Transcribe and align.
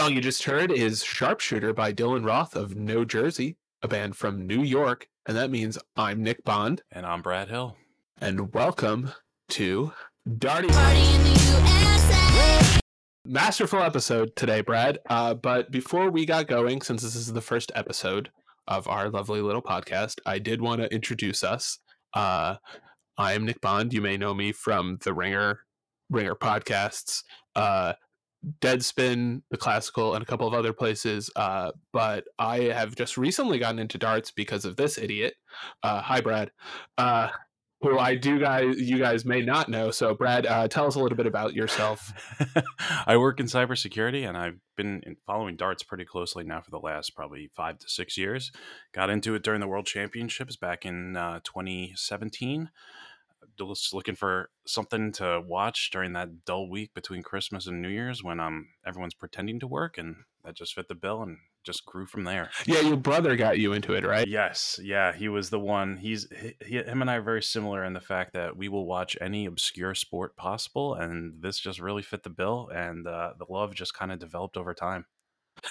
Song 0.00 0.14
you 0.14 0.22
just 0.22 0.44
heard 0.44 0.72
is 0.72 1.04
Sharpshooter 1.04 1.74
by 1.74 1.92
Dylan 1.92 2.24
Roth 2.24 2.56
of 2.56 2.74
No 2.74 3.04
Jersey, 3.04 3.58
a 3.82 3.88
band 3.88 4.16
from 4.16 4.46
New 4.46 4.62
York. 4.62 5.06
And 5.26 5.36
that 5.36 5.50
means 5.50 5.76
I'm 5.94 6.22
Nick 6.22 6.42
Bond. 6.42 6.80
And 6.90 7.04
I'm 7.04 7.20
Brad 7.20 7.48
Hill. 7.48 7.76
And 8.18 8.50
welcome 8.54 9.10
to 9.50 9.92
Darty. 10.26 10.70
Masterful 13.26 13.82
episode 13.82 14.34
today, 14.36 14.62
Brad. 14.62 15.00
Uh, 15.10 15.34
but 15.34 15.70
before 15.70 16.10
we 16.10 16.24
got 16.24 16.48
going, 16.48 16.80
since 16.80 17.02
this 17.02 17.14
is 17.14 17.34
the 17.34 17.42
first 17.42 17.70
episode 17.74 18.30
of 18.66 18.88
our 18.88 19.10
lovely 19.10 19.42
little 19.42 19.60
podcast, 19.60 20.18
I 20.24 20.38
did 20.38 20.62
want 20.62 20.80
to 20.80 20.90
introduce 20.94 21.44
us. 21.44 21.78
Uh, 22.14 22.56
I 23.18 23.34
am 23.34 23.44
Nick 23.44 23.60
Bond. 23.60 23.92
You 23.92 24.00
may 24.00 24.16
know 24.16 24.32
me 24.32 24.52
from 24.52 24.96
the 25.04 25.12
Ringer 25.12 25.60
Ringer 26.08 26.36
podcasts. 26.36 27.22
Uh, 27.54 27.92
Deadspin, 28.60 29.42
the 29.50 29.56
classical, 29.56 30.14
and 30.14 30.22
a 30.22 30.26
couple 30.26 30.46
of 30.46 30.54
other 30.54 30.72
places. 30.72 31.30
Uh, 31.36 31.72
but 31.92 32.24
I 32.38 32.60
have 32.64 32.94
just 32.94 33.16
recently 33.16 33.58
gotten 33.58 33.78
into 33.78 33.98
darts 33.98 34.30
because 34.30 34.64
of 34.64 34.76
this 34.76 34.98
idiot. 34.98 35.34
Uh, 35.82 36.00
hi, 36.00 36.20
Brad. 36.20 36.50
Uh, 36.96 37.28
who 37.82 37.98
I 37.98 38.14
do 38.14 38.38
guys 38.38 38.78
you 38.78 38.98
guys 38.98 39.24
may 39.24 39.40
not 39.40 39.68
know. 39.68 39.90
So, 39.90 40.14
Brad, 40.14 40.46
uh, 40.46 40.68
tell 40.68 40.86
us 40.86 40.96
a 40.96 41.00
little 41.00 41.16
bit 41.16 41.26
about 41.26 41.54
yourself. 41.54 42.12
I 43.06 43.16
work 43.16 43.40
in 43.40 43.46
cybersecurity, 43.46 44.28
and 44.28 44.36
I've 44.36 44.58
been 44.76 45.02
following 45.26 45.56
darts 45.56 45.82
pretty 45.82 46.04
closely 46.04 46.44
now 46.44 46.60
for 46.60 46.70
the 46.70 46.78
last 46.78 47.14
probably 47.16 47.50
five 47.56 47.78
to 47.78 47.88
six 47.88 48.18
years. 48.18 48.52
Got 48.92 49.08
into 49.08 49.34
it 49.34 49.42
during 49.42 49.60
the 49.60 49.68
World 49.68 49.86
Championships 49.86 50.56
back 50.56 50.84
in 50.84 51.16
uh, 51.16 51.40
2017 51.42 52.70
just 53.68 53.94
looking 53.94 54.14
for 54.14 54.50
something 54.66 55.12
to 55.12 55.42
watch 55.46 55.90
during 55.90 56.12
that 56.14 56.44
dull 56.44 56.68
week 56.68 56.94
between 56.94 57.22
Christmas 57.22 57.66
and 57.66 57.80
New 57.82 57.88
Year's 57.88 58.22
when 58.22 58.40
um 58.40 58.68
everyone's 58.86 59.14
pretending 59.14 59.60
to 59.60 59.66
work, 59.66 59.98
and 59.98 60.16
that 60.44 60.54
just 60.54 60.74
fit 60.74 60.88
the 60.88 60.94
bill 60.94 61.22
and 61.22 61.38
just 61.64 61.84
grew 61.84 62.06
from 62.06 62.24
there. 62.24 62.50
Yeah, 62.66 62.80
your 62.80 62.96
brother 62.96 63.36
got 63.36 63.58
you 63.58 63.72
into 63.72 63.94
it, 63.94 64.04
right? 64.06 64.26
Yes, 64.26 64.80
yeah, 64.82 65.12
he 65.12 65.28
was 65.28 65.50
the 65.50 65.58
one. 65.58 65.98
He's 65.98 66.26
he, 66.64 66.78
him 66.78 67.02
and 67.02 67.10
I 67.10 67.16
are 67.16 67.22
very 67.22 67.42
similar 67.42 67.84
in 67.84 67.92
the 67.92 68.00
fact 68.00 68.32
that 68.32 68.56
we 68.56 68.68
will 68.68 68.86
watch 68.86 69.16
any 69.20 69.46
obscure 69.46 69.94
sport 69.94 70.36
possible, 70.36 70.94
and 70.94 71.42
this 71.42 71.58
just 71.58 71.80
really 71.80 72.02
fit 72.02 72.22
the 72.22 72.30
bill, 72.30 72.70
and 72.74 73.06
uh, 73.06 73.32
the 73.38 73.46
love 73.48 73.74
just 73.74 73.94
kind 73.94 74.12
of 74.12 74.18
developed 74.18 74.56
over 74.56 74.74
time. 74.74 75.06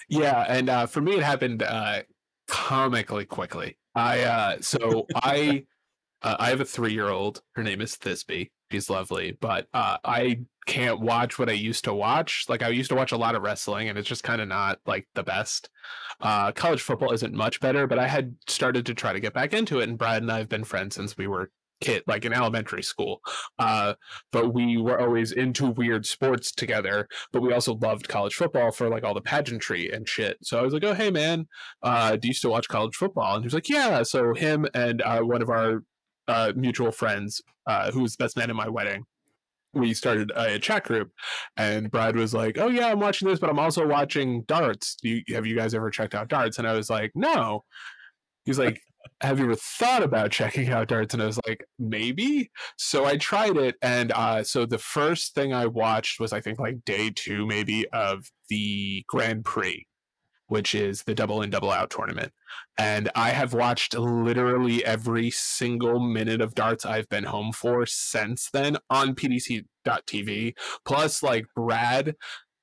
Yeah, 0.07 0.45
and 0.47 0.69
uh, 0.69 0.85
for 0.85 1.01
me, 1.01 1.15
it 1.15 1.23
happened 1.23 1.63
uh, 1.63 2.03
comically 2.47 3.25
quickly. 3.25 3.77
I 3.95 4.21
uh, 4.21 4.57
so 4.61 5.07
I. 5.15 5.65
Uh, 6.21 6.35
I 6.39 6.49
have 6.49 6.61
a 6.61 6.65
three 6.65 6.93
year 6.93 7.09
old. 7.09 7.41
Her 7.53 7.63
name 7.63 7.81
is 7.81 7.95
Thisbe. 7.95 8.49
She's 8.71 8.89
lovely, 8.89 9.37
but 9.39 9.67
uh, 9.73 9.97
I 10.03 10.41
can't 10.67 10.99
watch 10.99 11.39
what 11.39 11.49
I 11.49 11.53
used 11.53 11.85
to 11.85 11.93
watch. 11.93 12.45
Like 12.47 12.61
I 12.61 12.69
used 12.69 12.89
to 12.89 12.95
watch 12.95 13.11
a 13.11 13.17
lot 13.17 13.35
of 13.35 13.41
wrestling, 13.41 13.89
and 13.89 13.97
it's 13.97 14.07
just 14.07 14.23
kind 14.23 14.41
of 14.41 14.47
not 14.47 14.79
like 14.85 15.07
the 15.15 15.23
best. 15.23 15.69
Uh, 16.21 16.51
college 16.51 16.81
football 16.81 17.11
isn't 17.11 17.33
much 17.33 17.59
better, 17.59 17.87
but 17.87 17.97
I 17.97 18.07
had 18.07 18.35
started 18.47 18.85
to 18.85 18.93
try 18.93 19.13
to 19.13 19.19
get 19.19 19.33
back 19.33 19.53
into 19.53 19.79
it. 19.79 19.89
And 19.89 19.97
Brad 19.97 20.21
and 20.21 20.31
I 20.31 20.37
have 20.37 20.49
been 20.49 20.63
friends 20.63 20.95
since 20.95 21.17
we 21.17 21.25
were 21.25 21.49
kid, 21.81 22.03
like 22.07 22.25
in 22.25 22.33
elementary 22.33 22.83
school. 22.83 23.21
Uh, 23.57 23.93
but 24.31 24.53
we 24.53 24.77
were 24.77 24.99
always 24.99 25.31
into 25.31 25.67
weird 25.67 26.05
sports 26.05 26.51
together. 26.51 27.07
But 27.31 27.41
we 27.41 27.53
also 27.53 27.75
loved 27.75 28.07
college 28.07 28.35
football 28.35 28.71
for 28.71 28.89
like 28.89 29.03
all 29.03 29.13
the 29.13 29.21
pageantry 29.21 29.91
and 29.91 30.07
shit. 30.07 30.37
So 30.43 30.59
I 30.59 30.61
was 30.61 30.73
like, 30.73 30.83
"Oh, 30.83 30.93
hey 30.93 31.11
man, 31.11 31.47
uh, 31.83 32.15
do 32.15 32.27
you 32.27 32.33
still 32.33 32.51
watch 32.51 32.67
college 32.67 32.95
football?" 32.95 33.35
And 33.35 33.43
he 33.43 33.47
was 33.47 33.53
like, 33.53 33.69
"Yeah." 33.69 34.03
So 34.03 34.33
him 34.33 34.67
and 34.73 35.01
uh, 35.01 35.21
one 35.21 35.41
of 35.41 35.49
our 35.49 35.83
uh, 36.29 36.53
mutual 36.55 36.91
friends 36.91 37.41
uh, 37.67 37.91
who 37.91 38.01
was 38.01 38.15
the 38.15 38.23
best 38.23 38.37
man 38.37 38.49
in 38.49 38.55
my 38.55 38.69
wedding. 38.69 39.03
We 39.73 39.93
started 39.93 40.31
a 40.35 40.57
chat 40.57 40.85
group 40.85 41.11
and 41.55 41.91
brad 41.91 42.15
was 42.15 42.33
like 42.33 42.57
oh 42.57 42.69
yeah 42.69 42.87
i'm 42.87 42.99
watching 42.99 43.27
this 43.27 43.37
but 43.37 43.51
i'm 43.51 43.59
also 43.59 43.85
watching 43.85 44.41
darts. 44.43 44.97
You, 45.03 45.21
have 45.29 45.45
you 45.45 45.55
guys 45.55 45.73
ever 45.75 45.91
checked 45.91 46.15
out 46.15 46.27
darts? 46.27 46.57
And 46.57 46.67
i 46.67 46.73
was 46.73 46.89
like 46.89 47.11
no. 47.13 47.63
He's 48.45 48.57
like 48.57 48.81
have 49.21 49.39
you 49.39 49.45
ever 49.45 49.55
thought 49.55 50.03
about 50.03 50.31
checking 50.31 50.69
out 50.69 50.87
darts? 50.87 51.13
And 51.13 51.21
i 51.21 51.27
was 51.27 51.39
like 51.47 51.63
maybe. 51.77 52.49
So 52.77 53.05
i 53.05 53.17
tried 53.17 53.57
it 53.57 53.75
and 53.83 54.11
uh, 54.11 54.43
so 54.43 54.65
the 54.65 54.79
first 54.79 55.35
thing 55.35 55.53
i 55.53 55.67
watched 55.67 56.19
was 56.19 56.33
i 56.33 56.41
think 56.41 56.59
like 56.59 56.83
day 56.83 57.11
two 57.13 57.45
maybe 57.45 57.87
of 57.89 58.25
the 58.49 59.03
grand 59.07 59.45
prix 59.45 59.85
which 60.49 60.75
is 60.75 61.03
the 61.03 61.15
double 61.15 61.41
in 61.41 61.49
double 61.49 61.71
out 61.71 61.89
tournament. 61.89 62.33
And 62.77 63.09
I 63.15 63.29
have 63.29 63.53
watched 63.53 63.97
literally 63.97 64.83
every 64.83 65.31
single 65.31 65.99
minute 65.99 66.41
of 66.41 66.55
darts 66.55 66.85
I've 66.85 67.07
been 67.07 67.25
home 67.25 67.53
for 67.53 67.85
since 67.85 68.49
then 68.51 68.77
on 68.89 69.15
PDC.TV. 69.15 70.53
Plus, 70.85 71.23
like 71.23 71.45
Brad, 71.55 72.15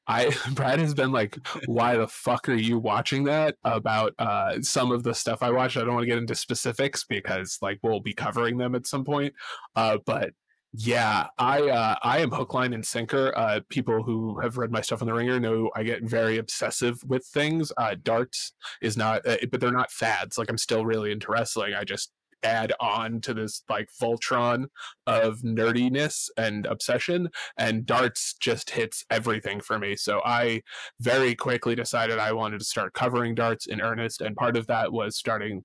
I 0.07 0.31
Brad 0.53 0.79
has 0.79 0.95
been 0.95 1.13
like, 1.13 1.39
"Why 1.67 1.97
the 1.97 2.09
fuck 2.09 2.49
are 2.49 2.55
you 2.55 2.79
watching 2.79 3.25
that?" 3.25 3.57
About 3.65 4.15
uh, 4.19 4.61
some 4.63 4.93
of 4.93 5.03
the 5.03 5.15
stuff 5.15 5.43
I 5.43 5.51
watched. 5.51 5.77
I 5.77 5.81
don't 5.81 5.95
want 5.95 6.03
to 6.03 6.09
get 6.09 6.19
into 6.19 6.35
specifics 6.35 7.05
because 7.05 7.59
like 7.63 7.79
we'll 7.83 8.01
be 8.01 8.15
covering 8.15 8.59
them 8.59 8.75
at 8.75 8.87
some 8.87 9.05
point. 9.05 9.35
Uh, 9.75 9.99
but 10.05 10.31
yeah, 10.79 11.29
I 11.39 11.63
uh, 11.71 11.97
I 12.03 12.19
am 12.19 12.31
hook, 12.31 12.53
line, 12.53 12.75
and 12.75 12.85
sinker. 12.85 13.33
Uh, 13.35 13.61
people 13.71 14.03
who 14.03 14.39
have 14.41 14.59
read 14.59 14.71
my 14.71 14.83
stuff 14.83 15.01
on 15.01 15.09
the 15.09 15.15
Ringer 15.15 15.41
know 15.41 15.71
I 15.75 15.83
get 15.83 16.03
very 16.03 16.37
obsessive 16.37 16.99
with 17.07 17.25
things. 17.27 17.73
Uh, 17.79 17.95
darts 18.03 18.53
is 18.83 18.95
not, 18.95 19.27
uh, 19.27 19.39
but 19.51 19.61
they're 19.61 19.73
not 19.73 19.91
fads. 19.91 20.37
Like 20.37 20.51
I'm 20.51 20.59
still 20.59 20.85
really 20.85 21.13
into 21.13 21.31
wrestling. 21.31 21.73
I 21.73 21.85
just 21.85 22.13
add 22.43 22.75
on 22.79 23.23
to 23.23 23.33
this 23.33 23.63
like 23.71 23.89
Voltron 24.01 24.67
of 25.07 25.41
nerdiness 25.41 26.29
and 26.37 26.67
obsession, 26.67 27.31
and 27.57 27.87
darts 27.87 28.35
just 28.39 28.71
hits 28.71 29.03
everything 29.11 29.61
for 29.63 29.79
me. 29.79 29.97
So 29.97 30.21
I 30.27 30.61
very 31.01 31.35
quickly 31.35 31.75
decided 31.75 32.19
I 32.19 32.33
wanted 32.33 32.59
to 32.59 32.67
start 32.67 32.93
covering 32.93 33.35
darts 33.35 33.67
in 33.67 33.81
earnest, 33.81 34.21
and 34.21 34.37
part 34.37 34.59
of 34.59 34.67
that 34.67 34.93
was 34.93 35.17
starting 35.17 35.65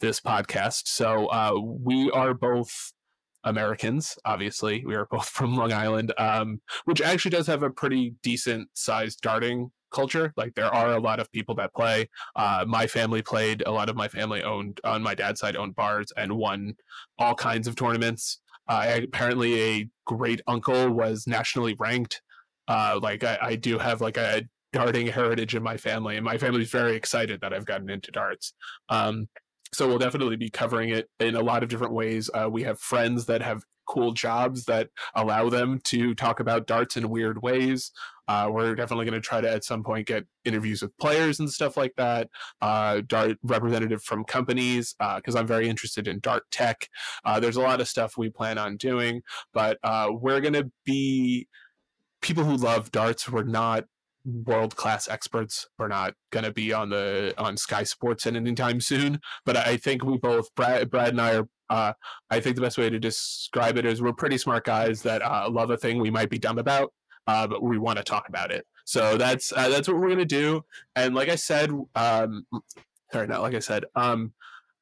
this 0.00 0.20
podcast. 0.20 0.82
So 0.86 1.26
uh, 1.26 1.60
we 1.60 2.10
are 2.10 2.32
both 2.32 2.92
Americans, 3.46 4.18
obviously. 4.24 4.84
We 4.84 4.94
are 4.94 5.06
both 5.06 5.28
from 5.36 5.56
Long 5.56 5.72
Island, 5.72 6.12
um, 6.18 6.60
which 6.84 7.00
actually 7.00 7.30
does 7.30 7.46
have 7.46 7.62
a 7.62 7.70
pretty 7.70 8.14
decent 8.22 8.68
sized 8.74 9.22
darting 9.22 9.70
culture. 9.92 10.32
Like 10.36 10.54
there 10.54 10.72
are 10.72 10.92
a 10.92 11.00
lot 11.00 11.20
of 11.20 11.32
people 11.32 11.54
that 11.54 11.72
play. 11.74 12.10
Uh, 12.34 12.64
my 12.66 12.86
family 12.86 13.22
played. 13.22 13.62
A 13.64 13.70
lot 13.70 13.88
of 13.88 13.96
my 13.96 14.08
family 14.08 14.42
owned 14.42 14.80
on 14.84 15.02
my 15.02 15.14
dad's 15.14 15.40
side 15.40 15.56
owned 15.56 15.74
bars 15.74 16.12
and 16.16 16.36
won 16.36 16.74
all 17.18 17.34
kinds 17.34 17.66
of 17.66 17.76
tournaments. 17.76 18.40
Uh, 18.68 19.00
apparently, 19.04 19.60
a 19.62 19.88
great 20.04 20.40
uncle 20.46 20.90
was 20.90 21.26
nationally 21.26 21.76
ranked. 21.78 22.20
Uh, 22.68 22.98
like 23.00 23.22
I, 23.22 23.38
I 23.40 23.56
do 23.56 23.78
have 23.78 24.00
like 24.00 24.16
a 24.16 24.42
darting 24.72 25.06
heritage 25.06 25.54
in 25.54 25.62
my 25.62 25.76
family, 25.76 26.16
and 26.16 26.24
my 26.24 26.36
family 26.36 26.62
is 26.62 26.70
very 26.70 26.96
excited 26.96 27.40
that 27.40 27.54
I've 27.54 27.64
gotten 27.64 27.88
into 27.88 28.10
darts. 28.10 28.54
Um, 28.88 29.28
so 29.72 29.86
we'll 29.86 29.98
definitely 29.98 30.36
be 30.36 30.50
covering 30.50 30.90
it 30.90 31.08
in 31.20 31.34
a 31.34 31.42
lot 31.42 31.62
of 31.62 31.68
different 31.68 31.92
ways. 31.92 32.30
Uh, 32.32 32.48
we 32.50 32.62
have 32.62 32.78
friends 32.80 33.26
that 33.26 33.42
have 33.42 33.62
cool 33.86 34.12
jobs 34.12 34.64
that 34.64 34.88
allow 35.14 35.48
them 35.48 35.80
to 35.84 36.14
talk 36.14 36.40
about 36.40 36.66
darts 36.66 36.96
in 36.96 37.08
weird 37.08 37.40
ways. 37.42 37.92
Uh, 38.28 38.48
we're 38.50 38.74
definitely 38.74 39.04
going 39.04 39.20
to 39.20 39.26
try 39.26 39.40
to 39.40 39.48
at 39.48 39.64
some 39.64 39.84
point 39.84 40.06
get 40.06 40.24
interviews 40.44 40.82
with 40.82 40.96
players 40.98 41.38
and 41.38 41.50
stuff 41.50 41.76
like 41.76 41.92
that. 41.96 42.28
Uh, 42.60 43.00
dart 43.06 43.38
representative 43.44 44.02
from 44.02 44.24
companies 44.24 44.94
because 44.98 45.36
uh, 45.36 45.38
I'm 45.38 45.46
very 45.46 45.68
interested 45.68 46.08
in 46.08 46.18
dart 46.20 46.42
tech. 46.50 46.88
Uh, 47.24 47.38
there's 47.38 47.56
a 47.56 47.60
lot 47.60 47.80
of 47.80 47.88
stuff 47.88 48.16
we 48.16 48.28
plan 48.28 48.58
on 48.58 48.76
doing, 48.76 49.22
but 49.54 49.78
uh, 49.84 50.08
we're 50.10 50.40
going 50.40 50.54
to 50.54 50.70
be 50.84 51.46
people 52.20 52.44
who 52.44 52.56
love 52.56 52.90
darts. 52.90 53.28
We're 53.28 53.44
not 53.44 53.84
world 54.26 54.76
class 54.76 55.08
experts. 55.08 55.68
We're 55.78 55.88
not 55.88 56.14
going 56.30 56.44
to 56.44 56.52
be 56.52 56.72
on 56.72 56.90
the 56.90 57.34
on 57.38 57.56
Sky 57.56 57.84
Sports 57.84 58.26
anytime 58.26 58.80
soon. 58.80 59.20
But 59.44 59.56
I 59.56 59.76
think 59.76 60.04
we 60.04 60.18
both 60.18 60.54
Brad, 60.54 60.90
Brad 60.90 61.10
and 61.10 61.20
I 61.20 61.36
are. 61.36 61.48
Uh, 61.68 61.92
I 62.30 62.38
think 62.38 62.54
the 62.54 62.62
best 62.62 62.78
way 62.78 62.88
to 62.88 62.98
describe 63.00 63.76
it 63.76 63.84
is 63.84 64.00
we're 64.00 64.12
pretty 64.12 64.38
smart 64.38 64.64
guys 64.64 65.02
that 65.02 65.20
uh, 65.20 65.48
love 65.50 65.70
a 65.70 65.76
thing 65.76 65.98
we 65.98 66.12
might 66.12 66.30
be 66.30 66.38
dumb 66.38 66.58
about, 66.58 66.92
uh, 67.26 67.44
but 67.48 67.60
we 67.60 67.76
want 67.76 67.98
to 67.98 68.04
talk 68.04 68.28
about 68.28 68.52
it. 68.52 68.64
So 68.84 69.16
that's 69.16 69.52
uh, 69.52 69.68
that's 69.68 69.88
what 69.88 69.96
we're 69.96 70.10
gonna 70.10 70.24
do. 70.24 70.62
And 70.94 71.14
like 71.14 71.28
I 71.28 71.34
said, 71.34 71.72
um, 71.96 72.46
sorry, 73.12 73.26
not 73.26 73.42
like 73.42 73.54
I 73.54 73.58
said. 73.58 73.84
Um, 73.96 74.32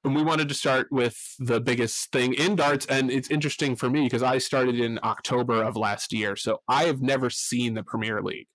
and 0.04 0.14
we 0.14 0.22
wanted 0.22 0.50
to 0.50 0.54
start 0.54 0.88
with 0.90 1.16
the 1.38 1.58
biggest 1.58 2.12
thing 2.12 2.34
in 2.34 2.56
darts 2.56 2.84
and 2.86 3.10
it's 3.10 3.30
interesting 3.30 3.74
for 3.74 3.88
me 3.88 4.02
because 4.02 4.22
i 4.22 4.36
started 4.36 4.78
in 4.78 4.98
october 5.02 5.62
of 5.62 5.76
last 5.76 6.12
year 6.12 6.36
so 6.36 6.60
i 6.68 6.84
have 6.84 7.00
never 7.00 7.30
seen 7.30 7.72
the 7.72 7.82
premier 7.82 8.20
league 8.20 8.46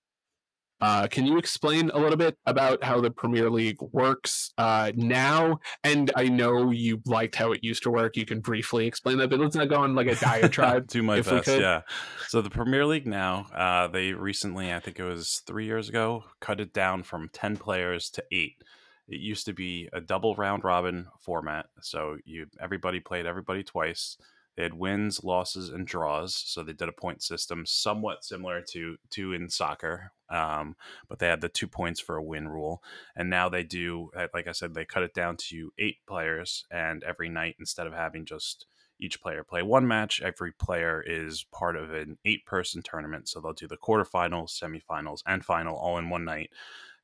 uh, 0.80 1.06
can 1.08 1.26
you 1.26 1.38
explain 1.38 1.90
a 1.90 1.98
little 1.98 2.16
bit 2.16 2.36
about 2.46 2.82
how 2.82 3.00
the 3.00 3.10
Premier 3.10 3.50
League 3.50 3.80
works 3.80 4.52
uh, 4.58 4.92
now? 4.94 5.58
And 5.84 6.10
I 6.16 6.28
know 6.28 6.70
you 6.70 7.02
liked 7.06 7.36
how 7.36 7.52
it 7.52 7.62
used 7.62 7.82
to 7.84 7.90
work. 7.90 8.16
You 8.16 8.26
can 8.26 8.40
briefly 8.40 8.86
explain 8.86 9.18
that, 9.18 9.30
but 9.30 9.40
let's 9.40 9.56
not 9.56 9.68
go 9.68 9.76
on 9.76 9.94
like 9.94 10.06
a 10.06 10.14
diatribe. 10.20 10.86
Do 10.86 11.02
my 11.02 11.20
best, 11.20 11.48
yeah. 11.48 11.82
So 12.28 12.40
the 12.40 12.50
Premier 12.50 12.86
League 12.86 13.06
now, 13.06 13.46
uh, 13.54 13.88
they 13.88 14.12
recently, 14.12 14.72
I 14.72 14.80
think 14.80 14.98
it 14.98 15.04
was 15.04 15.42
three 15.46 15.66
years 15.66 15.88
ago, 15.88 16.24
cut 16.40 16.60
it 16.60 16.72
down 16.72 17.02
from 17.02 17.28
ten 17.32 17.56
players 17.56 18.10
to 18.10 18.24
eight. 18.32 18.62
It 19.08 19.20
used 19.20 19.46
to 19.46 19.52
be 19.52 19.88
a 19.92 20.00
double 20.00 20.34
round 20.36 20.64
robin 20.64 21.08
format, 21.20 21.66
so 21.80 22.16
you 22.24 22.46
everybody 22.60 23.00
played 23.00 23.26
everybody 23.26 23.64
twice. 23.64 24.16
They 24.60 24.64
had 24.64 24.74
wins, 24.74 25.24
losses, 25.24 25.70
and 25.70 25.86
draws. 25.86 26.34
So 26.34 26.62
they 26.62 26.74
did 26.74 26.90
a 26.90 26.92
point 26.92 27.22
system 27.22 27.64
somewhat 27.64 28.26
similar 28.26 28.60
to 28.72 28.98
to 29.08 29.32
in 29.32 29.48
soccer, 29.48 30.12
um, 30.28 30.76
but 31.08 31.18
they 31.18 31.28
had 31.28 31.40
the 31.40 31.48
two 31.48 31.66
points 31.66 31.98
for 31.98 32.16
a 32.16 32.22
win 32.22 32.46
rule. 32.46 32.82
And 33.16 33.30
now 33.30 33.48
they 33.48 33.62
do, 33.62 34.10
uh, 34.14 34.26
like 34.34 34.46
I 34.46 34.52
said, 34.52 34.74
they 34.74 34.84
cut 34.84 35.02
it 35.02 35.14
down 35.14 35.38
to 35.48 35.72
eight 35.78 36.04
players, 36.06 36.66
and 36.70 37.02
every 37.04 37.30
night 37.30 37.56
instead 37.58 37.86
of 37.86 37.94
having 37.94 38.26
just 38.26 38.66
each 38.98 39.22
player 39.22 39.42
play 39.42 39.62
one 39.62 39.88
match. 39.88 40.20
Every 40.20 40.52
player 40.52 41.02
is 41.06 41.42
part 41.44 41.74
of 41.74 41.94
an 41.94 42.18
eight 42.26 42.44
person 42.44 42.82
tournament. 42.82 43.30
So 43.30 43.40
they'll 43.40 43.54
do 43.54 43.66
the 43.66 43.78
quarterfinals, 43.78 44.50
semifinals, 44.50 45.22
and 45.26 45.42
final 45.42 45.74
all 45.74 45.96
in 45.96 46.10
one 46.10 46.26
night. 46.26 46.50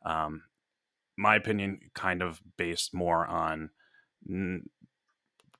Um, 0.04 0.42
my 1.16 1.36
opinion, 1.36 1.80
kind 1.94 2.20
of 2.20 2.42
based 2.58 2.92
more 2.92 3.26
on 3.26 3.70
n- 4.28 4.68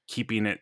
keeping 0.07 0.45
it 0.45 0.61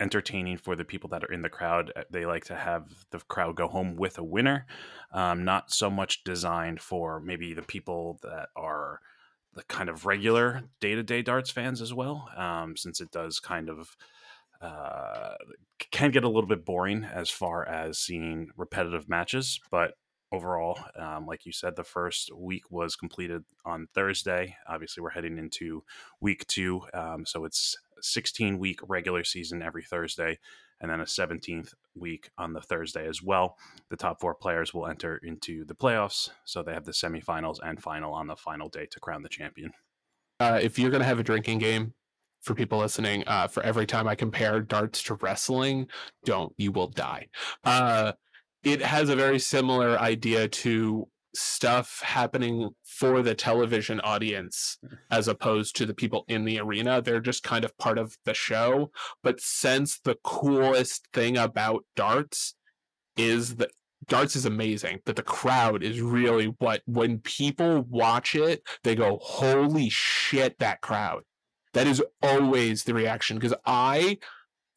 entertaining 0.00 0.58
for 0.58 0.76
the 0.76 0.84
people 0.84 1.08
that 1.10 1.24
are 1.24 1.32
in 1.32 1.42
the 1.42 1.48
crowd. 1.48 1.92
Uh, 1.96 2.02
they 2.10 2.26
like 2.26 2.44
to 2.44 2.54
have 2.54 2.84
the 3.10 3.18
crowd 3.28 3.56
go 3.56 3.68
home 3.68 3.96
with 3.96 4.18
a 4.18 4.24
winner, 4.24 4.66
um, 5.12 5.44
not 5.44 5.72
so 5.72 5.90
much 5.90 6.24
designed 6.24 6.80
for 6.80 7.20
maybe 7.20 7.54
the 7.54 7.62
people 7.62 8.18
that 8.22 8.48
are 8.56 9.00
the 9.54 9.62
kind 9.64 9.88
of 9.88 10.04
regular 10.04 10.62
day 10.80 10.94
to 10.94 11.02
day 11.02 11.22
darts 11.22 11.50
fans 11.50 11.80
as 11.80 11.94
well, 11.94 12.28
um, 12.36 12.76
since 12.76 13.00
it 13.00 13.10
does 13.10 13.40
kind 13.40 13.70
of 13.70 13.96
uh, 14.60 15.34
can 15.90 16.10
get 16.10 16.24
a 16.24 16.28
little 16.28 16.46
bit 16.46 16.64
boring 16.64 17.04
as 17.04 17.30
far 17.30 17.66
as 17.66 17.98
seeing 17.98 18.48
repetitive 18.56 19.08
matches, 19.08 19.60
but 19.70 19.94
overall, 20.32 20.78
um, 20.98 21.26
like 21.26 21.46
you 21.46 21.52
said, 21.52 21.76
the 21.76 21.84
first 21.84 22.30
week 22.34 22.70
was 22.70 22.96
completed 22.96 23.44
on 23.64 23.86
Thursday. 23.94 24.56
Obviously, 24.68 25.02
we're 25.02 25.10
heading 25.10 25.38
into 25.38 25.82
week 26.20 26.46
two, 26.46 26.82
um, 26.94 27.24
so 27.26 27.44
it's 27.44 27.76
16 28.06 28.58
week 28.58 28.80
regular 28.86 29.24
season 29.24 29.62
every 29.62 29.82
Thursday, 29.82 30.38
and 30.80 30.90
then 30.90 31.00
a 31.00 31.04
17th 31.04 31.74
week 31.94 32.30
on 32.38 32.52
the 32.52 32.60
Thursday 32.60 33.06
as 33.08 33.22
well. 33.22 33.56
The 33.90 33.96
top 33.96 34.20
four 34.20 34.34
players 34.34 34.72
will 34.72 34.86
enter 34.86 35.16
into 35.22 35.64
the 35.64 35.74
playoffs, 35.74 36.30
so 36.44 36.62
they 36.62 36.74
have 36.74 36.84
the 36.84 36.92
semifinals 36.92 37.58
and 37.62 37.82
final 37.82 38.12
on 38.12 38.26
the 38.26 38.36
final 38.36 38.68
day 38.68 38.86
to 38.90 39.00
crown 39.00 39.22
the 39.22 39.28
champion. 39.28 39.72
Uh, 40.38 40.60
if 40.62 40.78
you're 40.78 40.90
going 40.90 41.00
to 41.00 41.06
have 41.08 41.18
a 41.18 41.24
drinking 41.24 41.58
game, 41.58 41.94
for 42.42 42.54
people 42.54 42.78
listening, 42.78 43.24
uh, 43.26 43.48
for 43.48 43.62
every 43.64 43.86
time 43.86 44.06
I 44.06 44.14
compare 44.14 44.60
darts 44.60 45.02
to 45.04 45.14
wrestling, 45.14 45.88
don't 46.24 46.52
you 46.56 46.70
will 46.70 46.86
die. 46.86 47.26
Uh, 47.64 48.12
it 48.62 48.80
has 48.80 49.08
a 49.08 49.16
very 49.16 49.40
similar 49.40 49.98
idea 49.98 50.46
to 50.48 51.08
stuff 51.36 52.00
happening 52.04 52.70
for 52.84 53.22
the 53.22 53.34
television 53.34 54.00
audience 54.00 54.78
hmm. 54.80 54.94
as 55.10 55.28
opposed 55.28 55.76
to 55.76 55.86
the 55.86 55.94
people 55.94 56.24
in 56.28 56.44
the 56.44 56.58
arena. 56.58 57.02
They're 57.02 57.20
just 57.20 57.42
kind 57.42 57.64
of 57.64 57.76
part 57.78 57.98
of 57.98 58.16
the 58.24 58.34
show. 58.34 58.90
But 59.22 59.40
since 59.40 59.98
the 59.98 60.16
coolest 60.24 61.08
thing 61.12 61.36
about 61.36 61.84
darts 61.94 62.54
is 63.16 63.56
that 63.56 63.70
darts 64.08 64.36
is 64.36 64.44
amazing, 64.46 65.00
that 65.06 65.16
the 65.16 65.22
crowd 65.22 65.82
is 65.82 66.00
really 66.00 66.54
what 66.58 66.82
when 66.86 67.18
people 67.18 67.82
watch 67.88 68.34
it, 68.34 68.62
they 68.84 68.94
go, 68.94 69.18
Holy 69.22 69.88
shit, 69.90 70.58
that 70.58 70.80
crowd. 70.80 71.22
That 71.72 71.86
is 71.86 72.02
always 72.22 72.84
the 72.84 72.94
reaction 72.94 73.36
because 73.36 73.54
I 73.66 74.18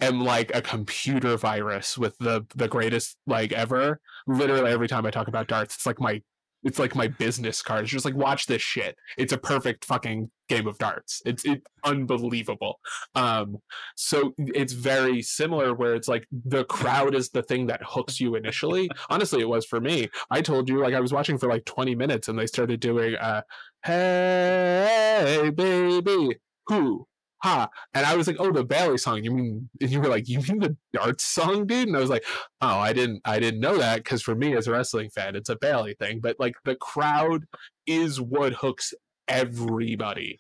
am 0.02 0.22
like 0.22 0.52
a 0.54 0.62
computer 0.62 1.38
virus 1.38 1.98
with 1.98 2.18
the 2.20 2.46
the 2.56 2.68
greatest 2.68 3.18
like 3.26 3.52
ever. 3.52 4.00
Literally 4.28 4.72
every 4.72 4.88
time 4.88 5.06
I 5.06 5.12
talk 5.12 5.28
about 5.28 5.48
darts, 5.48 5.76
it's 5.76 5.86
like 5.86 6.00
my 6.00 6.22
it's 6.64 6.80
like 6.80 6.96
my 6.96 7.08
business 7.08 7.62
card. 7.62 7.84
It's 7.84 7.92
just 7.92 8.06
like 8.06 8.16
watch 8.16 8.46
this 8.46 8.62
shit. 8.62 8.96
It's 9.18 9.34
a 9.34 9.38
perfect 9.38 9.86
fucking 9.86 10.30
game 10.50 10.68
of 10.68 10.78
darts. 10.78 11.22
It's 11.26 11.46
it's 11.46 11.66
unbelievable. 11.84 12.80
Um, 13.16 13.58
so 13.96 14.34
it's 14.38 14.74
very 14.74 15.22
similar 15.22 15.74
where 15.74 15.96
it's 15.96 16.08
like 16.08 16.28
the 16.32 16.66
crowd 16.66 17.16
is 17.16 17.30
the 17.30 17.44
thing 17.44 17.68
that 17.68 17.82
hooks 17.86 18.20
you 18.20 18.36
initially. 18.36 18.90
Honestly, 19.10 19.42
it 19.42 19.50
was 19.50 19.66
for 19.66 19.80
me. 19.80 20.10
I 20.30 20.42
told 20.42 20.68
you 20.68 20.82
like 20.82 20.94
I 20.94 21.00
was 21.00 21.14
watching 21.14 21.38
for 21.38 21.48
like 21.48 21.66
20 21.66 21.96
minutes 21.96 22.28
and 22.28 22.38
they 22.38 22.48
started 22.48 22.80
doing 22.80 23.16
uh 23.16 23.42
hey 23.84 25.52
baby 25.56 26.36
who 26.68 27.08
ha 27.42 27.70
and 27.94 28.06
i 28.06 28.16
was 28.16 28.28
like 28.28 28.38
oh 28.40 28.52
the 28.52 28.64
Bayley 28.64 28.98
song 28.98 29.24
you 29.24 29.32
mean 29.32 29.70
and 29.82 29.92
you 29.92 30.00
were 30.02 30.08
like 30.08 30.28
you 30.28 30.40
mean 30.42 30.60
the 30.60 30.76
darts 30.94 31.26
song 31.26 31.66
dude? 31.66 31.88
And 31.88 31.98
i 31.98 32.00
was 32.00 32.10
like 32.10 32.26
oh 32.62 32.80
i 32.80 32.94
didn't 32.94 33.22
i 33.26 33.40
didn't 33.40 33.60
know 33.60 33.78
that 33.78 34.04
because 34.04 34.22
for 34.22 34.36
me 34.36 34.56
as 34.56 34.68
a 34.68 34.72
wrestling 34.72 35.10
fan 35.10 35.36
it's 35.36 35.50
a 35.50 35.56
Bayley 35.56 35.96
thing 36.00 36.20
but 36.20 36.36
like 36.40 36.56
the 36.66 36.76
crowd 36.76 37.46
is 37.88 38.20
what 38.20 38.54
hooks 38.54 38.94
everybody 39.28 40.40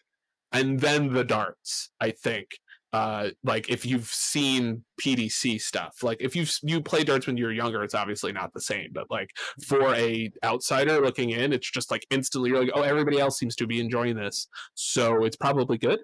and 0.52 0.80
then 0.80 1.14
the 1.14 1.24
darts 1.24 1.92
i 2.02 2.10
think 2.12 2.60
uh 2.92 3.30
like 3.44 3.70
if 3.70 3.86
you've 3.86 4.08
seen 4.08 4.84
pdc 5.00 5.62
stuff 5.62 6.02
like 6.02 6.18
if 6.20 6.36
you 6.36 6.44
you 6.64 6.82
play 6.82 7.04
darts 7.04 7.28
when 7.28 7.38
you're 7.38 7.52
younger 7.52 7.84
it's 7.84 7.94
obviously 7.94 8.32
not 8.32 8.52
the 8.54 8.62
same 8.62 8.88
but 8.92 9.06
like 9.12 9.30
for 9.64 9.94
a 9.94 10.32
outsider 10.44 11.00
looking 11.00 11.30
in 11.30 11.54
it's 11.54 11.70
just 11.70 11.92
like 11.92 12.06
instantly 12.10 12.50
you're 12.50 12.60
like 12.60 12.72
oh 12.74 12.82
everybody 12.82 13.20
else 13.20 13.38
seems 13.38 13.56
to 13.56 13.68
be 13.68 13.80
enjoying 13.80 14.16
this 14.16 14.48
so 14.74 15.24
it's 15.24 15.38
probably 15.38 15.78
good 15.78 16.00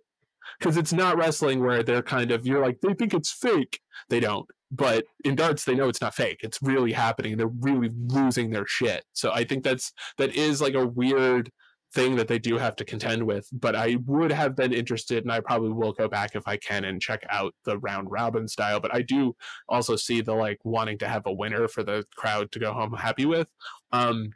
because 0.59 0.77
it's 0.77 0.93
not 0.93 1.17
wrestling 1.17 1.63
where 1.63 1.83
they're 1.83 2.01
kind 2.01 2.31
of 2.31 2.45
you're 2.45 2.63
like 2.63 2.79
they 2.81 2.93
think 2.93 3.13
it's 3.13 3.31
fake. 3.31 3.79
They 4.09 4.19
don't. 4.19 4.47
But 4.71 5.05
in 5.23 5.35
darts 5.35 5.63
they 5.63 5.75
know 5.75 5.89
it's 5.89 6.01
not 6.01 6.15
fake. 6.15 6.39
It's 6.41 6.59
really 6.61 6.91
happening 6.91 7.37
they're 7.37 7.47
really 7.47 7.89
losing 8.07 8.49
their 8.49 8.67
shit. 8.67 9.03
So 9.13 9.31
i 9.31 9.43
think 9.43 9.63
that's 9.63 9.91
that 10.17 10.35
is 10.35 10.61
like 10.61 10.75
a 10.75 10.87
weird 10.87 11.51
thing 11.93 12.17
that 12.17 12.27
they 12.27 12.39
do 12.39 12.57
have 12.57 12.75
to 12.77 12.85
contend 12.85 13.23
with. 13.23 13.47
But 13.51 13.75
i 13.75 13.97
would 14.05 14.31
have 14.31 14.55
been 14.55 14.73
interested 14.73 15.23
and 15.23 15.31
i 15.31 15.39
probably 15.39 15.71
will 15.71 15.93
go 15.93 16.07
back 16.07 16.35
if 16.35 16.47
i 16.47 16.57
can 16.57 16.83
and 16.85 17.01
check 17.01 17.23
out 17.29 17.53
the 17.65 17.77
round 17.79 18.11
robin 18.11 18.47
style. 18.47 18.79
But 18.79 18.93
i 18.93 19.01
do 19.01 19.35
also 19.69 19.95
see 19.95 20.21
the 20.21 20.33
like 20.33 20.59
wanting 20.63 20.97
to 20.99 21.07
have 21.07 21.25
a 21.25 21.33
winner 21.33 21.67
for 21.67 21.83
the 21.83 22.05
crowd 22.15 22.51
to 22.51 22.59
go 22.59 22.73
home 22.73 22.93
happy 22.93 23.25
with. 23.25 23.49
Um 23.91 24.31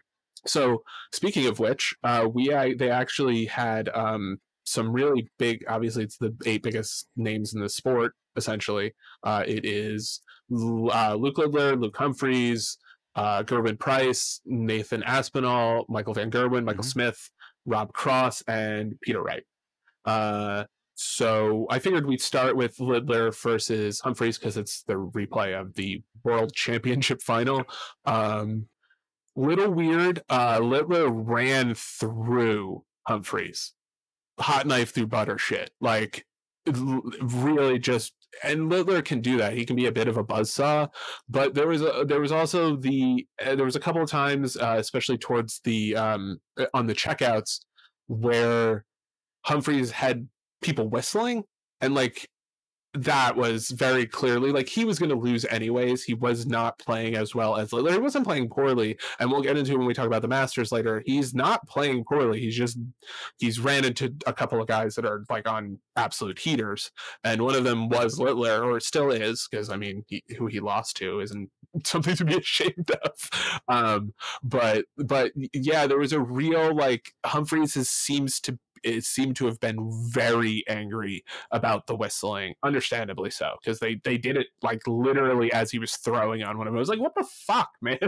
so 0.48 0.84
speaking 1.12 1.48
of 1.48 1.60
which 1.60 1.94
uh 2.04 2.28
we 2.32 2.54
I, 2.54 2.74
they 2.76 2.90
actually 2.90 3.46
had 3.46 3.90
um 3.90 4.40
some 4.70 4.92
really 4.92 5.30
big 5.38 5.64
obviously 5.68 6.04
it's 6.04 6.18
the 6.18 6.36
eight 6.46 6.64
biggest 6.64 7.08
names 7.16 7.54
in 7.54 7.62
the 7.62 7.70
sport 7.70 8.14
essentially 8.36 8.94
uh, 9.24 9.44
it 9.48 9.66
is 9.66 10.22
uh, 10.52 11.16
luke 11.16 11.38
littler 11.38 11.76
luke 11.76 11.98
humphreys 11.98 12.78
uh, 13.16 13.44
gerwyn 13.44 13.80
price 13.80 14.42
nathan 14.46 15.04
aspinall 15.04 15.86
michael 15.90 16.14
van 16.14 16.30
gerwen 16.30 16.64
michael 16.64 16.82
mm-hmm. 16.82 16.90
smith 16.90 17.30
rob 17.66 17.92
cross 17.94 18.42
and 18.48 18.94
peter 19.02 19.22
wright 19.22 19.44
uh, 20.06 20.64
so 21.02 21.66
I 21.70 21.80
figured 21.80 22.06
we'd 22.06 22.22
start 22.22 22.58
with 22.58 22.78
Littler 22.78 23.32
versus 23.32 24.02
Humphreys 24.02 24.38
because 24.38 24.58
it's 24.58 24.84
the 24.84 24.96
replay 24.96 25.58
of 25.58 25.74
the 25.76 26.04
World 26.26 26.54
Championship 26.54 27.22
final. 27.22 27.64
Um, 28.06 28.68
little 29.34 29.72
weird. 29.72 30.22
Uh, 30.30 30.60
Littler 30.62 31.10
ran 31.10 31.74
through 31.74 32.84
Humphreys 33.08 33.74
hot 34.40 34.66
knife 34.68 34.94
through 34.94 35.08
butter 35.08 35.38
shit. 35.38 35.72
Like 35.82 36.26
really 36.68 37.80
just 37.80 38.14
and 38.44 38.70
Littler 38.70 39.02
can 39.02 39.22
do 39.22 39.38
that. 39.38 39.54
He 39.54 39.66
can 39.66 39.76
be 39.76 39.88
a 39.88 39.92
bit 39.92 40.08
of 40.08 40.18
a 40.18 40.24
buzzsaw, 40.24 40.90
but 41.28 41.54
there 41.54 41.68
was 41.68 41.82
a 41.82 42.06
there 42.08 42.22
was 42.22 42.32
also 42.32 42.76
the 42.76 43.26
uh, 43.44 43.56
there 43.56 43.66
was 43.66 43.76
a 43.76 43.80
couple 43.80 44.02
of 44.02 44.10
times, 44.10 44.56
uh, 44.56 44.76
especially 44.78 45.18
towards 45.18 45.62
the 45.64 45.96
um 45.96 46.38
uh, 46.58 46.66
on 46.74 46.86
the 46.86 46.94
checkouts, 46.94 47.62
where 48.08 48.86
Humphreys 49.46 49.92
had 49.92 50.28
people 50.62 50.90
whistling 50.90 51.44
and 51.82 51.96
like 51.96 52.28
that 52.96 53.36
was 53.36 53.70
very 53.70 54.06
clearly 54.06 54.52
like 54.52 54.68
he 54.68 54.84
was 54.84 54.98
going 54.98 55.10
to 55.10 55.16
lose 55.16 55.46
anyways. 55.46 56.04
He 56.04 56.16
was 56.16 56.48
not 56.48 56.80
playing 56.80 57.16
as 57.16 57.36
well 57.36 57.56
as. 57.56 57.70
He 57.70 57.78
wasn't 57.78 58.26
playing 58.26 58.50
poorly, 58.50 58.98
and 59.20 59.32
we'll 59.32 59.44
get 59.44 59.58
into 59.58 59.78
when 59.78 59.86
we 59.86 59.94
talk 59.94 60.08
about 60.08 60.24
the 60.24 60.28
Masters 60.28 60.72
later. 60.72 61.04
He's 61.06 61.36
not 61.36 61.68
playing 61.68 62.04
poorly. 62.06 62.40
He's 62.40 62.56
just 62.56 62.80
he's 63.38 63.60
ran 63.60 63.86
into 63.86 64.14
a 64.26 64.34
couple 64.34 64.60
of 64.60 64.68
guys 64.68 64.96
that 64.96 65.06
are 65.06 65.24
like 65.30 65.48
on 65.48 65.78
absolute 65.96 66.40
heaters, 66.40 66.92
and 67.24 67.42
one 67.42 67.56
of 67.56 67.64
them 67.64 67.90
was 67.90 68.20
Littler, 68.20 68.64
or 68.64 68.80
still 68.80 69.12
is, 69.12 69.48
because 69.50 69.70
I 69.70 69.76
mean, 69.76 70.04
he, 70.08 70.24
who 70.38 70.48
he 70.48 70.60
lost 70.60 70.98
to 70.98 71.20
isn't 71.20 71.50
something 71.86 72.16
to 72.16 72.26
be 72.26 72.38
ashamed 72.38 72.92
of. 73.04 73.62
Um, 73.68 74.14
but 74.42 74.86
but 74.98 75.32
yeah, 75.54 75.86
there 75.86 76.00
was 76.00 76.14
a 76.14 76.20
real 76.20 76.76
like 76.76 77.14
Humphreys 77.26 77.74
seems 77.88 78.40
to 78.42 78.58
it 78.84 79.04
seemed 79.04 79.36
to 79.38 79.46
have 79.46 79.60
been 79.60 79.90
very 80.10 80.64
angry 80.68 81.24
about 81.52 81.88
the 81.88 81.96
whistling, 81.96 82.56
understandably 82.64 83.30
so, 83.30 83.56
because 83.62 83.80
they 83.80 84.00
they 84.04 84.18
did 84.18 84.38
it 84.38 84.48
like 84.62 84.82
literally 84.88 85.52
as 85.54 85.72
he 85.72 85.80
was 85.80 85.96
throwing 85.96 86.44
on 86.44 86.58
one 86.58 86.68
of 86.68 86.72
them. 86.72 86.78
I 86.78 86.80
was 86.80 86.90
like, 86.90 87.00
what 87.00 87.16
the 87.16 87.28
fuck, 87.46 87.70
man? 87.82 88.00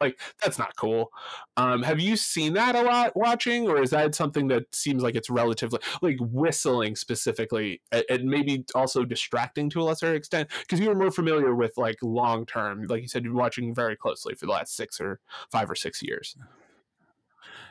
like 0.00 0.18
that's 0.42 0.58
not 0.58 0.76
cool. 0.76 1.10
Um, 1.56 1.82
have 1.82 2.00
you 2.00 2.16
seen 2.16 2.54
that 2.54 2.74
a 2.74 2.82
lot 2.82 3.16
watching, 3.16 3.68
or 3.68 3.82
is 3.82 3.90
that 3.90 4.14
something 4.14 4.48
that 4.48 4.74
seems 4.74 5.02
like 5.02 5.16
it's 5.16 5.30
relatively 5.30 5.80
like 6.02 6.16
whistling 6.20 6.96
specifically, 6.96 7.82
and 7.92 8.24
maybe 8.24 8.64
also 8.74 9.04
distracting 9.04 9.70
to 9.70 9.80
a 9.80 9.84
lesser 9.84 10.14
extent? 10.14 10.48
Because 10.60 10.80
you 10.80 10.88
were 10.88 10.94
more 10.94 11.10
familiar 11.10 11.54
with 11.54 11.72
like 11.76 11.96
long 12.02 12.46
term, 12.46 12.86
like 12.88 13.02
you 13.02 13.08
said, 13.08 13.24
you're 13.24 13.34
watching 13.34 13.74
very 13.74 13.96
closely 13.96 14.34
for 14.34 14.46
the 14.46 14.52
last 14.52 14.76
six 14.76 15.00
or 15.00 15.20
five 15.50 15.70
or 15.70 15.74
six 15.74 16.02
years. 16.02 16.36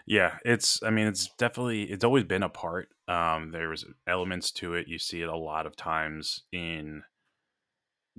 Yeah, 0.08 0.38
it's. 0.46 0.82
I 0.82 0.90
mean, 0.90 1.08
it's 1.08 1.30
definitely. 1.38 1.84
It's 1.84 2.06
always 2.06 2.24
been 2.24 2.42
a 2.42 2.50
part. 2.50 2.88
Um, 3.10 3.52
there 3.52 3.68
was 3.68 3.86
elements 4.08 4.52
to 4.54 4.74
it. 4.74 4.88
You 4.88 4.98
see 4.98 5.22
it 5.22 5.28
a 5.28 5.38
lot 5.38 5.66
of 5.66 5.76
times 5.76 6.44
in 6.54 7.04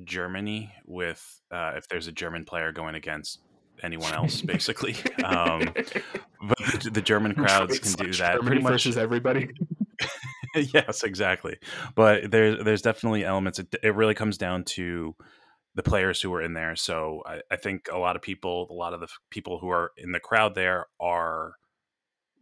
Germany 0.04 0.72
with 0.86 1.40
uh, 1.50 1.72
if 1.76 1.88
there's 1.88 2.06
a 2.06 2.12
German 2.12 2.44
player 2.44 2.72
going 2.72 2.94
against 2.94 3.40
anyone 3.82 4.12
else, 4.12 4.42
basically. 4.42 4.96
Um, 5.24 5.60
but 5.74 6.58
the, 6.82 6.90
the 6.92 7.02
German 7.02 7.34
crowds 7.34 7.78
can 7.78 7.92
do 7.92 8.12
that 8.12 8.34
Germany 8.34 8.46
pretty 8.46 8.62
much. 8.62 8.72
versus 8.72 8.98
everybody. 8.98 9.48
yes, 10.54 11.02
exactly. 11.02 11.56
But 11.94 12.30
there's 12.30 12.62
there's 12.64 12.82
definitely 12.82 13.24
elements. 13.24 13.58
It, 13.60 13.74
it 13.82 13.94
really 13.94 14.14
comes 14.14 14.36
down 14.36 14.64
to 14.64 15.16
the 15.74 15.82
players 15.82 16.20
who 16.20 16.34
are 16.34 16.42
in 16.42 16.52
there. 16.52 16.76
So 16.76 17.22
I, 17.24 17.40
I 17.50 17.56
think 17.56 17.88
a 17.90 17.98
lot 17.98 18.14
of 18.14 18.20
people, 18.20 18.66
a 18.70 18.74
lot 18.74 18.92
of 18.92 19.00
the 19.00 19.08
people 19.30 19.58
who 19.58 19.70
are 19.70 19.92
in 19.96 20.12
the 20.12 20.20
crowd 20.20 20.54
there 20.54 20.86
are 21.00 21.52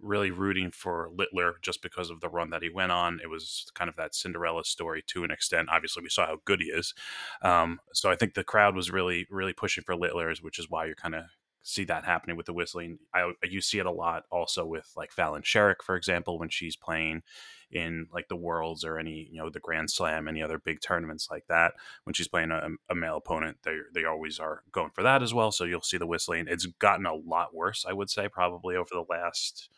really 0.00 0.30
rooting 0.30 0.70
for 0.70 1.10
Littler 1.16 1.56
just 1.62 1.82
because 1.82 2.10
of 2.10 2.20
the 2.20 2.28
run 2.28 2.50
that 2.50 2.62
he 2.62 2.68
went 2.68 2.92
on. 2.92 3.20
It 3.22 3.28
was 3.28 3.66
kind 3.74 3.88
of 3.88 3.96
that 3.96 4.14
Cinderella 4.14 4.64
story 4.64 5.02
to 5.08 5.24
an 5.24 5.30
extent. 5.30 5.68
Obviously, 5.70 6.02
we 6.02 6.08
saw 6.08 6.26
how 6.26 6.38
good 6.44 6.60
he 6.60 6.66
is. 6.66 6.94
Um, 7.42 7.80
so 7.92 8.10
I 8.10 8.16
think 8.16 8.34
the 8.34 8.44
crowd 8.44 8.74
was 8.74 8.90
really, 8.90 9.26
really 9.30 9.52
pushing 9.52 9.84
for 9.84 9.96
Littler's, 9.96 10.42
which 10.42 10.58
is 10.58 10.70
why 10.70 10.86
you're 10.86 10.94
kind 10.94 11.14
of 11.14 11.24
see 11.66 11.82
that 11.82 12.04
happening 12.04 12.36
with 12.36 12.46
the 12.46 12.52
whistling. 12.52 12.98
I 13.12 13.32
you 13.42 13.60
see 13.60 13.78
it 13.78 13.86
a 13.86 13.90
lot 13.90 14.22
also 14.30 14.64
with 14.64 14.92
like 14.96 15.10
Fallon 15.10 15.42
Sherrock, 15.42 15.82
for 15.82 15.96
example, 15.96 16.38
when 16.38 16.48
she's 16.48 16.76
playing 16.76 17.22
in 17.72 18.06
like 18.12 18.28
the 18.28 18.36
Worlds 18.36 18.84
or 18.84 18.98
any 18.98 19.28
you 19.32 19.40
know 19.40 19.50
the 19.50 19.58
Grand 19.58 19.90
Slam, 19.90 20.28
any 20.28 20.42
other 20.42 20.58
big 20.58 20.80
tournaments 20.80 21.28
like 21.28 21.46
that. 21.48 21.72
When 22.04 22.14
she's 22.14 22.28
playing 22.28 22.52
a, 22.52 22.68
a 22.88 22.94
male 22.94 23.16
opponent, 23.16 23.58
they 23.64 23.78
they 23.92 24.04
always 24.04 24.38
are 24.38 24.62
going 24.70 24.90
for 24.90 25.02
that 25.02 25.24
as 25.24 25.34
well. 25.34 25.50
So 25.50 25.64
you'll 25.64 25.82
see 25.82 25.98
the 25.98 26.06
whistling. 26.06 26.46
It's 26.48 26.66
gotten 26.66 27.04
a 27.04 27.14
lot 27.14 27.52
worse, 27.52 27.84
I 27.86 27.92
would 27.92 28.10
say, 28.10 28.28
probably 28.28 28.76
over 28.76 28.90
the 28.92 29.04
last 29.08 29.68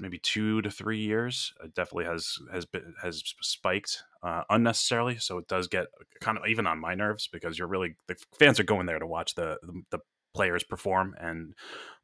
maybe 0.00 0.18
two 0.18 0.62
to 0.62 0.70
three 0.70 0.98
years. 0.98 1.52
It 1.62 1.74
definitely 1.74 2.04
has 2.04 2.38
has 2.52 2.64
been 2.64 2.94
has 3.02 3.22
spiked 3.42 4.02
uh, 4.22 4.42
unnecessarily. 4.50 5.18
So 5.18 5.38
it 5.38 5.48
does 5.48 5.68
get 5.68 5.86
kind 6.20 6.38
of 6.38 6.44
even 6.46 6.66
on 6.66 6.78
my 6.78 6.94
nerves 6.94 7.28
because 7.32 7.58
you're 7.58 7.68
really 7.68 7.96
the 8.06 8.16
fans 8.38 8.60
are 8.60 8.64
going 8.64 8.86
there 8.86 8.98
to 8.98 9.06
watch 9.06 9.34
the 9.34 9.58
the, 9.62 9.82
the 9.90 9.98
players 10.34 10.62
perform 10.62 11.14
and 11.18 11.54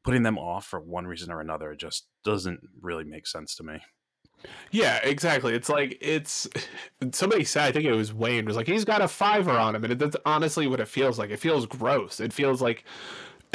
putting 0.03 0.23
them 0.23 0.37
off 0.37 0.65
for 0.65 0.79
one 0.79 1.07
reason 1.07 1.31
or 1.31 1.39
another 1.39 1.75
just 1.75 2.07
doesn't 2.23 2.59
really 2.81 3.03
make 3.03 3.27
sense 3.27 3.55
to 3.55 3.63
me. 3.63 3.79
Yeah, 4.71 4.97
exactly. 5.03 5.53
It's 5.53 5.69
like 5.69 5.97
it's 6.01 6.47
somebody 7.11 7.43
said. 7.43 7.63
I 7.63 7.71
think 7.71 7.85
it 7.85 7.93
was 7.93 8.13
Wayne 8.13 8.45
was 8.45 8.55
like 8.55 8.67
he's 8.67 8.85
got 8.85 9.01
a 9.01 9.07
fiver 9.07 9.51
on 9.51 9.75
him, 9.75 9.83
and 9.83 9.99
that's 9.99 10.17
honestly 10.25 10.67
what 10.67 10.79
it 10.79 10.87
feels 10.87 11.17
like. 11.17 11.29
It 11.29 11.39
feels 11.39 11.65
gross. 11.65 12.19
It 12.19 12.33
feels 12.33 12.61
like 12.61 12.83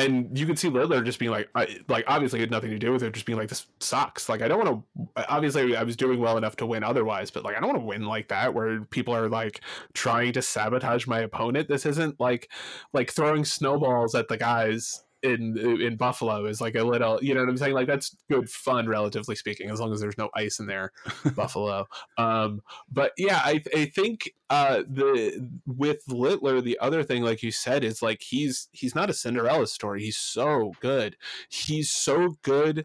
and 0.01 0.39
you 0.39 0.47
can 0.47 0.57
see 0.57 0.69
Littler 0.69 1.03
just 1.03 1.19
being 1.19 1.31
like, 1.31 1.49
I, 1.55 1.79
like 1.89 2.05
obviously 2.07 2.41
had 2.41 2.51
nothing 2.51 2.71
to 2.71 2.79
do 2.79 2.93
with 2.93 3.03
it, 3.03 3.13
just 3.13 3.27
being 3.27 3.39
like, 3.39 3.49
this 3.49 3.67
sucks. 3.81 4.29
Like 4.29 4.43
I 4.43 4.49
don't 4.49 4.65
want 4.65 4.85
to. 5.17 5.25
Obviously, 5.29 5.77
I 5.77 5.83
was 5.83 5.97
doing 5.97 6.21
well 6.21 6.37
enough 6.37 6.57
to 6.57 6.67
win 6.67 6.85
otherwise, 6.85 7.31
but 7.31 7.45
like 7.45 7.57
I 7.57 7.61
don't 7.61 7.69
want 7.69 7.81
to 7.81 7.87
win 7.87 8.05
like 8.05 8.29
that, 8.29 8.55
where 8.55 8.83
people 8.83 9.15
are 9.15 9.29
like 9.29 9.61
trying 9.95 10.33
to 10.33 10.43
sabotage 10.43 11.07
my 11.07 11.21
opponent. 11.21 11.69
This 11.69 11.87
isn't 11.87 12.19
like 12.21 12.51
like 12.93 13.11
throwing 13.11 13.45
snowballs 13.45 14.15
at 14.15 14.29
the 14.29 14.37
guys 14.37 15.03
in 15.23 15.59
in 15.59 15.97
Buffalo 15.97 16.47
is 16.47 16.61
like 16.61 16.75
a 16.75 16.85
little, 16.85 17.23
you 17.23 17.35
know 17.35 17.41
what 17.41 17.49
I'm 17.49 17.57
saying? 17.57 17.75
Like 17.75 17.87
that's 17.87 18.17
good 18.31 18.49
fun, 18.49 18.89
relatively 18.89 19.35
speaking, 19.35 19.71
as 19.71 19.81
long 19.81 19.93
as 19.93 20.01
there's 20.01 20.19
no 20.19 20.31
ice 20.35 20.59
in 20.59 20.67
there, 20.67 20.93
Buffalo. 21.35 21.87
Um, 22.19 22.63
but 22.91 23.13
yeah, 23.17 23.41
I 23.45 23.63
I 23.75 23.87
think 23.87 24.33
uh 24.49 24.83
the 24.89 25.49
with 25.67 26.03
Littler, 26.09 26.61
the 26.61 26.79
other 26.81 27.03
thing, 27.03 27.23
like 27.23 27.43
you 27.43 27.51
said, 27.51 27.85
is 27.85 28.03
like 28.03 28.23
he's 28.23 28.69
he's 28.73 28.95
not 28.95 29.11
a 29.11 29.15
Cinderella 29.15 29.67
story. 29.67 30.03
He's 30.03 30.19
so 30.19 30.73
good. 30.81 31.17
He's 31.49 31.91
so 31.91 32.37
good 32.43 32.85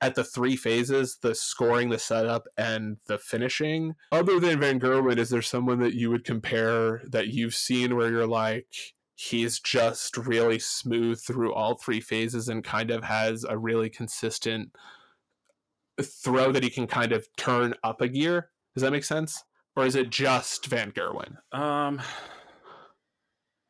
at 0.00 0.14
the 0.14 0.24
three 0.24 0.56
phases 0.56 1.18
the 1.22 1.34
scoring 1.34 1.88
the 1.88 1.98
setup 1.98 2.46
and 2.58 2.98
the 3.06 3.16
finishing 3.16 3.94
other 4.12 4.38
than 4.38 4.60
van 4.60 4.78
gerwen 4.78 5.16
is 5.16 5.30
there 5.30 5.40
someone 5.40 5.78
that 5.78 5.94
you 5.94 6.10
would 6.10 6.24
compare 6.24 7.00
that 7.06 7.28
you've 7.28 7.54
seen 7.54 7.96
where 7.96 8.10
you're 8.10 8.26
like 8.26 8.94
he's 9.14 9.60
just 9.60 10.16
really 10.16 10.58
smooth 10.58 11.20
through 11.20 11.52
all 11.54 11.76
three 11.76 12.00
phases 12.00 12.48
and 12.48 12.64
kind 12.64 12.90
of 12.90 13.04
has 13.04 13.44
a 13.44 13.56
really 13.56 13.88
consistent 13.88 14.70
throw 16.02 16.50
that 16.50 16.64
he 16.64 16.70
can 16.70 16.86
kind 16.86 17.12
of 17.12 17.26
turn 17.36 17.74
up 17.84 18.00
a 18.00 18.08
gear. 18.08 18.50
Does 18.74 18.82
that 18.82 18.90
make 18.90 19.04
sense? 19.04 19.44
Or 19.76 19.86
is 19.86 19.96
it 19.96 20.10
just 20.10 20.66
Van 20.66 20.92
Gerwen? 20.92 21.36
Um, 21.52 22.00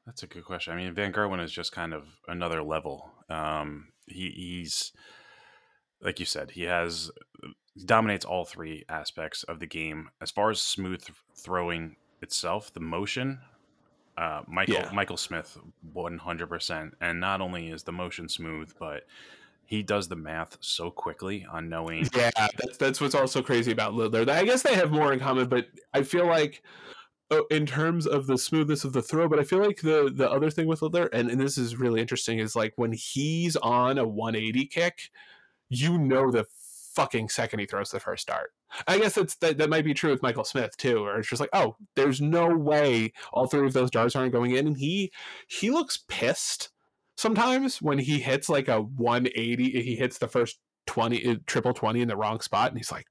that's 0.07 0.23
a 0.23 0.27
good 0.27 0.45
question. 0.45 0.73
I 0.73 0.77
mean, 0.77 0.95
Van 0.95 1.13
Gerwen 1.13 1.43
is 1.43 1.53
just 1.53 1.73
kind 1.73 1.93
of 1.95 2.05
another 2.29 2.63
level. 2.63 3.11
Um, 3.29 3.89
he, 4.07 4.31
he's 4.31 4.93
like 6.03 6.21
you 6.21 6.27
said, 6.27 6.53
he 6.53 6.63
has 6.63 7.11
he 7.75 7.85
dominates 7.85 8.25
all 8.25 8.45
three 8.45 8.85
aspects 8.89 9.43
of 9.45 9.59
the 9.59 9.67
game. 9.67 10.11
As 10.21 10.31
far 10.31 10.51
as 10.51 10.61
smooth 10.61 11.03
throwing 11.35 11.97
itself, 12.23 12.73
the 12.73 12.81
motion 12.81 13.41
uh, 14.17 14.43
Michael 14.47 14.75
yeah. 14.75 14.91
Michael 14.93 15.17
Smith, 15.17 15.59
one 15.93 16.19
hundred 16.19 16.49
percent. 16.49 16.95
And 17.01 17.21
not 17.21 17.41
only 17.41 17.69
is 17.69 17.83
the 17.83 17.93
motion 17.93 18.29
smooth, 18.29 18.73
but 18.79 19.05
he 19.67 19.83
does 19.83 20.09
the 20.09 20.17
math 20.17 20.59
so 20.61 20.91
quickly 20.91 21.47
on 21.51 21.69
knowing. 21.69 22.09
Yeah, 22.15 22.31
that's 22.37 22.77
that's 22.77 23.01
what's 23.01 23.15
also 23.15 23.43
crazy 23.43 23.73
about 23.73 23.95
Littler. 23.95 24.31
I 24.31 24.45
guess 24.45 24.63
they 24.63 24.75
have 24.75 24.93
more 24.93 25.13
in 25.13 25.21
common, 25.21 25.49
but 25.49 25.67
I 25.93 26.03
feel 26.03 26.27
like 26.27 26.63
oh, 27.31 27.47
in 27.51 27.67
terms 27.67 28.07
of 28.07 28.27
the 28.27 28.39
smoothness 28.39 28.85
of 28.85 28.93
the 28.93 29.03
throw, 29.03 29.29
but 29.29 29.39
I 29.39 29.45
feel 29.45 29.61
like 29.61 29.81
the 29.81 30.13
the 30.15 30.31
other 30.31 30.51
thing 30.51 30.67
with 30.67 30.83
Littler, 30.83 31.07
and, 31.07 31.31
and 31.31 31.41
this 31.41 31.59
is 31.59 31.77
really 31.77 32.01
interesting, 32.01 32.39
is 32.39 32.55
like 32.55 32.75
when 32.77 32.93
he's 32.93 33.57
on 33.57 33.99
a 33.99 34.07
180 34.07 34.67
kick, 34.67 35.11
you 35.69 35.99
know 35.99 36.31
the 36.31 36.45
fucking 36.95 37.29
second 37.29 37.61
he 37.61 37.67
throws 37.67 37.91
the 37.91 38.01
first 38.01 38.27
dart. 38.27 38.53
I 38.87 38.99
guess 38.99 39.15
that, 39.15 39.59
that 39.59 39.71
might 39.71 39.85
be 39.85 39.95
true 39.95 40.11
with 40.11 40.23
Michael 40.23 40.45
Smith 40.45 40.77
too, 40.77 40.99
or 40.99 41.19
it's 41.19 41.29
just 41.29 41.41
like, 41.41 41.51
oh, 41.53 41.77
there's 41.97 42.21
no 42.21 42.49
way 42.49 43.13
all 43.33 43.47
three 43.47 43.67
of 43.67 43.73
those 43.73 43.91
darts 43.91 44.17
aren't 44.17 44.33
going 44.33 44.53
in. 44.53 44.67
And 44.67 44.77
he 44.77 45.13
he 45.49 45.71
looks 45.71 46.05
pissed 46.09 46.71
sometimes 47.17 47.81
when 47.81 47.99
he 47.99 48.19
hits 48.19 48.49
like 48.49 48.69
a 48.69 48.81
180, 48.81 49.83
he 49.83 49.97
hits 49.97 50.19
the 50.19 50.29
first 50.29 50.59
20 50.87 51.27
uh, 51.27 51.37
triple 51.47 51.73
20 51.73 52.01
in 52.03 52.09
the 52.09 52.17
wrong 52.17 52.41
spot, 52.41 52.69
and 52.71 52.79
he's 52.79 52.93
like, 52.93 53.07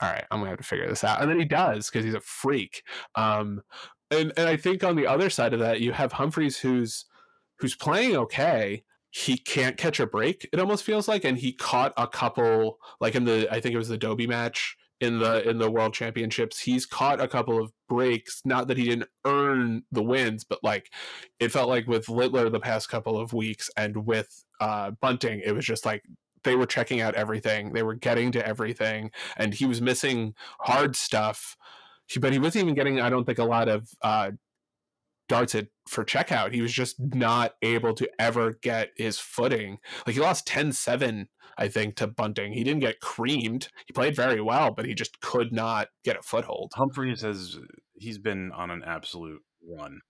all 0.00 0.10
right, 0.10 0.24
I'm 0.30 0.40
gonna 0.40 0.50
have 0.50 0.58
to 0.58 0.64
figure 0.64 0.88
this 0.88 1.04
out. 1.04 1.20
And 1.20 1.30
then 1.30 1.38
he 1.38 1.44
does 1.44 1.88
because 1.88 2.04
he's 2.04 2.14
a 2.14 2.20
freak. 2.20 2.82
Um 3.14 3.62
and 4.10 4.32
and 4.36 4.48
I 4.48 4.56
think 4.56 4.84
on 4.84 4.96
the 4.96 5.06
other 5.06 5.30
side 5.30 5.54
of 5.54 5.60
that, 5.60 5.80
you 5.80 5.92
have 5.92 6.12
Humphreys 6.12 6.58
who's 6.58 7.04
who's 7.56 7.76
playing 7.76 8.16
okay, 8.16 8.82
he 9.12 9.36
can't 9.36 9.76
catch 9.76 10.00
a 10.00 10.06
break 10.06 10.48
it 10.52 10.58
almost 10.58 10.82
feels 10.82 11.06
like 11.06 11.22
and 11.22 11.36
he 11.36 11.52
caught 11.52 11.92
a 11.98 12.08
couple 12.08 12.78
like 12.98 13.14
in 13.14 13.24
the 13.24 13.46
i 13.52 13.60
think 13.60 13.74
it 13.74 13.78
was 13.78 13.88
the 13.88 13.98
Dobey 13.98 14.26
match 14.26 14.74
in 15.00 15.18
the 15.18 15.46
in 15.46 15.58
the 15.58 15.70
world 15.70 15.92
championships 15.92 16.58
he's 16.58 16.86
caught 16.86 17.20
a 17.20 17.28
couple 17.28 17.62
of 17.62 17.70
breaks 17.88 18.40
not 18.46 18.68
that 18.68 18.78
he 18.78 18.84
didn't 18.84 19.08
earn 19.26 19.82
the 19.92 20.02
wins 20.02 20.44
but 20.44 20.58
like 20.62 20.90
it 21.40 21.50
felt 21.50 21.68
like 21.68 21.86
with 21.86 22.08
littler 22.08 22.48
the 22.48 22.58
past 22.58 22.88
couple 22.88 23.18
of 23.18 23.34
weeks 23.34 23.68
and 23.76 24.06
with 24.06 24.44
uh 24.60 24.90
bunting 25.02 25.42
it 25.44 25.54
was 25.54 25.66
just 25.66 25.84
like 25.84 26.02
they 26.42 26.56
were 26.56 26.66
checking 26.66 27.02
out 27.02 27.14
everything 27.14 27.72
they 27.74 27.82
were 27.82 27.94
getting 27.94 28.32
to 28.32 28.46
everything 28.46 29.10
and 29.36 29.52
he 29.52 29.66
was 29.66 29.82
missing 29.82 30.34
hard 30.60 30.96
stuff 30.96 31.54
but 32.18 32.32
he 32.32 32.38
wasn't 32.38 32.62
even 32.62 32.74
getting 32.74 32.98
i 32.98 33.10
don't 33.10 33.24
think 33.24 33.38
a 33.38 33.44
lot 33.44 33.68
of 33.68 33.90
uh 34.00 34.30
darts 35.32 35.54
it 35.54 35.68
for 35.88 36.04
checkout. 36.04 36.52
He 36.52 36.60
was 36.60 36.74
just 36.74 36.96
not 37.00 37.54
able 37.62 37.94
to 37.94 38.10
ever 38.18 38.52
get 38.60 38.90
his 38.96 39.18
footing. 39.18 39.78
Like 40.06 40.14
he 40.14 40.20
lost 40.20 40.46
10-7, 40.46 41.26
I 41.56 41.68
think, 41.68 41.96
to 41.96 42.06
Bunting. 42.06 42.52
He 42.52 42.62
didn't 42.62 42.80
get 42.80 43.00
creamed. 43.00 43.68
He 43.86 43.94
played 43.94 44.14
very 44.14 44.42
well, 44.42 44.72
but 44.72 44.84
he 44.84 44.92
just 44.92 45.22
could 45.22 45.50
not 45.50 45.88
get 46.04 46.18
a 46.18 46.22
foothold. 46.22 46.72
Humphreys 46.74 47.22
has 47.22 47.58
he's 47.94 48.18
been 48.18 48.52
on 48.52 48.70
an 48.70 48.82
absolute 48.84 49.40
run. 49.66 50.00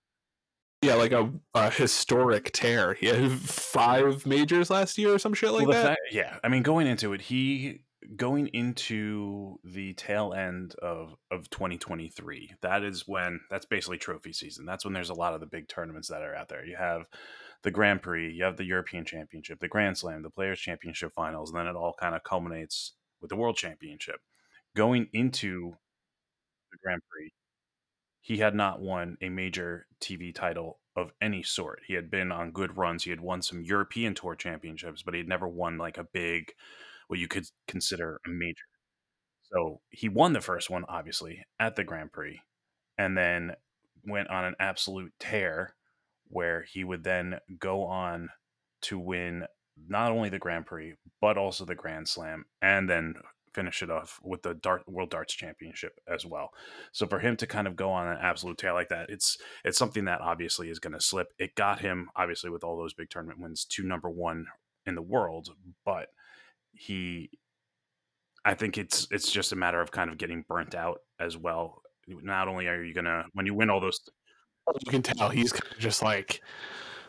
Yeah, 0.83 0.95
like 0.95 1.12
a, 1.12 1.31
a 1.55 1.71
historic 1.71 2.50
tear. 2.50 2.95
He 2.95 3.07
had 3.07 3.31
five 3.31 4.26
majors 4.26 4.71
last 4.71 4.99
year 4.99 5.14
or 5.14 5.21
some 5.21 5.35
shit 5.35 5.52
like 5.52 5.69
well, 5.69 5.81
that. 5.81 5.87
Fact, 5.91 6.00
yeah, 6.11 6.38
I 6.43 6.49
mean, 6.49 6.64
going 6.64 6.88
into 6.88 7.12
it, 7.12 7.21
he 7.21 7.85
going 8.16 8.49
into 8.49 9.59
the 9.64 9.94
tail 9.94 10.32
end 10.35 10.75
of 10.82 11.16
of 11.30 11.49
2023 11.50 12.54
that 12.62 12.82
is 12.82 13.06
when 13.06 13.40
that's 13.50 13.66
basically 13.66 13.99
trophy 13.99 14.32
season. 14.32 14.64
That's 14.66 14.85
when 14.85 14.94
there's 14.94 15.11
a 15.11 15.14
lot 15.14 15.35
of 15.35 15.40
the 15.40 15.47
big 15.47 15.68
tournaments 15.68 16.09
that 16.09 16.23
are 16.23 16.35
out 16.35 16.49
there. 16.49 16.64
You 16.64 16.76
have 16.76 17.06
the 17.62 17.71
grand 17.71 18.02
prix 18.02 18.30
you 18.32 18.44
have 18.44 18.56
the 18.56 18.64
european 18.64 19.04
championship 19.04 19.61
the 19.61 19.68
grand 19.68 19.97
slam 19.97 20.23
the 20.23 20.30
players 20.30 20.59
championship 20.61 21.12
finals 21.14 21.50
and 21.50 21.59
then 21.59 21.66
it 21.68 21.76
all 21.76 21.94
kind 21.99 22.14
of 22.14 22.23
culminates 22.25 22.94
with 23.21 23.30
the 23.30 23.37
world 23.37 23.56
championship. 23.56 24.21
Going 24.76 25.09
into 25.12 25.75
the 26.73 26.78
grand 26.82 27.02
prix 27.11 27.32
he 28.21 28.38
had 28.38 28.54
not 28.54 28.80
won 28.80 29.16
a 29.21 29.28
major 29.28 29.87
tv 30.00 30.35
title 30.35 30.78
of 30.97 31.12
any 31.23 31.42
sort. 31.42 31.80
He 31.87 31.94
had 31.94 32.11
been 32.11 32.30
on 32.32 32.52
good 32.52 32.76
runs. 32.76 33.04
He 33.04 33.11
had 33.11 33.21
won 33.21 33.42
some 33.42 33.62
european 33.62 34.14
tour 34.14 34.35
championships 34.37 35.02
but 35.02 35.14
he 35.14 35.18
had 35.21 35.28
never 35.28 35.49
won 35.49 35.78
like 35.78 35.99
a 35.99 36.04
big 36.04 36.52
what 37.12 37.19
you 37.19 37.28
could 37.28 37.45
consider 37.69 38.23
a 38.26 38.31
major. 38.31 38.64
So 39.42 39.83
he 39.90 40.09
won 40.09 40.33
the 40.33 40.40
first 40.40 40.71
one, 40.71 40.87
obviously, 40.88 41.45
at 41.61 41.76
the 41.76 41.85
Grand 41.85 42.11
Prix, 42.11 42.40
and 42.97 43.19
then 43.19 43.52
went 44.07 44.31
on 44.31 44.47
an 44.47 44.54
absolute 44.59 45.12
tear 45.21 45.75
where 46.28 46.62
he 46.62 46.85
would 46.85 47.04
then 47.04 47.38
go 47.59 47.85
on 47.85 48.31
to 48.85 48.99
win 48.99 49.45
not 49.87 50.11
only 50.11 50.31
the 50.31 50.38
Grand 50.38 50.64
Prix, 50.64 50.95
but 51.21 51.37
also 51.37 51.66
the 51.66 51.75
Grand 51.75 52.09
Slam, 52.09 52.47
and 52.62 52.88
then 52.88 53.16
finish 53.52 53.83
it 53.83 53.90
off 53.90 54.19
with 54.25 54.40
the 54.40 54.54
dart 54.54 54.88
world 54.88 55.11
darts 55.11 55.35
championship 55.35 56.00
as 56.09 56.25
well 56.25 56.49
so 56.90 57.07
for 57.07 57.19
him 57.19 57.37
to 57.37 57.47
kind 57.47 57.66
of 57.66 57.76
go 57.76 57.92
on 57.92 58.09
an 58.09 58.16
absolute 58.23 58.57
tear 58.57 58.73
like 58.73 58.88
that 58.88 59.11
it's 59.11 59.37
it's 59.62 59.76
something 59.76 60.07
that 60.07 60.23
obviously 60.23 60.71
is 60.71 60.78
going 60.78 60.95
to 60.95 61.00
slip 61.02 61.26
it 61.38 61.54
got 61.54 61.81
him 61.81 62.09
obviously 62.16 62.49
with 62.49 62.64
all 62.64 62.78
those 62.78 62.95
big 62.95 63.11
tournament 63.11 63.38
wins 63.38 63.66
to 63.66 63.83
number 63.83 64.09
one 64.09 64.47
in 64.87 64.95
the 64.95 65.02
world 65.02 65.50
but 65.85 66.09
he 66.83 67.31
i 68.45 68.55
think 68.55 68.77
it's 68.77 69.07
it's 69.11 69.31
just 69.31 69.53
a 69.53 69.57
matter 69.57 69.81
of 69.81 69.91
kind 69.93 70.11
of 70.11 70.19
getting 70.19 70.45
burnt 70.49 70.75
out 70.75 71.01
as 71.21 71.37
well. 71.37 71.83
Not 72.09 72.49
only 72.49 72.67
are 72.67 72.83
you 72.83 72.93
gonna 72.93 73.27
when 73.35 73.47
you 73.47 73.55
win 73.55 73.71
all 73.71 73.81
those 73.81 74.01
you 74.85 74.91
can 74.91 75.03
tell 75.03 75.29
he's 75.29 75.53
kind 75.53 75.73
of 75.73 75.79
just 75.79 76.03
like 76.03 76.41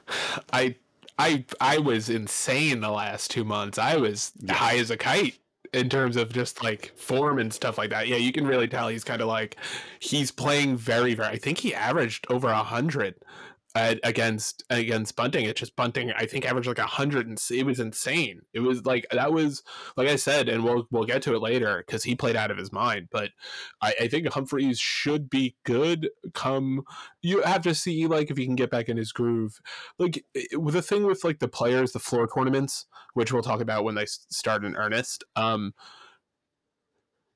i 0.53 0.75
i 1.17 1.43
i 1.59 1.77
was 1.79 2.09
insane 2.09 2.79
the 2.81 2.91
last 2.91 3.31
two 3.31 3.43
months. 3.43 3.77
I 3.79 3.97
was 3.97 4.31
Yeah. 4.41 4.53
high 4.53 4.77
as 4.77 4.91
a 4.91 4.97
kite 4.97 5.39
in 5.73 5.89
terms 5.89 6.17
of 6.17 6.31
just 6.31 6.63
like 6.63 6.91
form 6.95 7.39
and 7.39 7.51
stuff 7.51 7.79
like 7.79 7.89
that. 7.89 8.07
Yeah 8.07 8.17
you 8.17 8.31
can 8.31 8.45
really 8.45 8.67
tell 8.67 8.87
he's 8.89 9.03
kind 9.03 9.21
of 9.21 9.27
like 9.27 9.55
he's 9.99 10.29
playing 10.31 10.77
very 10.77 11.15
very 11.15 11.29
i 11.29 11.37
think 11.37 11.57
he 11.57 11.73
averaged 11.73 12.27
over 12.29 12.47
a 12.47 12.63
hundred 12.63 13.15
against 13.75 14.63
against 14.69 15.15
bunting 15.15 15.45
it's 15.45 15.59
just 15.59 15.75
bunting 15.75 16.11
i 16.11 16.27
think 16.27 16.45
averaged 16.45 16.67
like 16.67 16.77
hundred 16.77 17.27
and 17.27 17.41
it 17.49 17.65
was 17.65 17.79
insane. 17.79 18.41
It 18.53 18.59
was 18.59 18.85
like 18.85 19.07
that 19.11 19.33
was 19.33 19.63
like 19.97 20.07
i 20.07 20.15
said 20.15 20.47
and 20.47 20.63
we'll 20.63 20.87
we'll 20.91 21.05
get 21.05 21.23
to 21.23 21.33
it 21.33 21.41
later 21.41 21.83
because 21.85 22.03
he 22.03 22.15
played 22.15 22.35
out 22.35 22.51
of 22.51 22.57
his 22.57 22.71
mind 22.71 23.07
but 23.11 23.31
I, 23.81 23.95
I 24.01 24.07
think 24.07 24.27
humphreys 24.27 24.79
should 24.79 25.27
be 25.27 25.55
good 25.65 26.09
come 26.35 26.83
you 27.23 27.41
have 27.41 27.63
to 27.63 27.73
see 27.73 28.05
like 28.05 28.29
if 28.29 28.37
he 28.37 28.45
can 28.45 28.55
get 28.55 28.69
back 28.69 28.89
in 28.89 28.97
his 28.97 29.11
groove. 29.11 29.59
Like 29.97 30.23
the 30.33 30.81
thing 30.81 31.05
with 31.05 31.23
like 31.23 31.39
the 31.39 31.47
players 31.47 31.93
the 31.93 31.99
floor 31.99 32.27
tournaments 32.27 32.85
which 33.15 33.33
we'll 33.33 33.41
talk 33.41 33.61
about 33.61 33.83
when 33.83 33.95
they 33.95 34.05
start 34.05 34.63
in 34.65 34.75
earnest 34.75 35.23
um 35.35 35.73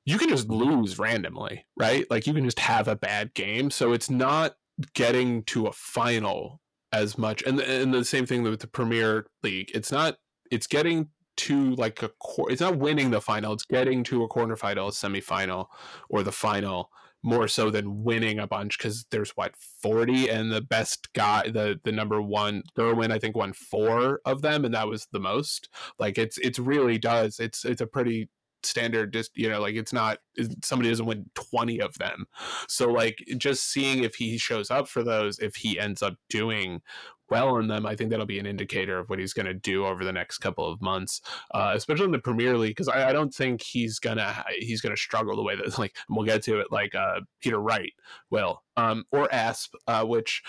you 0.05 0.17
can 0.19 0.29
just 0.29 0.49
lose 0.49 0.99
randomly 0.99 1.65
right? 1.77 2.05
Like 2.11 2.27
you 2.27 2.33
can 2.33 2.45
just 2.45 2.59
have 2.59 2.87
a 2.87 2.95
bad 2.95 3.33
game 3.33 3.71
so 3.71 3.91
it's 3.91 4.09
not 4.09 4.55
getting 4.93 5.43
to 5.43 5.67
a 5.67 5.71
final 5.71 6.61
as 6.91 7.17
much 7.17 7.43
and 7.43 7.59
and 7.59 7.93
the 7.93 8.05
same 8.05 8.25
thing 8.25 8.43
with 8.43 8.59
the 8.59 8.67
premier 8.67 9.27
league. 9.43 9.71
It's 9.73 9.91
not 9.91 10.17
it's 10.51 10.67
getting 10.67 11.09
to 11.37 11.75
like 11.75 12.01
a 12.01 12.09
quar 12.19 12.51
it's 12.51 12.61
not 12.61 12.77
winning 12.77 13.11
the 13.11 13.21
final 13.21 13.53
it's 13.53 13.65
getting 13.65 14.03
to 14.03 14.23
a 14.23 14.29
quarterfinal 14.29 14.87
a 14.87 14.91
semifinal 14.91 15.67
or 16.09 16.23
the 16.23 16.31
final 16.31 16.89
more 17.23 17.47
so 17.47 17.69
than 17.69 18.03
winning 18.03 18.39
a 18.39 18.47
bunch 18.47 18.77
because 18.77 19.05
there's 19.11 19.31
what 19.31 19.55
40 19.55 20.29
and 20.29 20.51
the 20.51 20.61
best 20.61 21.11
guy 21.13 21.49
the 21.49 21.79
the 21.83 21.91
number 21.91 22.21
one 22.21 22.63
Derwin 22.77 23.11
I 23.11 23.19
think 23.19 23.35
won 23.35 23.53
four 23.53 24.21
of 24.25 24.41
them 24.41 24.65
and 24.65 24.73
that 24.73 24.87
was 24.87 25.07
the 25.11 25.19
most. 25.19 25.69
Like 25.99 26.17
it's 26.17 26.37
it's 26.37 26.59
really 26.59 26.97
does 26.97 27.39
it's 27.39 27.65
it's 27.65 27.81
a 27.81 27.87
pretty 27.87 28.29
standard 28.63 29.13
just 29.13 29.31
you 29.35 29.49
know 29.49 29.61
like 29.61 29.75
it's 29.75 29.93
not 29.93 30.19
somebody 30.63 30.89
doesn't 30.89 31.05
win 31.05 31.29
20 31.35 31.79
of 31.81 31.97
them. 31.97 32.25
So 32.67 32.91
like 32.91 33.23
just 33.37 33.71
seeing 33.71 34.03
if 34.03 34.15
he 34.15 34.37
shows 34.37 34.69
up 34.71 34.87
for 34.87 35.03
those 35.03 35.39
if 35.39 35.55
he 35.55 35.79
ends 35.79 36.01
up 36.01 36.15
doing 36.29 36.81
well 37.29 37.57
in 37.57 37.67
them 37.67 37.85
i 37.85 37.95
think 37.95 38.09
that'll 38.09 38.25
be 38.25 38.39
an 38.39 38.45
indicator 38.45 38.99
of 38.99 39.09
what 39.09 39.19
he's 39.19 39.33
going 39.33 39.45
to 39.45 39.53
do 39.53 39.85
over 39.85 40.03
the 40.03 40.13
next 40.13 40.37
couple 40.37 40.69
of 40.69 40.81
months 40.81 41.21
uh, 41.53 41.71
especially 41.75 42.05
in 42.05 42.11
the 42.11 42.19
premier 42.19 42.57
league 42.57 42.71
because 42.71 42.87
I, 42.87 43.09
I 43.09 43.13
don't 43.13 43.33
think 43.33 43.61
he's 43.61 43.99
gonna 43.99 44.43
he's 44.59 44.81
gonna 44.81 44.97
struggle 44.97 45.35
the 45.35 45.43
way 45.43 45.55
that 45.55 45.77
like 45.79 45.95
we'll 46.09 46.25
get 46.25 46.43
to 46.43 46.59
it 46.59 46.67
like 46.71 46.95
uh 46.95 47.21
peter 47.41 47.59
wright 47.59 47.93
will 48.29 48.63
um 48.75 49.05
or 49.11 49.33
asp 49.33 49.73
uh 49.87 50.03
which 50.03 50.41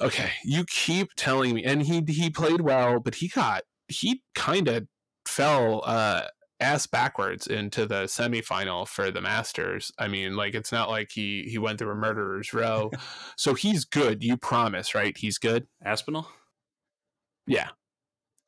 okay 0.00 0.30
you 0.44 0.64
keep 0.64 1.10
telling 1.16 1.54
me 1.54 1.64
and 1.64 1.82
he 1.82 2.02
he 2.08 2.30
played 2.30 2.60
well 2.60 2.98
but 2.98 3.16
he 3.16 3.28
got 3.28 3.62
he 3.88 4.22
kind 4.34 4.68
of 4.68 4.86
fell 5.26 5.82
uh 5.84 6.22
ass 6.60 6.86
backwards 6.86 7.46
into 7.46 7.86
the 7.86 8.04
semifinal 8.04 8.86
for 8.86 9.10
the 9.10 9.20
Masters. 9.20 9.92
I 9.98 10.08
mean, 10.08 10.36
like 10.36 10.54
it's 10.54 10.72
not 10.72 10.88
like 10.88 11.10
he 11.12 11.44
he 11.48 11.58
went 11.58 11.78
through 11.78 11.90
a 11.90 11.96
murderer's 11.96 12.52
row. 12.52 12.90
so 13.36 13.54
he's 13.54 13.84
good. 13.84 14.22
You 14.22 14.36
promise, 14.36 14.94
right? 14.94 15.16
He's 15.16 15.38
good. 15.38 15.66
aspinall 15.84 16.28
Yeah, 17.46 17.68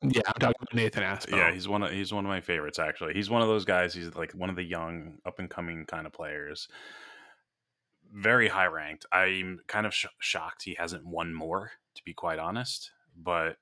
yeah. 0.01 0.21
I'm 0.27 0.33
talking 0.39 0.55
about 0.61 0.73
Nathan 0.73 1.03
Aspinall. 1.03 1.39
Yeah, 1.39 1.51
he's 1.51 1.67
one 1.67 1.83
of 1.83 1.91
he's 1.91 2.13
one 2.13 2.25
of 2.25 2.29
my 2.29 2.41
favorites 2.41 2.79
actually. 2.79 3.13
He's 3.13 3.29
one 3.29 3.41
of 3.41 3.47
those 3.47 3.65
guys. 3.65 3.93
He's 3.93 4.13
like 4.15 4.31
one 4.33 4.49
of 4.49 4.55
the 4.55 4.63
young 4.63 5.17
up 5.25 5.39
and 5.39 5.49
coming 5.49 5.85
kind 5.85 6.05
of 6.05 6.13
players. 6.13 6.67
Very 8.13 8.47
high 8.47 8.67
ranked. 8.67 9.05
I'm 9.11 9.59
kind 9.67 9.85
of 9.85 9.93
sh- 9.93 10.05
shocked 10.19 10.63
he 10.63 10.75
hasn't 10.75 11.05
won 11.05 11.33
more, 11.33 11.71
to 11.95 12.01
be 12.05 12.13
quite 12.13 12.39
honest. 12.39 12.91
But 13.17 13.57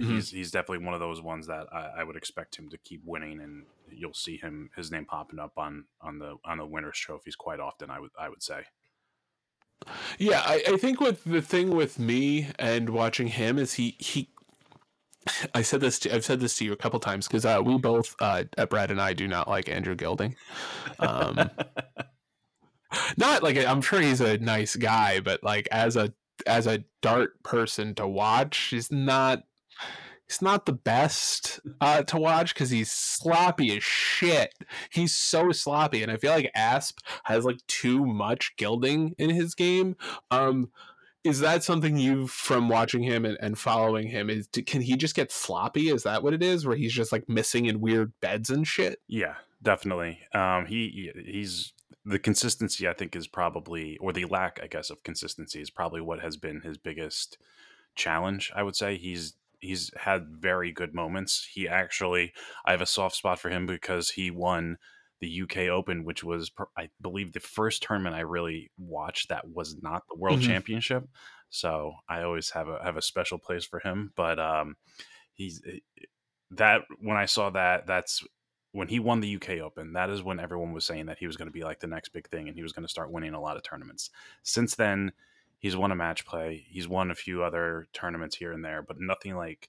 Mhm. 0.00 0.14
he's 0.14 0.30
he's 0.30 0.50
definitely 0.50 0.84
one 0.84 0.94
of 0.94 1.00
those 1.00 1.22
ones 1.22 1.46
that 1.46 1.66
I, 1.72 2.00
I 2.00 2.04
would 2.04 2.16
expect 2.16 2.56
him 2.56 2.68
to 2.68 2.78
keep 2.78 3.02
winning, 3.04 3.40
and 3.40 3.64
you'll 3.90 4.14
see 4.14 4.36
him 4.36 4.70
his 4.76 4.90
name 4.90 5.06
popping 5.06 5.38
up 5.38 5.52
on 5.56 5.86
on 6.02 6.18
the 6.18 6.36
on 6.44 6.58
the 6.58 6.66
winners 6.66 6.98
trophies 6.98 7.36
quite 7.36 7.60
often. 7.60 7.90
I 7.90 8.00
would 8.00 8.10
I 8.18 8.28
would 8.28 8.42
say. 8.42 8.64
Yeah, 10.18 10.42
I, 10.44 10.62
I 10.68 10.76
think 10.76 11.00
with 11.00 11.24
the 11.24 11.42
thing 11.42 11.70
with 11.70 11.98
me 11.98 12.48
and 12.58 12.90
watching 12.90 13.28
him 13.28 13.58
is 13.58 13.74
he 13.74 13.96
he. 13.98 14.30
I 15.54 15.62
said 15.62 15.80
this. 15.80 15.98
To, 16.00 16.14
I've 16.14 16.24
said 16.24 16.40
this 16.40 16.56
to 16.58 16.64
you 16.64 16.72
a 16.72 16.76
couple 16.76 17.00
times 17.00 17.26
because 17.26 17.44
uh, 17.44 17.60
we 17.64 17.76
both, 17.78 18.14
uh, 18.20 18.44
uh, 18.56 18.66
Brad 18.66 18.90
and 18.90 19.00
I, 19.00 19.12
do 19.12 19.26
not 19.26 19.48
like 19.48 19.68
Andrew 19.68 19.94
Gilding. 19.94 20.36
Um, 20.98 21.50
not 23.16 23.42
like 23.42 23.58
I'm 23.58 23.82
sure 23.82 24.00
he's 24.00 24.20
a 24.20 24.38
nice 24.38 24.76
guy, 24.76 25.20
but 25.20 25.42
like 25.42 25.68
as 25.72 25.96
a 25.96 26.12
as 26.46 26.66
a 26.66 26.84
dart 27.02 27.42
person 27.42 27.94
to 27.96 28.06
watch, 28.06 28.56
he's 28.70 28.92
not 28.92 29.42
he's 30.28 30.42
not 30.42 30.66
the 30.66 30.72
best 30.72 31.60
uh, 31.80 32.02
to 32.04 32.16
watch 32.18 32.54
because 32.54 32.70
he's 32.70 32.90
sloppy 32.90 33.76
as 33.76 33.82
shit. 33.84 34.52
He's 34.90 35.14
so 35.14 35.52
sloppy, 35.52 36.02
and 36.02 36.10
I 36.10 36.16
feel 36.16 36.32
like 36.32 36.50
Asp 36.54 36.98
has 37.24 37.44
like 37.44 37.58
too 37.68 38.04
much 38.04 38.56
gilding 38.56 39.14
in 39.18 39.30
his 39.30 39.54
game. 39.54 39.96
Um, 40.30 40.70
is 41.24 41.40
that 41.40 41.64
something 41.64 41.96
you 41.96 42.28
from 42.28 42.68
watching 42.68 43.02
him 43.02 43.24
and, 43.24 43.36
and 43.40 43.58
following 43.58 44.06
him 44.08 44.30
is 44.30 44.48
can 44.66 44.80
he 44.80 44.96
just 44.96 45.16
get 45.16 45.32
sloppy 45.32 45.88
is 45.88 46.04
that 46.04 46.22
what 46.22 46.32
it 46.34 46.40
is 46.42 46.64
where 46.64 46.76
he's 46.76 46.92
just 46.92 47.10
like 47.10 47.28
missing 47.28 47.66
in 47.66 47.80
weird 47.80 48.12
beds 48.20 48.48
and 48.48 48.64
shit 48.66 49.00
Yeah, 49.08 49.34
definitely. 49.60 50.20
Um, 50.32 50.66
he 50.66 51.10
he- 51.14 51.32
he's 51.32 51.72
the 52.04 52.20
consistency. 52.20 52.86
I 52.86 52.92
think 52.92 53.16
is 53.16 53.26
probably, 53.26 53.96
or 53.98 54.12
the 54.12 54.24
lack, 54.26 54.60
I 54.62 54.68
guess, 54.68 54.88
of 54.90 55.02
consistency 55.02 55.60
is 55.60 55.70
probably 55.70 56.00
what 56.00 56.20
has 56.20 56.36
been 56.36 56.60
his 56.60 56.78
biggest 56.78 57.38
challenge. 57.96 58.52
I 58.54 58.62
would 58.62 58.76
say 58.76 58.96
he's 58.96 59.34
he's 59.66 59.90
had 59.96 60.28
very 60.30 60.72
good 60.72 60.94
moments. 60.94 61.48
He 61.52 61.68
actually, 61.68 62.32
I 62.64 62.70
have 62.72 62.80
a 62.80 62.86
soft 62.86 63.16
spot 63.16 63.38
for 63.38 63.50
him 63.50 63.66
because 63.66 64.10
he 64.10 64.30
won 64.30 64.78
the 65.20 65.28
UK 65.28 65.68
Open, 65.68 66.04
which 66.04 66.22
was, 66.24 66.50
I 66.76 66.90
believe, 67.00 67.32
the 67.32 67.40
first 67.40 67.82
tournament 67.82 68.14
I 68.14 68.20
really 68.20 68.70
watched 68.78 69.28
that 69.30 69.48
was 69.48 69.76
not 69.82 70.04
the 70.08 70.16
World 70.16 70.40
Mhm. 70.40 70.42
Championship. 70.42 71.08
So 71.48 71.94
I 72.08 72.22
always 72.22 72.50
have 72.50 72.68
a 72.68 72.82
have 72.82 72.96
a 72.96 73.02
special 73.02 73.38
place 73.38 73.64
for 73.64 73.78
him. 73.80 74.12
But 74.16 74.38
um, 74.38 74.76
he's 75.34 75.62
that 76.50 76.82
when 77.00 77.16
I 77.16 77.26
saw 77.26 77.50
that, 77.50 77.86
that's 77.86 78.24
when 78.72 78.88
he 78.88 79.00
won 79.00 79.20
the 79.20 79.28
UK 79.28 79.60
Open. 79.60 79.92
That 79.94 80.10
is 80.10 80.22
when 80.22 80.38
everyone 80.40 80.72
was 80.72 80.84
saying 80.84 81.06
that 81.06 81.18
he 81.18 81.26
was 81.26 81.36
going 81.36 81.48
to 81.48 81.52
be 81.52 81.64
like 81.64 81.80
the 81.80 81.86
next 81.86 82.10
big 82.10 82.28
thing, 82.28 82.48
and 82.48 82.56
he 82.56 82.62
was 82.62 82.72
going 82.72 82.84
to 82.84 82.90
start 82.90 83.10
winning 83.10 83.34
a 83.34 83.40
lot 83.40 83.56
of 83.56 83.62
tournaments. 83.62 84.10
Since 84.42 84.76
then, 84.76 85.12
he's 85.58 85.76
won 85.76 85.92
a 85.92 85.96
match 85.96 86.26
play. 86.26 86.64
He's 86.68 86.88
won 86.88 87.10
a 87.10 87.14
few 87.14 87.42
other 87.42 87.88
tournaments 87.92 88.36
here 88.36 88.52
and 88.52 88.64
there, 88.64 88.82
but 88.82 89.00
nothing 89.00 89.36
like 89.36 89.68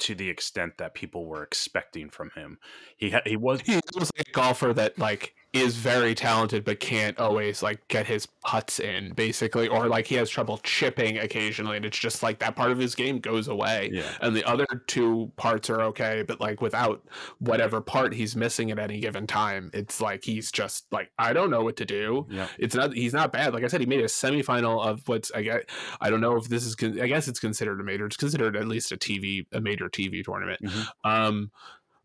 to 0.00 0.14
the 0.14 0.28
extent 0.28 0.78
that 0.78 0.94
people 0.94 1.26
were 1.26 1.42
expecting 1.42 2.10
from 2.10 2.30
him. 2.34 2.58
He 2.96 3.10
ha- 3.10 3.22
he 3.24 3.36
was 3.36 3.60
he's 3.66 3.80
almost 3.94 4.12
like 4.16 4.28
a 4.28 4.32
golfer 4.32 4.72
that 4.74 4.98
like 4.98 5.34
is 5.52 5.76
very 5.76 6.14
talented 6.14 6.64
but 6.64 6.80
can't 6.80 7.18
always 7.18 7.62
like 7.62 7.86
get 7.88 8.06
his 8.06 8.26
putts 8.42 8.80
in 8.80 9.12
basically 9.12 9.68
or 9.68 9.86
like 9.86 10.06
he 10.06 10.14
has 10.14 10.30
trouble 10.30 10.56
chipping 10.62 11.18
occasionally 11.18 11.76
and 11.76 11.84
it's 11.84 11.98
just 11.98 12.22
like 12.22 12.38
that 12.38 12.56
part 12.56 12.70
of 12.70 12.78
his 12.78 12.94
game 12.94 13.18
goes 13.18 13.48
away. 13.48 13.90
Yeah. 13.92 14.04
And 14.22 14.34
the 14.34 14.44
other 14.44 14.66
two 14.86 15.30
parts 15.36 15.68
are 15.68 15.82
okay 15.82 16.22
but 16.26 16.40
like 16.40 16.62
without 16.62 17.02
whatever 17.38 17.82
part 17.82 18.14
he's 18.14 18.34
missing 18.34 18.70
at 18.70 18.78
any 18.78 18.98
given 18.98 19.26
time 19.26 19.70
it's 19.74 20.00
like 20.00 20.24
he's 20.24 20.50
just 20.50 20.86
like 20.90 21.10
i 21.18 21.34
don't 21.34 21.50
know 21.50 21.62
what 21.62 21.76
to 21.76 21.84
do. 21.84 22.26
Yeah. 22.30 22.48
It's 22.58 22.74
not 22.74 22.94
he's 22.94 23.12
not 23.12 23.30
bad. 23.30 23.52
Like 23.52 23.64
i 23.64 23.66
said 23.66 23.80
he 23.80 23.86
made 23.86 24.00
a 24.00 24.04
semifinal 24.04 24.82
of 24.84 25.06
what's 25.06 25.30
i 25.32 25.42
guess 25.42 25.62
i 26.00 26.08
don't 26.08 26.22
know 26.22 26.36
if 26.36 26.48
this 26.48 26.64
is 26.64 26.74
con- 26.74 26.98
i 27.00 27.06
guess 27.06 27.28
it's 27.28 27.40
considered 27.40 27.78
a 27.78 27.84
major 27.84 28.06
it's 28.06 28.16
considered 28.16 28.56
at 28.56 28.66
least 28.68 28.90
a 28.90 28.96
tv 28.96 29.44
a 29.52 29.60
major 29.60 29.88
tv 29.90 30.24
tournament. 30.24 30.60
Mhm. 30.62 30.86
um 31.04 31.50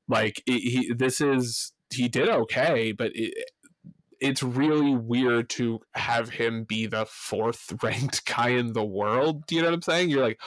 like 0.10 0.42
he 0.46 0.92
this 0.94 1.22
is 1.22 1.72
he 1.92 2.08
did 2.08 2.30
okay 2.30 2.92
but 2.92 3.12
it, 3.16 3.34
it's 4.20 4.42
really 4.42 4.96
weird 4.96 5.50
to 5.50 5.80
have 5.94 6.30
him 6.30 6.64
be 6.64 6.86
the 6.88 7.06
fourth 7.06 7.72
ranked 7.84 8.26
guy 8.26 8.50
in 8.50 8.74
the 8.74 8.84
world 8.86 9.46
do 9.48 9.56
you 9.56 9.62
know 9.62 9.68
what 9.70 9.76
i'm 9.76 9.82
saying 9.82 10.10
you're 10.10 10.24
like 10.24 10.40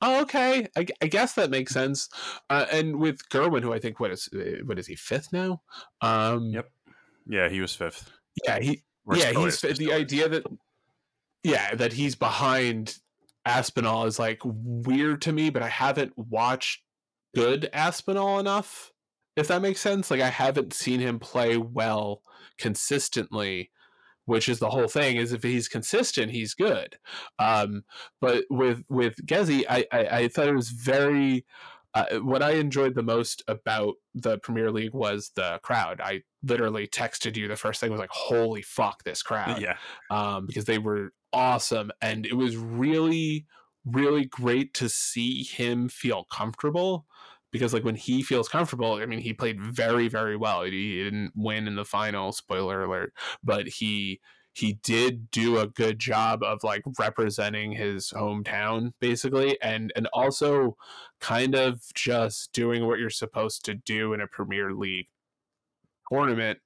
oh, 0.00 0.20
okay 0.22 0.68
I, 0.76 0.86
I 1.02 1.06
guess 1.06 1.32
that 1.34 1.50
makes 1.50 1.72
sense 1.72 2.08
uh, 2.50 2.66
and 2.70 2.96
with 2.96 3.28
gerwyn 3.30 3.62
who 3.62 3.72
i 3.72 3.78
think 3.78 3.98
what 4.00 4.10
is 4.12 4.28
what 4.64 4.78
is 4.78 4.86
he 4.86 4.94
fifth 4.94 5.32
now 5.32 5.60
um 6.00 6.50
Yep. 6.50 6.70
yeah. 7.28 7.48
He 7.48 7.60
was 7.60 7.74
fifth. 7.74 8.10
yeah 8.46 8.60
he 8.60 8.82
Or 9.04 9.16
yeah 9.16 9.32
he's 9.32 9.60
the 9.60 9.92
idea 9.92 10.28
that 10.28 10.44
yeah 11.42 11.74
that 11.74 11.92
he's 11.92 12.14
behind 12.14 12.96
aspinall 13.44 14.04
is 14.06 14.18
like 14.18 14.40
weird 14.44 15.22
to 15.22 15.32
me 15.32 15.48
but 15.50 15.62
i 15.62 15.68
haven't 15.68 16.12
watched 16.16 16.82
good 17.34 17.68
aspinall 17.72 18.38
enough 18.38 18.92
if 19.38 19.48
that 19.48 19.62
makes 19.62 19.80
sense. 19.80 20.10
Like 20.10 20.20
I 20.20 20.28
haven't 20.28 20.72
seen 20.72 21.00
him 21.00 21.18
play 21.18 21.56
well 21.56 22.22
consistently, 22.58 23.70
which 24.24 24.48
is 24.48 24.58
the 24.58 24.70
whole 24.70 24.88
thing. 24.88 25.16
Is 25.16 25.32
if 25.32 25.42
he's 25.42 25.68
consistent, 25.68 26.32
he's 26.32 26.54
good. 26.54 26.98
Um, 27.38 27.84
but 28.20 28.44
with 28.50 28.84
with 28.88 29.16
Gezzy, 29.26 29.64
I, 29.68 29.86
I 29.92 30.06
I 30.18 30.28
thought 30.28 30.48
it 30.48 30.54
was 30.54 30.70
very. 30.70 31.46
Uh, 31.94 32.18
what 32.18 32.42
I 32.42 32.52
enjoyed 32.52 32.94
the 32.94 33.02
most 33.02 33.42
about 33.48 33.94
the 34.14 34.38
Premier 34.38 34.70
League 34.70 34.92
was 34.92 35.32
the 35.34 35.58
crowd. 35.62 36.02
I 36.02 36.22
literally 36.42 36.86
texted 36.86 37.34
you 37.34 37.48
the 37.48 37.56
first 37.56 37.80
thing 37.80 37.90
was 37.90 37.98
like, 37.98 38.10
"Holy 38.12 38.62
fuck, 38.62 39.04
this 39.04 39.22
crowd!" 39.22 39.60
Yeah, 39.60 39.78
um, 40.10 40.46
because 40.46 40.66
they 40.66 40.78
were 40.78 41.12
awesome, 41.32 41.90
and 42.02 42.26
it 42.26 42.34
was 42.34 42.56
really, 42.56 43.46
really 43.86 44.26
great 44.26 44.74
to 44.74 44.88
see 44.90 45.42
him 45.44 45.88
feel 45.88 46.24
comfortable. 46.30 47.06
Because 47.50 47.72
like 47.72 47.84
when 47.84 47.96
he 47.96 48.22
feels 48.22 48.48
comfortable, 48.48 48.94
I 48.94 49.06
mean, 49.06 49.20
he 49.20 49.32
played 49.32 49.60
very, 49.60 50.08
very 50.08 50.36
well. 50.36 50.64
He, 50.64 51.02
didn't 51.02 51.32
win 51.34 51.66
in 51.66 51.76
the 51.76 51.84
final, 51.84 52.32
spoiler 52.32 52.84
alert, 52.84 53.12
but 53.42 53.68
he 53.68 54.20
he 54.58 54.72
did 54.82 55.30
do 55.30 55.58
a 55.58 55.68
good 55.68 56.00
job 56.00 56.42
of 56.42 56.64
like 56.64 56.82
representing 56.98 57.72
his 57.72 58.10
hometown 58.10 58.92
basically 59.00 59.60
and 59.62 59.92
and 59.94 60.08
also 60.12 60.76
kind 61.20 61.54
of 61.54 61.80
just 61.94 62.52
doing 62.52 62.86
what 62.86 62.98
you're 62.98 63.08
supposed 63.08 63.64
to 63.64 63.74
do 63.74 64.12
in 64.12 64.20
a 64.20 64.26
premier 64.26 64.72
league 64.72 65.06
tournament 66.10 66.58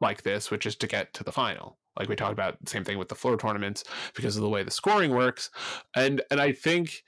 like 0.00 0.22
this 0.22 0.50
which 0.50 0.66
is 0.66 0.74
to 0.74 0.88
get 0.88 1.14
to 1.14 1.22
the 1.22 1.30
final 1.30 1.78
like 1.96 2.08
we 2.08 2.16
talked 2.16 2.32
about 2.32 2.56
same 2.66 2.82
thing 2.82 2.98
with 2.98 3.08
the 3.08 3.14
floor 3.14 3.36
tournaments 3.36 3.84
because 4.14 4.36
of 4.36 4.42
the 4.42 4.48
way 4.48 4.64
the 4.64 4.70
scoring 4.70 5.12
works 5.12 5.50
and 5.94 6.22
and 6.30 6.40
i 6.40 6.50
think 6.50 7.04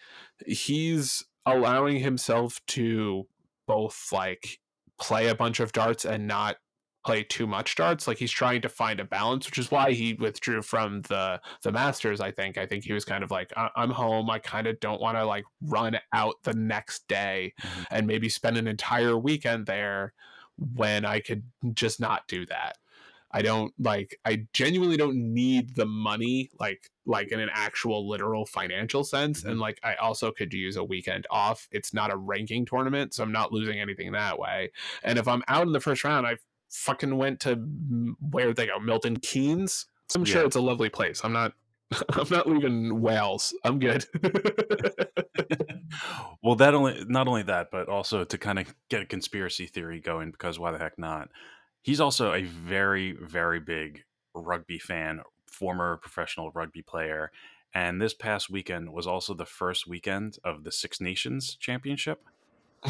he's 0.46 1.24
allowing 1.46 2.00
himself 2.00 2.60
to 2.68 3.26
both 3.66 4.08
like 4.12 4.58
play 5.00 5.28
a 5.28 5.34
bunch 5.34 5.60
of 5.60 5.72
darts 5.72 6.04
and 6.04 6.26
not 6.26 6.56
play 7.04 7.22
too 7.22 7.46
much 7.46 7.76
darts. 7.76 8.08
Like 8.08 8.18
he's 8.18 8.30
trying 8.30 8.62
to 8.62 8.68
find 8.68 8.98
a 8.98 9.04
balance, 9.04 9.46
which 9.46 9.58
is 9.58 9.70
why 9.70 9.92
he 9.92 10.14
withdrew 10.14 10.62
from 10.62 11.02
the 11.02 11.40
the 11.62 11.72
Masters. 11.72 12.20
I 12.20 12.30
think. 12.30 12.58
I 12.58 12.66
think 12.66 12.84
he 12.84 12.92
was 12.92 13.04
kind 13.04 13.22
of 13.22 13.30
like, 13.30 13.52
I- 13.56 13.70
am 13.76 13.90
home. 13.90 14.30
I 14.30 14.38
kind 14.38 14.66
of 14.66 14.80
don't 14.80 15.00
want 15.00 15.16
to 15.18 15.24
like 15.24 15.44
run 15.62 15.98
out 16.12 16.36
the 16.44 16.54
next 16.54 17.06
day 17.08 17.52
mm-hmm. 17.60 17.82
and 17.90 18.06
maybe 18.06 18.28
spend 18.28 18.56
an 18.56 18.66
entire 18.66 19.16
weekend 19.16 19.66
there 19.66 20.14
when 20.74 21.04
I 21.04 21.20
could 21.20 21.42
just 21.74 22.00
not 22.00 22.22
do 22.28 22.46
that. 22.46 22.76
I 23.34 23.42
don't 23.42 23.74
like 23.80 24.18
I 24.24 24.46
genuinely 24.52 24.96
don't 24.96 25.16
need 25.16 25.74
the 25.74 25.86
money 25.86 26.50
like 26.60 26.88
like 27.04 27.32
in 27.32 27.40
an 27.40 27.50
actual 27.52 28.08
literal 28.08 28.46
financial 28.46 29.02
sense 29.02 29.40
mm-hmm. 29.40 29.50
and 29.50 29.60
like 29.60 29.80
I 29.82 29.96
also 29.96 30.30
could 30.30 30.52
use 30.52 30.76
a 30.76 30.84
weekend 30.84 31.26
off. 31.30 31.68
It's 31.72 31.92
not 31.92 32.12
a 32.12 32.16
ranking 32.16 32.64
tournament, 32.64 33.12
so 33.12 33.24
I'm 33.24 33.32
not 33.32 33.52
losing 33.52 33.80
anything 33.80 34.12
that 34.12 34.38
way. 34.38 34.70
And 35.02 35.18
if 35.18 35.26
I'm 35.26 35.42
out 35.48 35.66
in 35.66 35.72
the 35.72 35.80
first 35.80 36.04
round, 36.04 36.28
I've 36.28 36.44
fucking 36.70 37.16
went 37.16 37.40
to 37.40 37.56
where 38.20 38.54
they 38.54 38.66
go, 38.66 38.78
Milton 38.78 39.16
Keynes. 39.16 39.86
I'm 40.14 40.24
sure 40.24 40.44
it's 40.44 40.56
a 40.56 40.60
lovely 40.60 40.88
place. 40.88 41.22
I'm 41.24 41.32
not 41.32 41.54
I'm 42.10 42.28
not 42.30 42.48
leaving 42.48 43.00
Wales. 43.00 43.54
I'm 43.64 43.78
good. 43.80 44.06
well, 46.42 46.54
that 46.56 46.74
only 46.74 47.04
not 47.08 47.26
only 47.26 47.42
that, 47.42 47.70
but 47.72 47.88
also 47.88 48.24
to 48.24 48.38
kind 48.38 48.58
of 48.60 48.74
get 48.88 49.02
a 49.02 49.06
conspiracy 49.06 49.66
theory 49.66 50.00
going 50.00 50.30
because 50.30 50.58
why 50.58 50.70
the 50.70 50.78
heck 50.78 50.98
not? 50.98 51.30
He's 51.84 52.00
also 52.00 52.32
a 52.32 52.42
very 52.42 53.12
very 53.12 53.60
big 53.60 54.02
rugby 54.34 54.80
fan, 54.80 55.20
former 55.46 55.98
professional 55.98 56.50
rugby 56.50 56.82
player, 56.82 57.30
and 57.72 58.02
this 58.02 58.14
past 58.14 58.50
weekend 58.50 58.92
was 58.92 59.06
also 59.06 59.34
the 59.34 59.46
first 59.46 59.86
weekend 59.86 60.38
of 60.42 60.64
the 60.64 60.72
Six 60.72 61.00
Nations 61.00 61.56
Championship 61.60 62.24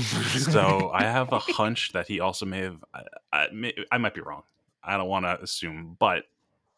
so 0.00 0.90
I 0.92 1.02
have 1.02 1.32
a 1.32 1.38
hunch 1.38 1.92
that 1.92 2.08
he 2.08 2.20
also 2.20 2.46
may 2.46 2.60
have. 2.60 2.84
I, 2.92 3.02
I, 3.32 3.72
I 3.92 3.98
might 3.98 4.14
be 4.14 4.20
wrong. 4.20 4.42
I 4.82 4.96
don't 4.96 5.08
want 5.08 5.24
to 5.24 5.40
assume, 5.40 5.96
but 5.98 6.24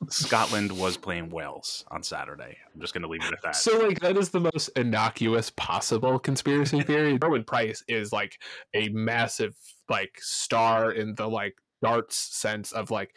Scotland 0.09 0.71
was 0.73 0.97
playing 0.97 1.31
Wales 1.31 1.85
on 1.89 2.03
Saturday. 2.03 2.57
I'm 2.75 2.81
just 2.81 2.93
going 2.93 3.03
to 3.03 3.09
leave 3.09 3.25
it 3.25 3.33
at 3.33 3.43
that. 3.43 3.57
So, 3.57 3.79
like, 3.79 4.01
that 4.01 4.17
is 4.17 4.31
the 4.31 4.41
most 4.41 4.69
innocuous 4.77 5.51
possible 5.51 6.19
conspiracy 6.19 6.83
theory. 6.83 7.19
Gerwyn 7.19 7.47
Price 7.47 7.83
is 7.89 8.13
like 8.13 8.39
a 8.75 8.89
massive, 8.91 9.57
like, 9.89 10.13
star 10.21 10.93
in 10.93 11.15
the 11.15 11.29
like 11.29 11.57
darts 11.83 12.17
sense 12.17 12.73
of 12.73 12.91
like 12.91 13.17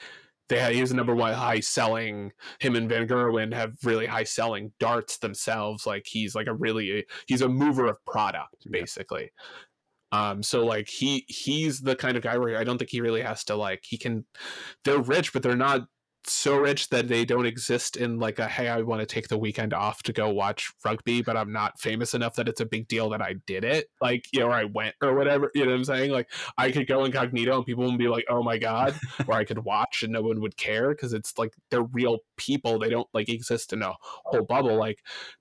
they 0.50 0.76
he's 0.76 0.90
the 0.90 0.96
number 0.96 1.16
one 1.16 1.34
high 1.34 1.60
selling. 1.60 2.32
Him 2.60 2.76
and 2.76 2.90
Van 2.90 3.08
Gerwen 3.08 3.54
have 3.54 3.74
really 3.84 4.08
high 4.08 4.24
selling 4.24 4.72
darts 4.80 5.20
themselves. 5.20 5.86
Like 5.86 6.06
he's 6.08 6.36
like 6.36 6.48
a 6.48 6.54
really 6.54 7.06
he's 7.28 7.42
a 7.42 7.50
mover 7.50 7.86
of 7.86 8.04
product 8.06 8.70
basically. 8.70 9.32
Um, 10.12 10.42
so 10.42 10.66
like 10.66 10.90
he 10.90 11.24
he's 11.28 11.82
the 11.82 11.96
kind 11.96 12.18
of 12.18 12.24
guy 12.24 12.38
where 12.38 12.58
I 12.58 12.64
don't 12.64 12.80
think 12.80 12.90
he 12.90 13.00
really 13.00 13.22
has 13.22 13.44
to 13.46 13.56
like 13.56 13.84
he 13.88 13.98
can 13.98 14.26
they're 14.84 14.98
rich, 14.98 15.34
but 15.34 15.44
they're 15.44 15.56
not 15.56 15.82
so 16.26 16.58
rich 16.58 16.90
that 16.90 17.08
they 17.08 17.26
don't 17.26 17.46
exist 17.46 17.96
in 17.96 18.20
like 18.20 18.40
a 18.40 18.48
hey 18.48 18.68
i 18.68 18.82
want 18.82 19.00
to 19.00 19.06
take 19.06 19.28
the 19.30 19.38
weekend 19.38 19.74
off 19.74 20.04
to 20.04 20.12
go 20.12 20.30
watch 20.30 20.72
rugby 20.84 21.22
but 21.22 21.38
i'm 21.38 21.52
not 21.52 21.80
famous 21.80 22.14
enough 22.14 22.36
that 22.36 22.48
it's 22.48 22.62
a 22.62 22.66
big 22.66 22.88
deal 22.88 23.10
that 23.10 23.22
i 23.22 23.36
did 23.48 23.64
it 23.64 23.88
like 24.02 24.28
you 24.32 24.40
know 24.40 24.48
or 24.48 24.52
i 24.52 24.64
went 24.66 24.96
or 25.02 25.16
whatever 25.16 25.50
you 25.56 25.64
know 25.64 25.72
what 25.72 25.78
i'm 25.78 25.84
saying? 25.84 26.12
Like 26.12 26.30
i 26.58 26.72
could 26.72 26.88
go 26.88 27.06
incognito 27.06 27.58
and 27.58 27.66
people 27.66 27.86
would 27.86 27.98
be 27.98 28.08
like 28.08 28.26
oh 28.30 28.44
my 28.44 28.58
god 28.58 28.96
or 29.28 29.36
i 29.36 29.44
could 29.44 29.64
watch 29.64 30.04
and 30.04 30.14
no 30.14 30.22
one 30.22 30.42
would 30.42 30.58
care 30.58 30.90
because 30.90 31.14
it's 31.14 31.38
like 31.38 31.54
they're 31.72 31.84
real 31.84 32.20
people. 32.38 32.80
They 32.80 32.90
don't 32.90 33.08
like 33.14 33.30
exist 33.30 33.74
in 33.74 33.82
a 33.82 33.94
whole 34.00 34.44
bubble. 34.44 34.76
Like 34.76 35.00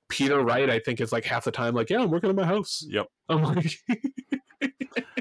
peter 0.09 0.43
wright 0.43 0.71
i 0.71 0.79
think 0.79 1.03
is 1.03 1.13
like 1.13 1.27
half 1.27 1.45
the 1.45 1.51
time 1.51 1.75
like 1.75 1.91
yeah 1.91 2.01
i'm 2.01 2.11
working 2.11 2.31
on 2.31 2.37
my 2.37 2.47
house. 2.47 2.85
Yep. 2.89 3.07
I'm 3.29 3.43
like 3.43 3.75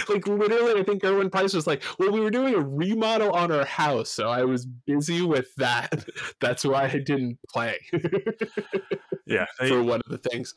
like 0.08 0.26
literally, 0.26 0.80
I 0.80 0.84
think 0.84 1.02
Gerwyn 1.02 1.30
Price 1.30 1.54
was 1.54 1.66
like, 1.66 1.82
"Well, 1.98 2.10
we 2.10 2.20
were 2.20 2.30
doing 2.30 2.54
a 2.54 2.60
remodel 2.60 3.32
on 3.32 3.52
our 3.52 3.64
house, 3.64 4.10
so 4.10 4.28
I 4.28 4.44
was 4.44 4.66
busy 4.66 5.22
with 5.22 5.54
that. 5.56 6.04
That's 6.40 6.64
why 6.64 6.84
I 6.84 6.98
didn't 6.98 7.38
play." 7.48 7.78
yeah, 9.26 9.46
they, 9.60 9.68
for 9.68 9.82
one 9.82 10.00
of 10.04 10.10
the 10.10 10.18
things. 10.18 10.54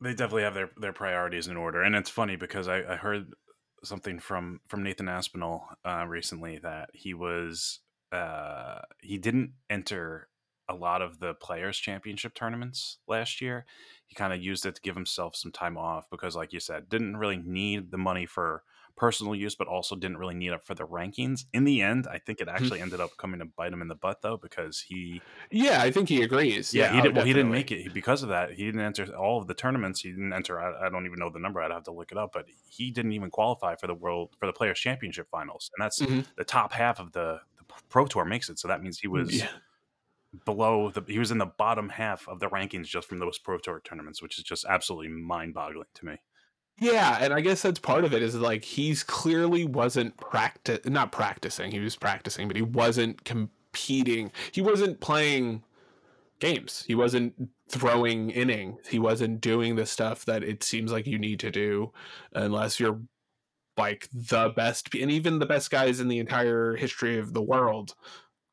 They 0.00 0.10
definitely 0.10 0.42
have 0.42 0.54
their 0.54 0.70
their 0.76 0.92
priorities 0.92 1.48
in 1.48 1.56
order, 1.56 1.82
and 1.82 1.94
it's 1.94 2.10
funny 2.10 2.36
because 2.36 2.68
I, 2.68 2.78
I 2.92 2.96
heard 2.96 3.34
something 3.84 4.18
from 4.18 4.60
from 4.68 4.82
Nathan 4.82 5.08
Aspinall 5.08 5.68
uh, 5.84 6.04
recently 6.06 6.58
that 6.58 6.90
he 6.92 7.14
was 7.14 7.80
uh, 8.12 8.80
he 9.00 9.18
didn't 9.18 9.52
enter 9.70 10.28
a 10.68 10.74
lot 10.74 11.02
of 11.02 11.18
the 11.18 11.34
players 11.34 11.76
championship 11.76 12.34
tournaments 12.34 12.98
last 13.08 13.40
year 13.40 13.66
he 14.12 14.14
kind 14.14 14.34
of 14.34 14.42
used 14.42 14.66
it 14.66 14.74
to 14.74 14.80
give 14.82 14.94
himself 14.94 15.34
some 15.34 15.50
time 15.50 15.78
off 15.78 16.04
because 16.10 16.36
like 16.36 16.52
you 16.52 16.60
said 16.60 16.86
didn't 16.90 17.16
really 17.16 17.38
need 17.38 17.90
the 17.90 17.96
money 17.96 18.26
for 18.26 18.62
personal 18.94 19.34
use 19.34 19.54
but 19.54 19.66
also 19.66 19.96
didn't 19.96 20.18
really 20.18 20.34
need 20.34 20.52
it 20.52 20.62
for 20.62 20.74
the 20.74 20.86
rankings. 20.86 21.46
In 21.54 21.64
the 21.64 21.80
end 21.80 22.06
i 22.10 22.18
think 22.18 22.42
it 22.42 22.46
mm-hmm. 22.46 22.54
actually 22.54 22.82
ended 22.82 23.00
up 23.00 23.16
coming 23.16 23.40
to 23.40 23.46
bite 23.46 23.72
him 23.72 23.80
in 23.80 23.88
the 23.88 23.94
butt 23.94 24.20
though 24.20 24.36
because 24.36 24.82
he 24.82 25.22
yeah 25.50 25.80
i 25.80 25.90
think 25.90 26.10
he 26.10 26.20
agrees. 26.20 26.74
Yeah, 26.74 26.90
yeah 26.90 26.96
he, 26.96 27.00
did, 27.00 27.16
well, 27.16 27.24
he 27.24 27.32
didn't 27.32 27.50
make 27.50 27.72
it. 27.72 27.94
Because 27.94 28.22
of 28.22 28.28
that 28.28 28.52
he 28.52 28.66
didn't 28.66 28.82
enter 28.82 29.06
all 29.16 29.40
of 29.40 29.46
the 29.46 29.54
tournaments. 29.54 30.00
He 30.00 30.10
didn't 30.10 30.34
enter 30.34 30.60
I, 30.60 30.86
I, 30.86 30.90
don't 30.90 31.06
even 31.06 31.18
know 31.18 31.30
the 31.30 31.38
number 31.38 31.62
i'd 31.62 31.70
have 31.70 31.84
to 31.84 31.92
look 31.92 32.12
it 32.12 32.18
up 32.18 32.32
but 32.34 32.44
he 32.68 32.90
didn't 32.90 33.12
even 33.12 33.30
qualify 33.30 33.76
for 33.76 33.86
the 33.86 33.94
world 33.94 34.36
for 34.38 34.44
the 34.44 34.52
players 34.52 34.78
championship 34.78 35.28
finals 35.30 35.70
and 35.74 35.82
that's 35.82 36.02
mm-hmm. 36.02 36.20
the 36.36 36.44
top 36.44 36.72
half 36.72 37.00
of 37.00 37.12
the, 37.12 37.40
the 37.56 37.64
pro 37.88 38.04
tour 38.04 38.26
makes 38.26 38.50
it 38.50 38.58
so 38.58 38.68
that 38.68 38.82
means 38.82 38.98
he 38.98 39.08
was 39.08 39.40
yeah 39.40 39.48
below 40.44 40.90
the 40.90 41.02
he 41.06 41.18
was 41.18 41.30
in 41.30 41.38
the 41.38 41.46
bottom 41.46 41.88
half 41.90 42.26
of 42.28 42.40
the 42.40 42.48
rankings 42.48 42.86
just 42.86 43.08
from 43.08 43.18
those 43.18 43.38
pro 43.38 43.58
tour 43.58 43.80
tournaments 43.84 44.22
which 44.22 44.38
is 44.38 44.44
just 44.44 44.64
absolutely 44.66 45.08
mind-boggling 45.08 45.86
to 45.94 46.06
me. 46.06 46.16
Yeah 46.80 47.18
and 47.20 47.34
i 47.34 47.40
guess 47.40 47.60
that's 47.60 47.78
part 47.78 48.04
of 48.04 48.14
it 48.14 48.22
is 48.22 48.34
like 48.34 48.64
he's 48.64 49.02
clearly 49.02 49.64
wasn't 49.64 50.16
practice 50.16 50.80
not 50.86 51.12
practicing 51.12 51.70
he 51.70 51.80
was 51.80 51.96
practicing 51.96 52.48
but 52.48 52.56
he 52.56 52.62
wasn't 52.62 53.24
competing. 53.72 54.30
He 54.52 54.60
wasn't 54.60 55.00
playing 55.00 55.64
games. 56.40 56.84
He 56.86 56.94
wasn't 56.94 57.34
throwing 57.68 58.30
innings. 58.30 58.86
He 58.88 58.98
wasn't 58.98 59.40
doing 59.40 59.76
the 59.76 59.86
stuff 59.86 60.24
that 60.26 60.42
it 60.42 60.62
seems 60.62 60.92
like 60.92 61.06
you 61.06 61.18
need 61.18 61.40
to 61.40 61.50
do 61.50 61.92
unless 62.34 62.78
you're 62.78 63.00
like 63.78 64.08
the 64.12 64.50
best 64.50 64.94
and 64.94 65.10
even 65.10 65.38
the 65.38 65.46
best 65.46 65.70
guys 65.70 66.00
in 66.00 66.08
the 66.08 66.18
entire 66.18 66.76
history 66.76 67.18
of 67.18 67.32
the 67.32 67.40
world 67.40 67.94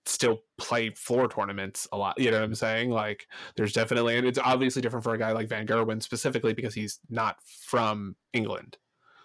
still 0.10 0.42
play 0.58 0.90
floor 0.90 1.28
tournaments 1.28 1.88
a 1.92 1.98
lot. 1.98 2.20
You 2.20 2.32
know 2.32 2.38
what 2.38 2.46
I'm 2.46 2.56
saying? 2.56 2.90
Like, 2.90 3.28
there's 3.56 3.74
definitely, 3.74 4.18
and 4.18 4.28
it's 4.28 4.40
obviously 4.40 4.82
different 4.82 5.04
for 5.04 5.14
a 5.14 5.18
guy 5.18 5.32
like 5.32 5.50
Van 5.50 5.68
Gerwen 5.68 6.02
specifically 6.02 6.54
because 6.54 6.74
he's 6.74 7.00
not 7.10 7.38
from 7.66 8.16
England. 8.34 8.78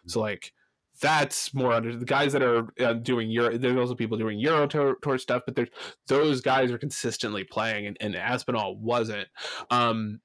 So, 0.07 0.20
like, 0.20 0.53
that's 1.01 1.53
more 1.55 1.73
under 1.73 1.97
the 1.97 2.05
guys 2.05 2.33
that 2.33 2.42
are 2.42 2.68
uh, 2.81 2.92
doing 2.94 3.31
Euro. 3.31 3.59
There's 3.59 3.77
also 3.77 3.94
people 3.94 4.16
doing 4.16 4.38
Euro 4.38 4.66
tour, 4.66 4.97
tour 5.03 5.18
stuff, 5.18 5.42
but 5.44 5.57
there's 5.57 5.70
those 6.07 6.40
guys 6.40 6.70
are 6.70 6.79
consistently 6.79 7.44
playing, 7.44 7.87
and, 7.87 7.97
and 8.01 8.14
Aspinall 8.14 8.77
wasn't. 8.77 9.27
Um, 9.70 10.20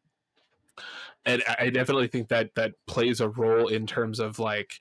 and 1.25 1.43
I 1.59 1.69
definitely 1.69 2.07
think 2.07 2.29
that 2.29 2.51
that 2.55 2.73
plays 2.87 3.19
a 3.19 3.29
role 3.29 3.67
in 3.67 3.87
terms 3.87 4.19
of 4.19 4.39
like 4.39 4.73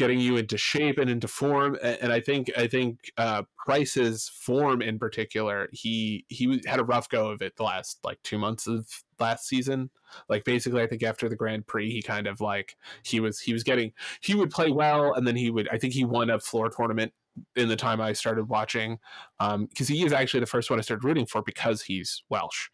getting 0.00 0.18
you 0.18 0.38
into 0.38 0.56
shape 0.56 0.98
and 0.98 1.10
into 1.10 1.28
form. 1.28 1.76
And 1.82 2.10
I 2.10 2.20
think 2.20 2.50
I 2.56 2.66
think 2.66 3.12
uh, 3.18 3.42
Price's 3.58 4.30
form 4.34 4.80
in 4.80 4.98
particular, 4.98 5.68
he 5.72 6.24
he 6.28 6.62
had 6.66 6.80
a 6.80 6.84
rough 6.84 7.10
go 7.10 7.30
of 7.30 7.42
it 7.42 7.54
the 7.56 7.64
last 7.64 7.98
like 8.02 8.18
two 8.22 8.38
months 8.38 8.66
of 8.66 8.88
last 9.18 9.46
season. 9.46 9.90
Like 10.30 10.44
basically, 10.44 10.82
I 10.82 10.86
think 10.86 11.02
after 11.02 11.28
the 11.28 11.36
Grand 11.36 11.66
Prix, 11.66 11.92
he 11.92 12.00
kind 12.00 12.26
of 12.26 12.40
like 12.40 12.76
he 13.02 13.20
was 13.20 13.38
he 13.40 13.52
was 13.52 13.62
getting 13.62 13.92
he 14.22 14.34
would 14.34 14.50
play 14.50 14.70
well, 14.70 15.12
and 15.12 15.26
then 15.26 15.36
he 15.36 15.50
would 15.50 15.68
I 15.68 15.76
think 15.76 15.92
he 15.92 16.04
won 16.04 16.30
a 16.30 16.40
floor 16.40 16.70
tournament 16.70 17.12
in 17.54 17.68
the 17.68 17.76
time 17.76 18.00
I 18.00 18.14
started 18.14 18.48
watching, 18.48 18.98
because 19.38 19.54
um, 19.54 19.68
he 19.86 20.04
is 20.04 20.14
actually 20.14 20.40
the 20.40 20.46
first 20.46 20.70
one 20.70 20.78
I 20.78 20.82
started 20.82 21.04
rooting 21.04 21.26
for 21.26 21.42
because 21.42 21.82
he's 21.82 22.24
Welsh, 22.30 22.70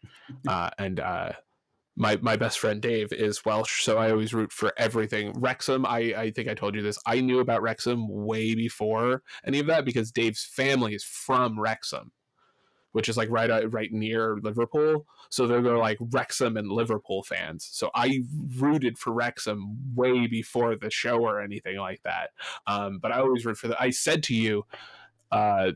uh, 0.47 0.69
and 0.79 1.01
uh, 1.01 1.33
my 1.97 2.17
my 2.21 2.37
best 2.37 2.59
friend 2.59 2.79
Dave 2.79 3.11
is 3.11 3.43
Welsh, 3.43 3.83
so 3.83 3.97
I 3.97 4.11
always 4.11 4.33
root 4.33 4.51
for 4.51 4.71
everything. 4.77 5.33
Wrexham, 5.33 5.85
I 5.85 6.13
I 6.15 6.31
think 6.31 6.47
I 6.47 6.53
told 6.53 6.75
you 6.75 6.81
this. 6.81 6.99
I 7.05 7.19
knew 7.19 7.39
about 7.39 7.63
Wrexham 7.63 8.07
way 8.07 8.53
before 8.53 9.23
any 9.45 9.59
of 9.59 9.67
that 9.67 9.83
because 9.83 10.11
Dave's 10.11 10.45
family 10.45 10.93
is 10.93 11.03
from 11.03 11.59
Wrexham, 11.59 12.11
which 12.91 13.09
is 13.09 13.17
like 13.17 13.29
right 13.31 13.49
uh, 13.49 13.67
right 13.69 13.91
near 13.91 14.37
Liverpool. 14.43 15.07
So 15.29 15.47
they're, 15.47 15.61
they're 15.61 15.77
like 15.77 15.97
Wrexham 15.99 16.55
and 16.55 16.71
Liverpool 16.71 17.23
fans. 17.23 17.67
So 17.71 17.89
I 17.95 18.23
rooted 18.57 18.99
for 18.99 19.11
Wrexham 19.11 19.95
way 19.95 20.27
before 20.27 20.75
the 20.75 20.91
show 20.91 21.17
or 21.17 21.41
anything 21.41 21.77
like 21.77 22.03
that. 22.03 22.29
Um, 22.67 22.99
but 23.01 23.11
I 23.11 23.19
always 23.19 23.43
root 23.43 23.57
for 23.57 23.69
the. 23.69 23.81
I 23.81 23.89
said 23.89 24.21
to 24.23 24.35
you 24.35 24.65
uh, 25.31 25.71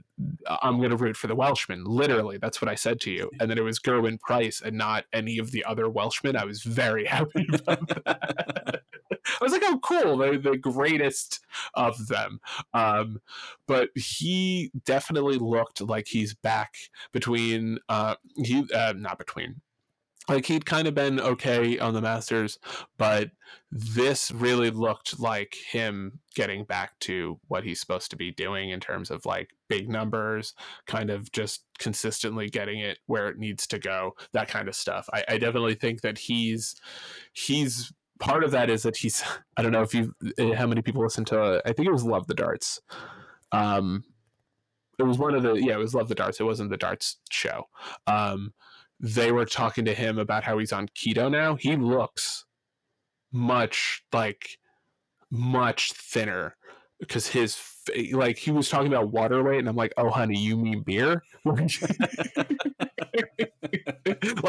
I'm 0.61 0.77
going 0.77 0.91
to 0.91 0.97
root 0.97 1.17
for 1.17 1.27
the 1.27 1.35
Welshman. 1.35 1.83
Literally, 1.83 2.37
that's 2.37 2.61
what 2.61 2.69
I 2.69 2.75
said 2.75 2.99
to 3.01 3.11
you. 3.11 3.29
And 3.39 3.49
then 3.49 3.57
it 3.57 3.63
was 3.63 3.79
Gerwyn 3.79 4.19
Price 4.19 4.61
and 4.61 4.77
not 4.77 5.05
any 5.13 5.37
of 5.37 5.51
the 5.51 5.65
other 5.65 5.89
Welshmen. 5.89 6.35
I 6.35 6.45
was 6.45 6.63
very 6.63 7.05
happy 7.17 7.47
about 7.53 7.87
that. 7.87 8.81
I 9.11 9.43
was 9.43 9.51
like, 9.51 9.63
oh, 9.65 9.79
cool. 9.83 10.17
They're 10.17 10.37
the 10.37 10.57
greatest 10.57 11.41
of 11.73 12.07
them. 12.07 12.39
Um, 12.73 13.21
but 13.67 13.89
he 13.95 14.71
definitely 14.85 15.37
looked 15.37 15.81
like 15.81 16.07
he's 16.07 16.33
back 16.33 16.75
between, 17.11 17.79
uh, 17.89 18.15
he, 18.37 18.65
uh, 18.73 18.93
not 18.95 19.17
between, 19.17 19.61
like 20.32 20.46
he'd 20.46 20.65
kind 20.65 20.88
of 20.88 20.96
been 20.96 21.20
okay 21.20 21.78
on 21.80 21.94
the 21.94 22.02
Masters, 22.02 22.60
but 22.98 23.32
this 23.72 24.32
really 24.32 24.70
looked 24.70 25.20
like 25.20 25.56
him 25.72 26.20
getting 26.36 26.63
back 26.63 26.98
to 27.00 27.39
what 27.48 27.63
he's 27.63 27.80
supposed 27.80 28.10
to 28.12 28.17
be 28.17 28.32
doing 28.32 28.70
in 28.70 28.80
terms 28.80 29.12
of 29.12 29.26
like 29.26 29.50
big 29.70 29.89
numbers, 29.89 30.54
kind 30.88 31.10
of 31.10 31.32
just 31.32 31.65
consistently 31.80 32.50
getting 32.50 32.80
it 32.80 33.00
where 33.06 33.28
it 33.28 33.38
needs 33.38 33.67
to 33.67 33.80
go, 33.80 34.13
that 34.34 34.48
kind 34.48 34.67
of 34.67 34.76
stuff. 34.76 35.08
I, 35.13 35.24
I 35.28 35.38
definitely 35.38 35.76
think 35.76 36.02
that 36.02 36.17
he's 36.17 36.76
he's 37.34 37.91
part 38.20 38.44
of 38.44 38.52
that 38.52 38.70
is 38.70 38.84
that 38.84 38.98
he's 38.98 39.24
I 39.58 39.62
don't 39.62 39.72
know 39.72 39.84
if 39.84 39.94
you 39.94 40.13
eh, 40.38 40.54
how 40.54 40.67
many 40.67 40.82
people 40.82 41.04
listen 41.04 41.26
to 41.26 41.62
I 41.65 41.74
think 41.74 41.88
it 41.88 41.94
was 41.94 42.06
Love 42.06 42.28
the 42.28 42.34
Darts. 42.34 42.82
Um, 43.52 44.04
it 44.98 45.04
was 45.04 45.17
one 45.17 45.36
of 45.36 45.44
the 45.44 45.54
yeah 45.54 45.74
it 45.74 45.80
was 45.80 45.96
Love 45.96 46.08
the 46.08 46.15
Darts. 46.15 46.39
It 46.39 46.46
wasn't 46.46 46.70
the 46.70 46.78
Darts 46.78 47.17
show. 47.30 47.65
Um, 48.08 48.54
they 49.01 49.31
were 49.31 49.45
talking 49.45 49.83
to 49.85 49.93
him 49.93 50.19
about 50.19 50.43
how 50.43 50.59
he's 50.59 50.71
on 50.71 50.87
keto 50.89 51.29
now. 51.29 51.55
He 51.55 51.75
looks 51.75 52.45
much 53.33 54.03
like 54.13 54.57
much 55.31 55.93
thinner 55.93 56.55
because 56.99 57.27
his 57.27 57.57
like 58.11 58.37
he 58.37 58.51
was 58.51 58.69
talking 58.69 58.87
about 58.87 59.11
water 59.11 59.41
weight 59.43 59.57
and 59.59 59.67
i'm 59.67 59.75
like 59.75 59.93
oh 59.97 60.09
honey 60.09 60.37
you 60.37 60.55
mean 60.55 60.83
beer 60.83 61.23
well 61.45 61.55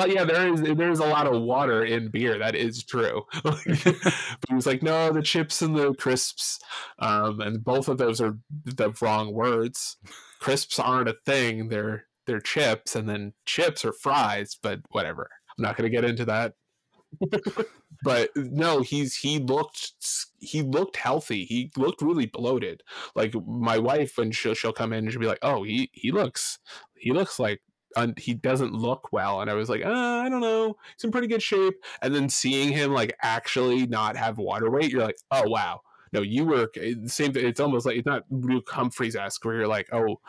yeah 0.06 0.24
there 0.24 0.52
is 0.52 0.60
there's 0.60 0.98
a 0.98 1.06
lot 1.06 1.26
of 1.26 1.40
water 1.40 1.84
in 1.84 2.08
beer 2.08 2.38
that 2.38 2.54
is 2.54 2.84
true 2.84 3.22
but 3.42 3.56
he 3.64 4.54
was 4.54 4.66
like 4.66 4.82
no 4.82 5.10
the 5.12 5.22
chips 5.22 5.62
and 5.62 5.74
the 5.76 5.94
crisps 5.94 6.58
um, 6.98 7.40
and 7.40 7.64
both 7.64 7.88
of 7.88 7.96
those 7.96 8.20
are 8.20 8.36
the 8.64 8.92
wrong 9.00 9.32
words 9.32 9.96
crisps 10.40 10.78
aren't 10.78 11.08
a 11.08 11.16
thing 11.24 11.68
they're 11.68 12.04
they're 12.26 12.40
chips 12.40 12.96
and 12.96 13.08
then 13.08 13.32
chips 13.46 13.84
or 13.84 13.92
fries, 13.92 14.56
but 14.60 14.80
whatever. 14.90 15.28
I'm 15.58 15.62
not 15.62 15.76
going 15.76 15.90
to 15.90 15.94
get 15.94 16.08
into 16.08 16.24
that. 16.26 16.54
but 18.02 18.30
no, 18.36 18.80
he's 18.80 19.16
he 19.16 19.38
looked 19.38 19.92
he 20.38 20.62
looked 20.62 20.96
healthy. 20.96 21.44
He 21.44 21.70
looked 21.76 22.02
really 22.02 22.26
bloated. 22.26 22.82
Like 23.14 23.34
my 23.46 23.78
wife, 23.78 24.16
when 24.16 24.32
she'll 24.32 24.54
she'll 24.54 24.72
come 24.72 24.92
in 24.92 25.04
and 25.04 25.12
she'll 25.12 25.20
be 25.20 25.26
like, 25.26 25.38
"Oh, 25.42 25.62
he 25.62 25.90
he 25.92 26.10
looks 26.10 26.58
he 26.96 27.12
looks 27.12 27.38
like 27.38 27.60
un- 27.96 28.14
he 28.16 28.34
doesn't 28.34 28.72
look 28.72 29.12
well." 29.12 29.40
And 29.40 29.50
I 29.50 29.54
was 29.54 29.68
like, 29.68 29.84
uh, 29.84 29.90
"I 29.90 30.28
don't 30.28 30.40
know. 30.40 30.76
He's 30.96 31.04
in 31.04 31.12
pretty 31.12 31.28
good 31.28 31.42
shape." 31.42 31.74
And 32.00 32.14
then 32.14 32.28
seeing 32.28 32.72
him 32.72 32.92
like 32.92 33.14
actually 33.22 33.86
not 33.86 34.16
have 34.16 34.38
water 34.38 34.70
weight, 34.70 34.90
you're 34.90 35.02
like, 35.02 35.18
"Oh 35.30 35.48
wow." 35.48 35.80
No, 36.12 36.20
you 36.20 36.44
were 36.44 36.68
same. 37.06 37.32
It's 37.36 37.60
almost 37.60 37.86
like 37.86 37.96
it's 37.96 38.06
not 38.06 38.24
Luke 38.30 38.68
Humphreys 38.70 39.16
esque 39.16 39.44
where 39.44 39.56
you're 39.56 39.68
like, 39.68 39.88
"Oh." 39.92 40.20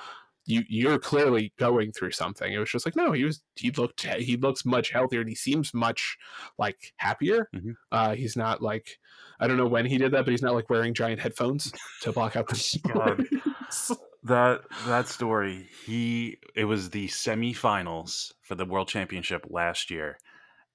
You 0.45 0.63
you're 0.67 0.99
clearly 0.99 1.53
going 1.57 1.91
through 1.91 2.11
something. 2.11 2.51
It 2.51 2.57
was 2.57 2.71
just 2.71 2.85
like 2.85 2.95
no, 2.95 3.11
he 3.11 3.23
was 3.23 3.41
he 3.55 3.71
looked 3.71 4.01
he 4.01 4.37
looks 4.37 4.65
much 4.65 4.91
healthier 4.91 5.21
and 5.21 5.29
he 5.29 5.35
seems 5.35 5.73
much 5.73 6.17
like 6.57 6.93
happier. 6.97 7.49
Mm-hmm. 7.55 7.71
Uh, 7.91 8.15
he's 8.15 8.35
not 8.35 8.61
like 8.61 8.97
I 9.39 9.47
don't 9.47 9.57
know 9.57 9.67
when 9.67 9.85
he 9.85 9.97
did 9.97 10.11
that, 10.11 10.25
but 10.25 10.31
he's 10.31 10.41
not 10.41 10.53
like 10.53 10.69
wearing 10.69 10.93
giant 10.93 11.19
headphones 11.19 11.71
to 12.01 12.11
block 12.11 12.35
out 12.35 12.47
the 12.47 13.97
that 14.23 14.61
that 14.85 15.07
story 15.07 15.67
he 15.85 16.37
it 16.55 16.65
was 16.65 16.89
the 16.89 17.07
semifinals 17.07 18.31
for 18.41 18.55
the 18.55 18.65
world 18.65 18.87
championship 18.87 19.45
last 19.49 19.91
year 19.91 20.17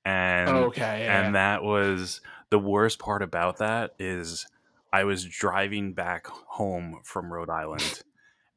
and 0.04 0.50
okay 0.50 1.04
yeah. 1.04 1.24
and 1.24 1.34
that 1.34 1.62
was 1.62 2.20
the 2.50 2.58
worst 2.58 2.98
part 2.98 3.22
about 3.22 3.58
that 3.58 3.94
is 3.98 4.46
i 4.92 5.04
was 5.04 5.24
driving 5.24 5.94
back 5.94 6.26
home 6.26 7.00
from 7.04 7.32
rhode 7.32 7.48
island 7.48 8.02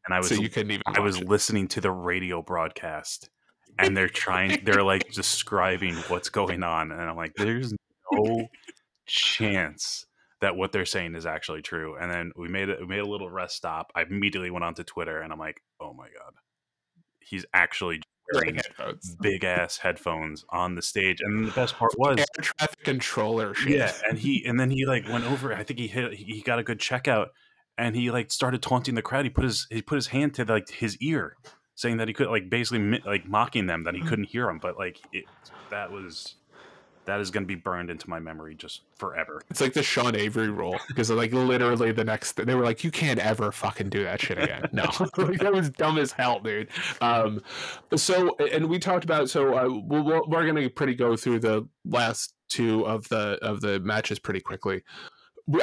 and 0.06 0.14
I 0.14 0.18
was 0.20 0.30
so 0.30 0.36
you 0.36 0.50
couldn't 0.50 0.72
even. 0.72 0.84
I 0.86 1.00
was 1.00 1.20
it. 1.20 1.28
listening 1.28 1.68
to 1.70 1.82
the 1.82 1.92
radio 1.92 2.42
broadcast, 2.42 3.30
and 3.78 3.96
they're 3.96 4.10
trying. 4.10 4.64
they're 4.64 4.84
like 4.84 5.12
describing 5.12 5.96
what's 6.08 6.30
going 6.30 6.64
on, 6.64 6.92
and 6.92 7.02
I'm 7.02 7.16
like, 7.16 7.34
"There's 7.36 7.74
no 8.12 8.48
chance 9.06 10.06
that 10.42 10.56
what 10.56 10.72
they're 10.72 10.86
saying 10.86 11.16
is 11.16 11.26
actually 11.26 11.62
true." 11.62 11.96
And 11.98 12.12
then 12.12 12.32
we 12.36 12.48
made 12.48 12.70
it. 12.70 12.80
We 12.80 12.88
made 12.88 13.00
a 13.00 13.08
little 13.08 13.30
rest 13.30 13.56
stop. 13.56 13.92
I 13.96 14.04
immediately 14.04 14.50
went 14.52 14.66
onto 14.66 14.84
Twitter, 14.84 15.20
and 15.20 15.32
I'm 15.32 15.40
like, 15.40 15.62
"Oh 15.80 15.94
my 15.94 16.08
god, 16.08 16.34
he's 17.20 17.46
actually." 17.54 18.02
Wearing 18.34 18.62
big 19.20 19.44
ass 19.44 19.78
headphones 19.78 20.46
on 20.52 20.76
the 20.76 20.82
stage, 20.82 21.20
and 21.20 21.46
the 21.46 21.52
best 21.52 21.76
part 21.76 21.92
was 21.98 22.18
air 22.18 22.26
traffic 22.40 22.82
controller. 22.86 23.54
Shit. 23.54 23.72
Yeah, 23.72 23.92
and 24.08 24.18
he 24.18 24.46
and 24.46 24.58
then 24.58 24.70
he 24.70 24.86
like 24.86 25.06
went 25.10 25.26
over. 25.26 25.54
I 25.54 25.64
think 25.64 25.80
he 25.80 25.88
hit. 25.88 26.14
He 26.14 26.40
got 26.42 26.58
a 26.58 26.64
good 26.64 26.80
checkout, 26.80 27.30
and 27.82 27.96
he 27.96 28.12
like 28.12 28.32
started 28.32 28.62
taunting 28.62 28.94
the 28.94 29.02
crowd. 29.02 29.26
He 29.26 29.30
put 29.30 29.44
his 29.44 29.68
he 29.70 29.82
put 29.82 29.96
his 29.96 30.08
hand 30.08 30.36
to 30.36 30.46
like 30.46 30.70
his 30.70 30.98
ear, 30.98 31.36
saying 31.76 31.98
that 31.98 32.08
he 32.08 32.14
could 32.14 32.28
like 32.28 32.50
basically 32.50 33.02
like 33.06 33.28
mocking 33.28 33.66
them 33.66 33.84
that 33.86 33.96
he 33.96 34.02
couldn't 34.02 34.26
hear 34.26 34.46
them. 34.46 34.60
But 34.62 34.78
like 34.78 35.00
it, 35.12 35.26
that 35.72 35.92
was 35.92 36.36
that 37.06 37.20
is 37.20 37.32
going 37.32 37.44
to 37.44 37.48
be 37.48 37.56
burned 37.56 37.90
into 37.90 38.08
my 38.08 38.20
memory 38.20 38.54
just 38.54 38.82
forever. 38.96 39.42
It's 39.50 39.60
like 39.60 39.74
the 39.74 39.82
Sean 39.82 40.16
Avery 40.16 40.50
rule 40.50 40.78
because 40.88 41.10
like 41.10 41.34
literally 41.34 41.92
the 41.92 42.04
next 42.04 42.34
they 42.34 42.54
were 42.54 42.64
like 42.64 42.84
you 42.84 42.92
can't 42.92 43.20
ever 43.20 43.52
fucking 43.52 43.90
do 43.90 44.04
that 44.04 44.22
shit 44.22 44.38
again. 44.38 44.70
No, 44.72 44.84
like, 45.18 45.40
that 45.40 45.52
was 45.52 45.72
dumb 45.72 45.98
as 45.98 46.12
hell, 46.12 46.40
dude. 46.40 46.70
Um, 47.02 47.42
so 47.96 48.36
and 48.38 48.70
we 48.70 48.78
talked 48.78 49.04
about 49.04 49.28
so 49.32 49.58
uh, 49.58 49.80
we're, 49.88 50.22
we're 50.28 50.44
going 50.44 50.56
to 50.56 50.70
pretty 50.70 50.94
go 50.94 51.16
through 51.16 51.40
the 51.40 51.68
last 51.84 52.36
two 52.52 52.86
of 52.86 53.08
the 53.10 53.40
of 53.42 53.62
the 53.62 53.80
matches 53.80 54.20
pretty 54.20 54.42
quickly. 54.42 54.84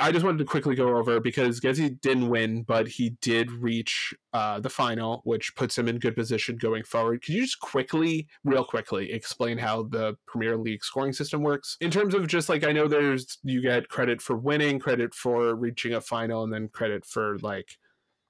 I 0.01 0.13
just 0.13 0.25
wanted 0.25 0.39
to 0.39 0.45
quickly 0.45 0.75
go 0.75 0.97
over 0.97 1.21
because 1.21 1.61
Gezzy 1.61 2.01
didn't 2.01 2.29
win, 2.29 2.63
but 2.63 2.89
he 2.89 3.11
did 3.21 3.51
reach 3.51 4.15
uh, 4.33 4.61
the 4.61 4.69
final, 4.69 5.21
which 5.25 5.55
puts 5.57 5.77
him 5.77 5.89
in 5.89 5.99
good 5.99 6.15
position 6.15 6.57
going 6.57 6.83
forward. 6.83 7.23
Could 7.23 7.35
you 7.35 7.43
just 7.43 7.61
quickly, 7.61 8.27
real 8.45 8.65
quickly, 8.65 9.13
explain 9.13 9.59
how 9.59 9.85
the 9.85 10.17
Premier 10.27 10.57
League 10.57 10.85
scoring 10.85 11.13
system 11.13 11.43
works 11.43 11.77
in 11.81 11.91
terms 11.91 12.15
of 12.15 12.27
just 12.27 12.49
like 12.49 12.65
I 12.65 12.73
know 12.73 12.89
there's 12.89 13.39
you 13.43 13.61
get 13.61 13.89
credit 13.89 14.21
for 14.21 14.37
winning, 14.37 14.79
credit 14.79 15.15
for 15.15 15.55
reaching 15.55 15.95
a 15.95 16.01
final, 16.01 16.45
and 16.45 16.53
then 16.53 16.69
credit 16.69 17.05
for 17.05 17.39
like 17.39 17.77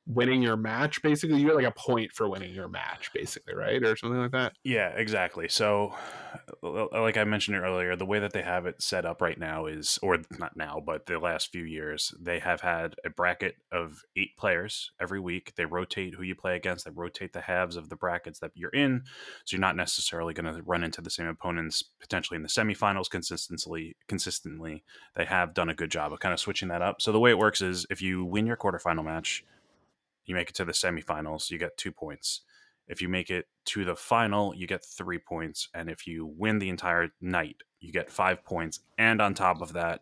winning 0.09 0.42
your 0.42 0.57
match 0.57 1.03
basically? 1.03 1.38
You 1.38 1.47
get 1.47 1.57
like 1.57 1.66
a 1.66 1.71
point 1.71 2.12
for 2.12 2.29
winning 2.29 2.55
your 2.55 2.68
match 2.68 3.11
basically 3.12 3.55
right? 3.55 3.83
Or 3.83 3.97
something 3.97 4.21
like 4.21 4.33
that? 4.33 4.55
Yeah 4.64 4.88
exactly. 4.88 5.49
So 5.49 5.94
uh, 6.62 6.87
like 6.92 7.16
i 7.16 7.25
mentioned 7.25 7.57
earlier 7.57 7.97
the 7.97 8.05
way 8.05 8.18
that 8.18 8.33
they 8.33 8.42
have 8.42 8.66
it 8.66 8.83
set 8.83 9.07
up 9.07 9.23
right 9.23 9.38
now 9.38 9.66
is 9.66 9.99
or 10.03 10.18
not 10.38 10.57
now 10.57 10.81
but 10.85 11.07
the 11.07 11.18
last 11.18 11.51
few 11.51 11.64
years 11.64 12.14
they 12.21 12.38
have 12.38 12.61
had 12.61 12.94
a 13.05 13.11
bracket 13.11 13.57
of 13.73 14.03
eight 14.16 14.37
players 14.37 14.92
every 15.01 15.21
week. 15.21 15.55
They 15.57 15.64
rotate 15.64 16.14
who 16.14 16.23
you 16.23 16.35
play 16.35 16.57
against. 16.57 16.85
They 16.85 16.90
rotate 16.90 17.33
the 17.33 17.40
halves 17.42 17.77
of 17.77 17.88
the 17.88 17.97
brackets 17.97 18.38
that 18.40 18.53
you're 18.55 18.71
in. 18.71 19.03
So 19.44 19.57
you're 19.57 19.61
not 19.61 19.77
necessarily 19.77 20.35
going 20.35 20.53
to 20.53 20.62
run 20.62 20.85
into 20.85 21.01
the 21.01 21.11
same 21.11 21.27
opponents 21.27 21.83
potentially 22.01 22.37
in 22.37 22.42
the 22.42 22.49
semifinals 22.49 23.11
consistently 23.11 23.97
consistently. 24.09 24.85
They 25.16 25.25
have 25.25 25.55
done 25.55 25.68
a 25.68 25.75
good 25.75 25.90
job 25.90 26.12
of 26.12 26.21
kind 26.21 26.33
of 26.33 26.40
switching 26.40 26.68
that 26.68 26.83
up. 26.83 27.01
So 27.01 27.12
the 27.12 27.21
way 27.21 27.31
it 27.31 27.38
works 27.38 27.61
is 27.61 27.87
if 27.90 28.03
you 28.03 28.25
win 28.25 28.47
your 28.47 28.57
quarterfinal 28.57 29.05
match 29.05 29.44
you 30.29 30.35
make 30.35 30.51
it 30.51 30.55
to 30.57 30.64
the 30.64 30.73
semifinals, 30.73 31.51
you 31.51 31.59
get 31.59 31.77
two 31.77 31.93
points. 31.93 32.43
If 32.88 33.03
you 33.03 33.09
make 33.09 33.31
it 33.31 33.47
to 33.67 33.85
the 33.85 33.95
final, 33.95 34.55
you 34.55 34.67
get 34.67 34.85
three 34.85 35.19
points. 35.19 35.69
And 35.75 35.91
if 35.91 36.07
you 36.07 36.27
win 36.27 36.59
the 36.59 36.71
entire 36.71 37.09
night, 37.21 37.57
you 37.81 37.93
get 37.93 38.11
five 38.11 38.45
points. 38.45 38.81
And 38.97 39.21
on 39.21 39.35
top 39.35 39.61
of 39.61 39.75
that, 39.75 40.01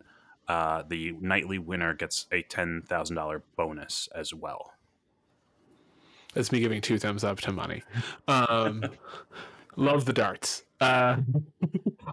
uh, 0.49 0.85
the 0.89 1.12
nightly 1.21 1.59
winner 1.59 1.95
gets 1.95 2.27
a 2.31 2.43
$10,000 2.45 3.43
bonus 3.57 4.09
as 4.15 4.33
well. 4.33 4.73
That's 6.35 6.53
me 6.53 6.61
giving 6.61 6.81
two 6.81 6.99
thumbs 6.99 7.25
up 7.25 7.41
to 7.41 7.53
money. 7.53 7.83
Um, 8.29 8.85
love 9.77 10.05
the 10.05 10.12
darts. 10.12 10.62
Uh, 10.81 11.17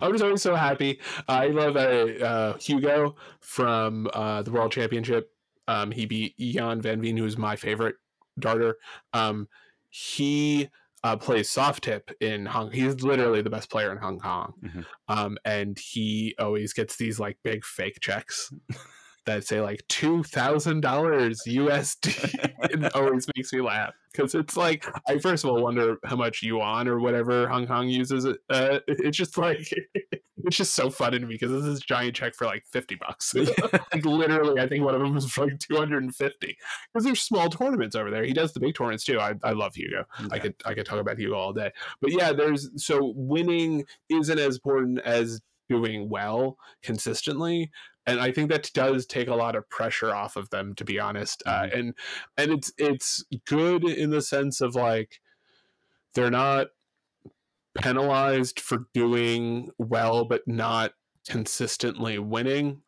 I 0.01 0.07
was 0.07 0.21
always 0.21 0.41
so 0.41 0.55
happy. 0.55 0.99
I 1.27 1.47
love 1.47 1.75
uh, 1.75 2.23
uh, 2.23 2.57
Hugo 2.57 3.15
from 3.41 4.09
uh, 4.13 4.41
the 4.41 4.51
World 4.51 4.71
Championship. 4.71 5.29
Um, 5.67 5.91
he 5.91 6.05
beat 6.05 6.37
Gian 6.37 6.81
Van 6.81 7.01
Veen, 7.01 7.17
who's 7.17 7.37
my 7.37 7.55
favorite 7.55 7.95
darter. 8.39 8.77
Um, 9.13 9.47
he 9.89 10.69
uh, 11.03 11.17
plays 11.17 11.49
soft 11.49 11.83
tip 11.83 12.11
in 12.21 12.45
Hong. 12.45 12.71
He's 12.71 13.01
literally 13.03 13.41
the 13.41 13.49
best 13.49 13.69
player 13.69 13.91
in 13.91 13.97
Hong 13.97 14.19
Kong, 14.19 14.53
mm-hmm. 14.63 14.81
um, 15.07 15.37
and 15.45 15.77
he 15.77 16.35
always 16.39 16.73
gets 16.73 16.95
these 16.95 17.19
like 17.19 17.37
big 17.43 17.65
fake 17.65 17.97
checks 17.99 18.51
that 19.25 19.45
say 19.45 19.61
like 19.61 19.83
two 19.87 20.23
thousand 20.23 20.81
dollars 20.81 21.41
USD. 21.47 22.53
it 22.63 22.95
always 22.95 23.27
makes 23.35 23.53
me 23.53 23.61
laugh 23.61 23.93
because 24.11 24.35
it's 24.35 24.57
like 24.57 24.85
I 25.07 25.17
first 25.19 25.43
of 25.43 25.49
all 25.49 25.61
wonder 25.61 25.97
how 26.03 26.15
much 26.15 26.43
yuan 26.43 26.87
or 26.87 26.99
whatever 26.99 27.47
Hong 27.47 27.67
Kong 27.67 27.87
uses. 27.87 28.25
It. 28.25 28.37
Uh, 28.49 28.79
it's 28.87 29.17
just 29.17 29.37
like 29.37 29.73
it's 30.45 30.57
just 30.57 30.75
so 30.75 30.89
funny 30.89 31.19
to 31.19 31.25
me 31.25 31.35
because 31.35 31.51
this 31.51 31.65
is 31.65 31.79
a 31.79 31.83
giant 31.83 32.15
check 32.15 32.35
for 32.35 32.45
like 32.45 32.63
fifty 32.71 32.95
bucks. 32.95 33.33
like 33.35 34.05
literally, 34.05 34.61
I 34.61 34.67
think 34.67 34.83
one 34.83 34.95
of 34.95 35.01
them 35.01 35.13
was 35.13 35.31
for 35.31 35.45
like 35.45 35.59
two 35.59 35.75
hundred 35.75 36.03
and 36.03 36.15
fifty 36.15 36.57
because 36.91 37.05
there's 37.05 37.21
small 37.21 37.49
tournaments 37.49 37.95
over 37.95 38.11
there. 38.11 38.23
He 38.23 38.33
does 38.33 38.53
the 38.53 38.59
big 38.59 38.75
tournaments 38.75 39.03
too. 39.03 39.19
I, 39.19 39.35
I 39.43 39.51
love 39.51 39.75
Hugo. 39.75 40.05
I 40.31 40.39
could 40.39 40.55
I 40.65 40.73
could 40.73 40.85
talk 40.85 40.99
about 40.99 41.17
Hugo 41.17 41.35
all 41.35 41.53
day. 41.53 41.71
But 42.01 42.11
yeah, 42.11 42.33
there's 42.33 42.69
so 42.75 43.13
winning 43.15 43.85
isn't 44.09 44.39
as 44.39 44.55
important 44.55 44.99
as 44.99 45.41
doing 45.69 46.09
well 46.09 46.57
consistently 46.83 47.71
and 48.05 48.19
I 48.19 48.31
think 48.31 48.49
that 48.49 48.69
does 48.73 49.05
take 49.05 49.27
a 49.27 49.35
lot 49.35 49.55
of 49.55 49.69
pressure 49.69 50.13
off 50.13 50.35
of 50.35 50.49
them, 50.49 50.75
to 50.75 50.85
be 50.85 50.99
honest. 50.99 51.43
Uh, 51.45 51.63
mm-hmm. 51.63 51.79
And 51.79 51.93
and 52.37 52.51
it's 52.51 52.71
it's 52.77 53.23
good 53.45 53.85
in 53.85 54.09
the 54.09 54.21
sense 54.21 54.61
of 54.61 54.75
like 54.75 55.19
they're 56.13 56.31
not 56.31 56.67
penalized 57.75 58.59
for 58.59 58.85
doing 58.93 59.71
well, 59.77 60.25
but 60.25 60.47
not 60.47 60.91
consistently 61.27 62.19
winning. 62.19 62.81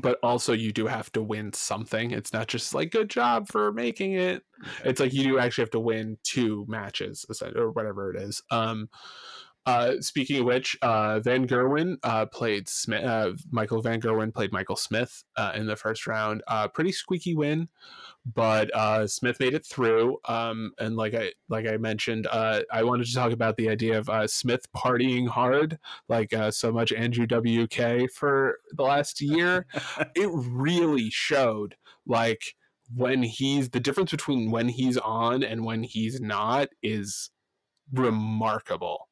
But 0.00 0.18
also, 0.22 0.54
you 0.54 0.72
do 0.72 0.86
have 0.86 1.12
to 1.12 1.22
win 1.22 1.52
something. 1.52 2.12
It's 2.12 2.32
not 2.32 2.48
just 2.48 2.74
like 2.74 2.90
good 2.90 3.10
job 3.10 3.48
for 3.48 3.72
making 3.72 4.14
it. 4.14 4.42
It's 4.84 5.00
like 5.00 5.12
you 5.12 5.22
do 5.22 5.38
actually 5.38 5.62
have 5.62 5.70
to 5.72 5.80
win 5.80 6.16
two 6.22 6.64
matches 6.66 7.26
or 7.54 7.70
whatever 7.70 8.10
it 8.10 8.22
is. 8.22 8.42
Um, 8.50 8.88
uh, 9.64 10.00
speaking 10.00 10.40
of 10.40 10.46
which, 10.46 10.76
uh, 10.82 11.20
Van 11.20 11.46
Gerwen 11.46 11.96
uh, 12.02 12.26
played 12.26 12.68
Smith. 12.68 13.04
Uh, 13.04 13.32
Michael 13.50 13.80
Van 13.80 14.00
Gerwen 14.00 14.34
played 14.34 14.52
Michael 14.52 14.76
Smith 14.76 15.22
uh, 15.36 15.52
in 15.54 15.66
the 15.66 15.76
first 15.76 16.06
round. 16.06 16.42
Uh, 16.48 16.66
pretty 16.66 16.90
squeaky 16.90 17.34
win, 17.34 17.68
but 18.34 18.70
Smith 19.08 19.38
made 19.38 19.54
it 19.54 19.64
through. 19.64 20.18
Um, 20.26 20.72
and 20.80 20.96
like 20.96 21.14
I 21.14 21.32
like 21.48 21.66
I 21.66 21.76
mentioned, 21.76 22.26
I 22.32 22.82
wanted 22.82 23.06
to 23.06 23.14
talk 23.14 23.30
about 23.30 23.56
the 23.56 23.68
idea 23.68 24.02
of 24.04 24.30
Smith 24.30 24.66
partying 24.76 25.28
hard, 25.28 25.78
like 26.08 26.34
so 26.50 26.72
much 26.72 26.92
Andrew 26.92 27.26
WK 27.26 28.10
for 28.10 28.58
the 28.72 28.82
last 28.82 29.20
year. 29.20 29.66
it 30.16 30.30
really 30.32 31.10
showed, 31.10 31.76
like 32.04 32.56
when 32.94 33.22
he's 33.22 33.70
the 33.70 33.80
difference 33.80 34.10
between 34.10 34.50
when 34.50 34.68
he's 34.68 34.98
on 34.98 35.44
and 35.44 35.64
when 35.64 35.82
he's 35.84 36.20
not 36.20 36.68
is 36.82 37.30
remarkable 37.92 39.08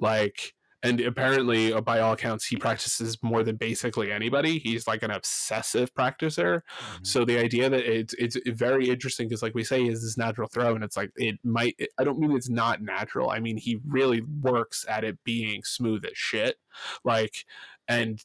like 0.00 0.54
and 0.82 1.00
apparently 1.00 1.72
uh, 1.72 1.80
by 1.80 2.00
all 2.00 2.14
accounts 2.14 2.46
he 2.46 2.56
practices 2.56 3.18
more 3.22 3.42
than 3.42 3.56
basically 3.56 4.10
anybody. 4.10 4.58
He's 4.58 4.86
like 4.86 5.02
an 5.02 5.10
obsessive 5.10 5.92
practicer. 5.94 6.60
Mm-hmm. 6.60 7.04
so 7.04 7.24
the 7.24 7.38
idea 7.38 7.68
that 7.68 7.84
it's 7.84 8.14
it's 8.14 8.36
very 8.46 8.88
interesting 8.88 9.28
because 9.28 9.42
like 9.42 9.54
we 9.54 9.64
say 9.64 9.84
is 9.84 10.02
this 10.02 10.16
natural 10.16 10.48
throw 10.48 10.74
and 10.74 10.82
it's 10.84 10.96
like 10.96 11.10
it 11.16 11.38
might 11.44 11.78
i 11.98 12.04
don't 12.04 12.18
mean 12.18 12.32
it's 12.32 12.48
not 12.48 12.82
natural. 12.82 13.30
I 13.30 13.40
mean 13.40 13.56
he 13.56 13.80
really 13.86 14.22
works 14.42 14.84
at 14.88 15.04
it 15.04 15.18
being 15.24 15.62
smooth 15.64 16.04
as 16.04 16.16
shit. 16.16 16.56
Like 17.04 17.44
and 17.88 18.22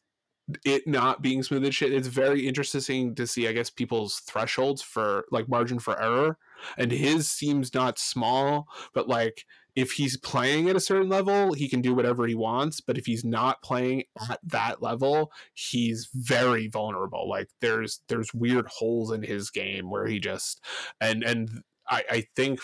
it 0.63 0.87
not 0.87 1.23
being 1.23 1.41
smooth 1.41 1.65
as 1.65 1.73
shit 1.73 1.91
it's 1.91 2.07
very 2.07 2.47
interesting 2.47 3.15
to 3.15 3.25
see 3.25 3.47
i 3.47 3.51
guess 3.51 3.71
people's 3.71 4.19
thresholds 4.19 4.79
for 4.79 5.25
like 5.31 5.49
margin 5.49 5.79
for 5.79 5.99
error. 5.99 6.37
And 6.77 6.91
his 6.91 7.29
seems 7.29 7.73
not 7.73 7.99
small 7.99 8.67
but 8.93 9.09
like 9.09 9.43
if 9.75 9.91
he's 9.93 10.17
playing 10.17 10.69
at 10.69 10.75
a 10.75 10.81
certain 10.81 11.09
level, 11.09 11.53
he 11.53 11.67
can 11.67 11.81
do 11.81 11.93
whatever 11.93 12.25
he 12.25 12.35
wants. 12.35 12.79
But 12.79 12.97
if 12.97 13.05
he's 13.05 13.25
not 13.25 13.61
playing 13.61 14.03
at 14.29 14.39
that 14.43 14.81
level, 14.81 15.31
he's 15.53 16.09
very 16.13 16.67
vulnerable. 16.67 17.29
Like 17.29 17.49
there's 17.61 18.01
there's 18.07 18.33
weird 18.33 18.67
holes 18.67 19.11
in 19.11 19.23
his 19.23 19.51
game 19.51 19.89
where 19.89 20.07
he 20.07 20.19
just 20.19 20.63
and 21.01 21.23
and 21.23 21.61
I, 21.89 22.03
I 22.09 22.23
think 22.35 22.59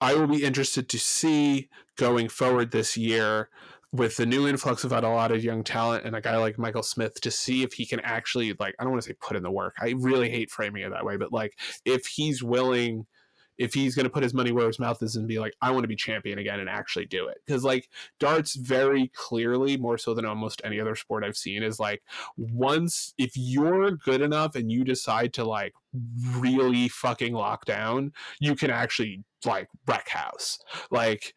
I 0.00 0.14
will 0.14 0.26
be 0.26 0.44
interested 0.44 0.88
to 0.88 0.98
see 0.98 1.68
going 1.98 2.28
forward 2.30 2.70
this 2.70 2.96
year 2.96 3.50
with 3.92 4.16
the 4.16 4.26
new 4.26 4.46
influx 4.46 4.84
of 4.84 4.92
a 4.92 5.00
lot 5.00 5.32
of 5.32 5.44
young 5.44 5.64
talent 5.64 6.04
and 6.04 6.14
a 6.14 6.20
guy 6.20 6.36
like 6.36 6.58
Michael 6.58 6.82
Smith 6.82 7.20
to 7.20 7.30
see 7.30 7.62
if 7.62 7.74
he 7.74 7.84
can 7.84 8.00
actually 8.00 8.54
like 8.58 8.74
I 8.78 8.84
don't 8.84 8.92
want 8.92 9.02
to 9.02 9.08
say 9.10 9.16
put 9.20 9.36
in 9.36 9.42
the 9.42 9.50
work. 9.50 9.74
I 9.78 9.94
really 9.98 10.30
hate 10.30 10.50
framing 10.50 10.82
it 10.82 10.90
that 10.90 11.04
way, 11.04 11.18
but 11.18 11.32
like 11.32 11.58
if 11.84 12.06
he's 12.06 12.42
willing 12.42 13.06
if 13.60 13.74
he's 13.74 13.94
going 13.94 14.04
to 14.04 14.10
put 14.10 14.22
his 14.22 14.32
money 14.32 14.52
where 14.52 14.66
his 14.66 14.78
mouth 14.78 15.02
is 15.02 15.16
and 15.16 15.28
be 15.28 15.38
like, 15.38 15.54
I 15.60 15.70
want 15.70 15.84
to 15.84 15.88
be 15.88 15.94
champion 15.94 16.38
again 16.38 16.60
and 16.60 16.68
actually 16.68 17.04
do 17.04 17.28
it. 17.28 17.42
Because, 17.46 17.62
like, 17.62 17.90
darts 18.18 18.54
very 18.54 19.12
clearly, 19.14 19.76
more 19.76 19.98
so 19.98 20.14
than 20.14 20.24
almost 20.24 20.62
any 20.64 20.80
other 20.80 20.96
sport 20.96 21.24
I've 21.24 21.36
seen, 21.36 21.62
is 21.62 21.78
like, 21.78 22.02
once, 22.38 23.12
if 23.18 23.32
you're 23.36 23.90
good 23.90 24.22
enough 24.22 24.54
and 24.54 24.72
you 24.72 24.82
decide 24.82 25.34
to, 25.34 25.44
like, 25.44 25.74
really 26.38 26.88
fucking 26.88 27.34
lock 27.34 27.66
down, 27.66 28.14
you 28.40 28.56
can 28.56 28.70
actually, 28.70 29.24
like, 29.44 29.68
wreck 29.86 30.08
house. 30.08 30.58
Like, 30.90 31.34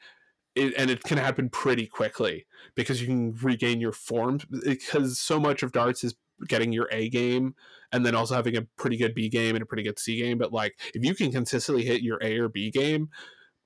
it, 0.55 0.73
and 0.77 0.89
it 0.89 1.03
can 1.03 1.17
happen 1.17 1.49
pretty 1.49 1.87
quickly 1.87 2.45
because 2.73 3.01
you 3.01 3.07
can 3.07 3.33
regain 3.41 3.81
your 3.81 3.91
form 3.91 4.39
because 4.63 5.19
so 5.19 5.41
much 5.41 5.61
of 5.61 5.73
darts 5.73 6.05
is 6.05 6.15
getting 6.47 6.71
your 6.71 6.87
A 6.91 7.09
game 7.09 7.55
and 7.91 8.05
then 8.05 8.15
also 8.15 8.35
having 8.35 8.57
a 8.57 8.67
pretty 8.77 8.97
good 8.97 9.13
B 9.13 9.29
game 9.29 9.55
and 9.55 9.63
a 9.63 9.65
pretty 9.65 9.83
good 9.83 9.99
C 9.99 10.17
game. 10.17 10.37
But 10.37 10.51
like 10.51 10.79
if 10.93 11.03
you 11.03 11.15
can 11.15 11.31
consistently 11.31 11.83
hit 11.83 12.01
your 12.01 12.19
A 12.21 12.37
or 12.39 12.49
B 12.49 12.71
game 12.71 13.09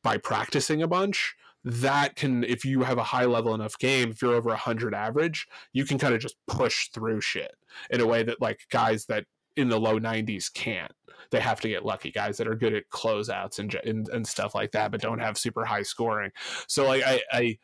by 0.03 0.17
practicing 0.17 0.81
a 0.81 0.87
bunch, 0.87 1.35
that 1.63 2.15
can 2.15 2.43
if 2.43 2.63
you 2.63 2.83
have 2.83 2.97
a 2.97 3.03
high 3.03 3.25
level 3.25 3.53
enough 3.53 3.77
game, 3.77 4.11
if 4.11 4.21
you're 4.21 4.35
over 4.35 4.49
a 4.49 4.57
hundred 4.57 4.93
average, 4.93 5.47
you 5.73 5.85
can 5.85 5.97
kind 5.97 6.13
of 6.13 6.21
just 6.21 6.35
push 6.47 6.89
through 6.89 7.21
shit 7.21 7.55
in 7.89 8.01
a 8.01 8.07
way 8.07 8.23
that 8.23 8.41
like 8.41 8.61
guys 8.69 9.05
that 9.07 9.25
in 9.55 9.69
the 9.69 9.79
low 9.79 9.99
90s 9.99 10.53
can't. 10.53 10.91
They 11.31 11.39
have 11.39 11.59
to 11.61 11.67
get 11.67 11.83
lucky. 11.83 12.11
Guys 12.11 12.37
that 12.37 12.47
are 12.47 12.55
good 12.55 12.73
at 12.73 12.89
closeouts 12.89 13.59
and 13.59 13.73
and, 13.83 14.07
and 14.09 14.25
stuff 14.25 14.55
like 14.55 14.71
that, 14.71 14.91
but 14.91 15.01
don't 15.01 15.19
have 15.19 15.37
super 15.37 15.65
high 15.65 15.81
scoring. 15.81 16.31
So 16.67 16.87
like 16.87 17.03
I 17.03 17.21
I 17.31 17.57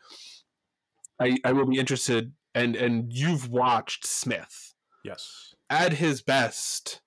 I, 1.19 1.37
I 1.45 1.53
will 1.53 1.67
be 1.67 1.79
interested 1.79 2.33
and 2.53 2.75
and 2.75 3.13
you've 3.13 3.47
watched 3.49 4.05
Smith. 4.05 4.72
Yes 5.03 5.53
at 5.73 5.93
his 5.93 6.21
best, 6.21 7.01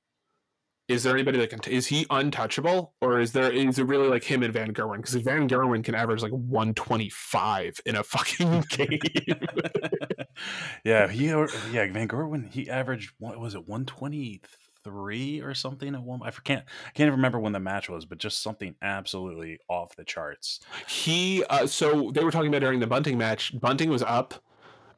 is 0.88 1.04
there 1.04 1.14
anybody 1.14 1.38
that 1.38 1.50
can? 1.50 1.60
T- 1.60 1.72
is 1.72 1.86
he 1.86 2.04
untouchable, 2.10 2.94
or 3.00 3.20
is 3.20 3.32
there 3.32 3.50
is 3.50 3.78
it 3.78 3.86
really 3.86 4.08
like 4.08 4.24
him 4.24 4.42
and 4.42 4.52
Van 4.52 4.72
Gerwen? 4.72 4.96
Because 4.96 5.14
Van 5.14 5.48
Gerwen 5.48 5.84
can 5.84 5.94
average 5.94 6.22
like 6.22 6.32
one 6.32 6.74
twenty 6.74 7.08
five 7.10 7.80
in 7.86 7.96
a 7.96 8.02
fucking 8.02 8.64
game. 8.70 9.00
yeah, 10.84 11.08
he 11.08 11.26
yeah 11.26 11.92
Van 11.92 12.08
Gerwen 12.08 12.52
he 12.52 12.68
averaged 12.68 13.12
what 13.18 13.38
was 13.38 13.54
it 13.54 13.68
one 13.68 13.84
twenty 13.84 14.40
three 14.84 15.40
or 15.40 15.54
something 15.54 15.94
at 15.94 16.02
one. 16.02 16.20
I 16.24 16.30
can't 16.30 16.64
I 16.64 16.90
can't 16.90 17.08
even 17.08 17.18
remember 17.18 17.40
when 17.40 17.52
the 17.52 17.60
match 17.60 17.88
was, 17.88 18.04
but 18.04 18.18
just 18.18 18.42
something 18.42 18.74
absolutely 18.82 19.58
off 19.68 19.96
the 19.96 20.04
charts. 20.04 20.60
He 20.88 21.44
uh, 21.50 21.66
so 21.66 22.10
they 22.12 22.24
were 22.24 22.32
talking 22.32 22.48
about 22.48 22.60
during 22.60 22.80
the 22.80 22.86
bunting 22.86 23.18
match. 23.18 23.58
Bunting 23.58 23.90
was 23.90 24.02
up, 24.02 24.34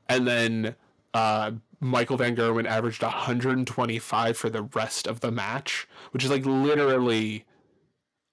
and 0.08 0.26
then 0.26 0.76
uh, 1.14 1.52
Michael 1.80 2.16
Van 2.16 2.34
Gerwen 2.34 2.66
averaged 2.66 3.02
125 3.02 4.36
for 4.36 4.50
the 4.50 4.62
rest 4.62 5.06
of 5.06 5.20
the 5.20 5.30
match, 5.30 5.88
which 6.10 6.24
is 6.24 6.30
like 6.30 6.44
literally 6.44 7.44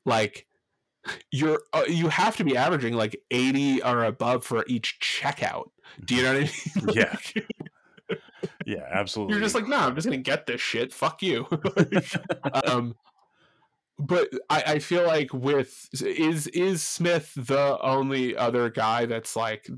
like 0.05 0.47
you're 1.31 1.61
uh, 1.73 1.83
you 1.87 2.09
have 2.09 2.35
to 2.37 2.43
be 2.43 2.57
averaging 2.57 2.95
like 2.95 3.21
80 3.31 3.83
or 3.83 4.03
above 4.03 4.43
for 4.43 4.63
each 4.67 4.99
checkout. 4.99 5.69
Do 6.03 6.15
you 6.15 6.23
know 6.23 6.33
what 6.33 6.49
I 6.77 6.85
mean? 6.85 6.95
yeah. 6.95 8.17
yeah, 8.65 8.87
absolutely. 8.91 9.33
You're 9.33 9.43
just 9.43 9.55
like, 9.55 9.67
no, 9.67 9.77
I'm 9.77 9.95
just 9.95 10.05
gonna 10.05 10.17
get 10.17 10.45
this 10.45 10.61
shit. 10.61 10.93
Fuck 10.93 11.21
you. 11.21 11.47
um, 12.65 12.95
but 13.97 14.27
I, 14.49 14.63
I 14.67 14.79
feel 14.79 15.05
like 15.05 15.33
with 15.33 15.87
is 16.01 16.47
is 16.47 16.81
Smith 16.81 17.31
the 17.35 17.77
only 17.81 18.35
other 18.35 18.69
guy 18.69 19.05
that's 19.05 19.35
like 19.35 19.69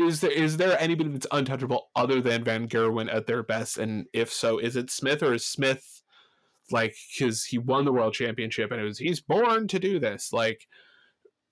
is 0.00 0.20
there 0.20 0.30
is 0.30 0.56
there 0.56 0.78
anybody 0.80 1.10
that's 1.10 1.26
untouchable 1.30 1.90
other 1.96 2.20
than 2.20 2.44
Van 2.44 2.68
Gerwen 2.68 3.12
at 3.12 3.26
their 3.26 3.42
best? 3.42 3.78
And 3.78 4.06
if 4.12 4.32
so, 4.32 4.58
is 4.58 4.76
it 4.76 4.90
Smith 4.90 5.22
or 5.22 5.34
is 5.34 5.46
Smith 5.46 6.02
like 6.70 6.94
because 7.16 7.44
he 7.44 7.58
won 7.58 7.84
the 7.84 7.92
world 7.92 8.14
championship 8.14 8.70
and 8.70 8.80
it 8.80 8.84
was 8.84 8.98
he's 8.98 9.20
born 9.20 9.68
to 9.68 9.78
do 9.78 9.98
this? 9.98 10.32
Like 10.32 10.66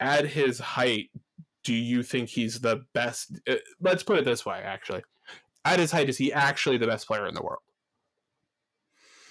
at 0.00 0.26
his 0.26 0.58
height, 0.58 1.10
do 1.64 1.74
you 1.74 2.02
think 2.02 2.28
he's 2.28 2.60
the 2.60 2.84
best? 2.94 3.38
Uh, 3.48 3.56
let's 3.80 4.02
put 4.02 4.18
it 4.18 4.24
this 4.24 4.46
way, 4.46 4.60
actually. 4.64 5.02
At 5.64 5.78
his 5.80 5.90
height, 5.90 6.08
is 6.08 6.16
he 6.16 6.32
actually 6.32 6.78
the 6.78 6.86
best 6.86 7.06
player 7.06 7.26
in 7.26 7.34
the 7.34 7.42
world? 7.42 7.60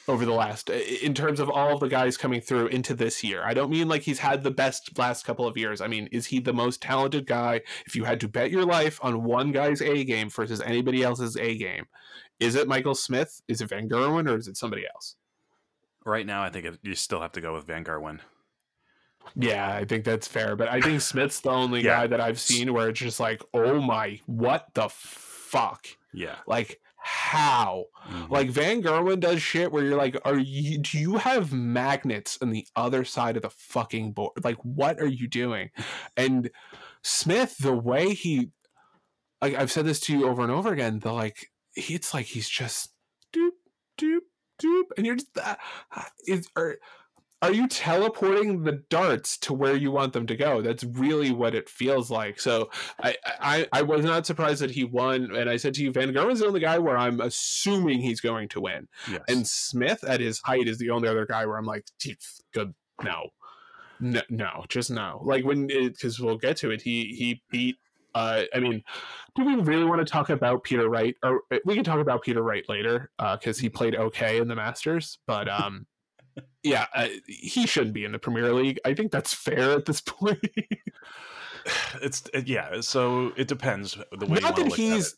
Over 0.07 0.25
the 0.25 0.33
last 0.33 0.69
in 0.69 1.13
terms 1.13 1.39
of 1.39 1.49
all 1.49 1.73
of 1.73 1.79
the 1.79 1.89
guys 1.89 2.17
coming 2.17 2.39
through 2.39 2.67
into 2.67 2.93
this 2.93 3.23
year. 3.23 3.43
I 3.43 3.53
don't 3.53 3.69
mean 3.69 3.87
like 3.87 4.03
he's 4.03 4.19
had 4.19 4.43
the 4.43 4.51
best 4.51 4.97
last 4.97 5.25
couple 5.25 5.45
of 5.45 5.57
years. 5.57 5.81
I 5.81 5.87
mean, 5.87 6.07
is 6.11 6.27
he 6.27 6.39
the 6.39 6.53
most 6.53 6.81
talented 6.81 7.25
guy? 7.25 7.61
If 7.85 7.95
you 7.95 8.05
had 8.05 8.19
to 8.21 8.27
bet 8.27 8.51
your 8.51 8.65
life 8.65 8.99
on 9.03 9.23
one 9.23 9.51
guy's 9.51 9.81
A 9.81 10.03
game 10.03 10.29
versus 10.29 10.61
anybody 10.61 11.03
else's 11.03 11.35
A 11.37 11.57
game, 11.57 11.87
is 12.39 12.55
it 12.55 12.67
Michael 12.67 12.95
Smith? 12.95 13.41
Is 13.47 13.61
it 13.61 13.69
Van 13.69 13.89
Gerwen 13.89 14.29
or 14.29 14.37
is 14.37 14.47
it 14.47 14.57
somebody 14.57 14.85
else? 14.93 15.15
Right 16.05 16.25
now, 16.25 16.41
I 16.41 16.49
think 16.49 16.65
you 16.83 16.95
still 16.95 17.21
have 17.21 17.33
to 17.33 17.41
go 17.41 17.53
with 17.53 17.67
Van 17.67 17.83
Gerwen. 17.83 18.19
Yeah, 19.35 19.69
I 19.73 19.83
think 19.83 20.05
that's 20.05 20.27
fair. 20.27 20.55
But 20.55 20.69
I 20.69 20.79
think 20.79 21.01
Smith's 21.01 21.41
the 21.41 21.49
only 21.49 21.83
yeah. 21.83 21.97
guy 21.97 22.07
that 22.07 22.21
I've 22.21 22.39
seen 22.39 22.73
where 22.73 22.89
it's 22.89 22.99
just 22.99 23.19
like, 23.19 23.43
oh 23.53 23.81
my, 23.81 24.21
what 24.25 24.67
the 24.73 24.87
fuck? 24.89 25.85
Yeah. 26.13 26.35
Like, 26.47 26.79
how? 27.07 27.85
Mm-hmm. 28.09 28.33
Like 28.33 28.49
Van 28.49 28.83
Gerwen 28.83 29.19
does 29.19 29.41
shit 29.41 29.71
where 29.71 29.83
you're 29.83 29.97
like, 29.97 30.17
are 30.25 30.37
you 30.37 30.77
do 30.77 30.99
you 30.99 31.17
have 31.17 31.53
magnets 31.53 32.37
on 32.41 32.49
the 32.49 32.67
other 32.75 33.05
side 33.05 33.37
of 33.37 33.43
the 33.43 33.49
fucking 33.49 34.11
board? 34.11 34.43
Like, 34.43 34.57
what 34.57 34.99
are 34.99 35.07
you 35.07 35.27
doing? 35.27 35.69
And 36.17 36.51
Smith, 37.03 37.57
the 37.57 37.73
way 37.73 38.13
he 38.13 38.51
like 39.41 39.55
I've 39.55 39.71
said 39.71 39.85
this 39.85 39.99
to 40.01 40.17
you 40.17 40.27
over 40.27 40.41
and 40.41 40.51
over 40.51 40.73
again, 40.73 40.99
the 40.99 41.13
like 41.13 41.47
it's 41.75 42.13
like 42.13 42.25
he's 42.25 42.49
just 42.49 42.89
doop, 43.35 43.51
doop, 43.97 44.19
doop, 44.61 44.83
and 44.97 45.05
you're 45.05 45.15
just 45.15 45.37
uh, 45.41 45.55
is 46.27 46.47
are 46.55 46.77
are 47.41 47.51
you 47.51 47.67
teleporting 47.67 48.63
the 48.63 48.83
darts 48.89 49.38
to 49.39 49.53
where 49.53 49.75
you 49.75 49.91
want 49.91 50.13
them 50.13 50.25
to 50.27 50.35
go? 50.35 50.61
That's 50.61 50.83
really 50.83 51.31
what 51.31 51.53
it 51.53 51.69
feels 51.69 52.09
like. 52.09 52.39
So 52.39 52.69
I 53.01 53.15
I, 53.39 53.67
I 53.71 53.81
was 53.83 54.03
not 54.03 54.25
surprised 54.25 54.61
that 54.61 54.71
he 54.71 54.83
won, 54.83 55.35
and 55.35 55.49
I 55.49 55.57
said 55.57 55.73
to 55.75 55.83
you, 55.83 55.91
Van 55.91 56.13
Gerwen's 56.13 56.39
the 56.39 56.47
only 56.47 56.59
guy 56.59 56.79
where 56.79 56.97
I'm 56.97 57.21
assuming 57.21 58.01
he's 58.01 58.21
going 58.21 58.49
to 58.49 58.61
win, 58.61 58.88
yes. 59.09 59.21
and 59.27 59.47
Smith 59.47 60.03
at 60.03 60.19
his 60.19 60.41
height 60.43 60.67
is 60.67 60.77
the 60.77 60.89
only 60.89 61.07
other 61.07 61.25
guy 61.25 61.45
where 61.45 61.57
I'm 61.57 61.65
like, 61.65 61.85
good, 62.53 62.73
no, 63.03 63.29
no, 63.99 64.21
no, 64.29 64.65
just 64.67 64.89
no. 64.89 65.21
Like 65.23 65.45
when 65.45 65.67
because 65.67 66.19
we'll 66.19 66.38
get 66.38 66.57
to 66.57 66.71
it, 66.71 66.81
he 66.81 67.13
he 67.17 67.41
beat 67.51 67.77
uh, 68.15 68.45
I 68.51 68.59
mean, 68.59 68.83
do 69.35 69.45
we 69.45 69.55
really 69.57 69.85
want 69.85 69.99
to 69.99 70.11
talk 70.11 70.31
about 70.31 70.63
Peter 70.63 70.89
Wright? 70.89 71.15
Or 71.21 71.41
uh, 71.51 71.57
we 71.65 71.75
can 71.75 71.83
talk 71.83 71.99
about 71.99 72.23
Peter 72.23 72.41
Wright 72.41 72.63
later 72.67 73.11
because 73.19 73.59
uh, 73.59 73.61
he 73.61 73.69
played 73.69 73.95
okay 73.95 74.39
in 74.39 74.47
the 74.47 74.55
Masters, 74.55 75.19
but 75.27 75.47
um, 75.47 75.85
yeah, 76.63 76.88
uh, 76.93 77.07
he 77.27 77.65
shouldn't 77.65 77.93
be 77.93 78.05
in 78.05 78.11
the 78.11 78.19
Premier 78.19 78.53
League. 78.53 78.79
I 78.85 78.93
think 78.93 79.11
that's 79.11 79.33
fair 79.33 79.71
at 79.71 79.85
this 79.85 80.01
point. 80.05 80.39
it's 82.01 82.23
it, 82.33 82.47
yeah. 82.47 82.81
So 82.81 83.31
it 83.35 83.47
depends 83.47 83.97
the 84.11 84.25
way. 84.25 84.39
Not 84.39 84.55
that 84.55 84.73
he's 84.73 85.15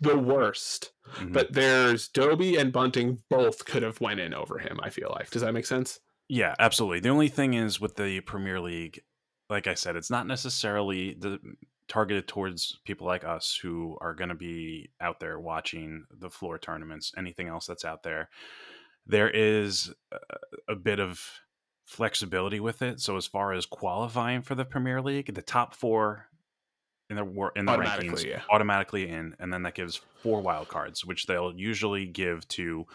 the 0.00 0.18
worst, 0.18 0.92
mm-hmm. 1.14 1.32
but 1.32 1.52
there's 1.52 2.08
Dobey 2.08 2.58
and 2.58 2.72
Bunting 2.72 3.18
both 3.28 3.64
could 3.64 3.82
have 3.82 4.00
went 4.00 4.20
in 4.20 4.34
over 4.34 4.58
him. 4.58 4.80
I 4.82 4.90
feel 4.90 5.12
like. 5.14 5.30
Does 5.30 5.42
that 5.42 5.54
make 5.54 5.66
sense? 5.66 6.00
Yeah, 6.28 6.54
absolutely. 6.58 7.00
The 7.00 7.08
only 7.08 7.28
thing 7.28 7.54
is 7.54 7.80
with 7.80 7.96
the 7.96 8.20
Premier 8.20 8.60
League, 8.60 9.02
like 9.48 9.66
I 9.66 9.74
said, 9.74 9.96
it's 9.96 10.10
not 10.10 10.28
necessarily 10.28 11.14
the 11.14 11.40
targeted 11.88 12.28
towards 12.28 12.78
people 12.84 13.04
like 13.04 13.24
us 13.24 13.58
who 13.60 13.98
are 14.00 14.14
going 14.14 14.28
to 14.28 14.34
be 14.36 14.90
out 15.00 15.18
there 15.18 15.40
watching 15.40 16.06
the 16.20 16.30
floor 16.30 16.56
tournaments, 16.56 17.12
anything 17.18 17.48
else 17.48 17.66
that's 17.66 17.84
out 17.84 18.04
there. 18.04 18.30
There 19.06 19.30
is 19.30 19.92
a, 20.12 20.72
a 20.72 20.76
bit 20.76 21.00
of 21.00 21.20
flexibility 21.86 22.60
with 22.60 22.82
it. 22.82 23.00
So 23.00 23.16
as 23.16 23.26
far 23.26 23.52
as 23.52 23.66
qualifying 23.66 24.42
for 24.42 24.54
the 24.54 24.64
Premier 24.64 25.02
League, 25.02 25.34
the 25.34 25.42
top 25.42 25.74
four 25.74 26.26
in 27.08 27.16
the 27.16 27.50
in 27.56 27.64
the 27.64 27.72
rankings 27.72 28.24
yeah. 28.24 28.42
automatically 28.50 29.08
in, 29.08 29.34
and 29.40 29.52
then 29.52 29.64
that 29.64 29.74
gives 29.74 30.00
four 30.22 30.40
wild 30.40 30.68
cards, 30.68 31.04
which 31.04 31.26
they'll 31.26 31.52
usually 31.52 32.06
give 32.06 32.46
to 32.48 32.86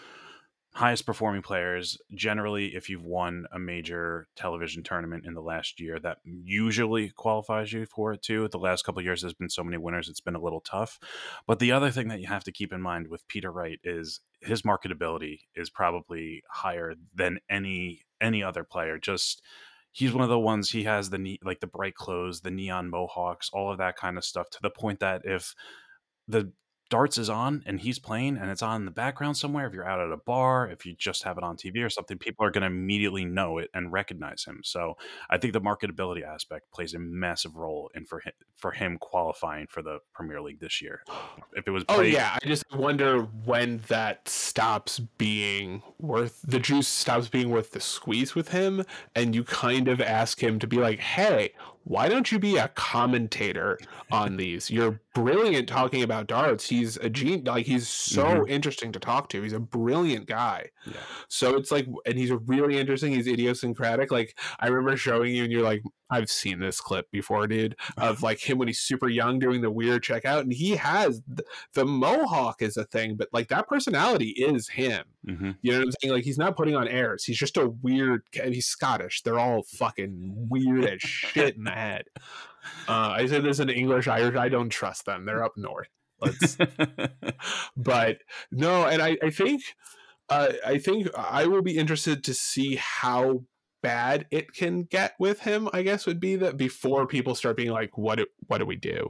highest 0.75 1.05
performing 1.05 1.41
players 1.41 1.97
generally 2.13 2.75
if 2.75 2.89
you've 2.89 3.05
won 3.05 3.45
a 3.53 3.57
major 3.57 4.27
television 4.35 4.83
tournament 4.83 5.25
in 5.25 5.33
the 5.33 5.41
last 5.41 5.79
year 5.79 5.97
that 5.99 6.17
usually 6.25 7.09
qualifies 7.11 7.71
you 7.71 7.85
for 7.85 8.11
it 8.11 8.21
too 8.21 8.49
the 8.49 8.59
last 8.59 8.83
couple 8.83 9.01
years 9.01 9.21
there's 9.21 9.33
been 9.33 9.49
so 9.49 9.63
many 9.63 9.77
winners 9.77 10.09
it's 10.09 10.19
been 10.19 10.35
a 10.35 10.41
little 10.41 10.59
tough 10.59 10.99
but 11.47 11.59
the 11.59 11.71
other 11.71 11.89
thing 11.91 12.09
that 12.09 12.19
you 12.19 12.27
have 12.27 12.43
to 12.43 12.51
keep 12.51 12.73
in 12.73 12.81
mind 12.81 13.07
with 13.07 13.25
peter 13.29 13.49
wright 13.49 13.79
is 13.85 14.19
his 14.45 14.61
marketability 14.61 15.39
is 15.55 15.69
probably 15.69 16.43
higher 16.49 16.93
than 17.13 17.39
any 17.49 18.01
any 18.21 18.43
other 18.43 18.63
player. 18.63 18.97
Just 18.97 19.41
he's 19.91 20.13
one 20.13 20.23
of 20.23 20.29
the 20.29 20.39
ones 20.39 20.69
he 20.69 20.83
has 20.83 21.09
the 21.09 21.39
like 21.43 21.61
the 21.61 21.67
bright 21.67 21.95
clothes 21.95 22.41
the 22.41 22.51
neon 22.51 22.89
mohawks 22.89 23.49
all 23.53 23.71
of 23.71 23.77
that 23.77 23.95
kind 23.95 24.17
of 24.17 24.25
stuff 24.25 24.49
to 24.49 24.59
the 24.61 24.69
point 24.69 24.99
that 24.99 25.21
if 25.23 25.55
the 26.27 26.51
darts 26.95 27.17
is 27.17 27.29
on 27.29 27.61
and 27.65 27.81
he's 27.81 27.99
playing 27.99 28.37
and 28.37 28.49
it's 28.49 28.61
on 28.61 28.77
in 28.77 28.85
the 28.85 28.91
background 28.91 29.35
somewhere. 29.35 29.67
If 29.67 29.73
you're 29.73 29.85
out 29.85 29.99
at 29.99 30.13
a 30.13 30.17
bar 30.17 30.69
if 30.69 30.85
you 30.85 30.95
just 30.97 31.23
have 31.23 31.37
it 31.37 31.43
on 31.43 31.57
tv 31.57 31.85
or 31.85 31.89
something 31.89 32.17
people 32.17 32.45
are 32.45 32.51
going 32.51 32.61
to 32.61 32.67
immediately 32.67 33.25
know 33.25 33.57
it 33.57 33.69
and 33.73 33.91
recognize 33.91 34.45
him. 34.45 34.61
So 34.63 34.93
i 35.29 35.37
think 35.37 35.51
the 35.51 35.59
marketability 35.59 36.25
aspect 36.25 36.71
plays 36.71 36.93
a 36.93 36.99
massive 36.99 37.57
role 37.57 37.91
in 37.95 38.05
for 38.05 38.21
him 38.21 38.31
for 38.55 38.71
him 38.71 38.97
qualifying 38.97 39.67
for 39.69 39.81
the 39.81 39.99
premier 40.13 40.41
league 40.41 40.61
this 40.61 40.81
year. 40.81 41.01
If 41.53 41.67
it 41.67 41.71
was 41.71 41.83
oh 41.89 42.01
yeah 42.01 42.37
i 42.41 42.45
just 42.45 42.65
wonder 42.73 43.21
when 43.45 43.81
that 43.87 44.27
stops 44.27 44.99
being 45.17 45.81
worth 45.99 46.41
the 46.43 46.59
juice 46.59 46.87
stops 46.87 47.27
being 47.29 47.49
worth 47.49 47.71
the 47.71 47.79
squeeze 47.79 48.35
with 48.35 48.49
him 48.49 48.83
and 49.15 49.33
you 49.33 49.43
kind 49.43 49.87
of 49.87 50.01
ask 50.01 50.41
him 50.41 50.59
to 50.59 50.67
be 50.67 50.77
like 50.77 50.99
hey 50.99 51.53
why 51.85 52.09
don't 52.09 52.31
you 52.31 52.39
be 52.39 52.57
a 52.57 52.67
commentator 52.69 53.77
on 54.11 54.37
these? 54.37 54.71
You're 54.71 54.99
brilliant 55.13 55.69
talking 55.69 56.01
about 56.01 56.27
darts. 56.27 56.67
He's 56.67 56.97
a 56.97 57.09
gene 57.09 57.43
like 57.43 57.67
he's 57.67 57.87
so 57.87 58.25
mm-hmm. 58.25 58.49
interesting 58.49 58.91
to 58.91 58.99
talk 58.99 59.29
to. 59.29 59.41
He's 59.43 59.53
a 59.53 59.59
brilliant 59.59 60.25
guy. 60.25 60.69
Yeah. 60.85 60.97
So 61.29 61.55
it's 61.55 61.71
like 61.71 61.87
and 62.05 62.17
he's 62.17 62.31
really 62.31 62.79
interesting. 62.79 63.13
He's 63.13 63.27
idiosyncratic. 63.27 64.11
Like 64.11 64.37
I 64.59 64.67
remember 64.67 64.97
showing 64.97 65.35
you 65.35 65.43
and 65.43 65.51
you're 65.51 65.61
like, 65.61 65.83
I've 66.09 66.29
seen 66.29 66.59
this 66.59 66.81
clip 66.81 67.09
before, 67.11 67.47
dude, 67.47 67.75
of 67.97 68.21
like 68.21 68.39
him 68.39 68.57
when 68.57 68.67
he's 68.67 68.79
super 68.79 69.07
young 69.07 69.39
doing 69.39 69.61
the 69.61 69.71
weird 69.71 70.03
checkout. 70.03 70.41
And 70.41 70.53
he 70.53 70.75
has 70.75 71.21
the, 71.27 71.43
the 71.73 71.85
mohawk 71.85 72.61
is 72.61 72.77
a 72.77 72.85
thing, 72.85 73.15
but 73.15 73.29
like 73.31 73.47
that 73.49 73.67
personality 73.67 74.29
is 74.29 74.69
him. 74.69 75.03
Mm-hmm. 75.27 75.51
You 75.61 75.71
know 75.71 75.79
what 75.79 75.85
I'm 75.85 75.91
saying? 76.01 76.13
Like 76.13 76.23
he's 76.23 76.37
not 76.37 76.55
putting 76.55 76.75
on 76.75 76.87
airs. 76.87 77.23
He's 77.23 77.37
just 77.37 77.57
a 77.57 77.69
weird. 77.81 78.23
He's 78.31 78.67
Scottish. 78.67 79.21
They're 79.21 79.39
all 79.39 79.63
fucking 79.63 80.47
weird 80.49 80.85
as 80.85 81.01
shit 81.01 81.57
in 81.57 81.63
head. 81.75 82.05
Uh, 82.87 83.13
I 83.17 83.25
said 83.27 83.43
this 83.43 83.59
in 83.59 83.69
English, 83.69 84.07
Irish. 84.07 84.35
I 84.35 84.49
don't 84.49 84.69
trust 84.69 85.05
them. 85.05 85.25
They're 85.25 85.43
up 85.43 85.53
north. 85.55 85.89
Let's. 86.21 86.57
but 87.77 88.17
no, 88.51 88.85
and 88.85 89.01
I, 89.01 89.17
I 89.21 89.29
think. 89.29 89.61
Uh, 90.27 90.53
I 90.65 90.79
think 90.79 91.07
I 91.15 91.45
will 91.45 91.61
be 91.61 91.77
interested 91.77 92.23
to 92.23 92.33
see 92.33 92.77
how 92.77 93.43
bad 93.83 94.25
it 94.31 94.51
can 94.53 94.81
get 94.81 95.13
with 95.19 95.41
him. 95.41 95.69
I 95.71 95.83
guess 95.83 96.07
would 96.07 96.19
be 96.19 96.35
that 96.37 96.57
before 96.57 97.05
people 97.05 97.35
start 97.35 97.57
being 97.57 97.69
like, 97.69 97.95
"What? 97.97 98.17
Do, 98.17 98.25
what 98.47 98.57
do 98.57 98.65
we 98.65 98.75
do?" 98.75 99.09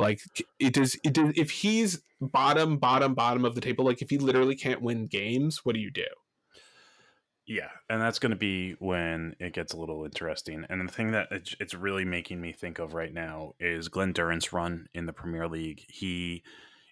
Like 0.00 0.20
it 0.58 0.74
does. 0.74 0.98
It 1.04 1.12
does. 1.12 1.32
If 1.36 1.50
he's 1.50 2.02
bottom, 2.20 2.78
bottom, 2.78 3.14
bottom 3.14 3.44
of 3.44 3.54
the 3.54 3.60
table, 3.60 3.84
like 3.84 4.02
if 4.02 4.10
he 4.10 4.18
literally 4.18 4.56
can't 4.56 4.82
win 4.82 5.06
games, 5.06 5.64
what 5.64 5.74
do 5.74 5.80
you 5.80 5.92
do? 5.92 6.06
Yeah, 7.46 7.70
and 7.88 8.00
that's 8.00 8.20
going 8.20 8.30
to 8.30 8.36
be 8.36 8.76
when 8.78 9.34
it 9.40 9.52
gets 9.52 9.72
a 9.72 9.76
little 9.76 10.04
interesting. 10.04 10.64
And 10.68 10.88
the 10.88 10.92
thing 10.92 11.10
that 11.12 11.28
it's 11.32 11.74
really 11.74 12.04
making 12.04 12.40
me 12.40 12.52
think 12.52 12.78
of 12.78 12.94
right 12.94 13.12
now 13.12 13.54
is 13.58 13.88
Glen 13.88 14.12
Durrant's 14.12 14.52
run 14.52 14.86
in 14.94 15.06
the 15.06 15.12
Premier 15.12 15.48
League. 15.48 15.84
He 15.88 16.44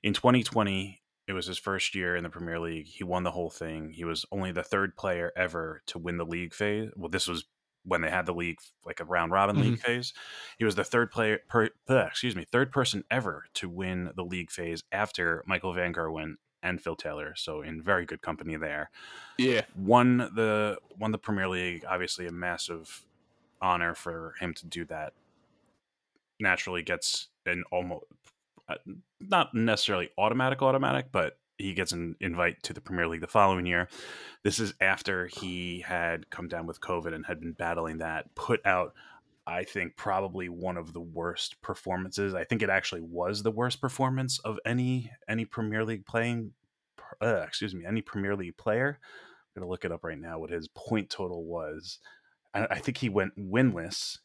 in 0.03 0.13
2020, 0.13 1.03
it 1.29 1.33
was 1.33 1.47
his 1.47 1.59
first 1.59 1.95
year 1.95 2.17
in 2.17 2.25
the 2.25 2.31
Premier 2.31 2.59
League. 2.59 2.87
He 2.87 3.05
won 3.05 3.23
the 3.23 3.31
whole 3.31 3.51
thing. 3.51 3.91
He 3.91 4.05
was 4.05 4.27
only 4.33 4.51
the 4.51 4.65
third 4.65 4.97
player 4.97 5.33
ever 5.37 5.83
to 5.87 5.99
win 5.99 6.17
the 6.17 6.25
league 6.25 6.55
phase. 6.55 6.91
Well, 6.97 7.11
this 7.11 7.29
was 7.29 7.45
when 7.85 8.01
they 8.01 8.11
had 8.11 8.27
the 8.27 8.35
league 8.35 8.59
like 8.85 9.01
a 9.01 9.05
round 9.05 9.33
robin 9.33 9.57
mm-hmm. 9.57 9.71
league 9.71 9.81
phase. 9.81 10.13
He 10.59 10.65
was 10.65 10.75
the 10.75 10.85
third 10.85 11.11
player, 11.11 11.39
per, 11.49 11.71
excuse 11.89 12.35
me, 12.35 12.45
third 12.45 12.73
person 12.73 13.05
ever 13.11 13.45
to 13.55 13.69
win 13.69 14.11
the 14.17 14.25
league 14.25 14.51
phase 14.51 14.83
after 14.91 15.45
Michael 15.47 15.73
Van 15.73 15.95
Gerwen 15.95 16.35
and 16.63 16.81
Phil 16.81 16.97
Taylor. 16.97 17.35
So 17.37 17.63
in 17.63 17.83
very 17.83 18.05
good 18.05 18.23
company 18.23 18.57
there. 18.57 18.91
Yeah. 19.39 19.63
Won 19.77 20.19
the 20.19 20.79
won 20.99 21.13
the 21.13 21.19
Premier 21.19 21.49
League, 21.49 21.85
obviously 21.89 22.27
a 22.27 22.33
massive 22.33 23.05
honor 23.61 23.95
for 23.95 24.35
him 24.41 24.55
to 24.55 24.67
do 24.67 24.85
that. 24.87 25.13
Naturally 26.39 26.83
gets 26.83 27.29
an 27.47 27.65
almost 27.71 28.05
uh, 28.69 28.77
not 29.21 29.55
necessarily 29.55 30.11
automatic 30.17 30.63
automatic, 30.63 31.07
but 31.13 31.39
he 31.59 31.75
gets 31.75 31.93
an 31.93 32.17
invite 32.21 32.63
to 32.63 32.73
the 32.73 32.81
Premier 32.81 33.07
League 33.07 33.21
the 33.21 33.27
following 33.27 33.67
year. 33.67 33.89
This 34.43 34.59
is 34.59 34.73
after 34.81 35.27
he 35.27 35.81
had 35.87 36.31
come 36.31 36.49
down 36.49 36.67
with 36.67 36.81
COVID 36.81 37.15
and 37.15 37.27
had 37.27 37.41
been 37.41 37.53
battling 37.53 37.99
that, 37.99 38.35
put 38.35 38.65
out 38.65 38.95
I 39.51 39.65
think 39.65 39.97
probably 39.97 40.49
one 40.49 40.77
of 40.77 40.93
the 40.93 41.01
worst 41.01 41.61
performances. 41.61 42.35
I 42.35 42.45
think 42.45 42.63
it 42.63 42.71
actually 42.71 43.01
was 43.01 43.43
the 43.43 43.51
worst 43.51 43.81
performance 43.81 44.39
of 44.39 44.61
any 44.65 45.11
any 45.29 45.45
Premier 45.45 45.85
League 45.85 46.07
playing. 46.07 46.53
Uh, 47.21 47.43
excuse 47.47 47.75
me, 47.75 47.85
any 47.85 48.01
Premier 48.01 48.37
League 48.37 48.57
player. 48.57 48.99
I'm 49.01 49.61
gonna 49.61 49.71
look 49.71 49.85
it 49.85 49.91
up 49.91 50.05
right 50.05 50.19
now. 50.19 50.39
What 50.39 50.51
his 50.51 50.69
point 50.69 51.11
total 51.11 51.45
was. 51.45 51.99
I, 52.55 52.67
I 52.71 52.79
think 52.79 52.99
he 52.99 53.09
went 53.09 53.37
winless 53.37 54.19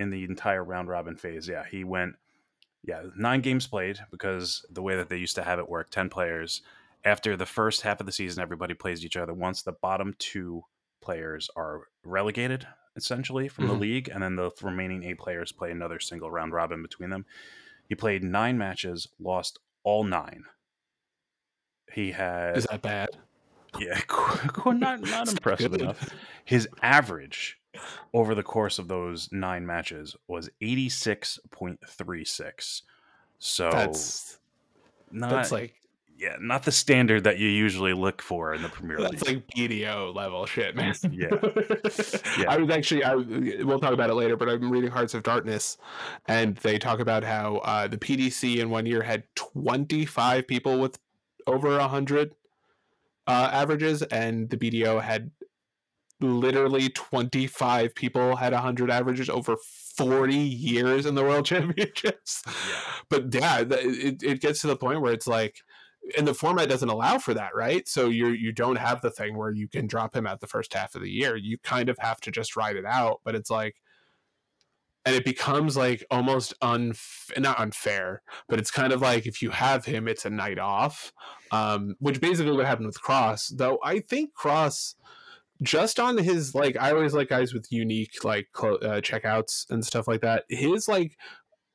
in 0.00 0.10
the 0.10 0.24
entire 0.24 0.64
round 0.64 0.88
robin 0.88 1.16
phase. 1.16 1.46
Yeah, 1.46 1.64
he 1.70 1.84
went. 1.84 2.16
Yeah, 2.82 3.02
nine 3.16 3.42
games 3.42 3.68
played 3.68 3.98
because 4.10 4.66
the 4.70 4.82
way 4.82 4.96
that 4.96 5.08
they 5.08 5.16
used 5.16 5.36
to 5.36 5.44
have 5.44 5.60
it 5.60 5.68
work, 5.68 5.90
ten 5.90 6.08
players, 6.08 6.62
after 7.04 7.36
the 7.36 7.46
first 7.46 7.82
half 7.82 8.00
of 8.00 8.06
the 8.06 8.12
season, 8.12 8.42
everybody 8.42 8.74
plays 8.74 9.04
each 9.04 9.16
other. 9.16 9.32
Once 9.32 9.62
the 9.62 9.72
bottom 9.72 10.14
two 10.18 10.62
players 11.00 11.48
are 11.54 11.82
relegated, 12.04 12.66
essentially, 12.96 13.48
from 13.48 13.64
Mhm. 13.64 13.68
the 13.68 13.74
league, 13.74 14.08
and 14.08 14.22
then 14.22 14.36
the 14.36 14.50
remaining 14.62 15.02
eight 15.04 15.18
players 15.18 15.52
play 15.52 15.70
another 15.70 16.00
single 16.00 16.30
round 16.30 16.52
robin 16.52 16.82
between 16.82 17.10
them. 17.10 17.26
He 17.88 17.94
played 17.94 18.24
nine 18.24 18.58
matches, 18.58 19.08
lost 19.20 19.58
all 19.84 20.02
nine. 20.04 20.44
He 21.92 22.10
had 22.12 22.56
Is 22.56 22.64
that 22.66 22.82
bad? 22.82 23.10
yeah, 23.78 24.00
not 24.66 25.00
not 25.00 25.28
impressive 25.28 25.74
enough. 25.74 26.08
His 26.44 26.68
average 26.82 27.60
over 28.12 28.34
the 28.34 28.42
course 28.42 28.78
of 28.78 28.88
those 28.88 29.30
nine 29.32 29.66
matches 29.66 30.16
was 30.26 30.48
eighty 30.60 30.88
six 30.88 31.38
point 31.50 31.78
three 31.88 32.24
six. 32.24 32.82
So 33.38 33.70
That's 33.70 34.38
not 35.10 35.30
that's 35.30 35.52
like 35.52 35.74
yeah, 36.18 36.36
not 36.40 36.62
the 36.62 36.72
standard 36.72 37.24
that 37.24 37.38
you 37.38 37.48
usually 37.48 37.92
look 37.92 38.22
for 38.22 38.54
in 38.54 38.62
the 38.62 38.68
Premier 38.68 38.98
League. 38.98 39.12
that's 39.12 39.26
like 39.26 39.46
BDO 39.48 40.14
level 40.14 40.46
shit, 40.46 40.74
man. 40.74 40.94
Yeah. 41.10 41.28
Yeah. 42.38 42.50
I 42.50 42.58
was 42.58 42.70
actually 42.70 43.02
I 43.04 43.14
we'll 43.14 43.80
talk 43.80 43.92
about 43.92 44.10
it 44.10 44.14
later, 44.14 44.36
but 44.36 44.48
I'm 44.48 44.70
reading 44.70 44.90
Hearts 44.90 45.14
of 45.14 45.22
Darkness, 45.22 45.78
and 46.26 46.56
they 46.58 46.78
talk 46.78 47.00
about 47.00 47.24
how 47.24 47.56
uh, 47.58 47.88
the 47.88 47.96
PDC 47.96 48.58
in 48.58 48.68
one 48.68 48.84
year 48.84 49.02
had 49.02 49.24
25 49.36 50.46
people 50.46 50.78
with 50.78 50.98
over 51.46 51.78
hundred 51.80 52.34
uh, 53.26 53.50
averages, 53.52 54.02
and 54.02 54.50
the 54.50 54.56
BDO 54.56 55.02
had 55.02 55.30
literally 56.20 56.88
25 56.90 57.94
people 57.94 58.36
had 58.36 58.52
100 58.52 58.90
averages 58.90 59.28
over 59.28 59.56
40 59.96 60.34
years 60.34 61.04
in 61.06 61.14
the 61.14 61.22
world 61.22 61.44
championships 61.46 62.42
but 63.10 63.34
yeah 63.34 63.60
it, 63.60 64.22
it 64.22 64.40
gets 64.40 64.62
to 64.62 64.66
the 64.66 64.76
point 64.76 65.02
where 65.02 65.12
it's 65.12 65.26
like 65.26 65.58
and 66.16 66.26
the 66.26 66.34
format 66.34 66.68
doesn't 66.68 66.88
allow 66.88 67.18
for 67.18 67.34
that 67.34 67.54
right? 67.54 67.88
So 67.88 68.08
you 68.08 68.28
you 68.28 68.52
don't 68.52 68.76
have 68.76 69.00
the 69.00 69.10
thing 69.10 69.36
where 69.36 69.50
you 69.50 69.68
can 69.68 69.86
drop 69.86 70.14
him 70.14 70.26
at 70.26 70.40
the 70.40 70.46
first 70.46 70.74
half 70.74 70.94
of 70.94 71.02
the 71.02 71.10
year. 71.10 71.36
You 71.36 71.58
kind 71.58 71.88
of 71.88 71.98
have 72.00 72.20
to 72.22 72.30
just 72.30 72.56
ride 72.56 72.76
it 72.76 72.84
out 72.84 73.20
but 73.24 73.34
it's 73.34 73.50
like 73.50 73.76
and 75.04 75.14
it 75.14 75.24
becomes 75.24 75.76
like 75.76 76.04
almost 76.10 76.58
unf- 76.60 77.38
not 77.38 77.60
unfair 77.60 78.22
but 78.48 78.58
it's 78.58 78.70
kind 78.72 78.92
of 78.92 79.00
like 79.00 79.26
if 79.26 79.40
you 79.40 79.50
have 79.50 79.84
him 79.84 80.08
it's 80.08 80.24
a 80.24 80.30
night 80.30 80.58
off. 80.58 81.12
Um 81.52 81.94
which 82.00 82.20
basically 82.20 82.52
what 82.52 82.66
happened 82.66 82.86
with 82.88 83.00
cross 83.00 83.48
though 83.48 83.78
i 83.84 84.00
think 84.00 84.34
cross 84.34 84.96
just 85.62 85.98
on 85.98 86.18
his 86.18 86.54
like 86.54 86.76
i 86.78 86.90
always 86.90 87.14
like 87.14 87.28
guys 87.28 87.54
with 87.54 87.66
unique 87.70 88.24
like 88.24 88.48
clo- 88.52 88.76
uh, 88.76 89.00
checkouts 89.00 89.64
and 89.70 89.84
stuff 89.84 90.06
like 90.06 90.20
that 90.20 90.44
his 90.48 90.88
like 90.88 91.16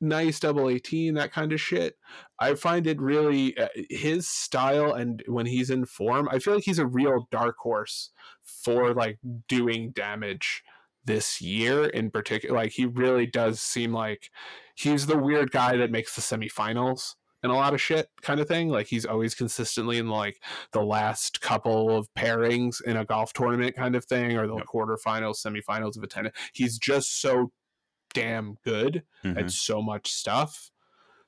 nice 0.02 0.40
double 0.40 0.70
18 0.70 1.14
that 1.14 1.32
kind 1.32 1.54
of 1.54 1.62
shit 1.62 1.96
i 2.40 2.56
find 2.56 2.88
it 2.88 3.00
really 3.00 3.56
uh, 3.58 3.68
his 3.90 4.28
style 4.28 4.94
and 4.94 5.24
when 5.28 5.46
he's 5.46 5.70
in 5.70 5.86
form 5.86 6.28
i 6.32 6.40
feel 6.40 6.56
like 6.56 6.64
he's 6.64 6.80
a 6.80 6.86
real 6.88 7.28
dark 7.32 7.56
horse 7.60 8.12
for 8.44 8.94
like 8.94 9.20
doing 9.48 9.92
damage 9.92 10.64
this 11.06 11.42
year 11.42 11.86
in 11.86 12.12
particular 12.12 12.56
like 12.56 12.72
he 12.72 12.86
really 12.86 13.26
does 13.26 13.60
seem 13.62 13.94
like 13.94 14.30
he's 14.76 15.08
the 15.08 15.18
weird 15.18 15.52
guy 15.52 15.76
that 15.78 15.92
makes 15.92 16.16
the 16.16 16.22
semifinals 16.22 17.16
and 17.44 17.52
a 17.52 17.56
lot 17.56 17.74
of 17.74 17.82
shit 17.82 18.08
kind 18.22 18.40
of 18.40 18.48
thing 18.48 18.70
like 18.70 18.88
he's 18.88 19.06
always 19.06 19.34
consistently 19.34 19.98
in 19.98 20.10
like 20.10 20.42
the 20.74 20.82
last 20.84 21.42
couple 21.42 21.96
of 21.96 22.08
pairings 22.14 22.82
in 22.84 22.98
a 22.98 23.06
golf 23.06 23.34
tournament 23.34 23.76
kind 23.76 23.96
of 23.96 24.06
thing 24.06 24.38
or 24.38 24.48
the 24.48 24.56
Yep. 24.56 24.66
quarterfinals 24.72 25.44
semifinals 25.46 25.98
of 25.98 26.04
a 26.04 26.08
tennis 26.08 26.34
he's 26.54 26.78
just 26.78 27.20
so 27.20 27.52
damn 28.14 28.58
good 28.64 29.04
Mhm. 29.24 29.38
at 29.38 29.52
so 29.52 29.82
much 29.82 30.12
stuff 30.12 30.72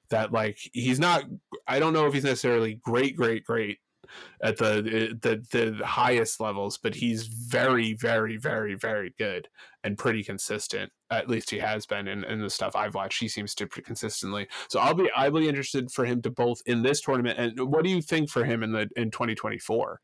that 0.10 0.32
like 0.32 0.58
he's 0.74 1.00
not 1.00 1.24
i 1.68 1.80
don't 1.80 1.94
know 1.94 2.06
if 2.08 2.14
he's 2.14 2.24
necessarily 2.24 2.76
great 2.76 3.16
great 3.16 3.44
great 3.46 3.80
at 4.42 4.58
the 4.58 5.18
the 5.22 5.44
the 5.52 5.86
highest 5.86 6.40
levels 6.40 6.78
but 6.78 6.94
he's 6.94 7.26
very 7.28 7.94
very 7.94 8.38
very 8.38 8.76
very 8.76 9.14
good 9.18 9.48
and 9.86 9.98
pretty 9.98 10.24
consistent. 10.24 10.92
At 11.10 11.30
least 11.30 11.50
he 11.50 11.60
has 11.60 11.86
been 11.86 12.08
in, 12.08 12.24
in 12.26 12.42
the 12.42 12.50
stuff 12.50 12.76
i've 12.76 12.96
watched. 12.96 13.20
He 13.22 13.28
seems 13.28 13.56
to 13.56 13.66
pretty 13.66 13.86
consistently. 13.86 14.48
So 14.68 14.80
i'll 14.80 14.94
be 14.94 15.10
i'll 15.16 15.32
be 15.32 15.48
interested 15.48 15.90
for 15.90 16.06
him 16.06 16.22
to 16.24 16.30
both 16.30 16.62
in 16.66 16.84
this 16.84 17.02
tournament 17.02 17.40
and 17.40 17.72
what 17.72 17.84
do 17.84 17.90
you 17.90 18.02
think 18.02 18.30
for 18.30 18.44
him 18.44 18.62
in 18.62 18.74
the 18.74 18.90
in 18.98 19.10
2024 19.10 20.02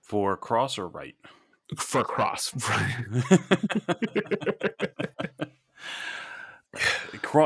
For 0.00 0.36
cross 0.36 0.78
or 0.78 0.88
right? 0.88 1.16
for 1.76 2.04
cross 2.04 2.52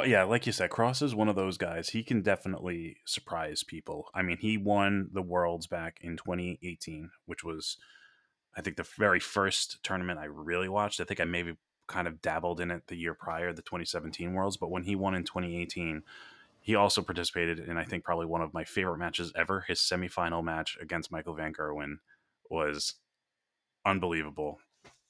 Yeah, 0.07 0.25
like 0.25 0.47
you 0.47 0.53
said, 0.53 0.71
Cross 0.71 1.03
is 1.03 1.15
one 1.15 1.29
of 1.29 1.37
those 1.37 1.59
guys. 1.59 1.91
He 1.91 2.03
can 2.03 2.23
definitely 2.23 2.99
surprise 3.05 3.63
people. 3.63 4.09
I 4.15 4.23
mean, 4.23 4.37
he 4.39 4.57
won 4.57 5.11
the 5.13 5.23
Worlds 5.23 5.67
back 5.67 5.99
in 6.01 6.17
2018, 6.17 7.11
which 7.27 7.43
was, 7.43 7.77
I 8.57 8.61
think, 8.61 8.77
the 8.77 8.87
very 8.97 9.21
first 9.21 9.83
tournament 9.83 10.19
I 10.19 10.27
really 10.27 10.69
watched. 10.69 11.01
I 11.01 11.05
think 11.05 11.21
I 11.21 11.25
maybe 11.25 11.57
kind 11.89 12.09
of 12.09 12.23
dabbled 12.23 12.61
in 12.61 12.71
it 12.71 12.87
the 12.87 12.97
year 12.97 13.15
prior, 13.15 13.53
the 13.53 13.63
2017 13.63 14.33
Worlds. 14.35 14.57
But 14.57 14.71
when 14.71 14.85
he 14.85 14.95
won 14.95 15.15
in 15.15 15.25
2018, 15.25 16.03
he 16.61 16.75
also 16.75 17.03
participated 17.03 17.61
in, 17.61 17.77
I 17.77 17.85
think, 17.85 18.05
probably 18.05 18.27
one 18.27 18.43
of 18.43 18.55
my 18.55 18.65
favorite 18.65 18.99
matches 18.99 19.33
ever. 19.37 19.65
His 19.69 19.79
semifinal 19.79 20.43
match 20.43 20.77
against 20.81 21.13
Michael 21.13 21.35
Van 21.35 21.53
Gerwen 21.53 21.99
was 22.51 22.95
unbelievable. 23.85 24.59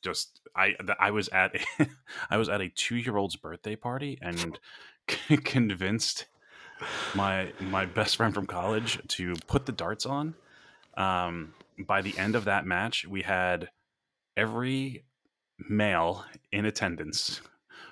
Just 0.02 0.40
I 0.54 0.74
I 0.98 1.10
was 1.10 1.28
at 1.28 1.54
a, 1.54 1.86
I 2.30 2.36
was 2.36 2.48
at 2.48 2.60
a 2.60 2.68
two 2.68 2.96
year 2.96 3.16
old's 3.16 3.36
birthday 3.36 3.76
party 3.76 4.18
and 4.20 4.58
convinced 5.44 6.26
my 7.14 7.52
my 7.60 7.86
best 7.86 8.16
friend 8.16 8.34
from 8.34 8.46
college 8.46 9.00
to 9.08 9.34
put 9.46 9.66
the 9.66 9.72
darts 9.72 10.06
on. 10.06 10.34
Um, 10.96 11.54
by 11.78 12.02
the 12.02 12.16
end 12.16 12.36
of 12.36 12.44
that 12.44 12.66
match, 12.66 13.06
we 13.06 13.22
had 13.22 13.70
every 14.36 15.04
male 15.58 16.24
in 16.52 16.64
attendance 16.64 17.40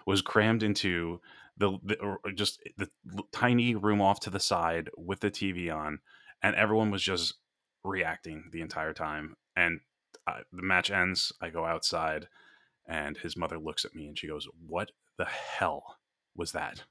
was 0.07 0.23
crammed 0.23 0.63
into 0.63 1.21
the, 1.57 1.79
the 1.83 2.17
just 2.35 2.61
the 2.77 2.89
tiny 3.33 3.75
room 3.75 4.01
off 4.01 4.21
to 4.21 4.31
the 4.31 4.41
side 4.41 4.91
with 4.97 5.21
the 5.21 5.31
TV 5.31 5.75
on, 5.75 6.01
and 6.43 6.57
everyone 6.57 6.91
was 6.91 7.03
just 7.03 7.35
reacting 7.85 8.45
the 8.53 8.61
entire 8.61 8.93
time. 8.93 9.37
And 9.57 9.81
uh, 10.27 10.41
the 10.53 10.63
match 10.63 10.91
ends. 10.91 11.33
I 11.41 11.51
go 11.51 11.65
outside, 11.65 12.29
and 12.87 13.17
his 13.17 13.37
mother 13.37 13.59
looks 13.59 13.85
at 13.85 13.95
me 13.95 14.07
and 14.07 14.19
she 14.19 14.27
goes, 14.27 14.49
"What 14.67 14.91
the 15.19 15.27
hell 15.27 15.99
was 16.37 16.53
that?" 16.53 16.83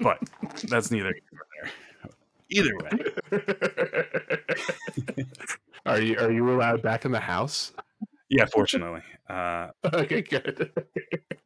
but 0.00 0.18
that's 0.68 0.90
neither 0.90 1.12
there. 1.12 1.70
Either 2.48 2.76
way, 2.76 2.90
are 5.86 6.00
you 6.00 6.16
are 6.18 6.30
you 6.30 6.48
allowed 6.50 6.80
back 6.82 7.04
in 7.04 7.12
the 7.12 7.20
house 7.20 7.72
yeah. 8.28 8.46
Fortunately, 8.46 9.02
uh, 9.28 9.68
okay 9.94 10.22
good 10.22 10.72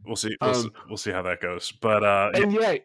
we'll 0.06 0.16
see. 0.16 0.36
We'll, 0.40 0.56
Um, 0.56 0.72
we'll 0.88 0.96
see 0.96 1.10
how 1.10 1.22
that 1.22 1.40
goes. 1.40 1.72
But 1.72 2.02
uh, 2.04 2.30
and 2.34 2.52
yeah 2.52 2.76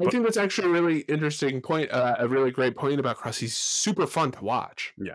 I 0.00 0.10
think 0.10 0.24
that's 0.24 0.36
actually 0.36 0.68
a 0.68 0.70
really 0.70 1.00
interesting 1.00 1.60
point, 1.60 1.90
uh, 1.90 2.16
a 2.18 2.28
really 2.28 2.52
great 2.52 2.76
point 2.76 3.00
about 3.00 3.16
Cross. 3.16 3.38
He's 3.38 3.56
super 3.56 4.06
fun 4.06 4.30
to 4.32 4.44
watch. 4.44 4.92
Yeah. 4.96 5.14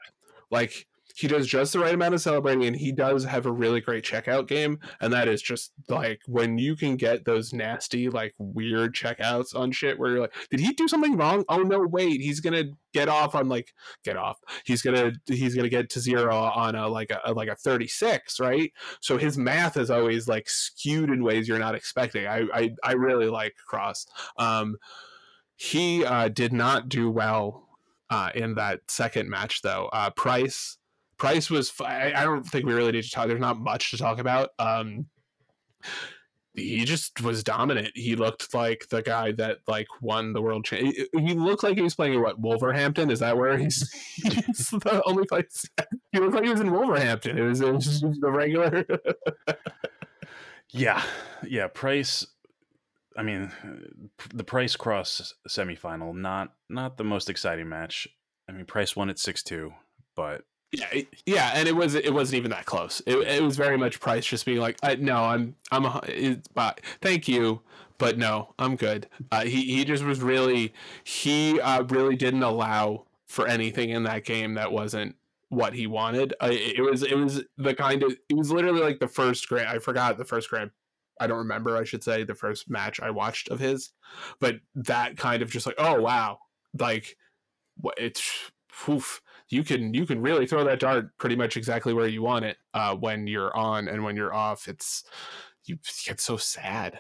Like 0.52 0.88
he 1.18 1.28
does 1.28 1.48
just 1.48 1.74
the 1.74 1.80
right 1.80 1.96
amount 1.96 2.14
of 2.14 2.22
celebrating, 2.22 2.66
and 2.66 2.76
he 2.76 2.92
does 2.92 3.24
have 3.26 3.48
a 3.48 3.52
really 3.52 3.82
great 3.82 4.04
checkout 4.04 4.48
game. 4.48 4.80
And 5.02 5.12
that 5.14 5.28
is 5.28 5.42
just 5.42 5.72
like 5.90 6.22
when 6.28 6.60
you 6.60 6.76
can 6.76 6.96
get 6.96 7.26
those 7.26 7.54
nasty, 7.54 8.08
like 8.08 8.36
weird 8.38 8.94
checkouts 8.94 9.56
on 9.56 9.72
shit 9.72 9.98
where 9.98 10.12
you're 10.12 10.20
like, 10.20 10.36
did 10.52 10.60
he 10.60 10.74
do 10.74 10.88
something 10.88 11.18
wrong? 11.18 11.44
Oh 11.50 11.64
no, 11.64 11.80
wait, 11.80 12.22
he's 12.22 12.40
gonna 12.40 12.66
get 12.94 13.10
off 13.10 13.34
on 13.34 13.50
like 13.50 13.74
get 14.04 14.16
off. 14.16 14.38
He's 14.64 14.84
gonna 14.84 15.14
he's 15.26 15.56
gonna 15.56 15.70
get 15.70 15.90
to 15.90 16.00
zero 16.00 16.36
on 16.36 16.76
a 16.76 16.88
like 16.88 17.12
a 17.26 17.34
like 17.34 17.50
a 17.50 17.56
36, 17.56 18.40
right? 18.40 18.72
So 19.02 19.18
his 19.18 19.40
math 19.40 19.76
is 19.76 19.90
always 19.90 20.28
like 20.28 20.48
skewed 20.48 21.10
in 21.10 21.24
ways 21.24 21.48
you're 21.48 21.58
not 21.58 21.74
expecting. 21.74 22.28
I 22.28 22.44
I, 22.54 22.76
I 22.84 22.92
really 22.94 23.28
like 23.28 23.56
Cross. 23.66 24.06
Um, 24.38 24.78
he 25.56 26.06
uh, 26.06 26.28
did 26.28 26.54
not 26.54 26.90
do 26.90 27.10
well 27.10 27.67
uh, 28.10 28.32
in 28.36 28.56
that 28.56 28.82
second 28.88 29.30
match, 29.30 29.62
though. 29.62 29.90
Uh, 29.94 30.10
Price, 30.12 30.78
Price 31.18 31.50
was—I 31.50 32.24
don't 32.24 32.44
think 32.44 32.66
we 32.66 32.74
really 32.74 32.92
need 32.92 33.04
to 33.04 33.10
talk. 33.10 33.28
There's 33.28 33.40
not 33.40 33.60
much 33.60 33.92
to 33.92 33.98
talk 33.98 34.20
about. 34.20 34.50
Um, 34.60 35.08
he 36.58 36.86
just 36.86 37.22
was 37.22 37.44
dominant. 37.44 37.92
He 37.94 38.16
looked 38.16 38.54
like 38.54 38.88
the 38.90 39.04
guy 39.04 39.32
that 39.34 39.60
like 39.68 39.88
won 40.02 40.34
the 40.34 40.42
world. 40.42 40.66
Cha- 40.66 40.78
he 40.78 41.34
looked 41.34 41.64
like 41.64 41.76
he 41.76 41.84
was 41.84 41.96
playing 41.96 42.16
at 42.16 42.22
what 42.22 42.40
Wolverhampton. 42.40 43.12
Is 43.12 43.20
that 43.20 43.38
where 43.38 43.58
he's? 43.58 43.90
he's 44.16 44.70
the 44.70 45.02
only 45.06 45.26
place. 45.26 45.66
He 46.12 46.20
looked 46.20 46.34
like 46.34 46.46
he 46.46 46.50
was 46.50 46.62
in 46.62 46.72
Wolverhampton. 46.72 47.38
It 47.38 47.44
was, 47.44 47.62
it 47.62 47.72
was 47.72 48.02
the 48.02 48.32
regular. 48.32 48.86
Yeah, 50.72 51.02
yeah. 51.48 51.68
Price. 51.68 52.28
I 53.18 53.24
mean, 53.24 53.52
the 54.34 54.44
Price 54.44 54.76
Cross 54.76 55.34
semifinal 55.50 56.16
not 56.16 56.54
not 56.70 56.98
the 56.98 57.04
most 57.04 57.30
exciting 57.30 57.68
match. 57.68 58.08
I 58.48 58.54
mean, 58.54 58.66
Price 58.66 58.96
won 58.96 59.10
at 59.10 59.20
six 59.20 59.42
two, 59.44 59.74
but 60.16 60.46
Yeah, 60.72 60.88
it- 60.94 61.08
yeah, 61.26 61.52
and 61.56 61.68
it 61.68 61.76
was 61.76 61.96
it 61.96 62.14
wasn't 62.14 62.38
even 62.38 62.52
that 62.52 62.66
close. 62.66 63.02
It, 63.06 63.18
it 63.18 63.42
was 63.44 63.58
very 63.58 63.78
much 63.78 64.00
Price 64.00 64.26
just 64.26 64.46
being 64.46 64.60
like, 64.60 64.78
I, 64.84 64.96
"No, 64.96 65.18
I'm 65.24 65.56
I'm 65.72 65.86
a, 65.86 66.02
it, 66.08 66.48
but 66.54 66.80
thank 67.02 67.28
you, 67.28 67.62
but 67.98 68.18
no, 68.18 68.54
I'm 68.60 68.76
good. 68.76 69.08
Uh, 69.32 69.46
he 69.46 69.64
he 69.76 69.84
just 69.86 70.04
was 70.04 70.22
really 70.22 70.74
he 71.04 71.60
uh, 71.60 71.84
really 71.84 72.16
didn't 72.16 72.44
allow 72.44 73.06
for 73.28 73.48
anything 73.48 73.90
in 73.90 74.04
that 74.04 74.24
game 74.26 74.54
that 74.54 74.72
wasn't 74.72 75.16
what 75.50 75.74
he 75.74 75.88
wanted. 75.88 76.34
Uh, 76.42 76.50
it 76.52 76.82
was 76.82 77.02
it 77.04 77.16
was 77.18 77.44
the 77.58 77.74
kind 77.74 78.04
of 78.04 78.16
it 78.30 78.36
was 78.38 78.52
literally 78.52 78.82
like 78.82 79.00
the 79.00 79.08
first 79.08 79.48
grand. 79.50 79.68
I 79.70 79.80
forgot 79.80 80.18
the 80.18 80.26
first 80.26 80.50
grand. 80.50 80.72
I 81.20 81.28
don't 81.28 81.38
remember. 81.38 81.78
I 81.78 81.84
should 81.84 82.04
say 82.04 82.24
the 82.24 82.36
first 82.36 82.70
match 82.70 83.00
I 83.00 83.10
watched 83.10 83.50
of 83.50 83.60
his, 83.60 83.92
but 84.40 84.56
that 84.76 85.18
kind 85.18 85.42
of 85.42 85.50
just 85.50 85.66
like 85.66 85.76
oh 85.78 86.02
wow, 86.02 86.40
like 86.80 87.16
it's 87.98 88.52
oof, 88.90 89.22
you 89.50 89.64
can 89.64 89.94
you 89.94 90.06
can 90.06 90.22
really 90.22 90.46
throw 90.46 90.64
that 90.64 90.80
dart 90.80 91.18
pretty 91.18 91.36
much 91.36 91.58
exactly 91.58 91.94
where 91.94 92.08
you 92.08 92.22
want 92.22 92.46
it 92.46 92.58
uh, 92.74 92.96
when 92.96 93.28
you're 93.28 93.56
on 93.56 93.88
and 93.88 94.04
when 94.04 94.16
you're 94.16 94.34
off. 94.34 94.68
It's 94.68 95.04
you 95.66 95.78
get 96.06 96.20
so 96.20 96.38
sad. 96.38 97.00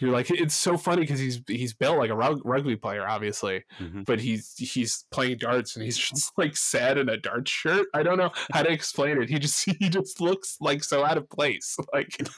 You're 0.00 0.10
like 0.10 0.28
it's 0.28 0.56
so 0.56 0.76
funny 0.76 1.02
because 1.02 1.20
he's 1.20 1.40
he's 1.46 1.72
built 1.72 1.98
like 1.98 2.10
a 2.10 2.16
rugby 2.16 2.74
player, 2.74 3.06
obviously, 3.08 3.62
mm-hmm. 3.78 4.02
but 4.02 4.18
he's 4.18 4.52
he's 4.56 5.04
playing 5.12 5.38
darts 5.38 5.76
and 5.76 5.84
he's 5.84 5.96
just 6.10 6.32
like 6.36 6.56
sad 6.56 6.98
in 6.98 7.08
a 7.08 7.16
dart 7.16 7.48
shirt. 7.48 7.86
I 7.94 8.02
don't 8.02 8.18
know 8.18 8.32
how 8.52 8.64
to 8.64 8.72
explain 8.72 9.22
it. 9.22 9.30
He 9.30 9.38
just 9.38 9.64
he 9.78 9.88
just 9.88 10.20
looks 10.20 10.56
like 10.60 10.82
so 10.82 11.04
out 11.04 11.18
of 11.18 11.28
place. 11.30 11.76
Like 11.92 12.28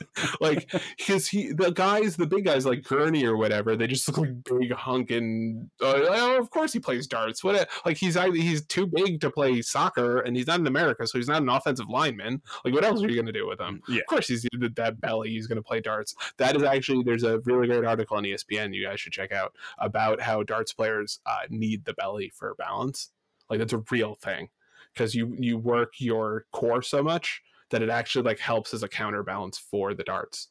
like 0.41 0.71
because 0.99 1.29
he 1.29 1.53
the 1.53 1.71
guys 1.71 2.17
the 2.17 2.27
big 2.27 2.45
guys 2.45 2.67
like 2.67 2.83
Gurney 2.83 3.25
or 3.25 3.39
whatever 3.39 3.75
they 3.75 3.87
just 3.87 4.07
look 4.09 4.19
like 4.19 4.45
big 4.45 4.71
hunking. 4.73 5.69
Uh, 5.81 5.95
oh, 6.11 6.39
of 6.39 6.51
course 6.51 6.75
he 6.75 6.79
plays 6.79 7.07
darts. 7.07 7.43
What 7.43 7.67
like 7.87 7.97
he's 7.97 8.17
he's 8.17 8.67
too 8.67 8.87
big 8.87 9.21
to 9.23 9.31
play 9.31 9.63
soccer 9.63 10.21
and 10.21 10.37
he's 10.37 10.47
not 10.47 10.61
in 10.61 10.67
America, 10.67 11.07
so 11.07 11.17
he's 11.17 11.29
not 11.29 11.41
an 11.41 11.49
offensive 11.49 11.89
lineman. 11.89 12.43
Like 12.67 12.75
what 12.75 12.85
else 12.85 13.03
are 13.03 13.09
you 13.09 13.17
gonna 13.17 13.33
do 13.33 13.47
with 13.47 13.61
him? 13.61 13.81
Yeah. 13.89 14.01
Of 14.01 14.07
course 14.07 14.29
he's 14.29 14.47
that 14.53 15.01
belly. 15.01 15.31
He's 15.31 15.47
gonna 15.47 15.63
play 15.63 15.81
darts. 15.81 16.15
That 16.37 16.57
is 16.57 16.63
actually 16.63 17.03
there's 17.03 17.23
a 17.23 17.39
really 17.47 17.66
great 17.66 17.84
article 17.84 18.16
on 18.16 18.24
ESPN 18.24 18.74
you 18.74 18.84
guys 18.84 19.01
should 19.01 19.12
check 19.12 19.32
out 19.32 19.55
about 19.78 20.20
how 20.20 20.42
darts 20.42 20.72
players 20.72 21.20
uh, 21.26 21.40
need 21.49 21.84
the 21.84 21.94
belly 21.94 22.30
for 22.34 22.55
balance. 22.59 23.11
Like 23.49 23.59
that's 23.59 23.72
a 23.72 23.82
real 23.90 24.16
thing 24.16 24.49
because 24.92 25.14
you 25.14 25.34
you 25.38 25.59
work 25.59 25.94
your 25.99 26.47
core 26.53 26.82
so 26.82 27.03
much 27.03 27.42
that 27.70 27.82
it 27.82 27.90
actually 27.90 28.24
like 28.24 28.38
helps 28.38 28.74
as 28.74 28.82
a 28.82 28.88
counterbalance 28.88 29.59
for 29.59 29.94
the 29.94 30.05
darts 30.05 30.49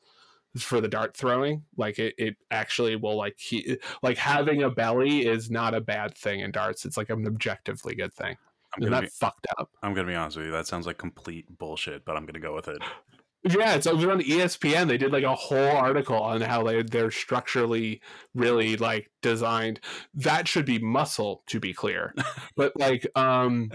for 0.57 0.79
the 0.79 0.87
dart 0.87 1.17
throwing 1.17 1.63
like 1.75 1.99
it, 1.99 2.15
it 2.17 2.37
actually 2.49 2.95
will 2.95 3.17
like 3.17 3.37
he, 3.37 3.77
like 4.01 4.17
having 4.17 4.63
a 4.63 4.69
belly 4.69 5.25
is 5.25 5.51
not 5.51 5.73
a 5.73 5.81
bad 5.81 6.17
thing 6.17 6.39
in 6.39 6.51
darts 6.51 6.85
it's 6.85 6.95
like 6.95 7.09
an 7.09 7.27
objectively 7.27 7.93
good 7.93 8.13
thing 8.13 8.37
I'm 8.81 9.03
be, 9.03 9.07
fucked 9.07 9.47
up? 9.57 9.69
I'm 9.81 9.93
gonna 9.93 10.07
be 10.07 10.15
honest 10.15 10.37
with 10.37 10.47
you. 10.47 10.51
That 10.51 10.67
sounds 10.67 10.85
like 10.85 10.97
complete 10.97 11.45
bullshit, 11.57 12.05
but 12.05 12.15
I'm 12.15 12.25
gonna 12.25 12.39
go 12.39 12.53
with 12.53 12.67
it. 12.67 12.81
Yeah, 13.47 13.75
it's 13.75 13.85
over 13.85 14.11
on 14.11 14.21
ESPN. 14.21 14.87
They 14.87 14.97
did 14.97 15.11
like 15.11 15.23
a 15.23 15.35
whole 15.35 15.77
article 15.77 16.17
on 16.17 16.41
how 16.41 16.63
they 16.63 16.81
they're 16.81 17.11
structurally 17.11 18.01
really 18.33 18.75
like 18.75 19.11
designed. 19.21 19.79
That 20.15 20.47
should 20.47 20.65
be 20.65 20.79
muscle, 20.79 21.43
to 21.47 21.59
be 21.59 21.71
clear. 21.71 22.15
but 22.55 22.73
like, 22.75 23.05
um, 23.15 23.71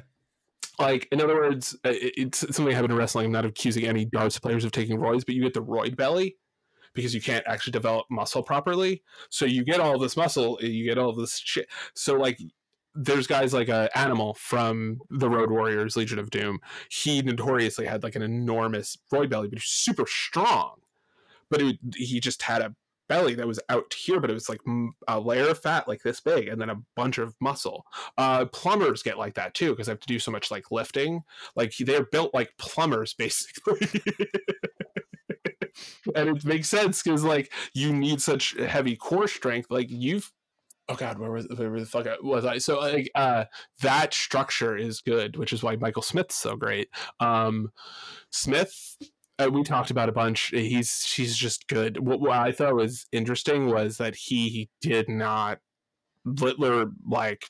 like 0.81 1.07
in 1.13 1.21
other 1.21 1.37
words, 1.37 1.77
it, 1.85 2.15
it's 2.17 2.41
something 2.41 2.75
happened 2.75 2.93
in 2.93 2.99
wrestling. 2.99 3.27
I'm 3.27 3.33
not 3.33 3.45
accusing 3.45 3.87
any 3.87 4.07
darts 4.07 4.41
players 4.41 4.65
of 4.65 4.73
taking 4.73 4.99
roids, 4.99 5.25
but 5.25 5.37
you 5.37 5.43
get 5.43 5.55
the 5.55 5.63
roid 5.63 5.97
belly 5.97 6.37
because 6.93 7.15
you 7.15 7.21
can't 7.21 7.45
actually 7.47 7.71
develop 7.73 8.07
muscle 8.11 8.43
properly. 8.43 9.05
So 9.29 9.45
you 9.45 9.65
get 9.65 9.79
all 9.79 10.01
this 10.01 10.17
muscle, 10.17 10.59
you 10.61 10.85
get 10.85 10.99
all 10.99 11.13
this 11.13 11.39
shit. 11.39 11.69
So 11.95 12.15
like 12.15 12.41
there's 12.95 13.27
guys 13.27 13.53
like 13.53 13.69
uh, 13.69 13.89
Animal 13.95 14.35
from 14.35 15.01
the 15.11 15.31
Road 15.31 15.51
Warriors, 15.51 15.97
Legion 15.97 16.19
of 16.19 16.31
Doom. 16.31 16.59
He 16.91 17.23
notoriously 17.23 17.87
had 17.87 18.03
like 18.03 18.17
an 18.17 18.23
enormous 18.23 18.97
roid 19.13 19.31
belly, 19.31 19.49
but 19.49 19.59
he's 19.59 19.69
super 19.69 20.07
strong. 20.07 20.77
But 21.51 21.63
it, 21.63 21.79
he 21.97 22.21
just 22.21 22.43
had 22.43 22.63
a 22.63 22.75
belly 23.09 23.35
that 23.35 23.47
was 23.47 23.61
out 23.69 23.93
here, 23.93 24.21
but 24.21 24.31
it 24.31 24.35
was 24.35 24.49
like 24.49 24.61
a 25.09 25.19
layer 25.21 25.49
of 25.49 25.59
fat 25.61 25.89
like 25.89 26.03
this 26.03 26.21
big, 26.21 26.49
and 26.49 26.61
then 26.61 26.71
a 26.71 26.81
bunch 26.97 27.19
of 27.19 27.35
muscle. 27.41 27.85
Uh, 28.17 28.47
plumbers 28.47 29.03
get 29.03 29.19
like 29.19 29.35
that 29.35 29.55
too 29.55 29.71
because 29.71 29.87
they 29.87 29.93
have 29.93 30.01
to 30.01 30.07
do 30.07 30.19
so 30.19 30.31
much 30.31 30.51
like 30.51 30.71
lifting. 30.71 31.23
Like 31.57 31.75
they're 31.79 32.07
built 32.07 32.33
like 32.35 32.53
plumbers 32.59 33.15
basically. 33.19 33.89
and 36.15 36.37
it 36.37 36.45
makes 36.45 36.69
sense 36.69 37.03
because 37.03 37.25
like 37.25 37.53
you 37.75 37.93
need 37.93 38.21
such 38.21 38.57
heavy 38.59 38.97
core 38.97 39.29
strength 39.29 39.71
like 39.71 39.87
you've 39.91 40.31
oh 40.91 40.97
god, 40.97 41.19
where 41.19 41.31
was 41.31 41.47
where 41.57 41.71
the 41.79 41.87
fuck 41.87 42.07
was 42.23 42.45
I? 42.45 42.59
So 42.59 42.81
like 42.81 43.11
uh, 43.15 43.45
that 43.81 44.13
structure 44.13 44.77
is 44.77 45.01
good, 45.01 45.37
which 45.37 45.53
is 45.53 45.63
why 45.63 45.77
Michael 45.77 46.03
Smith's 46.03 46.37
so 46.37 46.57
great. 46.57 46.89
Um, 47.21 47.71
Smith. 48.31 48.97
Uh, 49.39 49.49
we 49.51 49.63
talked 49.63 49.91
about 49.91 50.11
a 50.11 50.13
bunch. 50.13 50.49
He's 50.49 51.03
he's 51.15 51.35
just 51.35 51.67
good. 51.67 51.99
What, 51.99 52.21
what 52.21 52.33
I 52.33 52.53
thought 52.53 52.75
was 52.75 53.07
interesting 53.11 53.71
was 53.71 53.97
that 53.97 54.15
he 54.15 54.69
did 54.83 55.09
not 55.09 55.61
Littler 56.27 56.91
like 57.09 57.47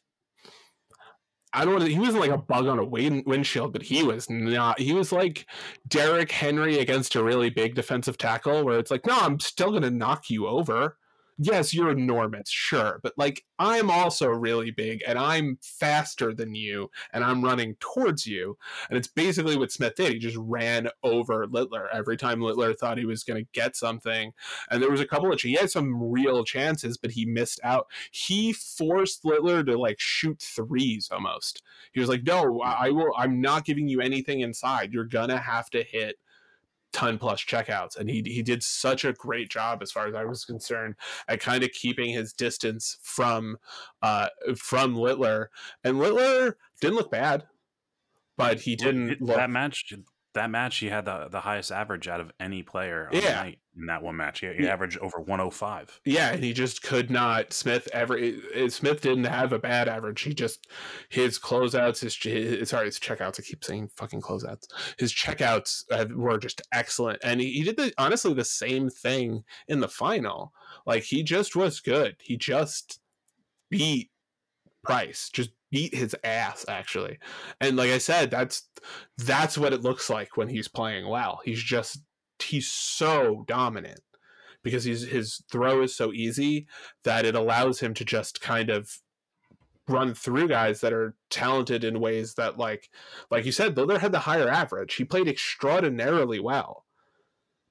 I 1.53 1.65
don't 1.65 1.81
know. 1.81 1.87
He 1.87 1.99
wasn't 1.99 2.21
like 2.21 2.31
a 2.31 2.39
bug 2.39 2.69
on 2.69 2.79
a 2.79 2.85
wind, 2.85 3.25
windshield, 3.27 3.73
but 3.73 3.83
he 3.83 4.05
was 4.05 4.31
not. 4.31 4.79
He 4.79 4.93
was 4.93 5.11
like 5.11 5.47
Derek 5.89 6.31
Henry 6.31 6.79
against 6.79 7.17
a 7.17 7.25
really 7.25 7.51
big 7.51 7.75
defensive 7.75 8.17
tackle, 8.17 8.65
where 8.65 8.79
it's 8.79 8.93
like, 8.93 9.05
no, 9.05 9.19
I'm 9.19 9.41
still 9.41 9.71
going 9.71 9.83
to 9.83 9.91
knock 9.91 10.31
you 10.31 10.47
over 10.47 10.97
yes, 11.41 11.73
you're 11.73 11.91
enormous, 11.91 12.51
sure, 12.51 13.01
but 13.03 13.15
like 13.17 13.45
I'm 13.59 13.91
also 13.91 14.29
really 14.29 14.71
big 14.71 15.03
and 15.07 15.19
I'm 15.19 15.59
faster 15.63 16.35
than 16.35 16.55
you 16.55 16.91
and 17.13 17.25
I'm 17.25 17.43
running 17.43 17.77
towards 17.81 18.27
you. 18.27 18.59
And 18.89 18.99
it's 18.99 19.09
basically 19.09 19.57
what 19.57 19.73
Smith 19.73 19.95
did. 19.97 20.13
He 20.13 20.19
just 20.19 20.37
ran 20.37 20.89
over 21.03 21.47
Littler 21.47 21.89
every 21.93 22.17
time 22.17 22.43
Littler 22.43 22.75
thought 22.75 22.99
he 22.99 23.07
was 23.07 23.25
going 23.25 23.43
to 23.43 23.51
get 23.53 23.75
something. 23.75 24.33
And 24.71 24.83
there 24.83 24.91
was 24.91 25.01
a 25.01 25.07
couple 25.07 25.33
of 25.33 25.41
he 25.41 25.55
had 25.55 25.71
some 25.71 26.11
real 26.11 26.45
chances, 26.45 26.99
but 26.99 27.13
he 27.13 27.25
missed 27.25 27.61
out. 27.65 27.87
He 28.11 28.53
forced 28.53 29.25
Littler 29.25 29.65
to 29.65 29.79
like 29.79 29.99
shoot 29.99 30.39
threes 30.41 31.09
almost. 31.11 31.63
He 31.93 32.01
was 32.01 32.09
like, 32.11 32.25
"No, 32.25 32.61
I 32.61 32.91
will. 32.91 33.13
I'm 33.17 33.41
not 33.41 33.65
giving 33.65 33.89
you 33.89 34.01
anything 34.01 34.41
inside. 34.41 34.93
You're 34.93 35.05
gonna 35.05 35.39
have 35.39 35.71
to 35.71 35.83
hit." 35.83 36.17
Ton 36.93 37.19
plus 37.19 37.41
checkouts 37.41 37.97
and 37.97 38.09
he 38.09 38.23
he 38.27 38.43
did 38.43 38.63
such 38.63 39.05
a 39.05 39.13
great 39.13 39.49
job 39.49 39.83
as 39.83 39.93
far 39.93 40.09
as 40.09 40.15
I 40.15 40.25
was 40.25 40.45
concerned 40.45 40.97
at 41.29 41.41
kind 41.41 41.63
of 41.63 41.71
keeping 41.71 42.11
his 42.11 42.33
distance 42.33 42.99
from 43.03 43.59
uh 44.03 44.29
from 44.57 44.97
Littler 44.97 45.51
and 45.85 45.99
Littler 45.99 46.57
didn't 46.81 46.97
look 46.97 47.11
bad 47.11 47.45
but 48.37 48.61
he 48.61 48.75
didn't 48.75 49.21
look 49.21 49.37
that 49.37 49.51
match 49.51 49.93
that 50.35 50.51
match 50.51 50.79
he 50.79 50.89
had 50.89 51.05
the 51.05 51.29
the 51.29 51.41
highest 51.41 51.73
average 51.73 52.07
out 52.07 52.21
of 52.21 52.31
any 52.39 52.63
player 52.63 53.09
yeah. 53.13 53.45
in 53.45 53.87
that 53.87 54.03
one 54.03 54.17
match. 54.17 54.41
He, 54.41 54.47
he 54.49 54.65
yeah. 54.65 54.73
averaged 54.73 54.99
over 54.99 55.19
105. 55.19 56.01
Yeah, 56.05 56.33
and 56.33 56.45
he 56.45 56.53
just 56.53 56.83
could 56.83 57.11
not. 57.11 57.53
Smith 57.53 57.89
ever 57.93 58.17
eh, 58.19 58.69
Smith 58.69 59.01
didn't 59.01 59.25
have 59.25 59.53
a 59.53 59.59
bad 59.59 59.89
average. 59.89 60.23
He 60.23 60.33
just 60.33 60.69
his 61.09 61.39
closeouts, 61.39 62.01
his, 62.01 62.17
his 62.17 62.71
sorry, 62.71 62.87
his 62.87 63.01
checkouts. 63.01 63.41
I 63.41 63.43
keep 63.43 63.65
saying 63.65 63.91
fucking 63.97 64.21
closeouts. 64.21 64.67
His 64.99 65.13
checkouts 65.13 65.85
eh, 65.91 66.05
were 66.15 66.39
just 66.39 66.63
excellent, 66.73 67.19
and 67.25 67.41
he, 67.41 67.53
he 67.53 67.63
did 67.65 67.77
the 67.77 67.93
honestly 67.99 68.35
the 68.35 68.45
same 68.45 68.89
thing 68.89 69.45
in 69.69 69.81
the 69.81 69.89
final. 69.89 70.53
Like 70.87 71.03
he 71.03 71.23
just 71.23 71.57
was 71.57 71.81
good. 71.81 72.17
He 72.21 72.37
just 72.37 73.01
beat 73.69 74.11
Price. 74.83 75.29
Just 75.33 75.51
beat 75.71 75.95
his 75.95 76.17
ass 76.25 76.65
actually. 76.69 77.19
And 77.61 77.77
like 77.77 77.91
i 77.91 77.99
said 77.99 78.31
that's 78.31 78.69
that's 79.19 79.57
what 79.57 79.73
it 79.73 79.83
looks 79.83 80.11
like 80.11 80.37
when 80.37 80.49
he's 80.49 80.69
playing 80.69 81.09
well. 81.09 81.41
He's 81.45 81.63
just 81.63 82.03
he's 82.43 82.71
so 82.71 83.45
dominant 83.47 84.01
because 84.63 84.85
he's 84.85 85.03
his 85.03 85.43
throw 85.51 85.83
is 85.83 85.95
so 85.95 86.13
easy 86.13 86.67
that 87.05 87.25
it 87.25 87.35
allows 87.35 87.81
him 87.81 87.95
to 87.95 88.05
just 88.05 88.41
kind 88.41 88.71
of 88.71 88.91
run 89.89 90.15
through 90.15 90.49
guys 90.49 90.81
that 90.81 90.93
are 90.93 91.17
talented 91.31 91.83
in 91.83 92.01
ways 92.01 92.35
that 92.35 92.59
like 92.59 92.89
like 93.31 93.45
you 93.45 93.53
said 93.53 93.77
Littler 93.77 93.99
had 93.99 94.13
the 94.13 94.21
higher 94.21 94.49
average 94.49 94.95
he 94.95 95.05
played 95.05 95.27
extraordinarily 95.27 96.39
well 96.39 96.85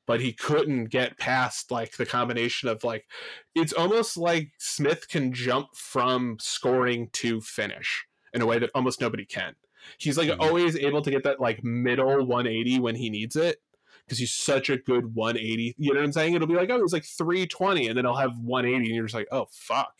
but 0.10 0.22
he 0.22 0.34
couldn't 0.34 0.86
get 0.86 1.20
past 1.20 1.70
like 1.70 1.95
the 1.97 2.05
combination 2.05 2.68
of 2.68 2.84
like 2.84 3.05
it's 3.53 3.72
almost 3.72 4.18
like 4.18 4.49
Smith 4.57 5.07
can 5.07 5.32
jump 5.32 5.68
from 5.76 6.36
scoring 6.39 7.10
to 7.14 7.39
finish 7.39 8.07
in 8.34 8.41
a 8.41 8.45
way 8.47 8.57
that 8.57 8.72
almost 8.74 8.99
nobody 8.99 9.24
can. 9.24 9.53
He's 9.99 10.18
like 10.18 10.30
mm-hmm. 10.30 10.41
always 10.41 10.76
able 10.76 11.03
to 11.03 11.12
get 11.12 11.22
that 11.26 11.39
like 11.39 11.64
middle 11.64 12.26
180 12.26 12.80
when 12.80 12.95
he 12.95 13.12
needs 13.12 13.36
it 13.36 13.62
because 14.03 14.18
he's 14.18 14.34
such 14.34 14.72
a 14.72 14.78
good 14.78 15.14
180. 15.14 15.76
You 15.78 15.93
know 15.93 15.99
what 15.99 16.05
I'm 16.05 16.12
saying? 16.12 16.34
It'll 16.34 16.47
be 16.47 16.55
like, 16.55 16.72
oh, 16.72 16.82
it's 16.82 16.91
like 16.91 17.05
320, 17.05 17.89
and 17.89 17.95
then 17.95 18.07
I'll 18.07 18.16
have 18.16 18.36
180, 18.39 18.88
and 18.88 18.95
you're 18.95 19.05
just 19.05 19.14
like, 19.14 19.28
oh, 19.32 19.45
fuck. 19.51 19.93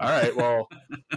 All 0.00 0.08
right, 0.08 0.36
well, 0.36 0.68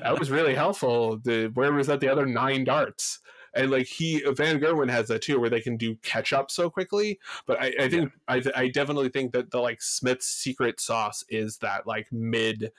that 0.02 0.18
was 0.20 0.32
really 0.32 0.56
helpful. 0.56 1.20
The, 1.24 1.52
where 1.54 1.72
was 1.74 1.86
that 1.86 2.00
the 2.00 2.10
other 2.10 2.26
nine 2.26 2.64
darts? 2.64 3.20
And 3.56 3.72
like 3.72 3.88
he 3.88 4.22
Van 4.22 4.60
Gerwen 4.60 4.89
has 4.89 5.08
that 5.08 5.22
too, 5.22 5.39
where 5.39 5.49
they 5.49 5.62
can 5.62 5.78
do 5.78 5.95
catch 6.03 6.34
up 6.34 6.51
so 6.51 6.70
quickly. 6.70 7.20
But 7.47 7.62
I, 7.62 7.74
I 7.80 7.89
think 7.89 8.12
yeah. 8.30 8.41
I, 8.56 8.64
I 8.64 8.68
definitely 8.68 9.10
think 9.10 9.32
that 9.34 9.51
the 9.51 9.60
like 9.60 9.82
Smith's 9.82 10.28
secret 10.28 10.80
sauce 10.80 11.24
is 11.30 11.58
that 11.58 11.88
like 11.88 12.12
mid 12.12 12.72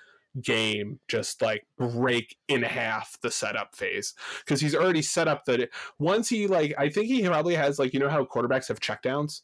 game 0.42 1.00
just 1.08 1.40
like 1.40 1.66
break 1.78 2.36
in 2.48 2.62
half 2.62 3.18
the 3.22 3.30
setup 3.30 3.74
phase 3.74 4.12
because 4.44 4.60
he's 4.60 4.74
already 4.74 5.00
set 5.00 5.28
up 5.28 5.46
that 5.46 5.70
once 5.98 6.28
he 6.28 6.46
like 6.46 6.74
I 6.76 6.90
think 6.90 7.06
he 7.06 7.26
probably 7.26 7.54
has 7.54 7.78
like 7.78 7.94
you 7.94 8.00
know 8.00 8.10
how 8.10 8.24
quarterbacks 8.24 8.68
have 8.68 8.80
checkdowns. 8.80 9.40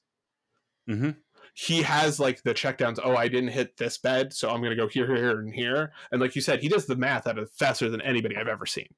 Mm-hmm. 0.89 1.11
he 1.55 1.83
has 1.83 2.19
like 2.19 2.43
the 2.43 2.55
checkdowns. 2.55 2.99
Oh, 3.03 3.15
I 3.15 3.29
didn't 3.29 3.51
hit 3.51 3.77
this 3.77 3.99
bed, 3.99 4.33
so 4.33 4.51
I'm 4.51 4.59
going 4.61 4.71
to 4.71 4.77
go 4.77 4.89
here, 4.89 5.07
here, 5.07 5.39
and 5.39 5.55
here. 5.55 5.93
And 6.11 6.21
like 6.21 6.35
you 6.35 6.43
said, 6.43 6.61
he 6.61 6.69
does 6.69 6.87
the 6.87 6.97
math 6.97 7.27
out 7.27 7.39
of 7.39 7.51
faster 7.53 7.89
than 7.89 8.01
anybody 8.01 8.37
I've 8.37 8.49
ever 8.49 8.67
seen. 8.67 8.89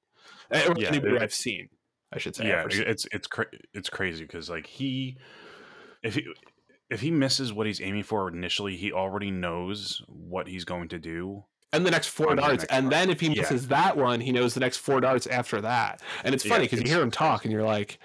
Eh, 0.51 0.67
or 0.67 0.75
Yeah, 0.79 0.89
anybody 0.89 1.19
I've 1.19 1.35
seen, 1.35 1.69
I 2.15 2.19
should 2.19 2.37
say. 2.37 2.47
yeah, 2.49 2.61
ever 2.63 2.69
it's 2.71 3.07
it's 3.13 3.27
cra- 3.27 3.47
it's 3.73 3.91
crazy 3.91 4.25
because 4.25 4.49
like 4.49 4.67
he, 4.67 5.17
if 6.03 6.15
he 6.15 6.27
if 6.91 7.01
he 7.01 7.11
misses 7.11 7.53
what 7.53 7.67
he's 7.67 7.81
aiming 7.81 8.05
for 8.05 8.29
initially, 8.29 8.77
he 8.77 8.93
already 8.93 9.31
knows 9.31 10.03
what 10.09 10.47
he's 10.47 10.65
going 10.65 10.89
to 10.89 10.99
do. 10.99 11.45
and 11.73 11.85
the 11.85 11.91
next 11.91 12.09
four 12.09 12.35
darts, 12.37 12.59
next 12.63 12.65
and 12.73 12.85
dart. 12.85 12.91
then 12.93 13.11
if 13.11 13.21
he 13.21 13.27
Yeah. 13.29 13.43
misses 13.43 13.69
that 13.69 13.97
one, 13.97 14.21
he 14.21 14.31
knows 14.33 14.55
the 14.55 14.61
next 14.61 14.77
four 14.79 15.01
darts 15.01 15.27
after 15.27 15.61
that. 15.63 16.01
And 16.23 16.35
it's 16.35 16.45
funny 16.45 16.65
Yeah, 16.65 16.71
because 16.71 16.81
you 16.83 16.89
hear 16.95 17.03
him 17.03 17.11
talk, 17.11 17.45
and 17.45 17.53
you're 17.53 17.65
like, 17.65 17.99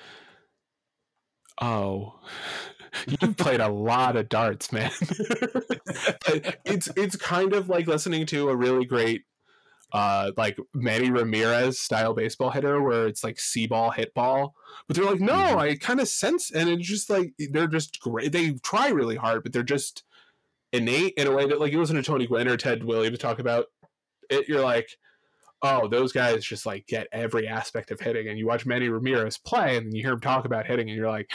"Oh, 1.62 2.20
you've 3.22 3.38
played 3.38 3.60
a 3.60 3.68
lot 3.68 4.16
of 4.16 4.30
darts, 4.30 4.72
man." 4.72 4.92
But 6.26 6.60
it's 6.66 6.88
it's 6.96 7.16
kind 7.16 7.54
of 7.54 7.68
like 7.70 7.88
listening 7.88 8.26
to 8.28 8.50
a 8.50 8.56
really 8.56 8.86
great, 8.86 9.24
uh, 9.92 10.32
like 10.38 10.58
Manny 10.74 11.10
Ramirez 11.10 11.80
style 11.80 12.14
baseball 12.14 12.52
hitter, 12.52 12.82
where 12.82 13.08
it's 13.08 13.24
like 13.24 13.40
see 13.40 13.68
ball, 13.68 13.92
hit 13.92 14.14
ball. 14.14 14.54
But 14.88 14.96
they're 14.96 15.06
like, 15.06 15.20
no, 15.20 15.34
Mhm. 15.34 15.58
I 15.58 15.76
kind 15.76 16.00
of 16.00 16.08
sense, 16.08 16.52
and 16.52 16.70
it's 16.70 16.88
just 16.88 17.10
like 17.10 17.34
they're 17.52 17.68
just 17.68 18.00
great. 18.00 18.32
They 18.32 18.54
try 18.64 18.90
really 18.90 19.16
hard, 19.16 19.44
but 19.44 19.54
they're 19.54 19.64
just 19.64 20.04
innate 20.72 21.14
in 21.18 21.26
a 21.28 21.32
way 21.32 21.48
that 21.48 21.60
like 21.60 21.72
you 21.72 21.80
listen 21.80 21.96
to 21.96 22.04
Tony 22.04 22.28
Gwynn 22.28 22.48
or 22.48 22.58
Ted 22.58 22.84
Willie 22.84 23.10
to 23.10 23.18
talk 23.18 23.40
about 23.40 23.66
it, 24.30 24.48
you're 24.48 24.62
like, 24.64 24.88
oh, 25.64 25.88
those 25.88 26.12
guys 26.12 26.46
just 26.46 26.66
like 26.66 26.86
get 26.88 27.08
every 27.12 27.48
aspect 27.48 27.90
of 27.92 28.00
hitting. 28.00 28.28
And 28.30 28.38
you 28.38 28.46
watch 28.46 28.66
Manny 28.66 28.90
Ramirez 28.90 29.38
play, 29.40 29.78
and 29.78 29.94
you 29.94 30.04
hear 30.04 30.14
him 30.14 30.20
talk 30.22 30.46
about 30.46 30.68
hitting, 30.68 30.88
and 30.88 30.96
you're 30.96 31.10
like, 31.10 31.32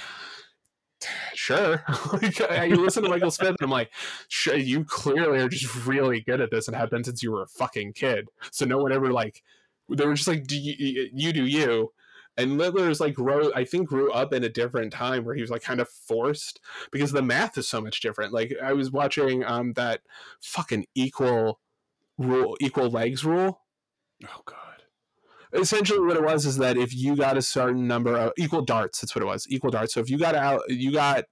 sure. 1.34 1.82
like, 2.12 2.38
listen 2.70 3.02
to 3.02 3.08
Michael 3.08 3.30
Smith, 3.30 3.48
and 3.50 3.58
I'm 3.62 3.70
like, 3.70 3.90
sure, 4.28 4.56
you 4.56 4.84
clearly 4.84 5.38
are 5.40 5.48
just 5.48 5.86
really 5.86 6.20
good 6.20 6.40
at 6.40 6.50
this, 6.50 6.68
and 6.68 6.76
have 6.76 6.90
been 6.90 7.04
since 7.04 7.22
you 7.22 7.32
were 7.32 7.42
a 7.42 7.46
fucking 7.46 7.92
kid. 7.92 8.28
So 8.50 8.64
no 8.64 8.78
one 8.78 8.92
ever 8.92 9.12
like, 9.12 9.42
they 9.88 10.06
were 10.06 10.14
just 10.14 10.28
like, 10.28 10.46
do 10.46 10.58
you, 10.58 11.08
you 11.12 11.32
do 11.32 11.44
you. 11.44 11.92
And 12.36 12.58
Littler's 12.58 13.00
like 13.00 13.14
grow, 13.14 13.52
I 13.54 13.64
think 13.64 13.88
grew 13.88 14.12
up 14.12 14.32
in 14.32 14.42
a 14.42 14.48
different 14.48 14.92
time 14.92 15.24
where 15.24 15.34
he 15.34 15.40
was 15.40 15.50
like 15.50 15.62
kind 15.62 15.80
of 15.80 15.88
forced 15.88 16.60
because 16.90 17.12
the 17.12 17.22
math 17.22 17.56
is 17.58 17.68
so 17.68 17.80
much 17.80 18.00
different. 18.00 18.32
Like 18.32 18.54
I 18.62 18.72
was 18.72 18.90
watching 18.90 19.44
um 19.44 19.72
that 19.74 20.00
fucking 20.40 20.86
equal 20.96 21.60
rule, 22.18 22.56
equal 22.60 22.90
legs 22.90 23.24
rule. 23.24 23.60
Oh 24.24 24.40
God. 24.44 24.73
Essentially, 25.54 26.00
what 26.00 26.16
it 26.16 26.22
was 26.22 26.46
is 26.46 26.56
that 26.58 26.76
if 26.76 26.94
you 26.94 27.16
got 27.16 27.36
a 27.36 27.42
certain 27.42 27.86
number 27.86 28.16
of 28.16 28.32
equal 28.36 28.62
darts, 28.62 29.00
that's 29.00 29.14
what 29.14 29.22
it 29.22 29.26
was, 29.26 29.46
equal 29.48 29.70
darts. 29.70 29.94
So 29.94 30.00
if 30.00 30.10
you 30.10 30.18
got 30.18 30.34
out, 30.34 30.62
you 30.68 30.92
got 30.92 31.24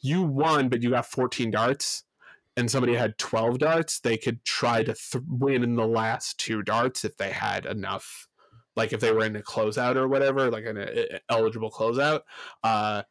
you 0.00 0.22
won, 0.22 0.68
but 0.68 0.82
you 0.82 0.90
got 0.90 1.06
14 1.06 1.50
darts, 1.50 2.04
and 2.56 2.70
somebody 2.70 2.94
had 2.94 3.16
12 3.16 3.58
darts, 3.58 4.00
they 4.00 4.18
could 4.18 4.44
try 4.44 4.82
to 4.82 4.94
th- 4.94 5.24
win 5.26 5.64
in 5.64 5.76
the 5.76 5.86
last 5.86 6.38
two 6.38 6.62
darts 6.62 7.04
if 7.04 7.16
they 7.16 7.30
had 7.30 7.64
enough. 7.64 8.28
Like 8.76 8.92
if 8.92 9.00
they 9.00 9.12
were 9.12 9.24
in 9.24 9.36
a 9.36 9.40
closeout 9.40 9.96
or 9.96 10.08
whatever, 10.08 10.50
like 10.50 10.66
an 10.66 10.78
uh, 10.78 11.18
eligible 11.30 11.70
closeout. 11.70 12.20
Uh, 12.62 13.04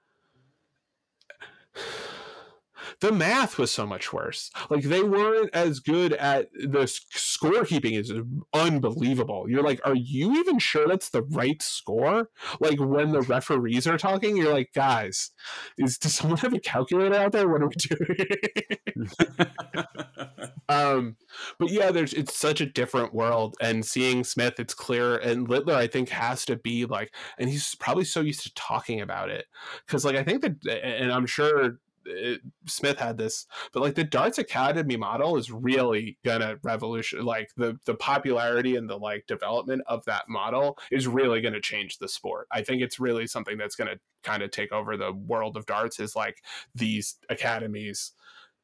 the 3.03 3.11
math 3.11 3.57
was 3.57 3.69
so 3.69 3.85
much 3.85 4.13
worse. 4.13 4.49
Like 4.69 4.85
they 4.85 5.03
weren't 5.03 5.53
as 5.53 5.81
good 5.81 6.13
at 6.13 6.47
the 6.53 6.85
scorekeeping 7.13 7.99
is 7.99 8.13
unbelievable. 8.53 9.49
You're 9.49 9.61
like, 9.61 9.81
are 9.83 9.93
you 9.93 10.39
even 10.39 10.57
sure 10.57 10.87
that's 10.87 11.09
the 11.09 11.23
right 11.23 11.61
score? 11.61 12.29
Like 12.61 12.79
when 12.79 13.11
the 13.11 13.19
referees 13.19 13.87
are 13.87 13.97
talking, 13.97 14.37
you're 14.37 14.53
like, 14.53 14.69
guys, 14.73 15.31
is 15.77 15.97
does 15.97 16.13
someone 16.13 16.37
have 16.39 16.53
a 16.53 16.61
calculator 16.61 17.15
out 17.15 17.33
there? 17.33 17.49
What 17.49 17.61
are 17.61 17.67
we 17.67 17.75
doing? 17.75 19.09
um, 20.69 21.17
but 21.59 21.71
yeah, 21.71 21.91
there's 21.91 22.13
it's 22.13 22.37
such 22.37 22.61
a 22.61 22.65
different 22.65 23.13
world, 23.13 23.57
and 23.59 23.85
seeing 23.85 24.23
Smith, 24.23 24.61
it's 24.61 24.73
clear, 24.73 25.17
and 25.17 25.49
Littler, 25.49 25.75
I 25.75 25.87
think, 25.87 26.07
has 26.07 26.45
to 26.45 26.55
be 26.55 26.85
like, 26.85 27.13
and 27.37 27.49
he's 27.49 27.75
probably 27.75 28.05
so 28.05 28.21
used 28.21 28.43
to 28.43 28.53
talking 28.53 29.01
about 29.01 29.29
it 29.29 29.45
because, 29.85 30.05
like, 30.05 30.15
I 30.15 30.23
think 30.23 30.41
that, 30.41 30.85
and 30.85 31.11
I'm 31.11 31.25
sure 31.25 31.79
it, 32.05 32.41
Smith 32.67 32.97
had 32.99 33.17
this, 33.17 33.47
but 33.71 33.81
like 33.81 33.95
the 33.95 34.03
Darts 34.03 34.37
Academy 34.37 34.97
model 34.97 35.37
is 35.37 35.51
really 35.51 36.17
gonna 36.23 36.57
revolution, 36.63 37.23
like 37.25 37.49
the 37.57 37.79
the 37.85 37.95
popularity 37.95 38.75
and 38.75 38.89
the 38.89 38.97
like 38.97 39.27
development 39.27 39.83
of 39.87 40.05
that 40.05 40.27
model 40.29 40.77
is 40.91 41.07
really 41.07 41.41
gonna 41.41 41.61
change 41.61 41.97
the 41.97 42.07
sport. 42.07 42.47
I 42.51 42.63
think 42.63 42.81
it's 42.81 42.99
really 42.99 43.27
something 43.27 43.57
that's 43.57 43.75
gonna 43.75 43.99
kind 44.23 44.43
of 44.43 44.51
take 44.51 44.71
over 44.71 44.97
the 44.97 45.11
world 45.13 45.57
of 45.57 45.65
darts. 45.65 45.99
Is 45.99 46.15
like 46.15 46.43
these 46.75 47.17
academies. 47.29 48.11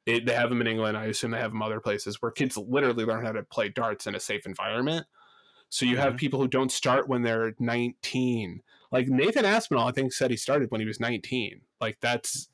It, 0.05 0.25
they 0.25 0.33
have 0.33 0.49
them 0.49 0.61
in 0.61 0.67
England. 0.67 0.97
I 0.97 1.05
assume 1.05 1.31
they 1.31 1.39
have 1.39 1.51
them 1.51 1.61
other 1.61 1.79
places 1.81 2.21
where 2.21 2.31
kids 2.31 2.57
literally 2.57 3.05
learn 3.05 3.25
how 3.25 3.31
to 3.33 3.43
play 3.43 3.69
darts 3.69 4.07
in 4.07 4.15
a 4.15 4.19
safe 4.19 4.45
environment. 4.45 5.05
So 5.69 5.85
you 5.85 5.97
have 5.97 6.15
Mhm. 6.15 6.17
people 6.17 6.39
who 6.39 6.47
don't 6.47 6.71
start 6.71 7.07
when 7.07 7.21
they're 7.23 7.55
19. 7.59 8.63
Like 8.91 9.07
Nathan 9.07 9.45
Aspinall, 9.45 9.87
I 9.87 9.91
think 9.91 10.13
said 10.13 10.31
he 10.31 10.37
started 10.37 10.71
when 10.71 10.81
he 10.81 10.87
was 10.87 10.99
19. 10.99 11.61
Like 11.79 11.99
that's 12.01 12.49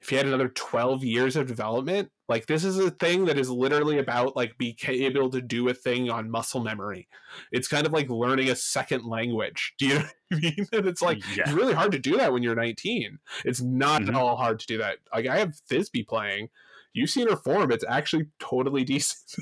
if 0.00 0.08
he 0.10 0.16
had 0.16 0.26
another 0.26 0.48
12 0.48 1.02
years 1.04 1.34
of 1.36 1.46
development, 1.46 2.10
like 2.28 2.46
this 2.46 2.62
is 2.64 2.78
a 2.78 2.90
thing 2.90 3.24
that 3.24 3.38
is 3.38 3.50
literally 3.50 3.98
about 3.98 4.36
like 4.36 4.56
being 4.58 4.76
able 4.86 5.30
to 5.30 5.40
do 5.40 5.68
a 5.68 5.74
thing 5.74 6.08
on 6.10 6.30
muscle 6.30 6.60
memory. 6.62 7.08
It's 7.52 7.68
kind 7.68 7.86
of 7.86 7.92
like 7.92 8.08
learning 8.08 8.48
a 8.50 8.54
second 8.56 9.04
language. 9.06 9.74
Do 9.78 9.86
you 9.86 9.94
know 9.94 10.00
what 10.00 10.12
I 10.32 10.36
mean? 10.40 10.66
And 10.72 10.86
it's 10.86 11.02
like 11.02 11.18
Yeah. 11.36 11.44
it's 11.44 11.52
really 11.52 11.74
hard 11.74 11.92
to 11.92 11.98
do 11.98 12.16
that 12.18 12.32
when 12.32 12.42
you're 12.42 12.54
19. 12.54 13.18
It's 13.44 13.60
not 13.60 14.02
at 14.02 14.08
Mhm. 14.08 14.16
all 14.16 14.36
hard 14.36 14.60
to 14.60 14.66
do 14.66 14.78
that. 14.78 14.98
Like 15.12 15.26
I 15.26 15.38
have 15.38 15.54
Thisbe 15.70 16.06
playing. 16.06 16.50
You've 16.92 17.10
seen 17.10 17.28
her 17.28 17.36
form. 17.36 17.70
It's 17.72 17.84
actually 17.88 18.26
totally 18.38 18.84
decent. 18.94 19.36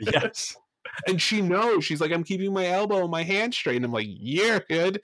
Yes. 0.00 0.56
And 1.06 1.20
she 1.20 1.40
knows. 1.40 1.84
She's 1.84 2.00
like, 2.00 2.12
I'm 2.12 2.24
keeping 2.24 2.52
my 2.52 2.66
elbow 2.66 3.02
and 3.02 3.10
my 3.10 3.22
hand 3.22 3.54
straight. 3.54 3.76
And 3.76 3.84
I'm 3.84 3.92
like, 3.92 4.08
you're 4.08 4.60
good. 4.60 5.00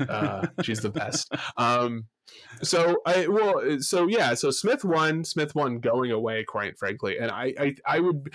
Uh, 0.00 0.46
she's 0.62 0.80
the 0.80 0.90
best. 0.90 1.32
Um, 1.56 2.06
so 2.62 3.00
I 3.06 3.26
well, 3.28 3.80
so 3.80 4.06
yeah, 4.06 4.34
so 4.34 4.50
Smith 4.50 4.84
won. 4.84 5.24
Smith 5.24 5.54
won 5.54 5.80
going 5.80 6.10
away, 6.10 6.44
quite 6.44 6.78
frankly, 6.78 7.18
and 7.18 7.30
I 7.30 7.54
I, 7.58 7.74
I 7.86 8.00
would. 8.00 8.32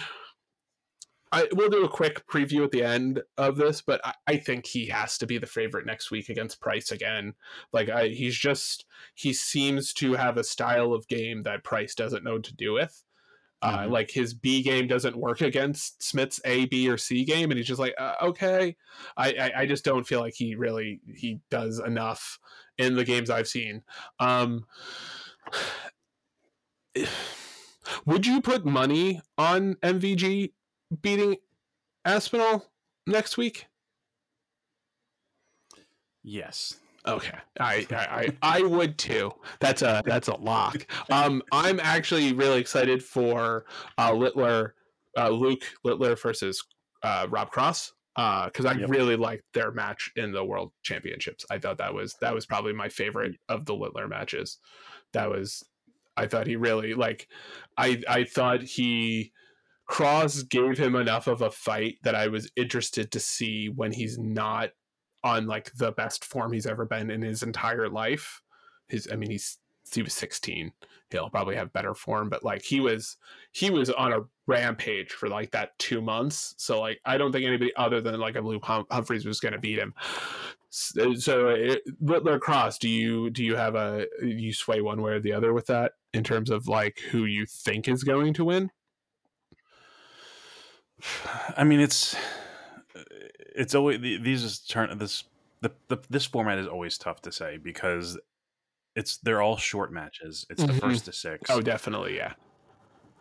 I 1.32 1.48
we'll 1.54 1.70
do 1.70 1.84
a 1.84 1.90
quick 1.90 2.26
preview 2.28 2.64
at 2.64 2.72
the 2.72 2.84
end 2.84 3.22
of 3.38 3.58
this, 3.58 3.82
but 3.82 4.00
I, 4.04 4.14
I 4.28 4.38
think 4.38 4.68
he 4.68 4.88
has 4.88 5.18
to 5.18 5.26
be 5.26 5.40
the 5.40 5.48
favorite 5.48 5.86
next 5.86 6.12
week 6.12 6.30
against 6.30 6.62
Price 6.62 6.92
again. 6.92 7.34
Like 7.72 7.90
I, 7.90 8.10
he's 8.10 8.38
just 8.38 8.86
he 9.16 9.34
seems 9.34 9.94
to 9.94 10.14
have 10.14 10.38
a 10.38 10.44
style 10.44 10.94
of 10.94 11.08
game 11.08 11.42
that 11.44 11.64
Price 11.64 11.96
doesn't 11.96 12.24
know 12.24 12.38
to 12.38 12.56
do 12.56 12.74
with. 12.74 13.04
Uh, 13.64 13.88
Mhm. 13.88 13.92
like 13.92 14.12
his 14.12 14.34
B 14.34 14.62
game 14.62 14.88
doesn't 14.88 15.16
work 15.16 15.42
against 15.42 16.04
Smith's 16.04 16.42
A, 16.46 16.66
B, 16.66 16.90
or 16.90 16.98
C 16.98 17.24
game, 17.26 17.50
and 17.52 17.58
he's 17.58 17.68
just 17.68 17.80
like, 17.80 17.96
uh, 17.98 18.16
okay. 18.22 18.76
I, 19.18 19.34
I 19.34 19.52
I 19.62 19.66
just 19.66 19.86
don't 19.86 20.06
feel 20.06 20.20
like 20.20 20.36
he 20.36 20.56
really 20.56 21.02
he 21.16 21.40
does 21.50 21.80
enough 21.80 22.40
in 22.78 22.96
the 22.96 23.06
games 23.06 23.30
I've 23.30 23.48
seen. 23.48 23.84
Um, 24.20 24.66
would 28.06 28.26
you 28.26 28.42
put 28.42 28.66
money 28.66 29.22
on 29.38 29.76
MVG 29.76 30.54
beating 31.02 31.38
Aspinall 32.06 32.72
next 33.08 33.38
week? 33.38 33.68
Yes. 36.24 36.80
Okay, 37.06 37.38
I, 37.60 37.86
I 37.92 37.98
I 38.42 38.60
I 38.60 38.62
would 38.62 38.98
too. 38.98 39.32
That's 39.60 39.82
a 39.82 40.02
that's 40.06 40.30
a 40.30 40.36
lock. 40.36 40.90
Um, 41.12 41.44
I'm 41.52 41.82
actually 41.82 42.32
really 42.32 42.62
excited 42.62 43.04
for 43.04 43.66
uh, 43.98 44.14
Littler, 44.14 44.76
uh, 45.18 45.28
Luke 45.30 45.64
Littler 45.84 46.16
versus 46.16 46.64
uh, 47.04 47.28
Rob 47.30 47.52
Cross 47.52 47.92
Uh 48.16 48.46
because 48.46 48.66
I 48.66 48.76
Yep. 48.76 48.88
really 48.88 49.18
liked 49.18 49.44
their 49.54 49.72
match 49.72 50.12
in 50.16 50.32
the 50.32 50.46
World 50.46 50.72
Championships. 50.84 51.46
I 51.52 51.60
thought 51.60 51.78
that 51.80 51.94
was 51.94 52.16
that 52.22 52.34
was 52.34 52.46
probably 52.46 52.72
my 52.74 52.88
favorite 52.88 53.36
of 53.50 53.66
the 53.66 53.76
Littler 53.76 54.08
matches. 54.08 54.58
That 55.14 55.30
was 55.30 55.64
I 56.16 56.28
thought 56.28 56.48
he 56.48 56.56
really 56.56 56.94
like 56.94 57.28
I 57.78 58.02
I 58.08 58.24
thought 58.24 58.62
he 58.62 59.34
Cross 59.88 60.44
gave 60.44 60.78
him 60.78 60.96
enough 60.96 61.28
of 61.28 61.42
a 61.42 61.52
fight 61.52 61.98
that 62.04 62.16
I 62.16 62.28
was 62.28 62.50
interested 62.56 63.12
to 63.12 63.20
see 63.20 63.68
when 63.70 63.92
he's 63.92 64.18
not 64.18 64.72
on 65.24 65.48
like 65.48 65.74
the 65.74 65.92
best 65.92 66.26
form 66.26 66.52
he's 66.52 66.68
ever 66.68 66.86
been 66.86 67.10
in 67.10 67.22
his 67.22 67.44
entire 67.44 67.90
life. 67.90 68.42
His 68.88 69.08
I 69.12 69.16
mean 69.16 69.32
he's 69.32 69.58
he 69.94 70.02
was 70.02 70.14
16. 70.14 70.72
He'll 71.12 71.30
probably 71.30 71.56
have 71.56 71.74
better 71.74 71.94
form, 71.94 72.30
but 72.30 72.44
like 72.44 72.64
he 72.64 72.80
was 72.80 73.18
he 73.52 73.70
was 73.70 73.90
on 73.90 74.14
a 74.14 74.22
rampage 74.48 75.12
for 75.12 75.30
like 75.30 75.52
that 75.52 75.78
2 75.80 76.02
months. 76.02 76.56
So 76.58 76.80
like 76.82 77.00
I 77.06 77.18
don't 77.18 77.32
think 77.32 77.46
anybody 77.46 77.72
other 77.76 78.02
than 78.02 78.20
like 78.20 78.36
a 78.36 78.42
Blue 78.42 78.60
hum- 78.62 78.88
Humphries 78.92 79.26
was 79.26 79.40
going 79.40 79.54
to 79.54 79.60
beat 79.60 79.80
him. 79.80 79.94
So, 80.76 81.14
so 81.14 81.50
it, 81.50 81.84
Cross, 82.42 82.80
do 82.80 82.90
you 82.90 83.30
do 83.30 83.44
you 83.44 83.56
have 83.56 83.76
a 83.76 84.08
you 84.24 84.54
sway 84.54 84.82
one 84.82 85.04
way 85.04 85.12
or 85.12 85.20
the 85.20 85.34
other 85.34 85.54
with 85.54 85.68
that 85.68 85.94
in 86.14 86.24
terms 86.24 86.50
of 86.50 86.68
like 86.68 87.00
who 87.12 87.26
you 87.26 87.46
think 87.46 87.88
is 87.88 88.04
going 88.04 88.34
to 88.34 88.46
win? 88.46 88.72
I 91.56 91.64
mean, 91.64 91.80
it's 91.80 92.16
it's 93.56 93.76
always 93.76 94.00
these 94.02 94.44
is 94.44 94.60
turn 94.60 94.98
this 94.98 95.24
the, 95.62 95.72
the 95.88 95.98
this 96.10 96.26
format 96.26 96.58
is 96.60 96.68
always 96.68 96.98
tough 96.98 97.22
to 97.22 97.32
say 97.32 97.58
because 97.58 98.18
it's 98.96 99.18
they're 99.18 99.42
all 99.42 99.58
short 99.58 99.92
matches. 99.92 100.46
It's 100.50 100.64
the 100.64 100.74
Mhm. 100.74 100.80
first 100.80 101.06
to 101.06 101.14
six. 101.14 101.50
Oh, 101.50 101.62
definitely, 101.62 102.16
yeah. 102.16 102.34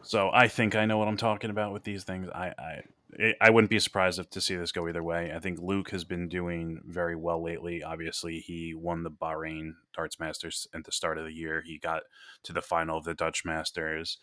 So 0.03 0.31
I 0.33 0.49
think 0.49 0.75
I 0.75 0.85
know 0.85 0.99
what 0.99 1.09
I'm 1.09 1.17
talking 1.17 1.51
about 1.51 1.73
with 1.73 1.85
these 1.85 2.05
things. 2.05 2.29
I 2.35 2.53
I 2.59 3.35
I 3.41 3.51
wouldn't 3.51 3.71
be 3.71 3.79
surprised 3.79 4.19
if 4.19 4.31
to 4.31 4.41
see 4.41 4.57
this 4.57 4.73
go 4.73 4.89
either 4.89 5.03
way. 5.03 5.33
I 5.35 5.39
think 5.39 5.61
Luke 5.61 5.91
has 5.91 6.03
been 6.05 6.29
doing 6.29 6.81
very 6.85 7.15
well 7.15 7.43
lately. 7.43 7.83
Obviously, 7.83 8.41
he 8.41 8.75
won 8.75 9.03
the 9.03 9.11
Bahrain 9.11 9.75
Darts 9.95 10.19
Masters 10.19 10.67
at 10.75 10.85
the 10.85 10.93
start 10.93 11.19
of 11.19 11.25
the 11.25 11.33
year. 11.33 11.63
He 11.63 11.79
got 11.79 12.03
to 12.43 12.53
the 12.53 12.63
final 12.63 12.99
of 12.99 13.05
the 13.05 13.15
Dutch 13.15 13.45
Masters. 13.45 14.19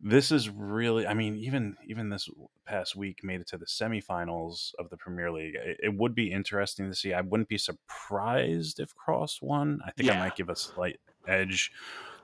This 0.00 0.30
is 0.30 0.50
really, 0.50 1.06
I 1.06 1.14
mean, 1.14 1.36
even 1.36 1.76
even 1.86 2.10
this 2.10 2.28
past 2.66 2.96
week 2.96 3.24
made 3.24 3.40
it 3.40 3.46
to 3.48 3.58
the 3.58 3.66
semifinals 3.66 4.72
of 4.78 4.90
the 4.90 4.96
Premier 4.96 5.32
League. 5.32 5.54
It, 5.54 5.80
it 5.82 5.96
would 5.96 6.14
be 6.14 6.32
interesting 6.32 6.90
to 6.90 6.94
see. 6.94 7.14
I 7.14 7.22
wouldn't 7.22 7.48
be 7.48 7.58
surprised 7.58 8.78
if 8.78 8.94
Cross 8.94 9.40
won. 9.40 9.80
I 9.86 9.92
think 9.92 10.10
I 10.10 10.18
might 10.18 10.36
give 10.36 10.50
a 10.50 10.56
slight 10.56 11.00
edge 11.26 11.72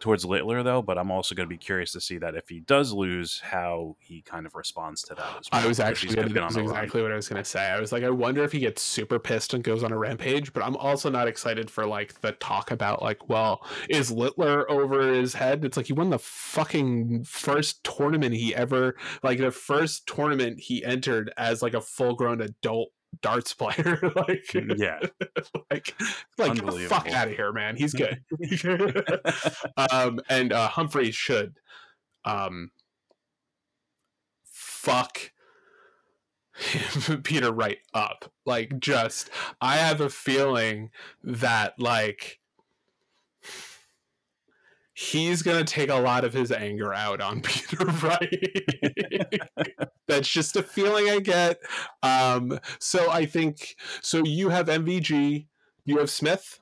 towards 0.02 0.24
Littler 0.24 0.62
though, 0.62 0.82
but 0.82 0.98
I'm 0.98 1.10
also 1.10 1.34
going 1.34 1.48
to 1.48 1.52
be 1.52 1.56
curious 1.56 1.92
to 1.92 2.00
see 2.00 2.18
that 2.18 2.34
if 2.34 2.48
he 2.48 2.60
does 2.60 2.92
lose, 2.92 3.40
how 3.40 3.96
he 4.00 4.20
kind 4.20 4.46
of 4.46 4.54
responds 4.54 5.02
to 5.04 5.14
that 5.14 5.38
as 5.40 5.48
well. 5.50 5.64
I 5.64 5.66
was 5.66 5.80
actually 5.80 6.16
gonna, 6.16 6.28
that 6.28 6.44
was 6.44 6.56
a 6.56 6.60
run. 6.60 6.68
exactly 6.68 7.02
what 7.02 7.12
I 7.12 7.14
was 7.14 7.28
gonna 7.28 7.44
say. 7.44 7.64
I 7.64 7.80
was 7.80 7.92
like, 7.92 8.02
I 8.02 8.10
wonder 8.10 8.42
if 8.42 8.52
he 8.52 8.58
gets 8.58 8.82
super 8.82 9.18
pissed 9.18 9.54
and 9.54 9.62
goes 9.62 9.84
on 9.84 9.92
a 9.92 9.96
rampage, 9.96 10.52
but 10.52 10.64
I'm 10.64 10.76
also 10.76 11.08
not 11.08 11.28
excited 11.28 11.70
for 11.70 11.86
like 11.86 12.20
the 12.20 12.32
talk 12.32 12.72
about 12.72 13.00
like, 13.00 13.28
well, 13.28 13.64
is 13.88 14.10
Littler 14.10 14.68
over 14.70 15.12
his 15.12 15.34
head? 15.34 15.64
It's 15.64 15.76
like 15.76 15.86
he 15.86 15.92
won 15.92 16.10
the 16.10 16.18
fucking 16.18 17.24
first 17.24 17.84
tournament 17.84 18.34
he 18.34 18.54
ever 18.54 18.96
like 19.22 19.38
the 19.38 19.52
first 19.52 20.06
tournament 20.06 20.58
he 20.58 20.84
entered 20.84 21.32
as 21.36 21.62
like 21.62 21.74
a 21.74 21.80
full 21.80 22.14
grown 22.14 22.40
adult 22.40 22.90
darts 23.20 23.54
player. 23.54 24.00
like 24.16 24.54
Yeah. 24.54 25.00
like 25.70 25.94
like 26.38 26.54
get 26.54 26.66
the 26.66 26.86
fuck 26.88 27.08
out 27.08 27.28
of 27.28 27.34
here, 27.34 27.52
man. 27.52 27.76
He's 27.76 27.92
good. 27.94 28.22
um 29.90 30.20
and 30.28 30.52
uh 30.52 30.68
Humphries 30.68 31.14
should 31.14 31.58
um 32.24 32.70
fuck 34.44 35.32
Peter 37.22 37.52
Wright 37.52 37.78
up. 37.94 38.30
Like 38.46 38.78
just 38.78 39.30
I 39.60 39.76
have 39.76 40.00
a 40.00 40.10
feeling 40.10 40.90
that 41.22 41.78
like 41.78 42.40
he's 45.10 45.42
gonna 45.42 45.64
take 45.64 45.90
a 45.90 45.94
lot 45.96 46.24
of 46.24 46.32
his 46.32 46.52
anger 46.52 46.92
out 46.94 47.20
on 47.20 47.40
Peter 47.42 47.84
Wright. 47.86 49.40
That's 50.06 50.28
just 50.28 50.56
a 50.56 50.62
feeling 50.62 51.08
I 51.10 51.18
get. 51.20 51.58
Um 52.02 52.58
so 52.78 53.10
I 53.10 53.26
think 53.26 53.76
so 54.00 54.22
you 54.24 54.50
have 54.50 54.66
MVG, 54.66 55.46
you 55.84 55.98
have 55.98 56.10
Smith. 56.10 56.60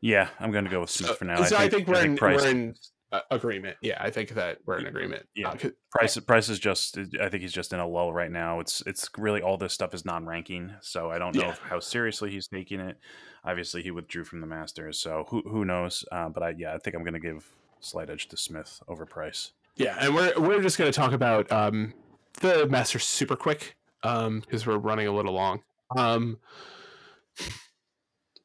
yeah, 0.00 0.28
I'm 0.38 0.52
going 0.52 0.64
to 0.64 0.70
go 0.70 0.80
with 0.80 0.90
Smith 0.90 1.10
So, 1.10 1.14
for 1.16 1.24
now. 1.24 1.42
so 1.44 1.56
I 1.56 1.68
think, 1.68 1.88
we're 1.88 2.04
in 2.04 2.16
Price, 2.16 2.40
we're 2.42 2.48
in 2.50 2.74
uh, 3.10 3.20
agreement. 3.30 3.76
Yeah, 3.82 3.96
I 4.00 4.10
think 4.10 4.30
that 4.30 4.58
we're 4.64 4.78
in 4.78 4.86
agreement. 4.86 5.26
Yeah. 5.34 5.48
Uh, 5.50 5.70
Price 5.90 6.16
Price 6.18 6.48
is 6.48 6.58
just 6.60 6.98
I 7.20 7.28
think 7.28 7.42
he's 7.42 7.52
just 7.52 7.72
in 7.72 7.80
a 7.80 7.86
lull 7.88 8.12
right 8.12 8.30
now. 8.30 8.60
It's 8.60 8.82
it's 8.86 9.08
really 9.18 9.42
all 9.42 9.56
this 9.56 9.72
stuff 9.72 9.94
is 9.94 10.04
non-ranking, 10.04 10.74
so 10.82 11.10
I 11.10 11.18
don't 11.18 11.34
know 11.34 11.42
Yeah. 11.42 11.50
if, 11.50 11.58
how 11.58 11.80
seriously 11.80 12.30
he's 12.30 12.46
taking 12.48 12.80
it. 12.80 12.98
Obviously, 13.44 13.82
he 13.82 13.90
withdrew 13.90 14.24
from 14.24 14.40
the 14.40 14.46
Masters, 14.46 14.98
so 14.98 15.24
who 15.28 15.42
who 15.42 15.64
knows? 15.64 16.04
Uh, 16.12 16.28
but 16.28 16.42
I 16.42 16.54
yeah, 16.56 16.74
I 16.74 16.78
think 16.78 16.94
I'm 16.96 17.02
going 17.02 17.14
to 17.14 17.20
give 17.20 17.46
slight 17.80 18.10
edge 18.10 18.28
to 18.28 18.36
Smith 18.36 18.82
over 18.88 19.06
Price. 19.06 19.52
Yeah, 19.76 19.96
and 20.00 20.14
we're 20.14 20.32
we're 20.38 20.60
just 20.62 20.76
going 20.78 20.90
to 20.90 20.96
talk 20.96 21.12
about 21.12 21.50
um, 21.52 21.94
the 22.40 22.66
Masters 22.66 23.04
super 23.04 23.36
quick 23.36 23.76
because 24.02 24.66
we're 24.66 24.78
running 24.78 25.06
a 25.06 25.12
little 25.12 25.32
long. 25.34 25.62
Um, 25.96 26.38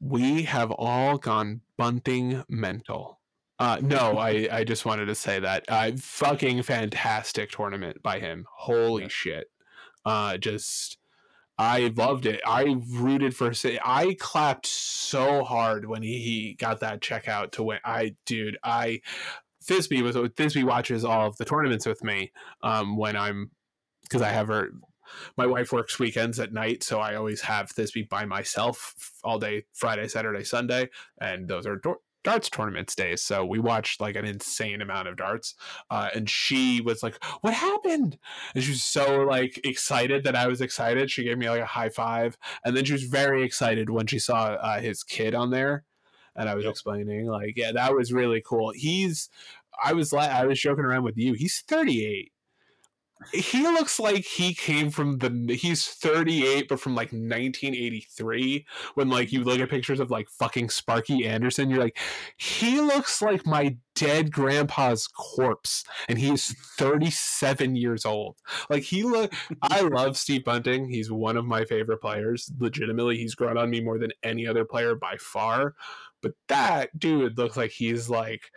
we 0.00 0.42
have 0.44 0.70
all 0.70 1.18
gone 1.18 1.60
bunting 1.76 2.44
mental. 2.48 3.18
Uh, 3.58 3.78
no, 3.80 4.18
I, 4.18 4.48
I 4.50 4.64
just 4.64 4.84
wanted 4.84 5.06
to 5.06 5.14
say 5.14 5.38
that 5.38 5.64
uh, 5.68 5.92
fucking 5.96 6.62
fantastic 6.62 7.50
tournament 7.52 8.02
by 8.02 8.18
him. 8.18 8.46
Holy 8.52 9.02
Yeah. 9.04 9.08
shit! 9.08 9.50
Uh, 10.04 10.36
just 10.36 10.98
I 11.56 11.92
loved 11.96 12.26
it. 12.26 12.40
I 12.44 12.76
rooted 12.90 13.36
for. 13.36 13.54
Sa- 13.54 13.78
I 13.84 14.16
clapped 14.18 14.66
so 14.66 15.44
hard 15.44 15.86
when 15.86 16.02
he, 16.02 16.18
he 16.18 16.54
got 16.54 16.80
that 16.80 17.00
checkout 17.00 17.52
to 17.52 17.62
win. 17.62 17.78
I 17.84 18.16
dude, 18.26 18.58
I 18.64 19.00
Thisbe 19.64 20.02
was 20.02 20.16
Thisbe 20.16 20.64
watches 20.64 21.04
all 21.04 21.26
of 21.26 21.36
the 21.36 21.44
tournaments 21.44 21.86
with 21.86 22.02
me 22.02 22.32
um, 22.62 22.96
when 22.96 23.16
I'm 23.16 23.50
because 24.02 24.22
I 24.22 24.30
have 24.30 24.48
her. 24.48 24.70
My 25.36 25.46
wife 25.46 25.70
works 25.70 25.98
weekends 25.98 26.40
at 26.40 26.52
night, 26.52 26.82
so 26.82 26.98
I 26.98 27.14
always 27.14 27.42
have 27.42 27.70
Thisbe 27.70 28.08
by 28.08 28.24
myself 28.24 28.94
all 29.22 29.38
day 29.38 29.64
Friday, 29.72 30.08
Saturday, 30.08 30.42
Sunday, 30.42 30.88
and 31.20 31.46
those 31.46 31.66
are 31.66 31.76
darts 32.24 32.50
tournaments 32.50 32.94
days. 32.94 33.22
So 33.22 33.44
we 33.44 33.58
watched 33.60 34.00
like 34.00 34.16
an 34.16 34.24
insane 34.24 34.82
amount 34.82 35.08
of 35.08 35.16
darts, 35.16 35.54
uh, 35.90 36.10
and 36.14 36.28
she 36.28 36.80
was 36.80 37.02
like, 37.02 37.22
"What 37.42 37.54
happened?" 37.54 38.18
And 38.54 38.64
she 38.64 38.70
was 38.72 38.82
so 38.82 39.22
like 39.22 39.60
excited 39.64 40.24
that 40.24 40.36
I 40.36 40.48
was 40.48 40.60
excited. 40.60 41.10
She 41.10 41.24
gave 41.24 41.38
me 41.38 41.48
like 41.50 41.60
a 41.62 41.66
high 41.66 41.90
five, 41.90 42.36
and 42.64 42.76
then 42.76 42.84
she 42.84 42.92
was 42.92 43.04
very 43.04 43.42
excited 43.44 43.90
when 43.90 44.06
she 44.06 44.18
saw 44.18 44.54
uh, 44.54 44.80
his 44.80 45.02
kid 45.04 45.34
on 45.34 45.50
there, 45.50 45.84
and 46.36 46.48
I 46.48 46.54
was 46.54 46.66
Yep. 46.66 46.68
explaining 46.68 47.26
like, 47.26 47.54
"Yeah, 47.56 47.72
that 47.72 47.94
was 47.94 48.12
really 48.12 48.42
cool." 48.42 48.72
He's, 48.74 49.28
I 49.82 49.92
was 49.94 50.12
like, 50.12 50.30
I 50.30 50.46
was 50.46 50.60
joking 50.60 50.84
around 50.84 51.04
with 51.04 51.16
you. 51.18 51.34
He's 51.34 51.62
38 51.68 52.32
he 53.32 53.62
looks 53.62 53.98
like 53.98 54.24
he 54.24 54.54
came 54.54 54.90
from 54.90 55.18
the 55.18 55.54
he's 55.54 55.86
38 55.86 56.68
but 56.68 56.80
from 56.80 56.94
like 56.94 57.12
1983 57.12 58.66
when 58.94 59.08
like 59.08 59.32
you 59.32 59.42
look 59.42 59.60
at 59.60 59.70
pictures 59.70 60.00
of 60.00 60.10
like 60.10 60.28
fucking 60.28 60.68
sparky 60.68 61.26
anderson 61.26 61.70
you're 61.70 61.80
like 61.80 61.98
he 62.36 62.80
looks 62.80 63.22
like 63.22 63.46
my 63.46 63.76
dead 63.94 64.32
grandpa's 64.32 65.06
corpse 65.06 65.84
and 66.08 66.18
he's 66.18 66.54
37 66.76 67.76
years 67.76 68.04
old. 68.04 68.36
Like 68.68 68.82
he 68.82 69.02
look 69.02 69.32
i 69.62 69.80
love 69.82 70.16
steve 70.16 70.44
bunting. 70.44 70.88
He's 70.88 71.10
one 71.10 71.36
of 71.36 71.44
my 71.44 71.64
favorite 71.64 72.00
players. 72.00 72.50
Legitimately 72.58 73.16
he's 73.16 73.34
grown 73.34 73.56
on 73.56 73.70
me 73.70 73.80
more 73.80 73.98
than 73.98 74.12
any 74.22 74.46
other 74.46 74.64
player 74.64 74.94
by 74.94 75.16
far. 75.18 75.74
But 76.22 76.32
that 76.48 76.98
dude 76.98 77.38
looks 77.38 77.56
like 77.56 77.70
he's 77.70 78.08
like 78.08 78.50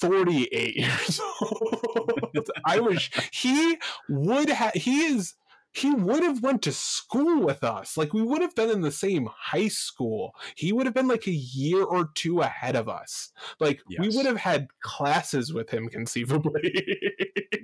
48 0.00 0.76
years 0.76 1.20
old. 1.40 2.48
I 2.64 2.80
wish 2.80 3.10
he 3.32 3.78
would 4.08 4.48
have 4.50 4.72
he 4.74 5.02
is 5.06 5.34
he 5.72 5.90
would 5.94 6.22
have 6.22 6.42
went 6.42 6.62
to 6.62 6.72
school 6.72 7.40
with 7.42 7.62
us. 7.62 7.96
Like 7.96 8.12
we 8.14 8.22
would 8.22 8.40
have 8.40 8.54
been 8.54 8.70
in 8.70 8.80
the 8.80 8.90
same 8.90 9.28
high 9.36 9.68
school. 9.68 10.34
He 10.56 10.72
would 10.72 10.86
have 10.86 10.94
been 10.94 11.08
like 11.08 11.26
a 11.26 11.30
year 11.32 11.82
or 11.84 12.08
two 12.14 12.40
ahead 12.40 12.74
of 12.74 12.88
us. 12.88 13.30
Like 13.60 13.80
we 14.00 14.08
would 14.08 14.26
have 14.26 14.38
had 14.38 14.68
classes 14.80 15.52
with 15.52 15.70
him 15.70 15.88
conceivably. 15.88 16.72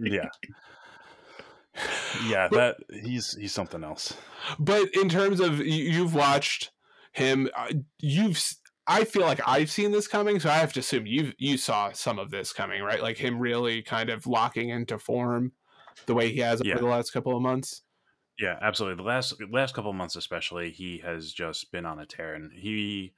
Yeah. 0.01 0.29
Yeah, 2.29 2.49
that 2.53 2.77
he's 3.05 3.35
he's 3.37 3.53
something 3.53 3.83
else. 3.83 4.15
but 4.61 4.95
in 4.95 5.09
terms 5.09 5.41
of 5.41 5.59
you- 5.59 5.91
you've 5.91 6.15
watched 6.15 6.71
him 7.13 7.49
uh, 7.57 7.73
you've 8.01 8.41
I 8.87 9.05
feel 9.05 9.23
like 9.23 9.41
I've 9.47 9.71
seen 9.71 9.93
this 9.93 10.07
coming, 10.09 10.39
so 10.41 10.51
I 10.51 10.55
have 10.59 10.73
to 10.75 10.81
assume 10.81 11.07
you 11.07 11.33
you 11.39 11.57
saw 11.57 11.93
some 11.93 12.19
of 12.19 12.31
this 12.31 12.53
coming, 12.53 12.83
right? 12.83 13.01
Like 13.03 13.17
him 13.17 13.39
really 13.39 13.83
kind 13.83 14.11
of 14.11 14.27
locking 14.27 14.69
into 14.71 14.99
form 14.99 15.53
the 16.07 16.15
way 16.15 16.31
he 16.33 16.41
has 16.41 16.61
Yeah. 16.61 16.75
over 16.75 16.85
the 16.85 16.87
last 16.91 17.11
couple 17.13 17.35
of 17.37 17.43
months. 17.43 17.83
Yeah, 18.39 18.59
absolutely. 18.61 19.03
The 19.03 19.09
last 19.09 19.35
last 19.51 19.75
couple 19.75 19.91
of 19.91 19.97
months, 19.97 20.17
especially, 20.17 20.71
he 20.71 20.99
has 20.99 21.33
just 21.33 21.71
been 21.71 21.87
on 21.87 22.01
a 22.01 22.07
tear, 22.07 22.35
and 22.35 22.53
he, 22.53 23.15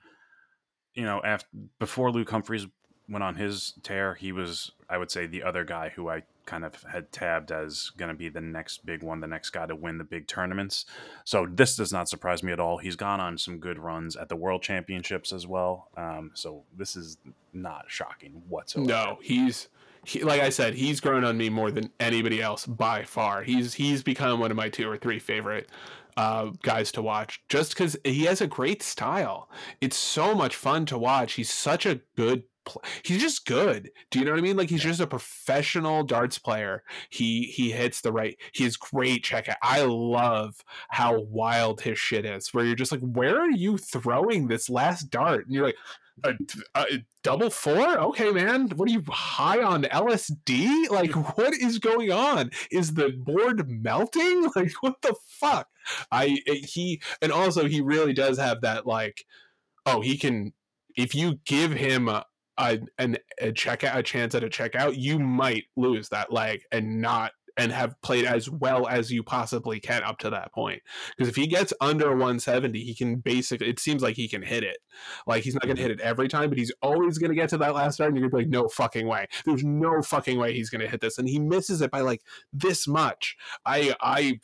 you 0.95 1.05
know, 1.05 1.23
after 1.25 1.49
before 1.79 2.13
Luke 2.13 2.31
Humphries 2.31 2.67
went 3.09 3.25
on 3.25 3.37
his 3.37 3.75
tear, 3.83 4.15
he 4.15 4.33
was, 4.33 4.73
I 4.89 4.99
would 4.99 5.11
say, 5.11 5.27
the 5.27 5.43
other 5.43 5.65
guy 5.65 5.91
who 5.91 6.09
I 6.11 6.25
kind 6.47 6.65
of 6.65 6.83
had 6.85 7.13
tabbed 7.13 7.53
as 7.53 7.91
going 7.97 8.09
to 8.09 8.15
be 8.15 8.29
the 8.29 8.41
next 8.41 8.87
big 8.87 9.03
one, 9.03 9.21
the 9.21 9.27
next 9.27 9.51
guy 9.51 9.67
to 9.67 9.77
win 9.77 9.99
the 9.99 10.05
big 10.05 10.27
tournaments. 10.27 10.87
So 11.25 11.47
this 11.51 11.77
does 11.77 11.93
not 11.93 12.09
surprise 12.09 12.43
me 12.43 12.53
at 12.53 12.61
all. 12.61 12.79
He's 12.79 12.97
gone 12.97 13.21
on 13.21 13.37
some 13.37 13.59
good 13.59 13.79
runs 13.79 14.17
at 14.17 14.29
the 14.29 14.37
World 14.37 14.63
Championships 14.63 15.33
as 15.33 15.47
well. 15.47 15.89
Um, 15.97 16.31
so 16.35 16.65
this 16.77 16.97
is 16.97 17.19
not 17.53 17.87
shocking 17.89 18.43
whatsoever. 18.49 18.89
No, 18.89 19.19
he's 19.23 19.69
he, 20.05 20.23
like 20.23 20.41
I 20.41 20.51
said, 20.51 20.75
he's 20.75 21.01
grown 21.01 21.25
on 21.25 21.37
me 21.37 21.51
more 21.51 21.73
than 21.73 21.91
anybody 21.99 22.41
else 22.41 22.65
by 22.65 23.03
far. 23.03 23.43
He's 23.43 23.75
he's 23.75 24.03
become 24.05 24.39
one 24.39 24.53
of 24.53 24.57
my 24.57 24.69
two 24.69 24.89
or 24.89 24.97
three 24.97 25.19
favorite 25.19 25.69
uh, 26.17 26.51
guys 26.63 26.93
to 26.93 27.03
watch 27.03 27.43
just 27.49 27.73
because 27.75 27.97
he 28.05 28.25
has 28.25 28.41
a 28.41 28.47
great 28.47 28.83
style. 28.83 29.51
It's 29.81 29.97
so 29.97 30.35
much 30.35 30.55
fun 30.55 30.87
to 30.87 30.99
watch. 30.99 31.35
He's 31.35 31.53
such 31.53 31.87
a 31.87 32.01
good. 32.17 32.45
Pl- 32.67 32.83
he's 33.05 33.21
just 33.21 33.47
good. 33.47 33.91
Do 34.11 34.19
you 34.19 34.25
know 34.25 34.33
what 34.33 34.39
I 34.39 34.43
mean? 34.43 34.57
Like 34.57 34.69
he's 34.69 34.83
just 34.83 35.01
a 35.01 35.07
professional 35.07 36.03
darts 36.03 36.39
player. 36.39 36.83
He 37.11 37.45
he 37.45 37.71
hits 37.71 38.01
the 38.01 38.13
right. 38.13 38.37
He 38.53 38.65
has 38.65 38.77
great 38.77 39.25
check. 39.25 39.49
out. 39.49 39.57
I 39.63 39.83
love 39.83 40.57
how 40.91 41.21
wild 41.21 41.81
his 41.81 41.99
shit 41.99 42.27
is. 42.27 42.53
Where 42.53 42.65
you're 42.65 42.75
just 42.75 42.93
like, 42.93 43.01
where 43.01 43.41
are 43.41 43.51
you 43.51 43.79
throwing 43.79 44.49
this 44.49 44.69
last 44.69 45.11
dart? 45.11 45.47
And 45.47 45.55
you're 45.55 45.67
like, 45.67 45.77
a, 46.25 46.35
a 46.75 46.85
double 47.23 47.51
four 47.51 47.99
okay 47.99 48.31
man 48.31 48.69
what 48.77 48.89
are 48.89 48.93
you 48.93 49.03
high 49.07 49.63
on 49.63 49.83
lsd 49.83 50.89
like 50.89 51.13
what 51.37 51.53
is 51.53 51.79
going 51.79 52.11
on 52.11 52.51
is 52.71 52.95
the 52.95 53.11
board 53.11 53.69
melting 53.69 54.49
like 54.57 54.73
what 54.81 54.95
the 55.03 55.15
fuck 55.29 55.69
i 56.11 56.39
eh, 56.47 56.55
he 56.65 57.03
and 57.21 57.31
also 57.31 57.67
he 57.67 57.83
really 57.83 58.15
does 58.15 58.39
have 58.39 58.63
that 58.63 58.87
like 58.87 59.27
oh 59.85 60.01
he 60.01 60.17
can 60.17 60.55
if 60.97 61.15
you 61.15 61.39
give 61.45 61.73
him 61.73 62.09
a, 62.09 62.25
a 62.59 62.81
an 62.99 63.19
a 63.41 63.53
checkout 63.53 63.97
a 63.97 64.03
chance 64.03 64.35
at 64.35 64.45
a 64.45 64.49
checkout, 64.49 64.97
you 64.97 65.19
might 65.19 65.65
lose 65.77 66.09
that 66.11 66.33
leg 66.33 66.63
and 66.73 67.01
not 67.01 67.33
and 67.59 67.73
have 67.73 68.01
played 68.03 68.27
as 68.27 68.51
well 68.51 68.87
as 68.87 69.11
you 69.11 69.23
possibly 69.23 69.81
can 69.81 70.03
up 70.03 70.19
to 70.19 70.29
that 70.31 70.53
point. 70.53 70.83
Because 71.17 71.29
if 71.29 71.37
he 71.37 71.47
gets 71.47 71.73
under 71.81 72.11
170, 72.11 72.79
he 72.81 72.95
can 72.95 73.17
basically 73.17 73.69
it 73.69 73.81
seems 73.81 74.03
like 74.03 74.17
he 74.17 74.29
can 74.29 74.43
hit 74.43 74.63
it. 74.63 74.79
Like 75.27 75.43
he's 75.43 75.55
not 75.55 75.67
gonna 75.67 75.81
hit 75.81 75.91
it 75.91 76.01
every 76.01 76.29
time, 76.29 76.51
but 76.51 76.59
he's 76.59 76.73
always 76.83 77.19
gonna 77.19 77.35
get 77.35 77.49
to 77.51 77.59
that 77.59 77.75
last 77.75 77.95
start, 77.95 78.09
and 78.11 78.19
you're 78.19 78.29
gonna 78.29 78.43
be 78.43 78.47
like, 78.47 78.53
no 78.53 78.69
fucking 78.69 79.07
way. 79.07 79.27
There's 79.45 79.65
no 79.65 80.03
fucking 80.03 80.39
way 80.39 80.53
he's 80.53 80.71
gonna 80.71 80.89
hit 80.89 81.01
this. 81.01 81.19
And 81.19 81.29
he 81.29 81.39
misses 81.39 81.81
it 81.81 81.91
by 81.91 82.01
like 82.01 82.23
this 82.53 82.87
much. 82.87 83.37
I 83.65 83.95
I 84.01 84.41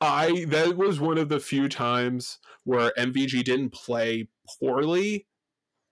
I 0.00 0.46
that 0.48 0.76
was 0.76 0.98
one 0.98 1.18
of 1.18 1.28
the 1.28 1.40
few 1.40 1.68
times 1.68 2.38
where 2.64 2.92
MVG 2.96 3.44
didn't 3.44 3.74
play 3.74 4.28
poorly, 4.58 5.26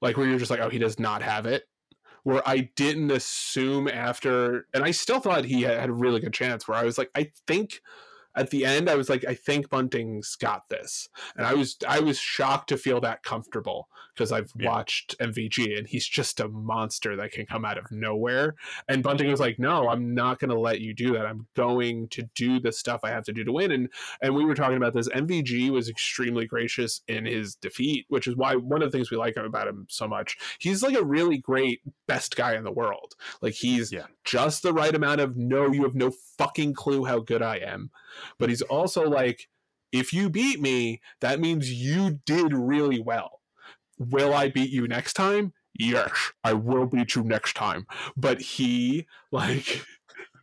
like 0.01 0.17
where 0.17 0.27
you're 0.27 0.39
just 0.39 0.51
like, 0.51 0.61
oh, 0.61 0.69
he 0.69 0.79
does 0.79 0.99
not 0.99 1.23
have 1.23 1.47
it. 1.47 1.65
Where 2.25 2.47
I 2.47 2.71
didn't 2.77 3.11
assume 3.11 3.89
after, 3.89 4.67
and 4.75 4.85
I 4.85 4.91
still 4.91 5.21
thought 5.21 5.45
he 5.45 5.63
had 5.63 5.89
a 5.89 5.93
really 5.93 6.21
good 6.21 6.35
chance. 6.35 6.67
Where 6.67 6.77
I 6.77 6.85
was 6.85 6.99
like, 6.99 7.11
I 7.15 7.31
think 7.47 7.81
at 8.37 8.51
the 8.51 8.65
end, 8.65 8.91
I 8.91 8.97
was 8.97 9.09
like, 9.09 9.25
I 9.27 9.35
think 9.35 9.71
Bunting's 9.71 10.37
got 10.37 10.69
this, 10.69 11.09
and 11.37 11.47
I 11.47 11.55
was 11.55 11.77
I 11.87 12.01
was 12.01 12.19
shocked 12.19 12.69
to 12.69 12.77
feel 12.77 13.01
that 13.01 13.23
comfortable 13.23 13.89
because 14.19 14.33
I've 14.33 14.53
yeah. 14.59 14.69
watched 14.69 15.17
MVG 15.19 15.79
and 15.79 15.87
he's 15.87 16.07
just 16.07 16.41
a 16.41 16.49
monster 16.49 17.17
that 17.17 17.33
can 17.33 17.47
come 17.47 17.65
out 17.65 17.79
of 17.79 17.91
nowhere. 17.91 18.57
And 18.89 19.03
Bunting 19.03 19.31
was 19.31 19.41
like, 19.41 19.59
No, 19.59 19.89
I'm 19.89 20.15
not 20.15 20.39
going 20.39 20.51
to 20.51 20.59
let 20.59 20.81
you 20.81 20.95
do 20.95 21.13
that. 21.13 21.27
I'm 21.27 21.47
going 21.55 22.09
to 22.09 22.29
do 22.35 22.61
the 22.61 22.73
stuff 22.73 23.01
I 23.05 23.11
have 23.11 23.25
to 23.25 23.33
do 23.33 23.45
to 23.45 23.53
win. 23.53 23.71
And 23.71 23.89
and 24.21 24.35
we 24.35 24.45
were 24.45 24.55
talking 24.55 24.77
about 24.77 24.95
this. 24.95 25.09
MVG 25.09 25.71
was 25.71 25.89
extremely 25.89 26.47
gracious 26.47 27.03
in 27.07 27.25
his 27.25 27.55
defeat, 27.55 28.07
which 28.09 28.27
is 28.27 28.37
why 28.37 28.57
one 28.57 28.83
of 28.83 28.91
the 28.91 28.97
things 28.97 29.11
we 29.11 29.17
like 29.17 29.37
about 29.37 29.69
him 29.69 29.87
so 29.89 30.09
much. 30.09 30.37
He's 30.59 30.83
like 30.83 30.97
a 30.97 31.05
really 31.05 31.39
great 31.39 31.81
best 32.07 32.35
guy 32.37 32.57
in 32.57 32.65
the 32.65 32.73
world. 32.73 33.15
Like 33.41 33.55
he's 33.55 33.93
yeah. 33.93 34.07
just 34.25 34.63
the 34.63 34.73
right 34.73 34.95
amount 34.95 35.21
of 35.21 35.37
no, 35.37 35.73
you 35.73 35.85
have 35.85 35.95
no 35.95 36.13
fucking 36.37 36.75
clue 36.75 37.05
how 37.05 37.21
good 37.21 37.43
I 37.43 37.59
am 37.59 37.91
but 38.39 38.49
he's 38.49 38.63
also 38.63 39.09
like, 39.09 39.49
if 39.93 40.13
you 40.13 40.29
beat 40.29 40.61
me, 40.61 41.01
that 41.21 41.41
means 41.41 41.73
you 41.73 42.21
did 42.27 42.53
really 42.53 43.01
well. 43.01 43.38
Will 43.99 44.35
I 44.35 44.49
beat 44.49 44.71
you 44.71 44.87
next 44.89 45.15
time? 45.15 45.53
Yes, 45.79 46.33
I 46.45 46.55
will 46.55 46.87
beat 46.87 47.15
you 47.15 47.23
next 47.23 47.55
time. 47.55 47.87
But 48.17 48.41
he 48.41 49.07
like 49.31 49.85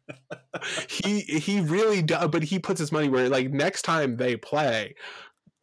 he 0.89 1.22
he 1.22 1.62
really 1.62 2.01
does 2.01 2.30
but 2.30 2.43
he 2.43 2.60
puts 2.60 2.80
his 2.80 2.91
money 2.91 3.10
where 3.10 3.30
like 3.30 3.51
next 3.51 3.84
time 3.84 4.18
they 4.18 4.36
play, 4.36 4.95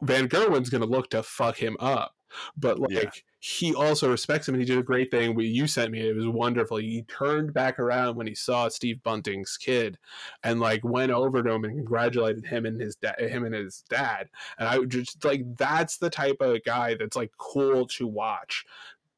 Van 0.03 0.29
Gerwen's 0.29 0.71
gonna 0.71 0.87
look 0.87 1.11
to 1.11 1.23
fuck 1.23 1.57
him 1.57 1.77
up. 1.81 2.15
But 2.57 2.79
like 2.79 2.91
yeah 2.93 3.11
he 3.45 3.75
also 3.75 4.09
respects 4.09 4.49
him 4.49 4.55
and 4.55 4.63
he 4.63 4.69
did 4.69 4.79
a 4.79 4.85
great 4.85 5.11
thing. 5.11 5.37
You 5.37 5.67
sent 5.67 5.91
me 5.91 6.09
it 6.09 6.15
was 6.15 6.29
wonderful. 6.29 6.77
He 6.77 7.03
turned 7.03 7.53
back 7.53 7.81
around 7.81 8.15
when 8.15 8.29
he 8.29 8.37
saw 8.37 8.69
steve 8.69 9.03
bunting's 9.03 9.57
kid 9.57 9.99
and 10.45 10.61
like 10.61 10.85
went 10.85 11.11
over 11.11 11.43
to 11.43 11.51
him 11.51 11.65
and 11.65 11.75
congratulated 11.75 12.47
him 12.47 12.67
and 12.67 12.81
his 12.81 12.95
dad 12.95 13.17
him 13.19 13.45
and 13.45 13.53
his 13.53 13.83
dad. 13.91 14.29
And 14.61 14.69
i 14.69 14.85
just 14.85 15.25
like 15.25 15.43
that's 15.57 15.97
the 15.97 16.09
type 16.09 16.37
of 16.39 16.63
guy 16.65 16.95
that's 16.95 17.17
like 17.17 17.33
cool 17.37 17.85
to 17.89 18.07
watch 18.07 18.65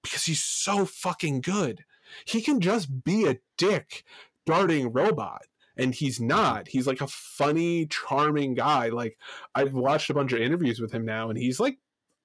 because 0.02 0.24
he's 0.24 0.42
so 0.42 0.86
fucking 0.86 1.42
good. 1.42 1.84
He 2.24 2.40
can 2.40 2.62
just 2.62 3.04
be 3.04 3.26
a 3.26 3.36
dick 3.58 4.04
darting 4.46 4.90
robot 4.90 5.42
and 5.76 5.94
he's 5.94 6.18
not. 6.18 6.66
He's 6.66 6.86
like 6.86 7.02
a 7.02 7.08
funny 7.08 7.88
charming 7.88 8.54
guy. 8.54 8.88
Like 8.88 9.18
i've 9.54 9.74
watched 9.74 10.08
a 10.08 10.14
bunch 10.14 10.32
of 10.32 10.40
interviews 10.40 10.80
with 10.80 10.92
him 10.92 11.04
now 11.04 11.28
and 11.28 11.38
he's 11.38 11.60
like 11.60 11.76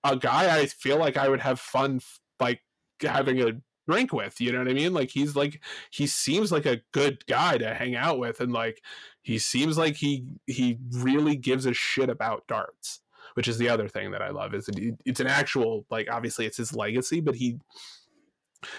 a 0.04 0.16
guy 0.16 0.58
I 0.60 0.66
feel 0.68 0.98
like 0.98 1.18
I 1.18 1.30
would 1.30 1.42
have 1.42 1.60
fun 1.60 2.02
like 2.40 2.62
having 3.02 3.42
a 3.42 3.54
drink 3.90 4.14
with. 4.14 4.40
You 4.40 4.52
know 4.52 4.60
what 4.60 4.70
I 4.70 4.74
mean? 4.74 4.94
Like 4.94 5.10
he's 5.10 5.36
like 5.36 5.62
he 5.92 6.08
seems 6.08 6.52
like 6.52 6.66
a 6.66 6.82
good 6.92 7.26
guy 7.28 7.58
to 7.58 7.74
hang 7.74 7.96
out 7.96 8.20
with, 8.20 8.40
and 8.40 8.52
like 8.52 8.82
he 9.22 9.38
seems 9.40 9.78
like 9.78 9.96
he 9.96 10.26
he 10.48 10.78
really 10.92 11.36
gives 11.36 11.66
a 11.66 11.74
shit 11.74 12.10
about 12.10 12.48
darts, 12.48 13.02
which 13.34 13.48
is 13.48 13.58
the 13.58 13.70
other 13.70 13.88
thing 13.88 14.12
that 14.12 14.22
I 14.22 14.30
love. 14.30 14.54
Is 14.54 14.70
it, 14.70 14.96
it's 15.06 15.20
an 15.20 15.28
actual 15.28 15.86
like 15.90 16.10
obviously 16.10 16.46
it's 16.46 16.58
his 16.58 16.76
legacy, 16.76 17.20
but 17.22 17.36
he 17.36 17.60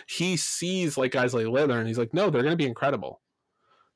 he 0.07 0.37
sees 0.37 0.97
like 0.97 1.13
guys 1.13 1.35
like 1.35 1.47
Littler, 1.47 1.79
and 1.79 1.89
he's 1.89 1.99
like, 1.99 2.15
no, 2.15 2.31
they're 2.31 2.43
gonna 2.43 2.57
be 2.57 2.67
incredible. 2.67 3.21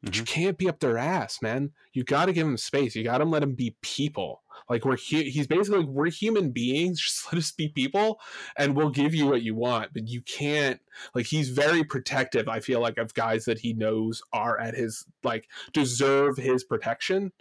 But 0.03 0.13
mm-hmm. 0.13 0.21
you 0.21 0.25
can't 0.27 0.59
be 0.59 0.69
up 0.69 0.81
their 0.81 0.99
ass, 0.99 1.41
man. 1.41 1.71
You 1.95 2.05
got 2.05 2.27
to 2.27 2.33
give 2.33 2.47
them 2.47 2.59
space. 2.59 2.95
You 2.95 3.05
got 3.05 3.19
to 3.19 3.25
let 3.25 3.41
them 3.41 3.55
be 3.55 3.77
people. 3.81 4.43
Like 4.69 4.85
we're 4.85 4.97
hu- 4.97 5.31
he's 5.31 5.47
basically 5.47 5.81
like, 5.81 5.89
we're 5.89 6.11
human 6.11 6.51
beings. 6.51 7.01
Just 7.05 7.33
let 7.33 7.39
us 7.39 7.53
be 7.53 7.69
people, 7.69 8.21
and 8.57 8.75
we'll 8.75 8.91
give 8.91 9.15
you 9.15 9.27
what 9.27 9.43
you 9.43 9.55
want. 9.55 9.93
But 9.93 10.09
you 10.09 10.23
can't. 10.23 10.81
Like 11.15 11.27
he's 11.27 11.51
very 11.51 11.85
protective. 11.85 12.49
I 12.49 12.61
feel 12.61 12.81
like 12.81 12.99
of 12.99 13.15
guys 13.15 13.45
that 13.45 13.59
he 13.59 13.73
knows 13.73 14.23
are 14.33 14.59
at 14.59 14.75
his 14.75 15.05
like 15.23 15.49
deserve 15.73 16.37
his 16.37 16.65
protection. 16.65 17.33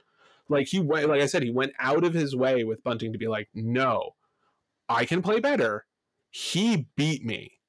Like 0.50 0.68
he 0.68 0.80
went, 0.80 1.10
like 1.10 1.22
I 1.22 1.26
said, 1.26 1.44
he 1.44 1.52
went 1.52 1.74
out 1.80 2.04
of 2.04 2.14
his 2.14 2.36
way 2.36 2.64
with 2.64 2.84
Bunting 2.84 3.14
to 3.14 3.18
be 3.18 3.28
like, 3.28 3.48
no, 3.54 4.16
I 4.90 5.06
can 5.06 5.22
play 5.22 5.40
better. 5.40 5.86
He 6.30 6.88
beat 6.96 7.24
me. 7.24 7.60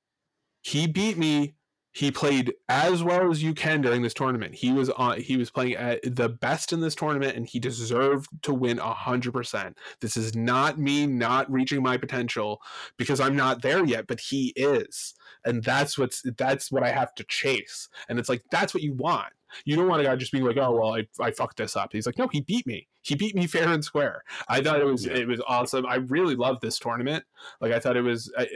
He 0.62 0.86
beat 0.86 1.18
me 1.18 1.54
he 1.94 2.10
played 2.10 2.52
as 2.68 3.04
well 3.04 3.30
as 3.30 3.40
you 3.40 3.54
can 3.54 3.80
during 3.80 4.02
this 4.02 4.12
tournament. 4.12 4.56
He 4.56 4.72
was 4.72 4.90
on 4.90 5.20
he 5.20 5.36
was 5.36 5.50
playing 5.50 5.76
at 5.76 6.00
the 6.02 6.28
best 6.28 6.72
in 6.72 6.80
this 6.80 6.96
tournament 6.96 7.36
and 7.36 7.46
he 7.46 7.60
deserved 7.60 8.28
to 8.42 8.52
win 8.52 8.78
100%. 8.78 9.74
This 10.00 10.16
is 10.16 10.34
not 10.34 10.76
me 10.76 11.06
not 11.06 11.50
reaching 11.50 11.82
my 11.84 11.96
potential 11.96 12.60
because 12.96 13.20
I'm 13.20 13.36
not 13.36 13.62
there 13.62 13.84
yet, 13.84 14.08
but 14.08 14.18
he 14.18 14.52
is. 14.56 15.14
And 15.44 15.62
that's 15.62 15.96
what's 15.96 16.22
that's 16.36 16.72
what 16.72 16.82
I 16.82 16.90
have 16.90 17.14
to 17.14 17.24
chase. 17.24 17.88
And 18.08 18.18
it's 18.18 18.28
like 18.28 18.42
that's 18.50 18.74
what 18.74 18.82
you 18.82 18.94
want. 18.94 19.32
You 19.64 19.76
don't 19.76 19.88
want 19.88 20.00
a 20.00 20.04
guy 20.04 20.16
just 20.16 20.32
being 20.32 20.44
like, 20.44 20.56
"Oh 20.56 20.72
well, 20.72 20.94
I, 20.94 21.06
I 21.20 21.30
fucked 21.30 21.56
this 21.56 21.76
up." 21.76 21.90
He's 21.92 22.06
like, 22.06 22.18
"No, 22.18 22.28
he 22.28 22.40
beat 22.40 22.66
me. 22.66 22.88
He 23.02 23.14
beat 23.14 23.34
me 23.34 23.46
fair 23.48 23.68
and 23.68 23.84
square." 23.84 24.22
I 24.48 24.60
thought 24.60 24.80
it 24.80 24.84
was 24.84 25.06
yeah. 25.06 25.14
it 25.14 25.28
was 25.28 25.40
awesome. 25.46 25.86
I 25.86 25.96
really 25.96 26.34
loved 26.34 26.62
this 26.62 26.78
tournament. 26.78 27.24
Like 27.60 27.72
I 27.72 27.78
thought 27.78 27.96
it 27.96 28.02
was 28.02 28.32
I, 28.36 28.46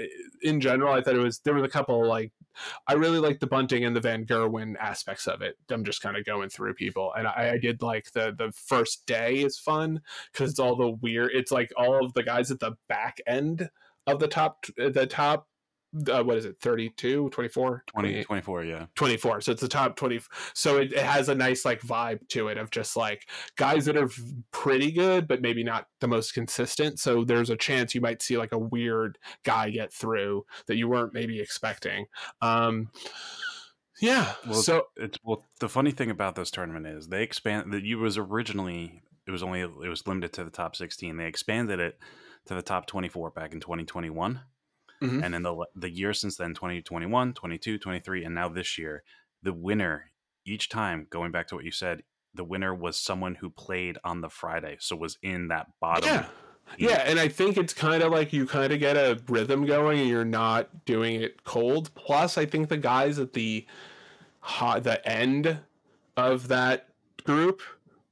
in 0.43 0.61
general. 0.61 0.93
I 0.93 1.01
thought 1.01 1.15
it 1.15 1.23
was 1.23 1.41
there 1.41 1.55
was 1.55 1.65
a 1.65 1.69
couple 1.69 2.07
like 2.07 2.33
I 2.87 2.95
really 2.95 3.19
like 3.19 3.41
the 3.41 3.47
bunting 3.47 3.85
and 3.85 3.95
the 3.95 4.01
Van 4.01 4.25
Gerwen 4.25 4.77
aspects 4.81 5.27
of 5.27 5.43
it. 5.43 5.57
I'm 5.71 5.85
just 5.85 6.03
kind 6.03 6.17
of 6.17 6.25
going 6.25 6.49
through 6.49 6.75
people, 6.75 7.13
and 7.17 7.27
I, 7.27 7.53
I 7.55 7.59
did 7.59 7.83
like 7.83 8.13
the 8.13 8.35
the 8.37 8.53
first 8.53 9.07
day 9.07 9.37
is 9.37 9.59
fun 9.59 10.01
because 10.33 10.51
it's 10.51 10.61
all 10.61 10.77
the 10.77 10.91
weird. 10.91 11.31
It's 11.35 11.53
like 11.53 11.73
all 11.77 12.05
of 12.05 12.13
the 12.15 12.23
guys 12.23 12.51
at 12.51 12.61
the 12.61 12.73
back 12.89 13.19
end 13.27 13.69
of 14.07 14.21
the 14.21 14.29
top 14.29 14.65
the 14.77 15.07
top 15.07 15.47
uh, 16.11 16.23
what 16.23 16.37
is 16.37 16.45
it 16.45 16.57
32 16.61 17.31
24 17.31 17.85
20, 17.87 18.25
24 18.25 18.65
yeah. 18.65 18.87
24 18.95 19.41
so 19.41 19.53
it's 19.53 19.61
the 19.61 19.69
top 19.69 19.97
20 19.97 20.21
so 20.53 20.77
it, 20.77 20.93
it, 20.93 20.99
has 20.99 21.31
a 21.31 21.35
nice 21.35 21.65
like 21.65 21.81
vibe 21.81 22.27
to 22.29 22.49
it 22.49 22.59
of 22.59 22.71
just 22.71 22.97
like 22.97 23.29
guys 23.57 23.87
that 23.87 23.97
are 23.97 24.11
pretty 24.51 24.93
good 24.93 25.27
but 25.27 25.41
maybe 25.41 25.65
not 25.65 25.87
the 26.01 26.09
most 26.09 26.35
consistent 26.35 26.99
so 26.99 27.25
there's 27.25 27.49
a 27.49 27.57
chance 27.57 27.95
you 27.95 28.01
might 28.03 28.21
see 28.21 28.37
like 28.37 28.53
a 28.53 28.59
weird 28.59 29.17
guy 29.45 29.71
get 29.71 29.93
through 29.93 30.45
that 30.67 30.77
you 30.77 30.89
weren't 30.89 31.15
maybe 31.15 31.41
expecting 31.41 32.05
um 32.43 32.91
yeah 34.01 34.35
well, 34.47 34.61
so 34.61 34.89
it's 34.97 35.19
well 35.25 35.45
the 35.61 35.69
funny 35.71 35.91
thing 35.91 36.11
about 36.11 36.35
this 36.35 36.51
tournament 36.51 36.87
is 36.87 37.09
they 37.09 37.23
expand 37.23 37.73
that 37.73 37.83
you 37.83 37.99
was 37.99 38.19
originally 38.19 39.03
it 39.27 39.31
was 39.31 39.43
only 39.43 39.61
it 39.61 39.89
was 39.89 40.07
limited 40.07 40.35
to 40.35 40.45
the 40.45 40.51
top 40.51 40.77
16 40.77 41.17
they 41.17 41.27
expanded 41.27 41.81
it 41.81 41.99
to 42.45 42.55
the 42.55 42.63
top 42.63 42.87
24 42.87 43.31
back 43.31 43.55
in 43.55 43.61
2021 43.61 44.41
Mm-hmm. 45.03 45.23
And 45.23 45.35
then 45.35 45.43
the 45.43 45.67
the 45.75 45.91
year 45.91 46.13
since 46.13 46.37
then 46.37 46.55
2021, 46.55 47.35
22, 47.35 47.79
23 47.79 48.25
and 48.25 48.35
now 48.35 48.49
this 48.49 48.79
year, 48.79 49.03
the 49.43 49.53
winner 49.53 50.11
each 50.45 50.69
time 50.69 51.07
going 51.11 51.31
back 51.31 51.47
to 51.49 51.55
what 51.55 51.65
you 51.65 51.71
said, 51.71 52.03
the 52.35 52.45
winner 52.45 52.75
was 52.75 52.99
someone 52.99 53.37
who 53.37 53.51
played 53.51 53.99
on 54.05 54.21
the 54.21 54.29
Friday, 54.29 54.77
so 54.81 54.97
was 54.97 55.19
in 55.23 55.49
that 55.49 55.67
bottom 55.81 56.09
yeah. 56.09 56.27
Yeah, 56.77 57.03
and 57.07 57.19
I 57.19 57.29
think 57.29 57.57
it's 57.57 57.73
kind 57.73 58.03
of 58.03 58.13
like 58.13 58.33
you 58.33 58.47
kind 58.47 58.73
of 58.73 58.79
get 58.79 58.97
a 58.97 59.19
rhythm 59.29 59.65
going, 59.65 60.01
and 60.01 60.09
you're 60.09 60.25
not 60.25 60.85
doing 60.85 61.23
it 61.23 61.45
cold. 61.45 61.91
Plus, 61.95 62.37
I 62.37 62.45
think 62.45 62.69
the 62.69 62.77
guys 62.77 63.19
at 63.19 63.33
the 63.33 63.67
the 64.59 65.01
end 65.05 65.59
of 66.17 66.49
that 66.49 66.89
group 67.25 67.63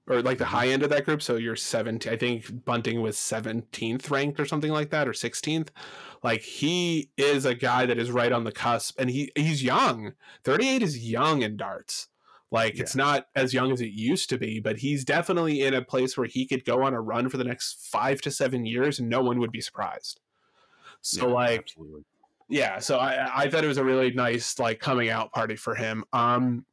or 0.09 0.23
like 0.23 0.39
the 0.39 0.45
mm-hmm. 0.45 0.55
high 0.55 0.69
end 0.69 0.83
of 0.83 0.91
that 0.91 1.05
group. 1.05 1.23
So 1.23 1.37
you're 1.37 1.57
17. 1.57 2.13
I 2.13 2.17
think 2.17 2.65
Bunting 2.65 3.01
was 3.01 3.17
17th 3.17 4.11
ranked 4.11 4.41
or 4.41 4.47
something 4.47 4.73
like 4.73 4.91
that, 4.91 5.09
or 5.09 5.13
16th. 5.13 5.69
Like 6.23 6.43
he 6.43 7.11
is 7.17 7.45
a 7.45 7.55
guy 7.55 7.87
that 7.87 7.99
is 7.99 8.11
right 8.11 8.33
on 8.33 8.45
the 8.45 8.53
cusp, 8.53 8.99
and 8.99 9.11
he 9.11 9.31
he's 9.37 9.63
young. 9.63 10.13
38 10.45 10.83
is 10.83 11.09
young 11.09 11.43
in 11.43 11.57
darts. 11.57 12.09
Like 12.51 12.77
yeah. 12.77 12.83
it's 12.83 12.95
not 12.95 13.27
as 13.35 13.53
young 13.53 13.73
as 13.73 13.81
it 13.81 13.91
used 13.91 14.31
to 14.31 14.39
be, 14.39 14.61
but 14.61 14.79
he's 14.79 15.05
definitely 15.05 15.63
in 15.63 15.75
a 15.75 15.83
place 15.83 16.17
where 16.17 16.29
he 16.29 16.47
could 16.47 16.65
go 16.65 16.83
on 16.85 16.95
a 16.95 17.01
run 17.01 17.29
for 17.29 17.37
the 17.37 17.45
next 17.45 17.87
five 17.91 18.21
to 18.23 18.31
seven 18.31 18.67
years, 18.67 18.99
and 18.99 19.09
no 19.09 19.21
one 19.21 19.41
would 19.41 19.53
be 19.53 19.61
surprised. 19.61 20.21
So 21.01 21.29
yeah, 21.29 21.35
like. 21.35 21.61
Absolutely. 21.61 22.05
Yeah, 22.49 22.79
so 22.79 22.99
I, 22.99 23.43
I 23.43 23.51
thought 23.51 23.65
it 23.65 23.67
was 23.67 23.77
a 23.77 23.85
really 23.85 24.13
nice 24.13 24.61
like 24.61 24.79
coming 24.79 25.11
out 25.11 25.33
party 25.33 25.57
for 25.57 25.75
him. 25.75 26.05
Um, 26.13 26.65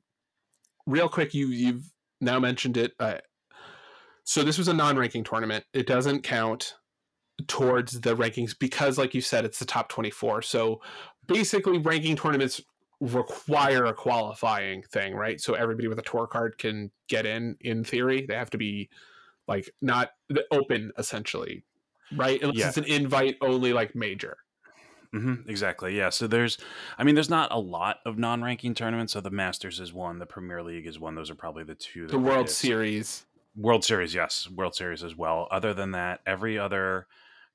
real 0.86 1.10
quick, 1.10 1.34
you 1.34 1.48
you've 1.48 1.93
now 2.24 2.40
mentioned 2.40 2.78
it. 2.78 2.94
Uh, 3.00 3.18
so 4.24 4.44
this 4.44 4.58
was 4.58 4.68
a 4.68 4.74
non-ranking 4.74 5.24
tournament. 5.24 5.66
It 5.74 5.86
doesn't 5.86 6.24
count 6.24 6.76
towards 7.48 8.02
the 8.02 8.16
rankings 8.16 8.58
because, 8.58 8.98
like 8.98 9.14
you 9.14 9.22
said, 9.22 9.46
it's 9.46 9.60
the 9.60 9.66
top 9.66 9.90
24. 9.90 10.42
So 10.44 10.82
basically, 11.28 11.78
ranking 11.78 12.16
tournaments 12.16 12.62
require 13.00 13.86
a 13.86 13.94
qualifying 13.94 14.84
thing, 14.84 15.14
right? 15.14 15.42
So 15.42 15.54
everybody 15.54 15.88
with 15.88 16.00
a 16.00 16.04
tour 16.04 16.28
card 16.28 16.58
can 16.58 16.92
get 17.10 17.26
in. 17.26 17.58
In 17.62 17.84
theory, 17.84 18.26
they 18.26 18.36
have 18.36 18.50
to 18.52 18.58
be 18.58 18.90
like 19.48 19.70
not 19.82 20.12
open 20.52 20.92
essentially, 20.98 21.66
right? 22.16 22.42
Unless 22.42 22.58
yeah. 22.58 22.68
it's 22.70 22.78
an 22.78 22.86
invite 22.86 23.38
only, 23.42 23.74
like 23.74 23.94
major. 23.94 24.38
Mm-hmm, 25.14 25.48
exactly. 25.50 25.96
Yeah. 25.96 26.10
So 26.10 26.26
there's, 26.28 26.58
I 26.98 27.04
mean, 27.04 27.16
there's 27.16 27.30
not 27.30 27.52
a 27.52 27.60
lot 27.60 28.00
of 28.06 28.18
non-ranking 28.18 28.74
tournaments. 28.74 29.14
So 29.14 29.22
the 29.22 29.30
Masters 29.30 29.80
is 29.80 29.94
one, 29.94 30.20
the 30.20 30.26
Premier 30.26 30.64
League 30.64 30.88
is 30.88 31.00
one. 31.00 31.16
Those 31.16 31.30
are 31.30 31.36
probably 31.36 31.64
the 31.64 31.76
two. 31.76 32.08
The 32.08 32.18
World 32.18 32.50
Series. 32.50 33.26
World 33.56 33.86
Series, 33.86 34.16
yes, 34.16 34.50
World 34.50 34.76
Series 34.76 35.04
as 35.04 35.16
well. 35.16 35.48
Other 35.52 35.74
than 35.74 35.92
that, 35.92 36.22
every 36.26 36.58
other 36.58 37.06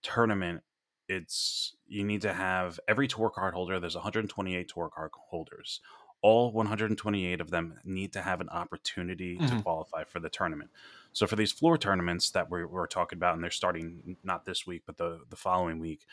tournament, 0.02 0.62
it's 1.08 1.74
you 1.88 2.04
need 2.04 2.22
to 2.22 2.32
have 2.32 2.78
every 2.86 3.08
tour 3.08 3.30
card 3.30 3.54
holder. 3.54 3.80
There's 3.80 3.96
128 3.96 4.68
tour 4.68 4.90
card 4.94 5.10
holders. 5.30 5.80
All 6.20 6.52
128 6.52 7.40
of 7.40 7.50
them 7.50 7.78
need 7.84 8.12
to 8.12 8.22
have 8.22 8.40
an 8.40 8.48
opportunity 8.48 9.38
mm-hmm. 9.38 9.56
to 9.56 9.62
qualify 9.62 10.04
for 10.04 10.20
the 10.20 10.28
tournament. 10.28 10.70
So 11.12 11.26
for 11.26 11.36
these 11.36 11.52
floor 11.52 11.78
tournaments 11.78 12.30
that 12.30 12.50
we're, 12.50 12.66
we're 12.66 12.86
talking 12.86 13.16
about, 13.16 13.34
and 13.34 13.42
they're 13.42 13.50
starting 13.50 14.16
not 14.22 14.44
this 14.44 14.66
week, 14.66 14.82
but 14.86 14.98
the 14.98 15.20
the 15.30 15.36
following 15.36 15.78
week, 15.80 16.06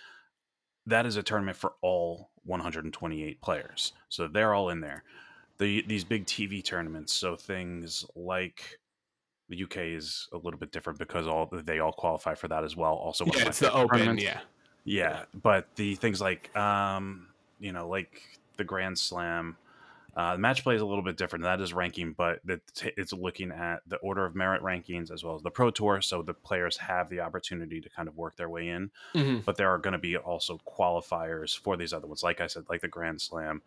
that 0.87 1.05
is 1.05 1.17
a 1.17 1.23
tournament 1.23 1.57
for 1.57 1.73
all 1.81 2.29
128 2.45 3.41
players. 3.41 3.93
So 4.09 4.27
they're 4.27 4.53
all 4.53 4.69
in 4.69 4.79
there. 4.79 5.03
The 5.57 5.83
these 5.87 6.03
big 6.03 6.25
TV 6.25 6.63
tournaments, 6.63 7.13
so 7.13 7.35
things 7.35 8.05
like 8.15 8.79
the 9.49 9.63
UK 9.63 9.77
is 9.77 10.27
a 10.33 10.37
little 10.37 10.59
bit 10.59 10.71
different 10.71 10.99
because 10.99 11.27
all 11.27 11.49
they 11.51 11.79
all 11.79 11.93
qualify 11.93 12.35
for 12.35 12.47
that 12.49 12.63
as 12.63 12.75
well. 12.75 12.93
Also, 12.93 13.25
yeah, 13.25 13.47
it's 13.47 13.59
the 13.59 13.71
Open, 13.73 14.17
yeah, 14.17 14.41
yeah. 14.83 15.23
But 15.41 15.67
the 15.75 15.95
things 15.95 16.19
like, 16.19 16.55
um, 16.57 17.27
you 17.59 17.71
know, 17.71 17.87
like 17.87 18.21
the 18.57 18.63
Grand 18.63 18.97
Slam, 18.97 19.55
uh, 20.15 20.33
the 20.33 20.39
match 20.39 20.63
play 20.63 20.75
is 20.75 20.81
a 20.81 20.85
little 20.85 21.03
bit 21.03 21.17
different. 21.17 21.43
That 21.43 21.59
is 21.59 21.73
ranking, 21.73 22.13
but 22.13 22.39
it's 22.81 23.11
looking 23.11 23.51
at 23.51 23.81
the 23.85 23.97
order 23.97 24.25
of 24.25 24.33
merit 24.33 24.61
rankings 24.61 25.11
as 25.11 25.23
well 25.23 25.35
as 25.35 25.41
the 25.41 25.51
Pro 25.51 25.71
Tour. 25.71 26.01
So 26.01 26.21
the 26.21 26.33
players 26.33 26.77
have 26.77 27.09
the 27.09 27.19
opportunity 27.19 27.81
to 27.81 27.89
kind 27.89 28.07
of 28.07 28.15
work 28.15 28.37
their 28.37 28.49
way 28.49 28.69
in. 28.69 28.91
Mm-hmm. 29.13 29.39
But 29.45 29.57
there 29.57 29.69
are 29.69 29.77
going 29.77 29.93
to 29.93 29.99
be 29.99 30.15
also 30.15 30.59
qualifiers 30.65 31.57
for 31.57 31.75
these 31.75 31.91
other 31.91 32.07
ones, 32.07 32.23
like 32.23 32.39
I 32.39 32.47
said, 32.47 32.63
like 32.69 32.79
the 32.79 32.87
Grand 32.87 33.21
Slam, 33.21 33.61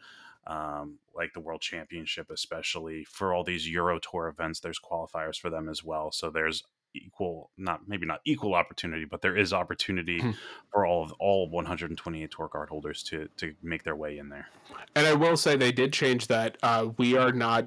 um, 0.46 0.98
like 1.14 1.34
the 1.34 1.40
World 1.40 1.60
Championship, 1.60 2.30
especially 2.30 3.04
for 3.04 3.34
all 3.34 3.44
these 3.44 3.68
Euro 3.68 3.98
Tour 3.98 4.28
events. 4.28 4.60
There's 4.60 4.80
qualifiers 4.80 5.38
for 5.38 5.50
them 5.50 5.68
as 5.68 5.84
well. 5.84 6.10
So 6.12 6.30
there's 6.30 6.64
equal 6.94 7.50
not 7.56 7.88
maybe 7.88 8.06
not 8.06 8.20
equal 8.24 8.54
opportunity 8.54 9.04
but 9.04 9.22
there 9.22 9.36
is 9.36 9.52
opportunity 9.52 10.20
hmm. 10.20 10.30
for 10.72 10.86
all 10.86 11.04
of 11.04 11.12
all 11.18 11.48
128 11.48 12.30
tour 12.30 12.48
card 12.48 12.68
holders 12.68 13.02
to 13.02 13.28
to 13.36 13.54
make 13.62 13.84
their 13.84 13.96
way 13.96 14.18
in 14.18 14.28
there 14.28 14.48
and 14.94 15.06
i 15.06 15.12
will 15.12 15.36
say 15.36 15.56
they 15.56 15.72
did 15.72 15.92
change 15.92 16.26
that 16.26 16.56
uh, 16.62 16.88
we 16.96 17.16
are 17.16 17.32
not 17.32 17.66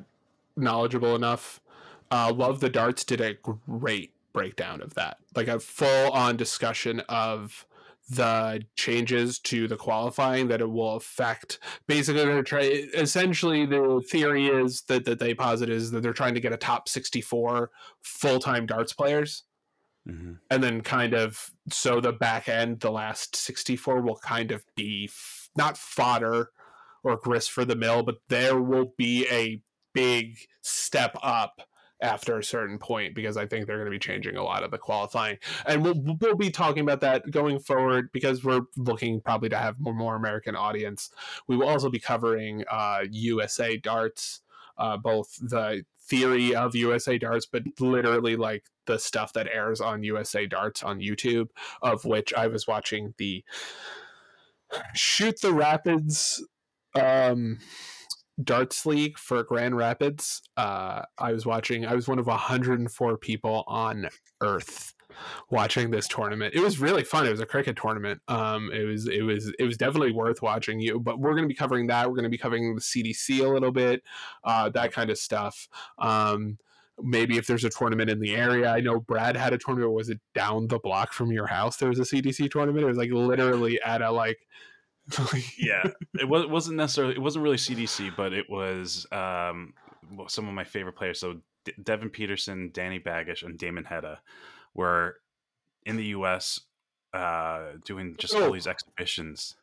knowledgeable 0.55 1.15
enough 1.15 1.61
uh, 2.11 2.31
love 2.33 2.59
the 2.59 2.69
darts 2.69 3.03
did 3.03 3.21
a 3.21 3.33
great 3.67 4.13
breakdown 4.33 4.81
of 4.81 4.93
that 4.95 5.17
like 5.35 5.47
a 5.47 5.59
full 5.59 6.11
on 6.11 6.35
discussion 6.35 6.99
of 7.01 7.65
the 8.09 8.61
changes 8.75 9.39
to 9.39 9.67
the 9.67 9.77
qualifying 9.77 10.47
that 10.47 10.61
it 10.61 10.69
will 10.69 10.95
affect 10.95 11.59
basically 11.87 12.25
they're 12.25 12.43
trying 12.43 12.89
essentially 12.93 13.65
the 13.65 14.03
theory 14.09 14.47
is 14.47 14.81
that, 14.83 15.05
that 15.05 15.19
they 15.19 15.33
posit 15.33 15.69
is 15.69 15.91
that 15.91 16.01
they're 16.01 16.11
trying 16.11 16.33
to 16.33 16.41
get 16.41 16.51
a 16.51 16.57
top 16.57 16.89
64 16.89 17.69
full-time 18.01 18.65
darts 18.65 18.91
players 18.91 19.43
mm-hmm. 20.07 20.33
and 20.49 20.63
then 20.63 20.81
kind 20.81 21.13
of 21.13 21.51
so 21.69 22.01
the 22.01 22.11
back 22.11 22.49
end 22.49 22.79
the 22.81 22.91
last 22.91 23.35
64 23.35 24.01
will 24.01 24.17
kind 24.17 24.51
of 24.51 24.63
be 24.75 25.05
f- 25.09 25.49
not 25.55 25.77
fodder 25.77 26.49
or 27.03 27.15
grist 27.15 27.51
for 27.51 27.63
the 27.63 27.75
mill 27.75 28.03
but 28.03 28.17
there 28.27 28.59
will 28.59 28.93
be 28.97 29.25
a 29.31 29.61
big 29.93 30.37
step 30.61 31.17
up 31.21 31.61
after 32.01 32.37
a 32.37 32.43
certain 32.43 32.77
point 32.77 33.15
because 33.15 33.37
I 33.37 33.45
think 33.45 33.65
they're 33.65 33.77
going 33.77 33.85
to 33.85 33.91
be 33.91 33.99
changing 33.99 34.35
a 34.35 34.43
lot 34.43 34.63
of 34.63 34.71
the 34.71 34.77
qualifying. 34.77 35.37
And 35.65 35.83
we'll, 35.83 36.17
we'll 36.19 36.35
be 36.35 36.49
talking 36.49 36.81
about 36.81 37.01
that 37.01 37.29
going 37.29 37.59
forward 37.59 38.11
because 38.11 38.43
we're 38.43 38.61
looking 38.75 39.21
probably 39.21 39.49
to 39.49 39.57
have 39.57 39.79
more, 39.79 39.93
more 39.93 40.15
American 40.15 40.55
audience. 40.55 41.11
We 41.47 41.57
will 41.57 41.67
also 41.67 41.89
be 41.89 41.99
covering 41.99 42.63
uh, 42.69 43.01
USA 43.09 43.77
darts, 43.77 44.41
uh, 44.77 44.97
both 44.97 45.35
the 45.39 45.85
theory 46.01 46.55
of 46.55 46.75
USA 46.75 47.17
darts, 47.17 47.45
but 47.45 47.63
literally 47.79 48.35
like 48.35 48.65
the 48.85 48.97
stuff 48.97 49.33
that 49.33 49.47
airs 49.47 49.79
on 49.79 50.03
USA 50.03 50.45
darts 50.47 50.83
on 50.83 50.99
YouTube, 50.99 51.49
of 51.81 52.03
which 52.03 52.33
I 52.33 52.47
was 52.47 52.67
watching 52.67 53.13
the 53.17 53.43
Shoot 54.93 55.41
the 55.41 55.53
Rapids 55.53 56.43
um 56.95 57.59
darts 58.43 58.85
league 58.85 59.17
for 59.17 59.43
Grand 59.43 59.75
Rapids. 59.75 60.41
Uh, 60.57 61.03
I 61.17 61.33
was 61.33 61.45
watching. 61.45 61.85
I 61.85 61.95
was 61.95 62.07
one 62.07 62.19
of 62.19 62.27
104 62.27 63.17
people 63.17 63.63
on 63.67 64.07
Earth 64.41 64.93
watching 65.49 65.91
this 65.91 66.07
tournament. 66.07 66.53
It 66.55 66.61
was 66.61 66.79
really 66.79 67.03
fun. 67.03 67.27
It 67.27 67.31
was 67.31 67.39
a 67.39 67.45
cricket 67.45 67.77
tournament. 67.77 68.21
Um, 68.27 68.71
it 68.73 68.85
was 68.85 69.07
it 69.07 69.21
was 69.21 69.53
it 69.59 69.63
was 69.63 69.77
definitely 69.77 70.11
worth 70.11 70.41
watching. 70.41 70.79
You, 70.79 70.99
but 70.99 71.19
we're 71.19 71.31
going 71.31 71.43
to 71.43 71.47
be 71.47 71.55
covering 71.55 71.87
that. 71.87 72.07
We're 72.07 72.15
going 72.15 72.23
to 72.23 72.29
be 72.29 72.37
covering 72.37 72.75
the 72.75 72.81
CDC 72.81 73.43
a 73.43 73.47
little 73.47 73.71
bit, 73.71 74.03
uh, 74.43 74.69
that 74.69 74.91
kind 74.91 75.09
of 75.09 75.17
stuff. 75.17 75.67
Um, 75.99 76.57
maybe 77.03 77.37
if 77.37 77.47
there's 77.47 77.63
a 77.63 77.69
tournament 77.69 78.09
in 78.09 78.19
the 78.19 78.35
area. 78.35 78.69
I 78.69 78.79
know 78.81 78.99
Brad 78.99 79.35
had 79.35 79.53
a 79.53 79.57
tournament. 79.57 79.93
Was 79.93 80.09
it 80.09 80.19
down 80.35 80.67
the 80.67 80.79
block 80.79 81.13
from 81.13 81.31
your 81.31 81.47
house? 81.47 81.77
There 81.77 81.89
was 81.89 81.99
a 81.99 82.03
CDC 82.03 82.51
tournament. 82.51 82.83
It 82.83 82.87
was 82.87 82.97
like 82.97 83.11
literally 83.11 83.81
at 83.81 84.01
a 84.01 84.11
like 84.11 84.47
yeah, 85.57 85.83
it 86.19 86.27
was, 86.27 86.47
wasn't 86.47 86.77
necessarily. 86.77 87.13
It 87.13 87.21
wasn't 87.21 87.43
really 87.43 87.57
CDC, 87.57 88.15
but 88.15 88.33
it 88.33 88.49
was 88.49 89.05
um, 89.11 89.73
some 90.27 90.47
of 90.47 90.53
my 90.53 90.63
favorite 90.63 90.95
players. 90.95 91.19
So 91.19 91.41
Devon 91.83 92.09
Petersen, 92.09 92.71
Danny 92.73 92.99
Baggish, 92.99 93.43
and 93.43 93.57
Damon 93.57 93.83
Heta 93.83 94.17
were 94.73 95.17
in 95.85 95.97
the 95.97 96.05
U.S 96.05 96.59
uh, 97.13 97.73
doing 97.83 98.15
just 98.17 98.33
all 98.33 98.51
these 98.51 98.67
exhibitions. 98.67 99.55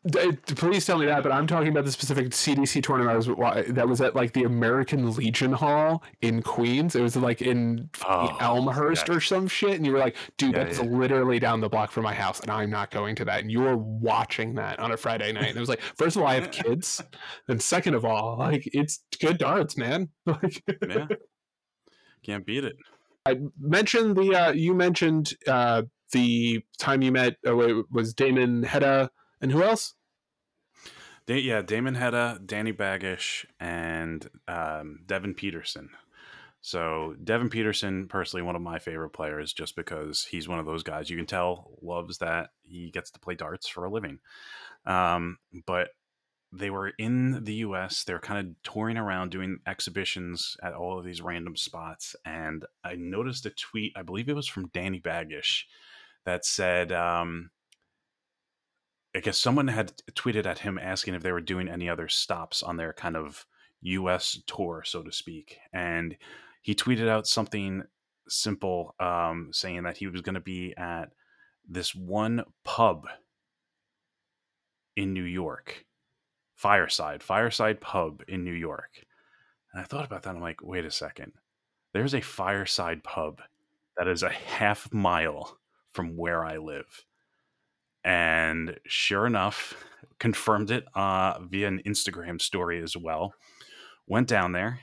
please 0.56 0.84
tell 0.84 0.98
me 0.98 1.06
that, 1.06 1.22
but 1.22 1.32
I'm 1.32 1.46
talking 1.46 1.68
about 1.68 1.86
the 1.86 1.92
specific 1.92 2.28
CDC 2.28 2.82
tournament 2.82 3.10
I 3.10 3.16
was 3.16 3.64
that 3.74 3.88
was 3.88 4.00
at 4.02 4.14
like 4.14 4.34
the 4.34 4.44
American 4.44 5.14
Legion 5.14 5.52
Hall 5.52 6.02
in 6.20 6.42
Queens. 6.42 6.94
It 6.94 7.00
was 7.00 7.16
like 7.16 7.40
in 7.40 7.88
oh, 8.06 8.36
Elmhurst 8.40 9.08
yeah. 9.08 9.14
or 9.14 9.20
some 9.20 9.48
shit, 9.48 9.72
and 9.72 9.86
you 9.86 9.92
were 9.92 9.98
like, 9.98 10.16
"Dude, 10.36 10.52
yeah, 10.52 10.64
that's 10.64 10.78
yeah. 10.78 10.84
literally 10.84 11.38
down 11.38 11.60
the 11.60 11.70
block 11.70 11.90
from 11.90 12.04
my 12.04 12.12
house, 12.12 12.40
and 12.40 12.50
I'm 12.50 12.70
not 12.70 12.90
going 12.90 13.14
to 13.16 13.24
that." 13.24 13.40
And 13.40 13.50
you 13.50 13.60
were 13.60 13.76
watching 13.76 14.54
that 14.56 14.78
on 14.78 14.92
a 14.92 14.96
Friday 14.98 15.32
night, 15.32 15.48
and 15.48 15.56
it 15.56 15.60
was 15.60 15.70
like, 15.70 15.80
first 15.80 16.16
of 16.16 16.22
all, 16.22 16.28
I 16.28 16.34
have 16.34 16.50
kids, 16.52 17.02
and 17.48 17.62
second 17.62 17.94
of 17.94 18.04
all, 18.04 18.36
like 18.36 18.68
it's 18.74 19.00
good 19.20 19.38
darts, 19.38 19.76
man. 19.76 20.10
Like, 20.26 20.62
yeah, 20.86 21.06
can't 22.22 22.44
beat 22.44 22.64
it. 22.64 22.76
I 23.24 23.38
mentioned 23.58 24.16
the 24.16 24.34
uh, 24.34 24.52
you 24.52 24.74
mentioned 24.74 25.32
uh, 25.46 25.82
the 26.12 26.62
time 26.78 27.02
you 27.02 27.12
met 27.12 27.36
oh, 27.46 27.84
was 27.90 28.14
Damon 28.14 28.64
Heta 28.64 29.08
and 29.40 29.52
who 29.52 29.62
else? 29.62 29.94
yeah, 31.36 31.60
Damon 31.60 31.94
Heta, 31.94 32.44
Danny 32.46 32.72
Baggish, 32.72 33.44
and 33.60 34.28
um, 34.46 35.00
Devon 35.06 35.34
Petersen. 35.34 35.90
So 36.60 37.14
Devon 37.22 37.50
Petersen, 37.50 38.08
personally, 38.08 38.42
one 38.42 38.56
of 38.56 38.62
my 38.62 38.78
favorite 38.78 39.10
players, 39.10 39.52
just 39.52 39.76
because 39.76 40.24
he's 40.24 40.48
one 40.48 40.58
of 40.58 40.66
those 40.66 40.82
guys 40.82 41.10
you 41.10 41.16
can 41.16 41.26
tell 41.26 41.70
loves 41.82 42.18
that 42.18 42.50
he 42.62 42.90
gets 42.90 43.10
to 43.12 43.20
play 43.20 43.34
darts 43.34 43.68
for 43.68 43.84
a 43.84 43.90
living. 43.90 44.18
Um, 44.86 45.38
but 45.66 45.90
they 46.52 46.70
were 46.70 46.92
in 46.98 47.44
the 47.44 47.54
U.S. 47.56 48.04
They're 48.04 48.18
kind 48.18 48.48
of 48.48 48.72
touring 48.72 48.96
around 48.96 49.30
doing 49.30 49.58
exhibitions 49.66 50.56
at 50.62 50.72
all 50.72 50.98
of 50.98 51.04
these 51.04 51.20
random 51.20 51.56
spots, 51.56 52.16
and 52.24 52.64
I 52.82 52.94
noticed 52.96 53.46
a 53.46 53.50
tweet. 53.50 53.92
I 53.96 54.02
believe 54.02 54.28
it 54.28 54.36
was 54.36 54.48
from 54.48 54.70
Danny 54.72 55.00
Baggish 55.00 55.64
that 56.28 56.44
said, 56.44 56.92
um, 56.92 57.50
I 59.16 59.20
guess 59.20 59.38
someone 59.38 59.68
had 59.68 59.94
tweeted 60.12 60.44
at 60.44 60.58
him 60.58 60.78
asking 60.78 61.14
if 61.14 61.22
they 61.22 61.32
were 61.32 61.40
doing 61.40 61.68
any 61.68 61.88
other 61.88 62.06
stops 62.06 62.62
on 62.62 62.76
their 62.76 62.92
kind 62.92 63.16
of 63.16 63.46
U.S. 63.80 64.38
tour, 64.46 64.82
so 64.84 65.02
to 65.02 65.10
speak, 65.10 65.56
and 65.72 66.16
he 66.60 66.74
tweeted 66.74 67.08
out 67.08 67.26
something 67.26 67.84
simple, 68.28 68.94
um, 69.00 69.48
saying 69.52 69.84
that 69.84 69.96
he 69.96 70.06
was 70.06 70.20
going 70.20 70.34
to 70.34 70.40
be 70.40 70.74
at 70.76 71.06
this 71.66 71.94
one 71.94 72.44
pub 72.62 73.06
in 74.96 75.14
New 75.14 75.24
York, 75.24 75.86
Fireside, 76.56 77.22
Fireside 77.22 77.80
Pub 77.80 78.22
in 78.28 78.44
New 78.44 78.52
York. 78.52 79.06
And 79.72 79.80
I 79.80 79.86
thought 79.86 80.04
about 80.04 80.24
that. 80.24 80.34
I'm 80.34 80.42
like, 80.42 80.62
wait 80.62 80.84
a 80.84 80.90
second. 80.90 81.32
There's 81.94 82.14
a 82.14 82.20
Fireside 82.20 83.02
Pub 83.02 83.40
that 83.96 84.08
is 84.08 84.22
a 84.22 84.28
half 84.28 84.92
mile 84.92 85.58
from 85.98 86.16
where 86.16 86.44
I 86.44 86.58
live. 86.58 87.04
And 88.04 88.78
sure 88.86 89.26
enough, 89.26 89.74
confirmed 90.20 90.70
it 90.70 90.84
uh, 90.94 91.40
via 91.40 91.66
an 91.66 91.82
Instagram 91.84 92.40
story 92.40 92.80
as 92.80 92.96
well. 92.96 93.34
Went 94.06 94.28
down 94.28 94.52
there, 94.52 94.78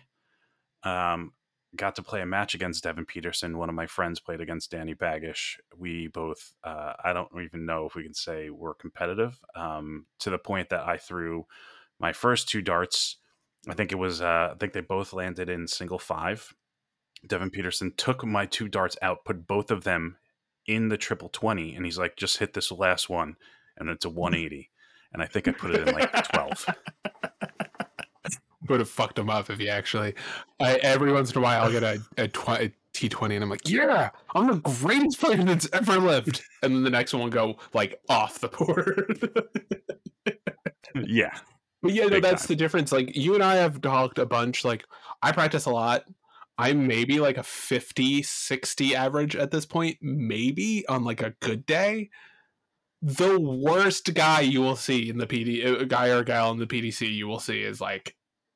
um, 0.84 1.32
got 1.74 1.96
to 1.96 2.04
play 2.04 2.20
a 2.20 2.26
match 2.26 2.54
against 2.54 2.84
Devon 2.84 3.06
Petersen. 3.06 3.58
One 3.58 3.70
of 3.70 3.76
my 3.76 3.88
friends 3.88 4.20
played 4.20 4.42
against 4.42 4.72
Danny 4.72 4.94
Baggish. 4.94 5.56
We 5.78 6.08
both, 6.08 6.54
uh, 6.66 6.96
I 7.02 7.14
don't 7.14 7.30
even 7.42 7.66
know 7.66 7.86
if 7.86 7.96
we 7.96 8.04
can 8.04 8.14
say 8.14 8.50
we're 8.50 8.74
competitive 8.74 9.40
um, 9.56 10.08
to 10.20 10.30
the 10.30 10.38
point 10.38 10.68
that 10.68 10.86
I 10.86 10.98
threw 10.98 11.46
my 11.98 12.12
first 12.12 12.50
two 12.50 12.62
darts. 12.62 13.20
I 13.70 13.74
think 13.74 13.94
it 13.94 13.98
was, 13.98 14.22
uh, 14.22 14.50
I 14.52 14.56
think 14.60 14.74
they 14.74 14.82
both 14.82 15.14
landed 15.14 15.48
in 15.50 15.66
single 15.70 15.98
five. 15.98 16.54
Devon 17.26 17.52
Petersen 17.52 17.94
took 17.96 18.26
my 18.26 18.46
two 18.46 18.68
darts 18.68 18.98
out, 19.02 19.24
put 19.24 19.48
both 19.48 19.72
of 19.72 19.86
them 19.86 20.18
in 20.66 20.90
the 20.90 20.98
triple 20.98 21.30
20, 21.30 21.76
and 21.76 21.86
he's 21.86 21.98
like, 21.98 22.16
just 22.16 22.38
hit 22.38 22.54
this 22.54 22.72
last 22.72 23.10
one, 23.10 23.36
and 23.78 23.90
it's 23.90 24.06
a 24.06 24.10
mm-hmm. 24.10 24.20
180. 24.20 24.70
And 25.14 25.24
I 25.24 25.28
think 25.28 25.48
I 25.48 25.52
put 25.52 25.72
it 25.72 25.88
in 25.88 25.96
like 25.96 26.12
12 26.34 26.66
would 28.70 28.80
have 28.80 28.90
fucked 28.90 29.20
him 29.20 29.30
up 29.30 29.50
if 29.50 29.60
he 29.60 29.70
actually. 29.70 30.16
I, 30.60 30.76
every 30.78 31.12
once 31.12 31.32
in 31.32 31.38
a 31.38 31.42
while, 31.42 31.64
I'll 31.64 31.72
get 31.72 31.84
a, 31.84 32.02
a, 32.18 32.24
a 32.24 32.72
T20 32.94 33.36
and 33.36 33.44
I'm 33.44 33.50
like, 33.50 33.68
yeah, 33.70 34.10
I'm 34.34 34.48
the 34.48 34.56
greatest 34.56 35.20
player 35.20 35.44
that's 35.44 35.68
ever 35.74 35.98
lived. 35.98 36.44
And 36.64 36.76
then 36.76 36.84
the 36.84 36.90
next 36.90 37.14
one 37.14 37.24
will 37.24 37.30
go 37.30 37.58
like 37.74 38.00
off 38.10 38.40
the 38.40 38.48
board. 40.26 40.34
yeah. 41.06 41.38
But 41.82 41.94
yeah, 41.94 42.06
no, 42.06 42.20
that's 42.20 42.44
time. 42.44 42.48
the 42.48 42.56
difference. 42.56 42.92
Like 42.92 43.16
you 43.16 43.36
and 43.36 43.44
I 43.44 43.56
have 43.56 43.82
talked 43.82 44.18
a 44.18 44.26
bunch. 44.26 44.66
Like 44.66 44.86
I 45.22 45.32
practice 45.32 45.66
a 45.66 45.72
lot. 45.72 46.06
I'm 46.58 46.88
maybe 46.88 47.20
like 47.20 47.38
a 47.38 47.44
50, 47.44 48.24
60 48.24 48.96
average 48.96 49.36
at 49.36 49.52
this 49.52 49.66
point, 49.66 49.98
maybe 50.02 50.86
on 50.88 51.04
like 51.04 51.22
a 51.22 51.34
good 51.42 51.66
day. 51.66 52.10
The 53.02 53.40
worst 53.40 54.14
guy 54.14 54.42
you 54.42 54.62
will 54.62 54.78
see 54.78 55.10
in 55.10 55.18
the 55.18 55.28
PD, 55.28 55.82
a 55.82 55.86
guy 55.86 56.08
or 56.08 56.24
gal 56.24 56.52
in 56.52 56.60
the 56.60 56.68
PDC 56.68 57.14
you 57.14 57.28
will 57.28 57.40
see 57.40 57.62
is 57.62 57.82
like 57.82 58.16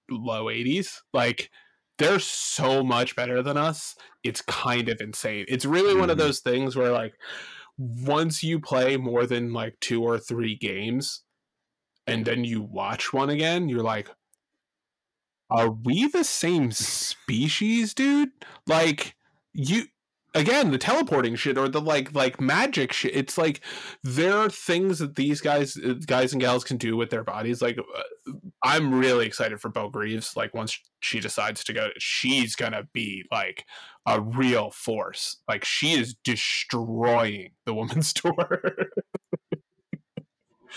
low 0.10 0.46
80s. 0.46 1.00
Like 1.14 1.52
they're 1.98 2.20
so 2.20 2.84
much 2.84 3.16
better 3.16 3.44
than 3.44 3.58
us. 3.58 3.96
It's 4.24 4.42
kind 4.42 4.90
of 4.90 5.02
insane. 5.02 5.46
It's 5.48 5.66
really 5.66 5.92
mm-hmm. 5.92 6.00
one 6.00 6.10
of 6.10 6.18
mm-hmm. 6.18 6.28
those 6.28 6.40
things 6.40 6.76
where 6.76 6.92
like 6.92 7.14
once 7.78 8.42
you 8.42 8.60
play 8.60 8.98
more 8.98 9.26
than 9.26 9.54
like 9.54 9.78
two 9.82 10.04
or 10.04 10.18
three 10.18 10.56
games 10.56 11.24
and 12.08 12.26
then 12.26 12.44
you 12.44 12.62
watch 12.62 13.14
one 13.14 13.30
again, 13.30 13.70
you're 13.70 13.84
like 13.84 14.10
are 15.50 15.72
we 15.72 16.08
the 16.08 16.24
same 16.24 16.72
species, 16.72 17.94
dude? 17.94 18.32
Like 18.68 19.16
you 19.54 19.86
again 20.36 20.70
the 20.70 20.78
teleporting 20.78 21.36
shit 21.36 21.58
or 21.58 21.68
the 21.68 21.82
like 21.82 22.14
like 22.14 22.40
magic 22.40 22.94
shit. 22.94 23.16
It's 23.16 23.38
like 23.38 23.62
there 24.04 24.38
are 24.38 24.50
things 24.50 25.00
that 25.00 25.16
these 25.16 25.42
guys 25.42 25.76
guys 26.06 26.34
and 26.34 26.42
gals 26.42 26.64
can 26.64 26.78
do 26.78 26.96
with 26.96 27.10
their 27.10 27.24
bodies. 27.24 27.62
Like 27.62 27.78
uh, 27.80 28.32
i'm 28.64 28.94
really 28.94 29.26
excited 29.26 29.60
for 29.60 29.70
Beau 29.70 29.90
Greaves 29.90 30.36
like 30.36 30.54
once 30.54 30.78
she 31.00 31.20
decides 31.22 31.64
to 31.64 31.74
go 31.74 31.90
she's 31.98 32.56
gonna 32.56 32.84
be 32.94 33.24
like 33.32 33.66
a 34.06 34.22
real 34.22 34.72
force. 34.72 35.38
Like 35.48 35.66
she 35.66 35.94
is 35.94 36.16
destroying 36.24 37.52
the 37.66 37.74
women's 37.74 38.14
tour 38.14 38.34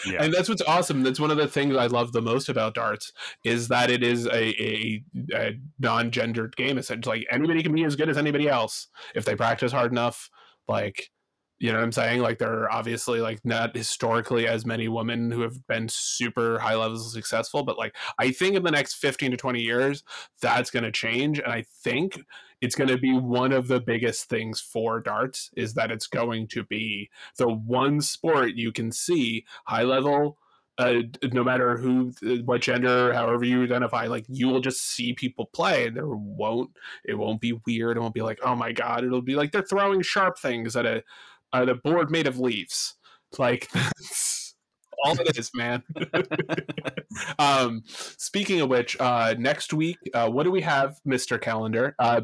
yeah. 0.06 0.22
and 0.22 0.32
that's 0.32 0.48
what's 0.48 0.62
awesome 0.62 1.02
that's 1.02 1.20
one 1.20 1.30
of 1.30 1.36
the 1.36 1.46
things 1.46 1.76
i 1.76 1.86
love 1.86 2.12
the 2.12 2.22
most 2.22 2.48
about 2.48 2.74
darts 2.74 3.12
is 3.44 3.68
that 3.68 3.90
it 3.90 4.02
is 4.02 4.26
a, 4.26 4.62
a, 4.62 5.04
a 5.34 5.58
non-gendered 5.78 6.56
game 6.56 6.78
essentially 6.78 7.18
like 7.18 7.26
anybody 7.30 7.62
can 7.62 7.74
be 7.74 7.84
as 7.84 7.96
good 7.96 8.08
as 8.08 8.18
anybody 8.18 8.48
else 8.48 8.88
if 9.14 9.24
they 9.24 9.34
practice 9.34 9.72
hard 9.72 9.90
enough 9.90 10.30
like 10.68 11.10
you 11.62 11.70
know 11.70 11.78
what 11.78 11.84
i'm 11.84 11.92
saying? 11.92 12.20
Like 12.20 12.38
there 12.38 12.52
are 12.52 12.72
obviously 12.72 13.20
like 13.20 13.40
not 13.44 13.76
historically 13.76 14.48
as 14.48 14.66
many 14.66 14.88
women 14.88 15.30
who 15.30 15.42
have 15.42 15.64
been 15.68 15.88
super 15.88 16.58
high 16.58 16.74
levels 16.74 17.12
successful 17.12 17.62
but 17.62 17.78
like 17.78 17.94
i 18.18 18.30
think 18.30 18.56
in 18.56 18.62
the 18.62 18.70
next 18.70 18.94
15 18.94 19.30
to 19.32 19.36
20 19.36 19.60
years 19.60 20.02
that's 20.40 20.70
going 20.70 20.82
to 20.82 20.90
change 20.90 21.38
and 21.38 21.52
i 21.52 21.64
think 21.82 22.20
it's 22.60 22.74
going 22.74 22.88
to 22.88 22.98
be 22.98 23.12
one 23.12 23.52
of 23.52 23.68
the 23.68 23.80
biggest 23.80 24.28
things 24.28 24.60
for 24.60 25.00
darts 25.00 25.50
is 25.56 25.74
that 25.74 25.90
it's 25.90 26.06
going 26.06 26.46
to 26.48 26.64
be 26.64 27.10
the 27.36 27.48
one 27.48 28.00
sport 28.00 28.54
you 28.54 28.72
can 28.72 28.90
see 28.90 29.44
high 29.66 29.82
level 29.82 30.38
uh, 30.78 31.02
no 31.32 31.44
matter 31.44 31.76
who 31.76 32.12
what 32.44 32.62
gender 32.62 33.12
however 33.12 33.44
you 33.44 33.62
identify 33.62 34.06
like 34.06 34.24
you 34.28 34.48
will 34.48 34.60
just 34.60 34.80
see 34.80 35.12
people 35.12 35.50
play 35.52 35.86
and 35.86 35.96
there 35.96 36.08
won't 36.08 36.70
it 37.04 37.14
won't 37.14 37.42
be 37.42 37.52
weird 37.66 37.96
it 37.96 38.00
won't 38.00 38.14
be 38.14 38.22
like 38.22 38.38
oh 38.42 38.56
my 38.56 38.72
god 38.72 39.04
it'll 39.04 39.20
be 39.20 39.34
like 39.34 39.52
they're 39.52 39.62
throwing 39.62 40.00
sharp 40.00 40.38
things 40.38 40.74
at 40.74 40.86
a 40.86 41.02
at 41.52 41.68
a 41.68 41.74
board 41.74 42.10
made 42.10 42.26
of 42.26 42.38
leaves 42.38 42.94
like 43.38 43.68
that's 43.72 44.54
all 45.04 45.18
it 45.18 45.36
is 45.36 45.50
man 45.54 45.82
um 47.38 47.82
speaking 47.86 48.60
of 48.60 48.68
which 48.68 48.96
uh 49.00 49.34
next 49.38 49.72
week 49.72 49.98
uh 50.14 50.28
what 50.28 50.44
do 50.44 50.50
we 50.50 50.60
have 50.60 50.96
mr 51.06 51.40
calendar 51.40 51.94
uh 51.98 52.20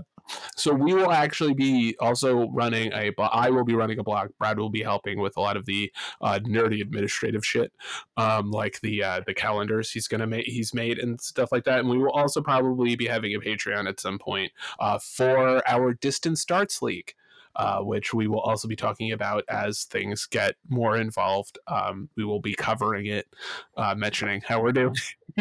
so 0.57 0.73
we 0.73 0.95
will 0.95 1.11
actually 1.11 1.55
be 1.55 1.97
also 2.01 2.49
running 2.51 2.93
a. 2.93 3.13
I 3.19 3.51
will 3.51 3.65
be 3.65 3.75
running 3.75 3.99
a 3.99 4.03
blog. 4.03 4.31
Brad 4.39 4.59
will 4.59 4.71
be 4.71 4.83
helping 4.83 5.21
with 5.21 5.37
a 5.37 5.41
lot 5.41 5.57
of 5.57 5.67
the 5.67 5.91
uh, 6.21 6.39
nerdy 6.43 6.81
administrative 6.81 7.45
shit, 7.45 7.73
um, 8.17 8.51
like 8.51 8.81
the 8.81 9.03
uh, 9.03 9.21
the 9.27 9.35
calendars 9.35 9.91
he's 9.91 10.09
gonna 10.09 10.27
make. 10.27 10.47
He's 10.47 10.75
made 10.75 10.99
and 10.99 11.21
stuff 11.21 11.51
like 11.53 11.65
that. 11.65 11.81
And 11.81 11.89
we 11.89 11.99
will 11.99 12.11
also 12.11 12.41
probably 12.41 12.97
be 12.97 13.07
having 13.07 13.35
a 13.35 13.41
Patreon 13.41 13.89
at 13.89 14.01
some 14.01 14.19
point 14.19 14.53
uh, 14.81 14.99
for 14.99 15.67
our 15.69 15.95
distance 15.95 16.45
darts 16.45 16.83
league. 16.83 17.15
Uh, 17.59 17.80
which 17.80 18.14
we 18.14 18.28
will 18.28 18.40
also 18.40 18.68
be 18.68 18.76
talking 18.76 19.10
about 19.10 19.43
as 19.48 19.82
things 19.82 20.26
get 20.26 20.55
more 20.68 20.97
involved. 20.97 21.59
Um, 21.66 22.09
we 22.16 22.24
will 22.24 22.40
be 22.40 22.55
covering 22.55 23.06
it, 23.06 23.26
uh, 23.76 23.97
mentioning 23.97 24.43
how 24.47 24.62
we're 24.62 24.70
doing 24.70 24.94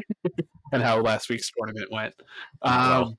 and 0.72 0.82
how 0.82 1.00
last 1.00 1.30
week's 1.30 1.52
tournament 1.52 1.92
went. 1.92 2.16
Um, 2.64 3.18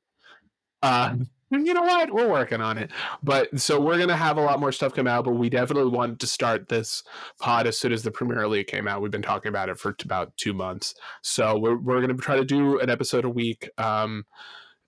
uh, 0.82 1.14
you 1.50 1.72
know 1.72 1.82
what? 1.82 2.12
We're 2.12 2.28
working 2.28 2.60
on 2.60 2.76
it. 2.76 2.90
But 3.22 3.58
so 3.58 3.80
we're 3.80 3.98
gonna 3.98 4.16
have 4.16 4.36
a 4.36 4.42
lot 4.42 4.60
more 4.60 4.72
stuff 4.72 4.94
come 4.94 5.06
out, 5.06 5.24
but 5.24 5.32
we 5.32 5.48
definitely 5.48 5.90
wanted 5.90 6.20
to 6.20 6.26
start 6.26 6.68
this 6.68 7.02
pod 7.40 7.66
as 7.66 7.78
soon 7.78 7.92
as 7.92 8.02
the 8.02 8.10
Premier 8.10 8.46
League 8.46 8.66
came 8.66 8.86
out. 8.86 9.00
We've 9.00 9.10
been 9.10 9.22
talking 9.22 9.48
about 9.48 9.68
it 9.68 9.78
for 9.78 9.94
about 10.04 10.36
two 10.36 10.52
months. 10.52 10.94
So 11.22 11.58
we're 11.58 11.78
we're 11.78 12.00
gonna 12.00 12.14
try 12.14 12.36
to 12.36 12.44
do 12.44 12.78
an 12.80 12.90
episode 12.90 13.24
a 13.24 13.30
week. 13.30 13.70
Um 13.78 14.24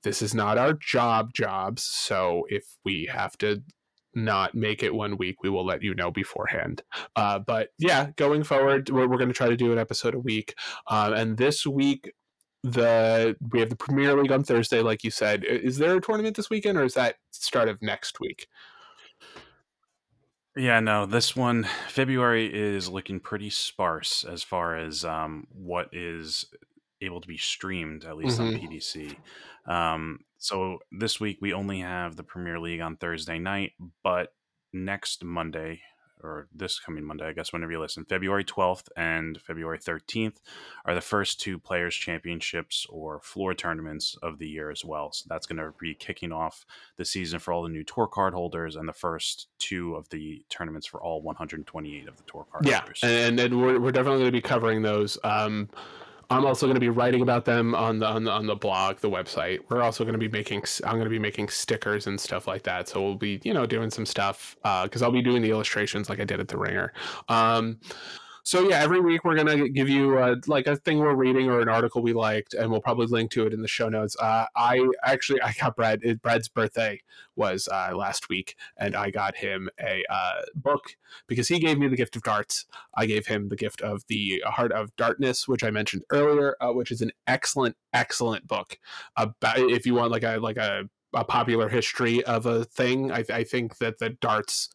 this 0.02 0.22
is 0.22 0.34
not 0.34 0.58
our 0.58 0.74
job 0.74 1.32
jobs. 1.32 1.82
So 1.84 2.44
if 2.48 2.64
we 2.84 3.08
have 3.10 3.36
to 3.38 3.62
not 4.14 4.54
make 4.54 4.82
it 4.82 4.94
one 4.94 5.16
week, 5.16 5.42
we 5.42 5.50
will 5.50 5.64
let 5.64 5.82
you 5.82 5.94
know 5.94 6.10
beforehand. 6.10 6.82
Uh, 7.16 7.38
but 7.38 7.70
yeah, 7.78 8.10
going 8.16 8.42
forward, 8.42 8.90
we're, 8.90 9.08
we're 9.08 9.18
going 9.18 9.28
to 9.28 9.34
try 9.34 9.48
to 9.48 9.56
do 9.56 9.72
an 9.72 9.78
episode 9.78 10.14
a 10.14 10.18
week. 10.18 10.54
Uh, 10.88 11.12
and 11.14 11.36
this 11.36 11.66
week, 11.66 12.12
the 12.62 13.36
we 13.52 13.60
have 13.60 13.70
the 13.70 13.76
Premier 13.76 14.14
League 14.14 14.32
on 14.32 14.44
Thursday, 14.44 14.82
like 14.82 15.02
you 15.02 15.10
said. 15.10 15.44
Is 15.44 15.78
there 15.78 15.96
a 15.96 16.00
tournament 16.00 16.36
this 16.36 16.50
weekend, 16.50 16.76
or 16.76 16.84
is 16.84 16.94
that 16.94 17.16
start 17.30 17.68
of 17.68 17.80
next 17.80 18.20
week? 18.20 18.48
Yeah, 20.56 20.80
no, 20.80 21.06
this 21.06 21.36
one 21.36 21.66
February 21.88 22.52
is 22.52 22.88
looking 22.88 23.20
pretty 23.20 23.50
sparse 23.50 24.24
as 24.24 24.42
far 24.42 24.76
as 24.76 25.04
um, 25.04 25.46
what 25.52 25.88
is 25.92 26.44
able 27.00 27.20
to 27.20 27.28
be 27.28 27.38
streamed, 27.38 28.04
at 28.04 28.16
least 28.16 28.38
mm-hmm. 28.38 28.54
on 28.56 28.60
PDC. 28.60 29.16
Um, 29.70 30.20
so 30.38 30.80
this 30.90 31.20
week 31.20 31.38
we 31.40 31.52
only 31.52 31.80
have 31.80 32.16
the 32.16 32.24
Premier 32.24 32.58
League 32.58 32.80
on 32.80 32.96
Thursday 32.96 33.38
night, 33.38 33.72
but 34.02 34.34
next 34.72 35.24
Monday, 35.24 35.82
or 36.22 36.48
this 36.52 36.78
coming 36.78 37.04
Monday, 37.04 37.26
I 37.26 37.32
guess, 37.32 37.52
whenever 37.52 37.72
you 37.72 37.80
listen, 37.80 38.04
February 38.04 38.44
12th 38.44 38.88
and 38.96 39.40
February 39.40 39.78
13th 39.78 40.38
are 40.84 40.94
the 40.94 41.00
first 41.00 41.40
two 41.40 41.58
Players' 41.58 41.94
Championships 41.94 42.84
or 42.90 43.20
floor 43.20 43.54
tournaments 43.54 44.16
of 44.22 44.38
the 44.38 44.48
year 44.48 44.70
as 44.70 44.84
well. 44.84 45.12
So 45.12 45.26
that's 45.28 45.46
going 45.46 45.58
to 45.58 45.72
be 45.80 45.94
kicking 45.94 46.32
off 46.32 46.66
the 46.96 47.04
season 47.04 47.38
for 47.38 47.52
all 47.52 47.62
the 47.62 47.68
new 47.68 47.84
tour 47.84 48.06
card 48.06 48.34
holders 48.34 48.76
and 48.76 48.88
the 48.88 48.92
first 48.92 49.46
two 49.58 49.94
of 49.94 50.08
the 50.10 50.44
tournaments 50.50 50.86
for 50.86 51.00
all 51.00 51.22
128 51.22 52.08
of 52.08 52.16
the 52.16 52.22
tour 52.24 52.46
card 52.50 52.66
yeah, 52.66 52.80
holders. 52.80 53.00
and, 53.02 53.38
and 53.38 53.60
we're, 53.62 53.80
we're 53.80 53.92
definitely 53.92 54.20
going 54.20 54.32
to 54.32 54.32
be 54.32 54.42
covering 54.42 54.82
those. 54.82 55.16
Um, 55.24 55.70
I'm 56.30 56.46
also 56.46 56.66
going 56.66 56.76
to 56.76 56.80
be 56.80 56.88
writing 56.88 57.22
about 57.22 57.44
them 57.44 57.74
on 57.74 57.98
the 57.98 58.06
on 58.06 58.24
the 58.24 58.30
on 58.30 58.46
the 58.46 58.54
blog, 58.54 58.98
the 58.98 59.10
website. 59.10 59.60
We're 59.68 59.82
also 59.82 60.04
going 60.04 60.12
to 60.12 60.18
be 60.18 60.28
making 60.28 60.62
I'm 60.84 60.92
going 60.92 61.04
to 61.04 61.10
be 61.10 61.18
making 61.18 61.48
stickers 61.48 62.06
and 62.06 62.20
stuff 62.20 62.46
like 62.46 62.62
that. 62.62 62.88
So 62.88 63.02
we'll 63.02 63.16
be 63.16 63.40
you 63.42 63.52
know 63.52 63.66
doing 63.66 63.90
some 63.90 64.06
stuff 64.06 64.56
because 64.62 65.02
uh, 65.02 65.06
I'll 65.06 65.12
be 65.12 65.22
doing 65.22 65.42
the 65.42 65.50
illustrations 65.50 66.08
like 66.08 66.20
I 66.20 66.24
did 66.24 66.38
at 66.38 66.46
the 66.48 66.56
Ringer. 66.56 66.92
Um, 67.28 67.78
so 68.42 68.68
yeah, 68.68 68.80
every 68.80 69.00
week 69.00 69.24
we're 69.24 69.36
gonna 69.36 69.68
give 69.68 69.88
you 69.88 70.18
uh, 70.18 70.36
like 70.46 70.66
a 70.66 70.76
thing 70.76 70.98
we're 70.98 71.14
reading 71.14 71.48
or 71.48 71.60
an 71.60 71.68
article 71.68 72.02
we 72.02 72.12
liked, 72.12 72.54
and 72.54 72.70
we'll 72.70 72.80
probably 72.80 73.06
link 73.06 73.30
to 73.32 73.46
it 73.46 73.52
in 73.52 73.62
the 73.62 73.68
show 73.68 73.88
notes. 73.88 74.16
Uh, 74.20 74.46
I 74.56 74.86
actually 75.04 75.42
I 75.42 75.52
got 75.52 75.76
Brad. 75.76 76.00
Brad's 76.22 76.48
birthday 76.48 77.00
was 77.36 77.68
uh, 77.68 77.92
last 77.94 78.28
week, 78.28 78.56
and 78.76 78.96
I 78.96 79.10
got 79.10 79.36
him 79.36 79.68
a 79.80 80.02
uh, 80.10 80.42
book 80.54 80.96
because 81.26 81.48
he 81.48 81.58
gave 81.58 81.78
me 81.78 81.88
the 81.88 81.96
gift 81.96 82.16
of 82.16 82.22
darts. 82.22 82.66
I 82.94 83.06
gave 83.06 83.26
him 83.26 83.48
the 83.48 83.56
gift 83.56 83.80
of 83.80 84.02
the 84.08 84.42
Heart 84.46 84.72
of 84.72 84.94
Darkness, 84.96 85.46
which 85.46 85.64
I 85.64 85.70
mentioned 85.70 86.02
earlier, 86.10 86.56
uh, 86.60 86.72
which 86.72 86.90
is 86.90 87.00
an 87.02 87.12
excellent, 87.26 87.76
excellent 87.92 88.46
book 88.46 88.78
about 89.16 89.58
if 89.58 89.86
you 89.86 89.94
want 89.94 90.12
like 90.12 90.24
a 90.24 90.38
like 90.38 90.56
a 90.56 90.88
a 91.12 91.24
popular 91.24 91.68
history 91.68 92.22
of 92.24 92.46
a 92.46 92.64
thing. 92.64 93.10
I, 93.10 93.24
I, 93.32 93.44
think 93.44 93.78
that 93.78 93.98
the 93.98 94.10
darts 94.10 94.68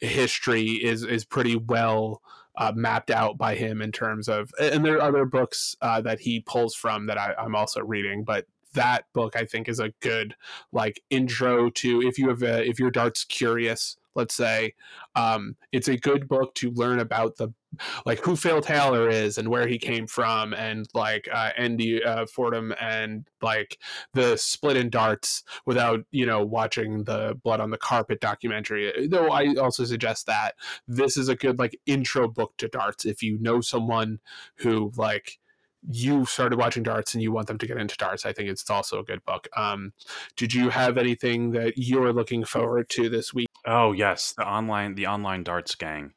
history 0.00 0.70
is 0.70 1.04
is 1.04 1.24
pretty 1.24 1.56
well 1.56 2.22
uh, 2.56 2.72
mapped 2.74 3.10
out 3.10 3.38
by 3.38 3.54
him 3.54 3.80
in 3.80 3.92
terms 3.92 4.28
of, 4.28 4.50
and 4.60 4.84
there 4.84 4.96
are 4.96 5.02
other 5.02 5.24
books 5.24 5.76
uh, 5.80 6.00
that 6.00 6.20
he 6.20 6.40
pulls 6.40 6.74
from 6.74 7.06
that 7.06 7.18
I, 7.18 7.34
am 7.38 7.54
also 7.54 7.80
reading, 7.80 8.24
but 8.24 8.46
that 8.74 9.04
book 9.12 9.36
I 9.36 9.44
think 9.44 9.68
is 9.68 9.80
a 9.80 9.92
good 10.00 10.34
like 10.72 11.02
intro 11.10 11.70
to 11.70 12.02
if 12.02 12.18
you 12.18 12.28
have 12.28 12.42
a, 12.42 12.66
if 12.66 12.78
your 12.78 12.90
darts 12.90 13.24
curious 13.24 13.96
let's 14.14 14.34
say 14.34 14.74
um, 15.14 15.56
it's 15.72 15.88
a 15.88 15.96
good 15.96 16.28
book 16.28 16.54
to 16.56 16.70
learn 16.70 16.98
about 16.98 17.36
the 17.36 17.52
like 18.04 18.18
who 18.20 18.36
Phil 18.36 18.60
Taylor 18.60 19.08
is 19.08 19.38
and 19.38 19.48
where 19.48 19.66
he 19.66 19.78
came 19.78 20.06
from 20.06 20.52
and 20.52 20.86
like 20.92 21.26
uh, 21.32 21.50
Andy 21.56 22.04
uh, 22.04 22.26
Fordham 22.26 22.74
and 22.78 23.26
like 23.40 23.78
the 24.12 24.36
split 24.36 24.76
in 24.76 24.90
darts 24.90 25.42
without 25.64 26.00
you 26.10 26.26
know 26.26 26.44
watching 26.44 27.04
the 27.04 27.38
blood 27.42 27.60
on 27.60 27.70
the 27.70 27.78
carpet 27.78 28.20
documentary. 28.20 29.08
Though 29.08 29.30
I 29.30 29.54
also 29.54 29.84
suggest 29.84 30.26
that 30.26 30.54
this 30.86 31.16
is 31.16 31.28
a 31.28 31.36
good 31.36 31.58
like 31.58 31.78
intro 31.86 32.28
book 32.28 32.52
to 32.58 32.68
darts 32.68 33.06
if 33.06 33.22
you 33.22 33.38
know 33.38 33.60
someone 33.60 34.20
who 34.56 34.92
like 34.96 35.38
you 35.90 36.24
started 36.26 36.58
watching 36.58 36.82
darts 36.82 37.14
and 37.14 37.22
you 37.22 37.32
want 37.32 37.48
them 37.48 37.58
to 37.58 37.66
get 37.66 37.76
into 37.76 37.96
darts, 37.96 38.24
I 38.24 38.32
think 38.32 38.48
it's 38.48 38.68
also 38.70 39.00
a 39.00 39.04
good 39.04 39.24
book. 39.24 39.48
Um, 39.56 39.92
did 40.36 40.54
you 40.54 40.68
have 40.68 40.96
anything 40.96 41.52
that 41.52 41.74
you're 41.76 42.12
looking 42.12 42.44
forward 42.44 42.88
to 42.90 43.08
this 43.08 43.34
week? 43.34 43.48
Oh 43.66 43.92
yes, 43.92 44.34
the 44.36 44.46
online 44.46 44.94
the 44.94 45.06
online 45.06 45.42
darts 45.42 45.74
gang. 45.74 46.12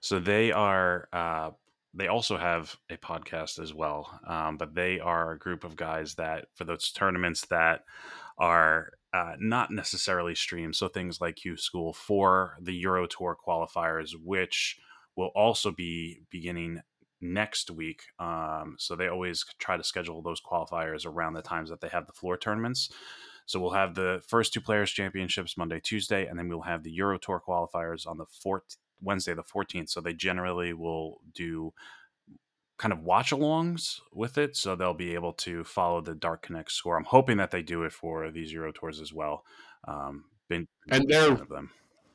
So 0.00 0.18
they 0.18 0.52
are. 0.52 1.08
Uh, 1.12 1.50
they 1.94 2.06
also 2.06 2.36
have 2.36 2.76
a 2.90 2.96
podcast 2.96 3.58
as 3.58 3.74
well, 3.74 4.20
um, 4.26 4.56
but 4.56 4.74
they 4.74 5.00
are 5.00 5.32
a 5.32 5.38
group 5.38 5.64
of 5.64 5.74
guys 5.74 6.14
that 6.14 6.46
for 6.54 6.64
those 6.64 6.92
tournaments 6.92 7.46
that 7.46 7.80
are 8.38 8.92
uh, 9.12 9.32
not 9.40 9.70
necessarily 9.70 10.34
streamed. 10.34 10.76
So 10.76 10.86
things 10.86 11.20
like 11.20 11.36
Q 11.36 11.56
School 11.56 11.92
for 11.92 12.56
the 12.60 12.74
Euro 12.74 13.06
Tour 13.06 13.36
qualifiers, 13.44 14.12
which 14.22 14.78
will 15.16 15.32
also 15.34 15.72
be 15.72 16.20
beginning 16.30 16.82
next 17.20 17.70
week. 17.70 18.02
Um, 18.18 18.76
so 18.78 18.96
they 18.96 19.08
always 19.08 19.44
try 19.58 19.76
to 19.76 19.84
schedule 19.84 20.22
those 20.22 20.40
qualifiers 20.40 21.06
around 21.06 21.34
the 21.34 21.42
times 21.42 21.70
that 21.70 21.80
they 21.80 21.88
have 21.88 22.06
the 22.06 22.12
floor 22.12 22.36
tournaments. 22.36 22.90
So 23.46 23.58
we'll 23.58 23.70
have 23.70 23.94
the 23.94 24.22
first 24.26 24.52
two 24.52 24.60
players 24.60 24.90
championships 24.90 25.56
Monday, 25.56 25.80
Tuesday, 25.80 26.26
and 26.26 26.38
then 26.38 26.48
we'll 26.48 26.62
have 26.62 26.82
the 26.82 26.90
Euro 26.92 27.18
Tour 27.18 27.42
qualifiers 27.46 28.06
on 28.06 28.18
the 28.18 28.26
fourth 28.26 28.76
Wednesday, 29.00 29.34
the 29.34 29.42
14th. 29.42 29.88
So 29.88 30.00
they 30.00 30.12
generally 30.12 30.74
will 30.74 31.20
do 31.34 31.72
kind 32.76 32.92
of 32.92 33.00
watch 33.00 33.30
alongs 33.30 34.00
with 34.12 34.38
it. 34.38 34.54
So 34.56 34.76
they'll 34.76 34.94
be 34.94 35.14
able 35.14 35.32
to 35.34 35.64
follow 35.64 36.00
the 36.00 36.12
DartConnect 36.12 36.70
score. 36.70 36.96
I'm 36.96 37.04
hoping 37.04 37.38
that 37.38 37.50
they 37.50 37.62
do 37.62 37.84
it 37.84 37.92
for 37.92 38.30
these 38.30 38.52
Euro 38.52 38.72
Tours 38.72 39.00
as 39.00 39.12
well. 39.12 39.44
Um, 39.86 40.24
been 40.48 40.66
and 40.90 41.08
they're 41.08 41.38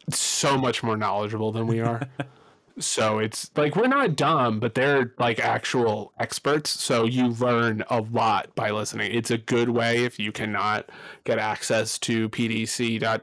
so 0.10 0.58
much 0.58 0.84
more 0.84 0.98
knowledgeable 0.98 1.52
than 1.52 1.68
we 1.68 1.80
are. 1.80 2.08
So 2.80 3.20
it's 3.20 3.52
like 3.56 3.76
we're 3.76 3.88
not 3.88 4.16
dumb, 4.16 4.60
but 4.60 4.74
they're 4.74 5.14
like 5.20 5.40
actual 5.40 6.12
experts. 6.20 6.72
So 6.72 7.06
you 7.06 7.28
learn 7.28 7.84
a 7.90 8.02
lot 8.02 8.56
by 8.56 8.72
listening. 8.72 9.14
It's 9.14 9.30
a 9.30 9.38
good 9.38 9.70
way 9.70 10.06
if 10.06 10.18
you 10.18 10.32
cannot 10.32 10.90
get 11.24 11.38
access 11.38 12.00
to 12.00 12.30
PDC. 12.30 13.00
Go 13.00 13.18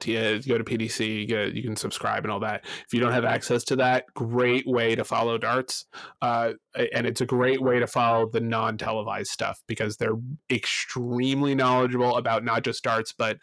to 0.58 0.64
PDC, 0.64 1.54
you 1.54 1.62
can 1.62 1.76
subscribe 1.76 2.24
and 2.24 2.30
all 2.30 2.40
that. 2.40 2.64
If 2.64 2.94
you 2.94 3.00
don't 3.00 3.12
have 3.12 3.24
access 3.24 3.64
to 3.64 3.76
that, 3.76 4.04
great 4.14 4.66
way 4.68 4.94
to 4.94 5.04
follow 5.04 5.36
darts. 5.36 5.86
Uh, 6.22 6.52
and 6.94 7.06
it's 7.06 7.20
a 7.20 7.26
great 7.26 7.60
way 7.60 7.80
to 7.80 7.86
follow 7.88 8.28
the 8.30 8.40
non 8.40 8.78
televised 8.78 9.32
stuff 9.32 9.62
because 9.66 9.96
they're 9.96 10.18
extremely 10.48 11.56
knowledgeable 11.56 12.16
about 12.16 12.44
not 12.44 12.62
just 12.62 12.84
darts, 12.84 13.12
but 13.12 13.38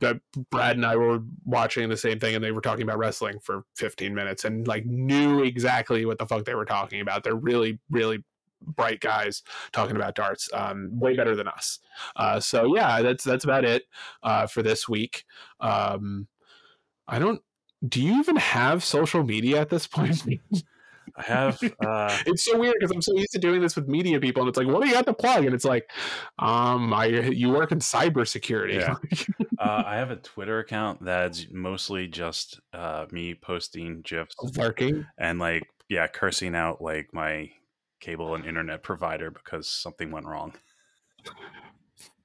that 0.00 0.20
Brad 0.50 0.76
and 0.76 0.84
I 0.84 0.96
were 0.96 1.20
watching 1.44 1.88
the 1.88 1.96
same 1.96 2.18
thing 2.18 2.34
and 2.34 2.44
they 2.44 2.52
were 2.52 2.60
talking 2.60 2.82
about 2.82 2.98
wrestling 2.98 3.38
for 3.40 3.64
15 3.76 4.14
minutes 4.14 4.44
and 4.44 4.66
like 4.66 4.84
knew 4.84 5.42
exactly 5.42 6.04
what 6.04 6.18
the 6.18 6.26
fuck 6.26 6.44
they 6.44 6.54
were 6.54 6.64
talking 6.64 7.00
about. 7.00 7.24
They're 7.24 7.34
really, 7.34 7.78
really 7.90 8.24
bright 8.60 9.00
guys 9.00 9.42
talking 9.72 9.96
about 9.96 10.14
darts, 10.14 10.48
um, 10.52 10.90
way 10.98 11.16
better 11.16 11.36
than 11.36 11.48
us. 11.48 11.78
Uh, 12.16 12.40
so 12.40 12.74
yeah, 12.74 13.02
that's 13.02 13.24
that's 13.24 13.44
about 13.44 13.64
it 13.64 13.84
uh, 14.22 14.46
for 14.46 14.62
this 14.62 14.88
week. 14.88 15.24
Um, 15.60 16.28
I 17.08 17.18
don't. 17.18 17.40
Do 17.86 18.02
you 18.02 18.18
even 18.18 18.36
have 18.36 18.82
social 18.82 19.22
media 19.22 19.60
at 19.60 19.68
this 19.68 19.86
point? 19.86 20.22
I 21.16 21.22
have. 21.22 21.60
Uh, 21.86 22.16
it's 22.26 22.44
so 22.44 22.58
weird 22.58 22.74
because 22.78 22.90
I'm 22.90 23.02
so 23.02 23.14
used 23.16 23.32
to 23.32 23.38
doing 23.38 23.60
this 23.60 23.76
with 23.76 23.86
media 23.86 24.18
people, 24.18 24.42
and 24.42 24.48
it's 24.48 24.58
like, 24.58 24.66
what 24.66 24.82
do 24.82 24.88
you 24.88 24.94
have 24.94 25.04
to 25.06 25.12
plug? 25.12 25.44
And 25.44 25.54
it's 25.54 25.64
like, 25.64 25.88
um, 26.38 26.92
I 26.92 27.06
you 27.06 27.50
work 27.50 27.70
in 27.70 27.78
cybersecurity. 27.78 28.80
Yeah. 28.80 28.94
uh, 29.58 29.82
I 29.86 29.96
have 29.96 30.10
a 30.10 30.16
Twitter 30.16 30.58
account 30.58 31.04
that's 31.04 31.46
mostly 31.50 32.08
just 32.08 32.60
uh, 32.72 33.06
me 33.10 33.34
posting 33.34 34.02
gifs, 34.02 34.34
lurking, 34.56 35.06
and 35.18 35.38
like 35.38 35.68
yeah, 35.88 36.06
cursing 36.06 36.54
out 36.54 36.82
like 36.82 37.12
my 37.12 37.50
cable 38.00 38.34
and 38.34 38.44
internet 38.44 38.82
provider 38.82 39.30
because 39.30 39.68
something 39.68 40.10
went 40.10 40.26
wrong. 40.26 40.54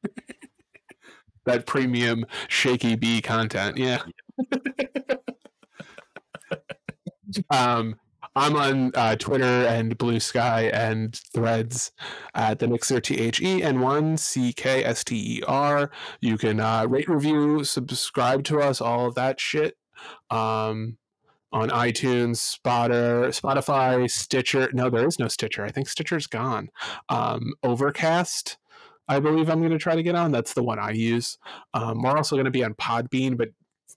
that 1.46 1.66
premium 1.66 2.26
shaky 2.48 2.96
B 2.96 3.22
content, 3.22 3.78
yeah. 3.78 4.02
um 7.50 7.96
I'm 8.36 8.56
on 8.56 8.92
uh, 8.96 9.16
Twitter 9.18 9.44
and 9.44 9.98
Blue 9.98 10.20
Sky 10.20 10.64
and 10.74 11.20
Threads 11.34 11.92
at 12.34 12.60
the 12.60 12.68
Mixer 12.68 13.02
T 13.02 13.18
H 13.20 13.42
E 13.42 13.62
N 13.62 13.82
one 13.82 14.16
C 14.16 14.54
K 14.54 14.86
S 14.86 15.04
T 15.04 15.38
E 15.40 15.44
R. 15.48 15.92
You 16.22 16.38
can 16.38 16.60
uh, 16.60 16.86
rate, 16.88 17.10
review, 17.10 17.64
subscribe 17.66 18.44
to 18.46 18.62
us, 18.62 18.80
all 18.80 19.06
of 19.06 19.16
that 19.16 19.40
shit. 19.40 19.76
Um, 20.30 20.98
on 21.54 21.70
iTunes, 21.70 22.38
Spotter, 22.38 23.28
Spotify, 23.28 24.10
Stitcher. 24.10 24.70
No, 24.72 24.90
there 24.90 25.06
is 25.06 25.20
no 25.20 25.28
Stitcher. 25.28 25.66
I 25.66 25.72
think 25.72 25.90
Stitcher's 25.90 26.28
gone. 26.28 26.70
Um, 27.10 27.54
Overcast. 27.64 28.58
I 29.10 29.20
believe 29.20 29.50
I'm 29.50 29.60
going 29.60 29.72
to 29.72 29.78
try 29.78 29.96
to 29.96 30.04
get 30.04 30.16
on. 30.16 30.32
That's 30.32 30.54
the 30.54 30.64
one 30.64 30.80
I 30.80 30.92
use. 30.92 31.38
Um, 31.74 32.02
we're 32.02 32.16
also 32.16 32.38
going 32.38 32.46
to 32.46 32.52
be 32.52 32.64
on 32.64 32.76
Podbean, 32.76 33.38
but 33.38 33.50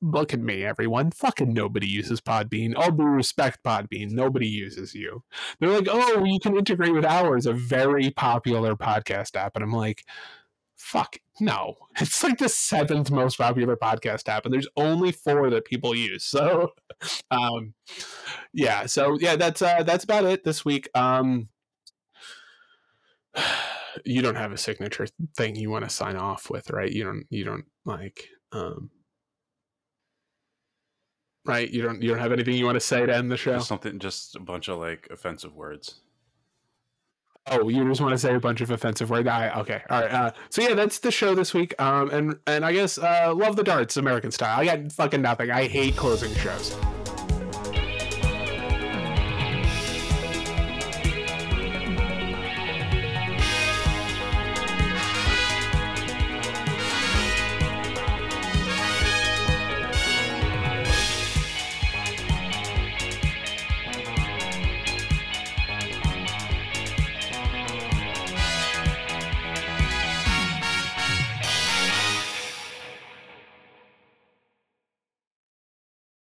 look 0.03 0.35
at 0.35 0.41
me, 0.41 0.65
everyone. 0.65 1.11
Fucking 1.11 1.53
nobody 1.53 1.87
uses 1.87 2.21
Podbean. 2.21 2.75
All 2.77 2.91
due 2.91 3.05
respect, 3.05 3.63
Podbean. 3.65 4.11
Nobody 4.11 4.49
uses 4.49 4.95
you. 4.95 5.23
They're 5.59 5.71
like, 5.71 5.89
oh, 5.91 6.25
you 6.25 6.39
can 6.41 6.57
integrate 6.57 6.95
with 6.95 7.05
ours, 7.05 7.47
a 7.47 7.53
very 7.53 8.11
popular 8.11 8.77
podcast 8.77 9.37
app. 9.37 9.57
And 9.57 9.65
I'm 9.65 9.73
like, 9.73 10.05
fuck, 10.77 11.17
no. 11.41 11.77
It's 12.01 12.23
like 12.23 12.39
the 12.39 12.49
seventh 12.49 13.11
most 13.11 13.39
popular 13.39 13.77
podcast 13.77 14.29
app, 14.29 14.45
and 14.45 14.53
there's 14.53 14.69
only 14.77 15.13
four 15.13 15.51
that 15.51 15.65
people 15.65 15.95
use. 15.95 16.25
So, 16.35 16.73
um, 17.31 17.75
yeah. 18.53 18.87
So 18.87 19.17
yeah, 19.21 19.37
that's 19.37 19.63
uh, 19.63 19.83
that's 19.83 20.05
about 20.05 20.25
it 20.25 20.45
this 20.45 20.65
week. 20.65 20.89
Um, 20.95 21.49
you 24.05 24.23
don't 24.23 24.37
have 24.37 24.53
a 24.53 24.59
signature 24.59 25.07
thing 25.37 25.57
you 25.57 25.71
want 25.71 25.85
to 25.85 25.91
sign 25.91 26.17
off 26.17 26.51
with, 26.51 26.71
right? 26.71 26.91
You 26.91 27.05
don't. 27.05 27.27
You 27.31 27.45
don't 27.45 27.65
like. 27.85 28.29
Um, 28.53 28.91
right? 31.45 31.71
You 31.71 31.83
don't 31.83 32.03
you 32.03 32.11
don't 32.11 32.19
have 32.19 32.33
anything 32.33 32.55
you 32.55 32.65
want 32.65 32.77
to 32.77 32.81
say 32.81 33.05
to 33.05 33.15
end 33.15 33.31
the 33.31 33.37
show? 33.37 33.55
Just 33.55 33.69
something, 33.69 33.99
just 33.99 34.37
a 34.37 34.41
bunch 34.41 34.69
of 34.69 34.79
like 34.79 35.09
offensive 35.11 35.55
words. 35.55 36.01
Oh, 37.47 37.69
you 37.69 37.87
just 37.87 38.01
want 38.01 38.13
to 38.13 38.19
say 38.19 38.35
a 38.35 38.41
bunch 38.41 38.63
of 38.63 38.71
offensive 38.71 39.11
words? 39.11 39.29
I, 39.29 39.51
okay, 39.61 39.83
all 39.91 40.01
right. 40.01 40.11
Uh, 40.11 40.33
so 40.49 40.63
yeah, 40.63 40.75
that's 40.75 40.99
the 41.01 41.11
show 41.11 41.35
this 41.35 41.53
week. 41.53 41.75
Um, 41.81 42.11
and 42.11 42.39
and 42.47 42.65
I 42.65 42.73
guess 42.73 42.97
uh, 42.97 43.35
love 43.37 43.57
the 43.57 43.65
darts, 43.65 43.99
American 43.99 44.31
style. 44.31 44.61
I 44.61 44.65
got 44.65 44.93
fucking 44.93 45.21
nothing. 45.21 45.51
I 45.51 45.69
hate 45.69 45.97
closing 45.97 46.35
shows. 46.37 46.75